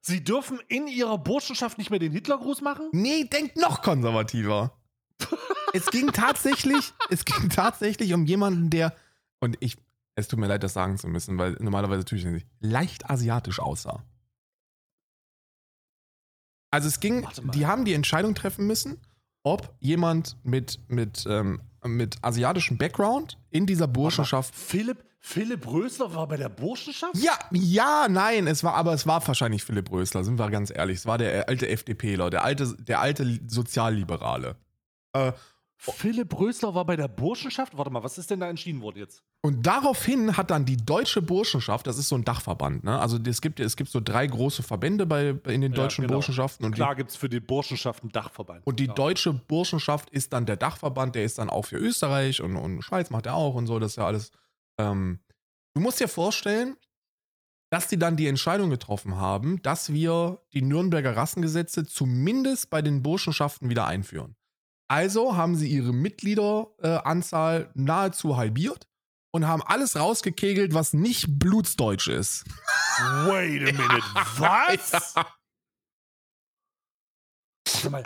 Sie 0.00 0.22
dürfen 0.22 0.60
in 0.68 0.86
ihrer 0.86 1.16
Burschenschaft 1.16 1.78
nicht 1.78 1.90
mehr 1.90 1.98
den 1.98 2.12
Hitlergruß 2.12 2.60
machen? 2.60 2.90
Nee, 2.92 3.24
denkt 3.24 3.56
noch 3.56 3.80
konservativer. 3.82 4.78
es 5.72 5.86
ging 5.86 6.12
tatsächlich, 6.12 6.92
es 7.08 7.24
ging 7.24 7.48
tatsächlich 7.48 8.12
um 8.12 8.26
jemanden, 8.26 8.68
der 8.68 8.94
und 9.40 9.56
ich, 9.60 9.78
es 10.14 10.28
tut 10.28 10.38
mir 10.38 10.46
leid, 10.46 10.62
das 10.62 10.72
sagen 10.72 10.98
zu 10.98 11.08
müssen, 11.08 11.38
weil 11.38 11.52
normalerweise 11.60 12.04
tue 12.04 12.18
ich 12.18 12.24
das 12.24 12.32
nicht, 12.32 12.46
leicht 12.60 13.10
asiatisch 13.10 13.58
aussah. 13.58 14.04
Also 16.70 16.88
es 16.88 17.00
ging, 17.00 17.26
die 17.52 17.66
haben 17.66 17.84
die 17.84 17.94
Entscheidung 17.94 18.34
treffen 18.34 18.66
müssen, 18.66 19.00
ob 19.44 19.76
jemand 19.80 20.36
mit 20.42 20.80
mit 20.88 21.24
ähm, 21.28 21.60
mit 21.84 22.16
asiatischem 22.22 22.78
Background 22.78 23.38
in 23.50 23.66
dieser 23.66 23.86
Burschenschaft 23.86 24.54
Philipp, 24.54 25.04
Philipp 25.20 25.66
Rösler 25.66 26.14
war 26.14 26.26
bei 26.26 26.36
der 26.36 26.48
Burschenschaft? 26.48 27.16
Ja, 27.16 27.32
ja, 27.52 28.08
nein, 28.10 28.46
es 28.46 28.64
war, 28.64 28.74
aber 28.74 28.92
es 28.92 29.06
war 29.06 29.26
wahrscheinlich 29.26 29.64
Philipp 29.64 29.90
Rösler, 29.90 30.24
sind 30.24 30.38
wir 30.38 30.50
ganz 30.50 30.70
ehrlich. 30.74 30.98
Es 30.98 31.06
war 31.06 31.18
der 31.18 31.48
alte 31.48 31.68
FDPler, 31.68 32.30
der 32.30 32.44
alte, 32.44 32.74
der 32.78 33.00
alte 33.00 33.40
Sozialliberale. 33.46 34.56
Äh, 35.12 35.32
Philipp 35.92 36.38
Rösler 36.38 36.74
war 36.74 36.84
bei 36.84 36.96
der 36.96 37.08
Burschenschaft? 37.08 37.76
Warte 37.76 37.90
mal, 37.90 38.02
was 38.02 38.18
ist 38.18 38.30
denn 38.30 38.40
da 38.40 38.48
entschieden 38.48 38.80
worden 38.80 38.98
jetzt? 38.98 39.22
und 39.44 39.66
daraufhin 39.66 40.38
hat 40.38 40.50
dann 40.50 40.64
die 40.64 40.78
Deutsche 40.78 41.20
Burschenschaft, 41.20 41.86
das 41.86 41.98
ist 41.98 42.08
so 42.08 42.16
ein 42.16 42.24
Dachverband, 42.24 42.82
ne? 42.82 42.98
Also 42.98 43.18
es 43.26 43.42
gibt, 43.42 43.60
es 43.60 43.76
gibt 43.76 43.90
so 43.90 44.00
drei 44.00 44.26
große 44.26 44.62
Verbände 44.62 45.04
bei, 45.04 45.34
in 45.44 45.60
den 45.60 45.72
Ja, 45.72 45.82
deutschen 45.82 46.06
genau. 46.06 46.14
Burschenschaften 46.14 46.64
und 46.64 46.74
Klar 46.74 46.94
gibt 46.94 47.10
es 47.10 47.16
für 47.16 47.28
die 47.28 47.40
Burschenschaft 47.40 48.02
einen 48.02 48.10
Dachverband. 48.10 48.66
Und 48.66 48.80
die 48.80 48.86
ja. 48.86 48.94
Deutsche 48.94 49.34
Burschenschaft 49.34 50.08
ist 50.08 50.32
dann 50.32 50.46
der 50.46 50.56
Dachverband, 50.56 51.14
der 51.14 51.24
ist 51.24 51.36
dann 51.36 51.50
auch 51.50 51.66
für 51.66 51.76
Österreich 51.76 52.40
und, 52.40 52.56
und 52.56 52.80
Schweiz 52.80 53.10
macht 53.10 53.26
er 53.26 53.34
auch 53.34 53.54
und 53.54 53.66
so, 53.66 53.78
das 53.78 53.92
ist 53.92 53.96
ja 53.96 54.06
alles. 54.06 54.30
Ähm, 54.80 55.20
du 55.74 55.82
musst 55.82 56.00
dir 56.00 56.08
vorstellen, 56.08 56.78
dass 57.68 57.88
die 57.88 57.98
dann 57.98 58.16
die 58.16 58.28
Entscheidung 58.28 58.70
getroffen 58.70 59.16
haben, 59.16 59.60
dass 59.60 59.92
wir 59.92 60.40
die 60.54 60.62
Nürnberger 60.62 61.16
Rassengesetze 61.16 61.84
zumindest 61.84 62.70
bei 62.70 62.80
den 62.80 63.02
Burschenschaften 63.02 63.68
wieder 63.68 63.86
einführen. 63.86 64.36
Also 64.88 65.36
haben 65.36 65.56
sie 65.56 65.68
ihre 65.68 65.92
Mitgliederanzahl 65.92 67.02
Anzahl 67.04 67.70
nahezu 67.74 68.36
halbiert 68.36 68.86
und 69.32 69.46
haben 69.46 69.62
alles 69.62 69.96
rausgekegelt, 69.96 70.74
was 70.74 70.92
nicht 70.92 71.38
blutsdeutsch 71.38 72.08
ist. 72.08 72.44
Wait 73.26 73.62
a 73.62 73.72
minute, 73.72 74.04
was? 74.38 75.14
Ja. 75.16 75.26
Warte 77.66 77.90
mal. 77.90 78.04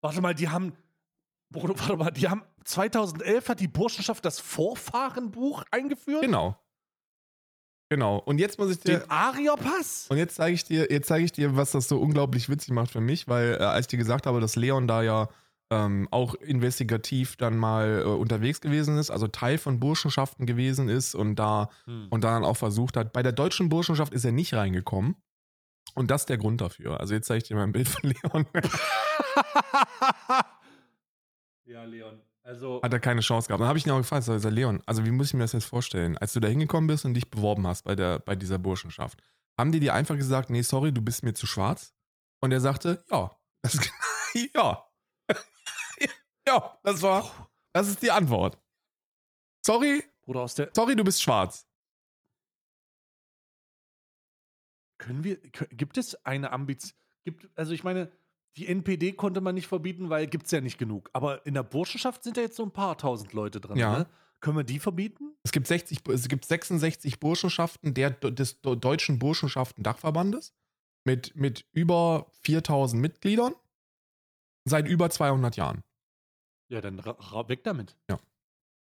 warte 0.00 0.20
mal, 0.20 0.34
die 0.34 0.48
haben. 0.48 0.72
Bruder, 1.50 1.78
Warte 1.78 1.96
mal, 1.96 2.10
die 2.10 2.28
haben 2.28 2.42
2011 2.64 3.48
hat 3.48 3.60
die 3.60 3.68
Burschenschaft 3.68 4.24
das 4.24 4.40
Vorfahrenbuch 4.40 5.62
eingeführt? 5.70 6.22
Genau. 6.22 6.58
Genau. 7.90 8.18
Und 8.18 8.38
jetzt 8.38 8.58
muss 8.58 8.70
ich 8.70 8.80
dir. 8.80 9.00
Den 9.00 9.10
Arierpass? 9.10 10.06
Und 10.08 10.16
jetzt 10.16 10.34
zeige 10.34 10.54
ich 10.54 10.64
dir, 10.64 10.90
jetzt 10.90 11.06
zeige 11.06 11.24
ich 11.24 11.32
dir, 11.32 11.56
was 11.56 11.70
das 11.70 11.86
so 11.86 12.00
unglaublich 12.00 12.48
witzig 12.48 12.70
macht 12.70 12.90
für 12.90 13.00
mich, 13.00 13.28
weil 13.28 13.54
äh, 13.60 13.64
als 13.64 13.84
ich 13.84 13.88
dir 13.88 13.98
gesagt 13.98 14.26
habe, 14.26 14.40
dass 14.40 14.56
Leon 14.56 14.88
da 14.88 15.02
ja 15.02 15.28
ähm, 15.74 16.08
auch 16.10 16.34
investigativ 16.34 17.36
dann 17.36 17.56
mal 17.56 18.02
äh, 18.02 18.04
unterwegs 18.04 18.60
gewesen 18.60 18.98
ist, 18.98 19.10
also 19.10 19.26
Teil 19.28 19.58
von 19.58 19.80
Burschenschaften 19.80 20.46
gewesen 20.46 20.88
ist 20.88 21.14
und 21.14 21.36
da 21.36 21.70
Hm. 21.86 22.08
und 22.10 22.24
dann 22.24 22.44
auch 22.44 22.56
versucht 22.56 22.96
hat. 22.96 23.12
Bei 23.12 23.22
der 23.22 23.32
deutschen 23.32 23.68
Burschenschaft 23.68 24.12
ist 24.12 24.24
er 24.24 24.32
nicht 24.32 24.54
reingekommen. 24.54 25.16
Und 25.94 26.10
das 26.10 26.22
ist 26.22 26.28
der 26.28 26.38
Grund 26.38 26.60
dafür. 26.60 26.98
Also 26.98 27.14
jetzt 27.14 27.26
zeige 27.26 27.38
ich 27.38 27.44
dir 27.48 27.54
mal 27.56 27.62
ein 27.64 27.72
Bild 27.72 27.88
von 27.88 28.10
Leon. 28.10 28.46
ja, 31.64 31.84
Leon. 31.84 32.20
Also. 32.42 32.80
Hat 32.82 32.92
er 32.92 33.00
keine 33.00 33.20
Chance 33.20 33.48
gehabt. 33.48 33.60
Dann 33.60 33.68
habe 33.68 33.78
ich 33.78 33.86
ihn 33.86 33.92
auch 33.92 33.98
gefragt, 33.98 34.28
also 34.28 34.48
Leon, 34.48 34.82
also 34.86 35.04
wie 35.04 35.10
muss 35.10 35.28
ich 35.28 35.34
mir 35.34 35.40
das 35.40 35.52
jetzt 35.52 35.64
vorstellen? 35.64 36.18
Als 36.18 36.32
du 36.32 36.40
da 36.40 36.48
hingekommen 36.48 36.88
bist 36.88 37.04
und 37.04 37.14
dich 37.14 37.30
beworben 37.30 37.66
hast 37.66 37.84
bei, 37.84 37.94
der, 37.94 38.18
bei 38.18 38.34
dieser 38.36 38.58
Burschenschaft, 38.58 39.22
haben 39.58 39.72
die 39.72 39.80
dir 39.80 39.94
einfach 39.94 40.16
gesagt, 40.16 40.50
nee, 40.50 40.62
sorry, 40.62 40.92
du 40.92 41.00
bist 41.00 41.22
mir 41.22 41.34
zu 41.34 41.46
schwarz? 41.46 41.94
Und 42.40 42.52
er 42.52 42.60
sagte, 42.60 43.04
ja. 43.10 43.30
Das, 43.62 43.78
ja. 44.54 44.84
Ja, 46.46 46.78
das 46.82 47.02
war, 47.02 47.48
das 47.72 47.88
ist 47.88 48.02
die 48.02 48.10
Antwort. 48.10 48.58
Sorry, 49.64 50.04
Bruder, 50.22 50.40
aus 50.42 50.54
der. 50.54 50.70
sorry, 50.74 50.96
du 50.96 51.04
bist 51.04 51.22
schwarz. 51.22 51.66
Können 54.98 55.24
wir. 55.24 55.36
Gibt 55.36 55.98
es 55.98 56.14
eine 56.24 56.52
Ambition? 56.52 56.92
Gibt, 57.24 57.48
also 57.56 57.72
ich 57.72 57.84
meine, 57.84 58.10
die 58.56 58.68
NPD 58.68 59.12
konnte 59.12 59.40
man 59.40 59.54
nicht 59.54 59.66
verbieten, 59.66 60.10
weil 60.10 60.26
gibt 60.26 60.46
es 60.46 60.52
ja 60.52 60.60
nicht 60.60 60.78
genug. 60.78 61.10
Aber 61.12 61.44
in 61.46 61.54
der 61.54 61.62
Burschenschaft 61.62 62.22
sind 62.22 62.36
ja 62.36 62.44
jetzt 62.44 62.56
so 62.56 62.62
ein 62.62 62.70
paar 62.70 62.96
tausend 62.96 63.32
Leute 63.32 63.60
drin. 63.60 63.76
Ja. 63.76 63.98
Ne? 63.98 64.06
Können 64.40 64.58
wir 64.58 64.64
die 64.64 64.78
verbieten? 64.78 65.34
Es 65.42 65.52
gibt, 65.52 65.66
60, 65.66 66.06
es 66.08 66.28
gibt 66.28 66.44
66 66.44 67.18
Burschenschaften 67.18 67.94
der, 67.94 68.10
des 68.10 68.60
Deutschen 68.60 69.18
Burschenschaften 69.18 69.82
Dachverbandes 69.82 70.54
mit, 71.04 71.34
mit 71.34 71.66
über 71.72 72.26
4000 72.42 73.00
Mitgliedern 73.00 73.54
seit 74.64 74.86
über 74.86 75.10
200 75.10 75.56
Jahren. 75.56 75.82
Ja, 76.68 76.80
dann 76.80 76.98
weg 76.98 77.64
damit. 77.64 77.96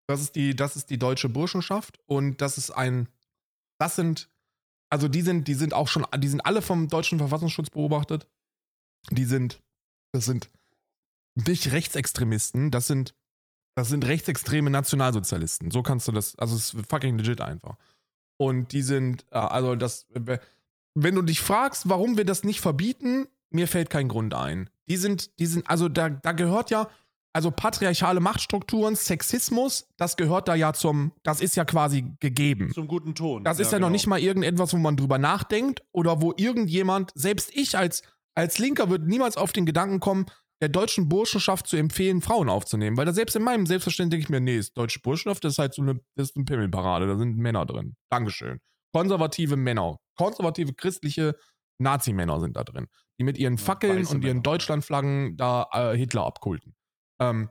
Das 0.07 0.21
ist 0.21 0.37
die, 0.37 0.55
das 0.55 0.77
ist 0.77 0.91
die 0.91 0.99
deutsche 0.99 1.29
Burschenschaft 1.29 1.99
und 2.07 2.41
das 2.41 2.59
ist 2.59 2.71
ein, 2.71 3.09
das 3.79 3.97
sind, 3.97 4.29
also 4.91 5.09
die 5.09 5.23
sind, 5.23 5.49
die 5.49 5.55
sind 5.55 5.73
auch 5.73 5.89
schon, 5.89 6.07
die 6.19 6.29
sind 6.29 6.45
alle 6.45 6.63
vom 6.63 6.89
deutschen 6.89 7.19
Verfassungsschutz 7.19 7.71
beobachtet. 7.71 8.29
Die 9.11 9.25
sind, 9.25 9.63
das 10.13 10.27
sind 10.27 10.51
nicht 11.35 11.73
Rechtsextremisten, 11.73 12.71
das 12.71 12.87
sind, 12.87 13.15
das 13.77 13.89
sind 13.89 14.07
rechtsextreme 14.07 14.71
Nationalsozialisten. 14.71 15.71
So 15.71 15.83
kannst 15.83 16.07
du 16.07 16.13
das, 16.13 16.37
also 16.39 16.55
es 16.55 16.75
ist 16.75 16.87
fucking 16.87 17.19
legit 17.19 17.41
einfach. 17.41 17.77
Und 18.37 18.73
die 18.73 18.83
sind, 18.83 19.25
äh, 19.31 19.39
also 19.39 19.75
das, 19.75 20.07
wenn 20.95 21.15
du 21.15 21.23
dich 21.23 21.41
fragst, 21.41 21.89
warum 21.89 22.17
wir 22.17 22.25
das 22.25 22.45
nicht 22.45 22.61
verbieten, 22.61 23.27
mir 23.51 23.69
fällt 23.69 23.91
kein 23.91 24.09
Grund 24.09 24.35
ein. 24.35 24.71
Die 24.89 24.97
sind, 24.97 25.39
die 25.39 25.47
sind, 25.47 25.69
also 25.69 25.89
da, 25.89 26.09
da 26.09 26.33
gehört 26.33 26.71
ja, 26.71 26.89
also 27.35 27.51
patriarchale 27.51 28.21
Machtstrukturen, 28.21 28.95
Sexismus, 28.95 29.89
das 29.97 30.17
gehört 30.17 30.47
da 30.47 30.55
ja 30.55 30.73
zum, 30.73 31.13
das 31.25 31.41
ist 31.41 31.57
ja 31.57 31.65
quasi 31.65 32.15
gegeben. 32.21 32.73
Zum 32.73 32.87
guten 32.87 33.15
Ton. 33.15 33.43
Das 33.43 33.59
ist 33.59 33.73
ja 33.73 33.79
noch 33.79 33.89
genau. 33.89 33.93
nicht 33.93 34.07
mal 34.07 34.21
irgendetwas, 34.21 34.73
wo 34.73 34.79
man 34.79 34.97
drüber 34.97 35.19
nachdenkt 35.19 35.83
oder 35.91 36.23
wo 36.23 36.33
irgendjemand, 36.37 37.11
selbst 37.15 37.51
ich 37.53 37.77
als, 37.77 38.03
als 38.37 38.59
Linker 38.59 38.89
würde 38.89 39.07
niemals 39.07 39.37
auf 39.37 39.53
den 39.53 39.67
Gedanken 39.67 39.99
kommen, 39.99 40.27
der 40.61 40.69
deutschen 40.69 41.09
Burschenschaft 41.09 41.67
zu 41.67 41.77
empfehlen, 41.77 42.23
Frauen 42.23 42.49
aufzunehmen. 42.49 42.97
Weil 42.97 43.07
da 43.07 43.13
selbst 43.13 43.35
in 43.35 43.43
meinem 43.43 43.67
Selbstverständnis 43.67 44.13
denke 44.13 44.25
ich 44.25 44.31
mir, 44.31 44.41
nee, 44.41 44.57
ist 44.57 44.79
deutsche 44.79 45.01
Burschenschaft, 45.01 45.43
das 45.43 45.55
ist 45.55 45.59
halt 45.59 45.75
so 45.75 45.83
eine, 45.83 46.01
das 46.15 46.31
ist 46.31 46.37
eine 46.37 46.45
Pimmelparade, 46.45 47.09
da 47.09 47.19
sind 47.19 47.37
Männer 47.37 47.67
drin. 47.67 47.97
Dankeschön. 48.11 48.61
Konservative 48.93 49.57
Männer, 49.57 49.99
konservative 50.17 50.73
christliche 50.73 51.35
Nazi-Männer 51.79 52.39
sind 52.39 52.57
da 52.57 52.63
drin, 52.63 52.87
die 53.19 53.25
mit 53.25 53.39
ihren 53.39 53.59
Fackeln 53.59 53.99
weiße 53.99 54.15
und 54.15 54.23
ihren 54.23 54.37
Männer. 54.37 54.43
Deutschlandflaggen 54.43 55.37
da 55.37 55.67
äh, 55.73 55.97
Hitler 55.97 56.25
abkulten. 56.25 56.77
Ähm, 57.19 57.49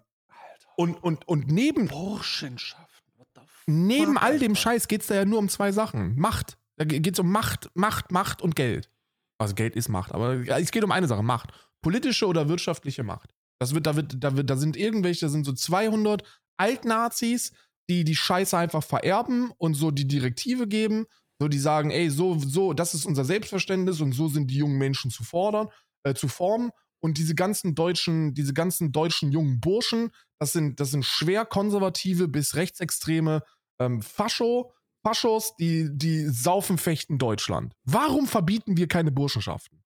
Und, 0.75 1.03
und, 1.03 1.27
und 1.27 1.47
neben, 1.47 1.87
Burschenschaften. 1.87 3.13
What 3.17 3.27
the 3.35 3.41
fuck, 3.41 3.67
neben 3.67 4.17
all 4.17 4.39
dem 4.39 4.51
Alter? 4.51 4.61
Scheiß 4.61 4.87
geht 4.87 5.01
es 5.01 5.07
da 5.07 5.15
ja 5.15 5.25
nur 5.25 5.39
um 5.39 5.49
zwei 5.49 5.71
Sachen. 5.71 6.15
Macht. 6.17 6.57
Da 6.77 6.85
geht 6.85 7.13
es 7.13 7.19
um 7.19 7.31
Macht, 7.31 7.69
Macht, 7.75 8.11
Macht 8.11 8.41
und 8.41 8.55
Geld. 8.55 8.89
Also 9.37 9.53
Geld 9.55 9.75
ist 9.75 9.89
Macht, 9.89 10.11
aber 10.11 10.35
es 10.47 10.71
geht 10.71 10.83
um 10.83 10.91
eine 10.91 11.07
Sache, 11.07 11.23
Macht. 11.23 11.51
Politische 11.81 12.27
oder 12.27 12.47
wirtschaftliche 12.49 13.03
Macht. 13.03 13.33
Das 13.59 13.73
wird, 13.73 13.85
da 13.85 13.95
wird, 13.95 14.15
da 14.17 14.35
wird, 14.35 14.49
da 14.49 14.57
sind 14.57 14.75
irgendwelche, 14.75 15.25
da 15.25 15.29
sind 15.29 15.45
so 15.45 15.53
200 15.53 16.23
Altnazis, 16.57 17.51
die 17.89 18.03
die 18.03 18.15
Scheiße 18.15 18.57
einfach 18.57 18.83
vererben 18.83 19.51
und 19.57 19.73
so 19.75 19.91
die 19.91 20.07
Direktive 20.07 20.67
geben, 20.67 21.05
so 21.39 21.47
die 21.47 21.59
sagen, 21.59 21.91
ey, 21.91 22.09
so, 22.09 22.39
so, 22.39 22.73
das 22.73 22.93
ist 22.93 23.05
unser 23.05 23.25
Selbstverständnis 23.25 24.01
und 24.01 24.13
so 24.13 24.27
sind 24.29 24.49
die 24.49 24.57
jungen 24.57 24.77
Menschen 24.77 25.11
zu 25.11 25.23
fordern, 25.23 25.67
äh, 26.03 26.13
zu 26.13 26.27
formen. 26.27 26.71
Und 27.03 27.17
diese 27.17 27.35
ganzen 27.35 27.75
deutschen, 27.75 28.33
diese 28.33 28.53
ganzen 28.53 28.93
deutschen 28.93 29.33
jungen 29.33 29.59
Burschen, 29.59 30.11
das 30.39 30.53
sind, 30.53 30.79
das 30.79 30.91
sind 30.91 31.03
schwer 31.03 31.45
konservative 31.45 32.29
bis 32.29 32.55
rechtsextreme 32.55 33.43
ähm, 33.79 34.01
Fascho, 34.01 34.73
Faschos, 35.05 35.53
die, 35.57 35.89
die 35.91 36.29
saufen 36.29 36.77
fechten 36.77 37.17
Deutschland. 37.17 37.75
Warum 37.83 38.25
verbieten 38.25 38.77
wir 38.77 38.87
keine 38.87 39.11
Burschenschaften? 39.11 39.83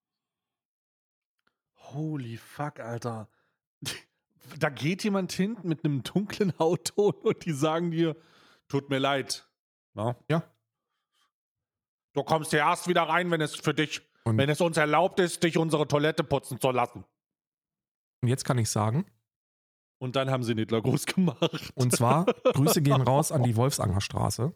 Holy 1.76 2.38
fuck, 2.38 2.80
Alter. 2.80 3.30
Da 4.59 4.70
geht 4.70 5.03
jemand 5.03 5.34
hin 5.34 5.57
mit 5.63 5.84
einem 5.84 6.03
dunklen 6.03 6.53
Hautton 6.57 7.11
und 7.24 7.43
die 7.43 7.51
sagen 7.51 7.91
dir, 7.91 8.15
tut 8.70 8.89
mir 8.89 8.99
leid. 8.99 9.45
Na? 9.93 10.15
Ja. 10.30 10.49
Du 12.13 12.24
kommst 12.24 12.51
hier 12.51 12.59
erst 12.59 12.88
wieder 12.88 13.01
rein, 13.03 13.30
wenn 13.30 13.41
es 13.41 13.55
für 13.55 13.74
dich, 13.74 14.07
Und- 14.28 14.38
wenn 14.38 14.49
es 14.49 14.61
uns 14.61 14.78
erlaubt 14.78 15.19
ist, 15.19 15.43
dich 15.43 15.57
unsere 15.57 15.88
Toilette 15.88 16.23
putzen 16.23 16.59
zu 16.59 16.71
lassen. 16.71 17.03
Und 18.21 18.30
jetzt 18.30 18.45
kann 18.45 18.57
ich 18.57 18.69
sagen, 18.69 19.05
Und 19.99 20.15
dann 20.15 20.30
haben 20.30 20.43
sie 20.43 20.53
den 20.53 20.59
Hitler 20.59 20.82
groß 20.82 21.05
gemacht. 21.07 21.71
Und 21.73 21.95
zwar, 21.95 22.25
Grüße 22.53 22.82
gehen 22.84 23.01
raus 23.01 23.32
an 23.32 23.41
die 23.43 23.55
Wolfsangerstraße. 23.55 24.53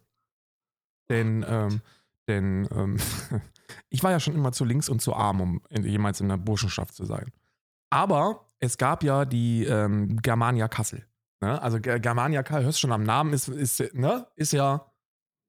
Denn, 1.10 1.44
ähm, 1.48 1.82
denn 2.28 2.68
ähm, 2.72 2.98
ich 3.90 4.04
war 4.04 4.12
ja 4.12 4.20
schon 4.20 4.36
immer 4.36 4.52
zu 4.52 4.66
links 4.66 4.88
und 4.90 5.02
zu 5.02 5.14
arm, 5.16 5.42
um 5.42 5.62
in, 5.70 5.84
jemals 5.84 6.22
in 6.22 6.30
der 6.30 6.38
Burschenschaft 6.38 6.94
zu 6.94 7.06
sein. 7.06 7.32
Aber 7.90 8.48
es 8.60 8.78
gab 8.78 9.04
ja 9.04 9.26
die 9.26 9.66
ähm, 9.66 10.18
Germania 10.22 10.68
Kassel. 10.68 11.06
Ne? 11.42 11.60
Also 11.62 11.78
Ger- 11.78 12.00
Germania 12.00 12.44
Kassel, 12.44 12.66
hörst 12.66 12.80
schon 12.80 12.92
am 12.92 13.04
Namen, 13.04 13.34
ist, 13.34 13.48
ist, 13.48 13.80
ne? 13.96 14.28
ist 14.36 14.54
ja. 14.54 14.91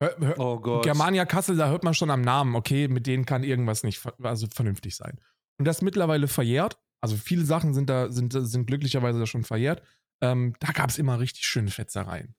Hör, 0.02 0.18
hör, 0.18 0.38
oh 0.40 0.58
Gott. 0.58 0.82
Germania 0.82 1.24
Kassel, 1.24 1.56
da 1.56 1.68
hört 1.68 1.84
man 1.84 1.94
schon 1.94 2.10
am 2.10 2.22
Namen, 2.22 2.56
okay, 2.56 2.88
mit 2.88 3.06
denen 3.06 3.24
kann 3.24 3.44
irgendwas 3.44 3.84
nicht 3.84 4.04
also 4.20 4.48
vernünftig 4.48 4.96
sein. 4.96 5.20
Und 5.58 5.64
das 5.64 5.80
mittlerweile 5.80 6.26
verjährt. 6.26 6.76
Also 7.00 7.16
viele 7.16 7.44
Sachen 7.44 7.72
sind 7.72 7.88
da, 7.88 8.10
sind, 8.10 8.32
sind 8.32 8.66
glücklicherweise 8.66 9.20
da 9.20 9.26
schon 9.26 9.44
verjährt. 9.44 9.80
Ähm, 10.20 10.56
da 10.58 10.72
gab 10.72 10.90
es 10.90 10.98
immer 10.98 11.20
richtig 11.20 11.44
schöne 11.44 11.70
Fetzereien. 11.70 12.34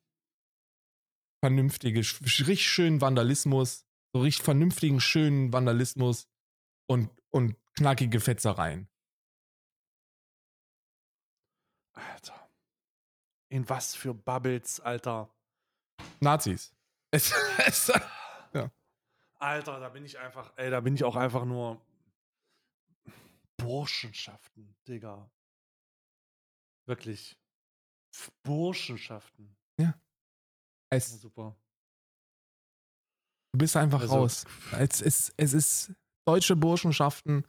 Vernünftige, 1.42 2.02
richtig 2.02 2.68
schönen 2.68 3.00
Vandalismus, 3.00 3.86
so 4.14 4.22
richtig 4.22 4.44
vernünftigen, 4.44 5.00
schönen 5.00 5.54
Vandalismus 5.54 6.28
und, 6.90 7.10
und 7.30 7.56
knackige 7.76 8.20
Fetzereien. 8.20 8.90
Alter. 11.94 12.50
In 13.50 13.70
was 13.70 13.96
für 13.96 14.14
Bubbles, 14.14 14.82
Alter. 14.82 15.34
Nazis. 16.20 16.73
Es, 17.14 17.32
es, 17.68 17.92
Alter, 19.40 19.80
da 19.80 19.90
bin 19.90 20.06
ich 20.06 20.18
einfach, 20.18 20.54
ey, 20.56 20.72
da 20.72 20.80
bin 20.80 20.96
ich 20.96 21.04
auch 21.04 21.16
einfach 21.18 21.46
nur 21.46 21.80
Burschenschaften, 23.58 24.74
Digga. 24.88 25.30
Wirklich. 26.88 27.38
Burschenschaften. 28.44 29.56
Ja, 29.80 29.94
es, 30.90 31.22
super. 31.22 31.56
du 33.52 33.60
bist 33.60 33.76
einfach 33.76 34.02
Also- 34.02 34.16
raus. 34.16 34.46
Es, 34.72 35.02
es, 35.02 35.34
es 35.38 35.54
ist 35.54 35.94
deutsche 36.26 36.56
Burschenschaften. 36.56 37.46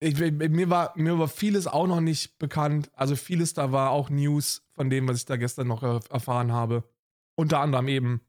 Ich, 0.00 0.18
mir, 0.18 0.68
war, 0.70 0.92
mir 0.98 1.18
war 1.18 1.28
vieles 1.28 1.66
auch 1.68 1.86
noch 1.86 2.00
nicht 2.00 2.36
bekannt. 2.38 2.90
Also 2.94 3.14
vieles 3.14 3.54
da 3.54 3.70
war 3.70 3.90
auch 3.90 4.10
News 4.10 4.66
von 4.72 4.90
dem, 4.90 5.06
was 5.08 5.18
ich 5.18 5.24
da 5.26 5.36
gestern 5.36 5.68
noch 5.68 5.82
erfahren 5.82 6.50
habe. 6.52 6.82
Unter 7.36 7.60
anderem 7.60 7.86
eben, 7.88 8.20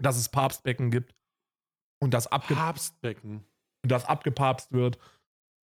dass 0.00 0.16
es 0.16 0.28
Papstbecken 0.28 0.90
gibt 0.90 1.14
und 2.00 2.14
dass, 2.14 2.26
abge 2.26 2.54
Papstbecken. 2.54 3.44
dass 3.82 4.04
abgepapst 4.04 4.72
wird 4.72 4.98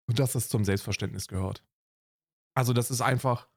und 0.07 0.19
dass 0.19 0.35
es 0.35 0.49
zum 0.49 0.65
Selbstverständnis 0.65 1.27
gehört. 1.27 1.63
Also 2.55 2.73
das 2.73 2.91
ist 2.91 3.01
einfach 3.01 3.49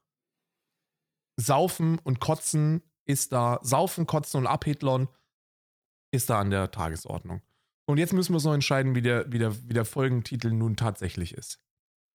Saufen 1.37 1.99
und 1.99 2.19
Kotzen 2.19 2.83
ist 3.05 3.31
da, 3.31 3.59
Saufen, 3.61 4.05
Kotzen 4.05 4.39
und 4.39 4.47
Abhitlern 4.47 5.07
ist 6.11 6.29
da 6.29 6.39
an 6.39 6.49
der 6.49 6.71
Tagesordnung. 6.71 7.41
Und 7.87 7.97
jetzt 7.97 8.13
müssen 8.13 8.33
wir 8.33 8.35
uns 8.35 8.43
noch 8.43 8.53
entscheiden, 8.53 8.93
wie 8.95 9.01
der, 9.01 9.31
wie 9.31 9.39
der, 9.39 9.67
wie 9.67 9.73
der 9.73 9.85
Folgentitel 9.85 10.51
nun 10.51 10.75
tatsächlich 10.75 11.33
ist. 11.33 11.59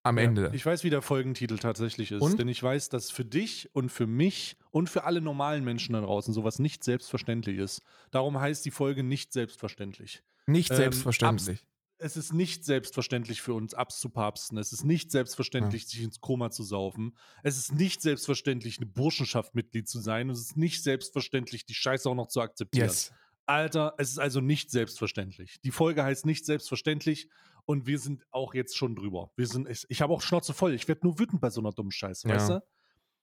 Am 0.05 0.19
Ja, 0.19 0.25
Ende. 0.25 0.51
Ich 0.53 0.65
weiß, 0.65 0.85
wie 0.85 0.91
der 0.91 1.01
Folgentitel 1.01 1.57
tatsächlich 1.57 2.13
ist. 2.13 2.21
Und? 2.21 2.39
Denn 2.39 2.47
ich 2.47 2.63
weiß, 2.63 2.91
dass 2.91 3.11
für 3.11 3.25
dich 3.25 3.71
und 3.73 3.89
für 3.91 4.07
mich 4.07 4.57
und 4.71 4.91
für 4.91 5.05
alle 5.05 5.23
normalen 5.23 5.65
Menschen 5.65 5.95
da 5.95 6.03
draußen 6.03 6.35
sowas 6.35 6.59
nicht 6.59 6.85
selbstverständlich 6.85 7.59
ist. 7.59 7.83
Darum 8.11 8.39
heißt 8.39 8.65
die 8.67 8.71
Folge 8.71 9.03
nicht 9.03 9.33
selbstverständlich. 9.33 10.23
Nicht 10.47 10.71
ähm, 10.71 10.77
selbstverständlich. 10.77 11.65
Es 11.97 12.19
ist 12.19 12.35
nicht 12.35 12.67
selbstverständlich 12.67 13.41
für 13.41 13.55
uns 13.55 13.73
abzupapsten. 13.73 14.59
Es 14.59 14.75
ist 14.75 14.85
nicht 14.85 15.11
selbstverständlich, 15.11 15.87
sich 15.87 16.03
ins 16.03 16.21
Koma 16.21 16.51
zu 16.51 16.65
saufen. 16.65 17.17
Es 17.43 17.57
ist 17.57 17.73
nicht 17.73 18.03
selbstverständlich, 18.03 18.77
eine 18.77 18.87
Burschenschaft 18.87 19.55
Mitglied 19.55 19.89
zu 19.89 20.01
sein. 20.01 20.29
Es 20.29 20.41
ist 20.41 20.57
nicht 20.57 20.83
selbstverständlich, 20.83 21.65
die 21.65 21.75
Scheiße 21.75 22.11
auch 22.11 22.15
noch 22.15 22.29
zu 22.29 22.43
akzeptieren. 22.43 22.89
Yes. 22.89 23.13
Alter, 23.47 23.95
es 23.99 24.11
ist 24.11 24.19
also 24.19 24.41
nicht 24.41 24.71
selbstverständlich. 24.71 25.61
Die 25.63 25.71
Folge 25.71 26.03
heißt 26.03 26.27
nicht 26.27 26.45
selbstverständlich 26.45 27.29
und 27.67 27.87
wir 27.87 27.99
sind 27.99 28.25
auch 28.31 28.55
jetzt 28.55 28.77
schon 28.77 28.95
drüber. 28.95 29.31
Wir 29.37 29.47
sind, 29.47 29.69
ich, 29.69 29.85
ich 29.89 30.03
habe 30.03 30.13
auch 30.13 30.21
Schnauze 30.23 30.53
voll. 30.55 30.75
Ich 30.75 30.87
werde 30.89 31.07
nur 31.07 31.19
wütend 31.19 31.41
bei 31.41 31.51
so 31.51 31.61
einer 31.61 31.73
dummen 31.73 31.93
Scheiße, 31.93 32.29
Ja. 32.29 32.35
weißt 32.35 32.49
du? 32.51 32.63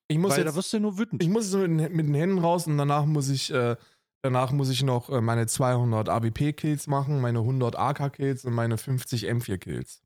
Ich 0.07 0.17
muss 0.17 0.31
Weil 0.31 0.39
da 0.43 0.49
jetzt, 0.49 0.55
wirst 0.57 0.73
du 0.73 0.77
ja 0.77 0.81
nur 0.81 0.97
wütend. 0.97 1.23
ich 1.23 1.29
muss 1.29 1.45
jetzt 1.45 1.55
mit, 1.67 1.79
den- 1.79 1.95
mit 1.95 2.05
den 2.07 2.13
Händen 2.15 2.39
raus 2.39 2.67
und 2.67 2.77
danach 2.77 3.05
muss 3.05 3.29
ich, 3.29 3.51
äh, 3.53 3.75
danach 4.21 4.51
muss 4.51 4.69
ich 4.69 4.83
noch 4.83 5.09
äh, 5.09 5.21
meine 5.21 5.47
200 5.47 6.09
AWP-Kills 6.09 6.87
machen, 6.87 7.21
meine 7.21 7.39
100 7.39 7.77
AK-Kills 7.77 8.43
und 8.45 8.53
meine 8.53 8.77
50 8.77 9.27
M4-Kills 9.29 10.01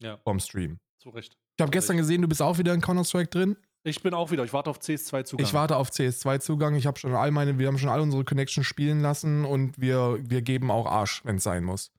ja, 0.00 0.16
vom 0.24 0.40
Stream. 0.40 0.80
zu 0.98 1.10
Recht. 1.10 1.36
Ich 1.56 1.62
habe 1.62 1.70
gestern 1.70 1.96
gesehen, 1.96 2.22
du 2.22 2.28
bist 2.28 2.42
auch 2.42 2.58
wieder 2.58 2.72
in 2.74 2.80
Counter-Strike 2.80 3.28
drin. 3.30 3.56
Ich 3.84 4.02
bin 4.02 4.12
auch 4.12 4.30
wieder. 4.32 4.44
Ich 4.44 4.52
warte 4.52 4.70
auf 4.70 4.78
CS2 4.80 5.24
Zugang. 5.24 5.46
Ich 5.46 5.54
warte 5.54 5.76
auf 5.76 5.90
CS2-Zugang. 5.90 6.74
Ich 6.74 6.86
habe 6.86 6.98
schon 6.98 7.14
all 7.14 7.30
meine, 7.30 7.58
wir 7.58 7.68
haben 7.68 7.78
schon 7.78 7.88
all 7.88 8.00
unsere 8.00 8.24
Connections 8.24 8.66
spielen 8.66 9.00
lassen 9.00 9.44
und 9.44 9.80
wir, 9.80 10.18
wir 10.20 10.42
geben 10.42 10.70
auch 10.70 10.86
Arsch, 10.86 11.24
wenn 11.24 11.36
es 11.36 11.44
sein 11.44 11.62
muss. 11.64 11.90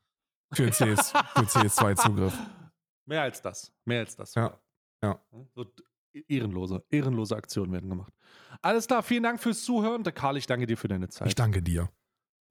Für, 0.53 0.69
CS, 0.69 1.11
für 1.11 1.45
CS2-Zugriff. 1.45 2.33
Mehr 3.05 3.21
als 3.23 3.41
das. 3.41 3.71
Mehr 3.85 3.99
als 3.99 4.15
das. 4.15 4.33
Ja. 4.35 4.59
Ja. 5.03 5.19
So 5.55 5.65
ehrenlose, 6.27 6.83
ehrenlose 6.89 7.35
Aktionen 7.35 7.71
werden 7.71 7.89
gemacht. 7.89 8.13
Alles 8.61 8.87
klar, 8.87 9.03
vielen 9.03 9.23
Dank 9.23 9.39
fürs 9.39 9.63
Zuhören. 9.63 10.03
Der 10.03 10.13
Karl, 10.13 10.37
ich 10.37 10.47
danke 10.47 10.65
dir 10.65 10.77
für 10.77 10.87
deine 10.87 11.07
Zeit 11.09 11.27
Ich 11.27 11.35
danke 11.35 11.61
dir. 11.61 11.89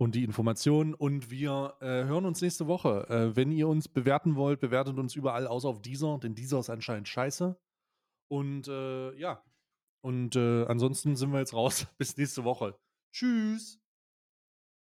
und 0.00 0.14
die 0.14 0.24
Informationen. 0.24 0.94
Und 0.94 1.30
wir 1.30 1.76
äh, 1.80 2.04
hören 2.04 2.24
uns 2.24 2.40
nächste 2.40 2.66
Woche. 2.68 3.06
Äh, 3.08 3.36
wenn 3.36 3.50
ihr 3.50 3.68
uns 3.68 3.88
bewerten 3.88 4.36
wollt, 4.36 4.60
bewertet 4.60 4.96
uns 4.98 5.14
überall 5.16 5.46
außer 5.46 5.68
auf 5.68 5.82
dieser, 5.82 6.18
denn 6.18 6.34
dieser 6.34 6.60
ist 6.60 6.70
anscheinend 6.70 7.08
scheiße. 7.08 7.58
Und 8.30 8.68
äh, 8.68 9.12
ja. 9.18 9.42
Und 10.00 10.36
äh, 10.36 10.64
ansonsten 10.66 11.16
sind 11.16 11.32
wir 11.32 11.40
jetzt 11.40 11.52
raus. 11.54 11.86
Bis 11.98 12.16
nächste 12.16 12.44
Woche. 12.44 12.78
Tschüss. 13.12 13.80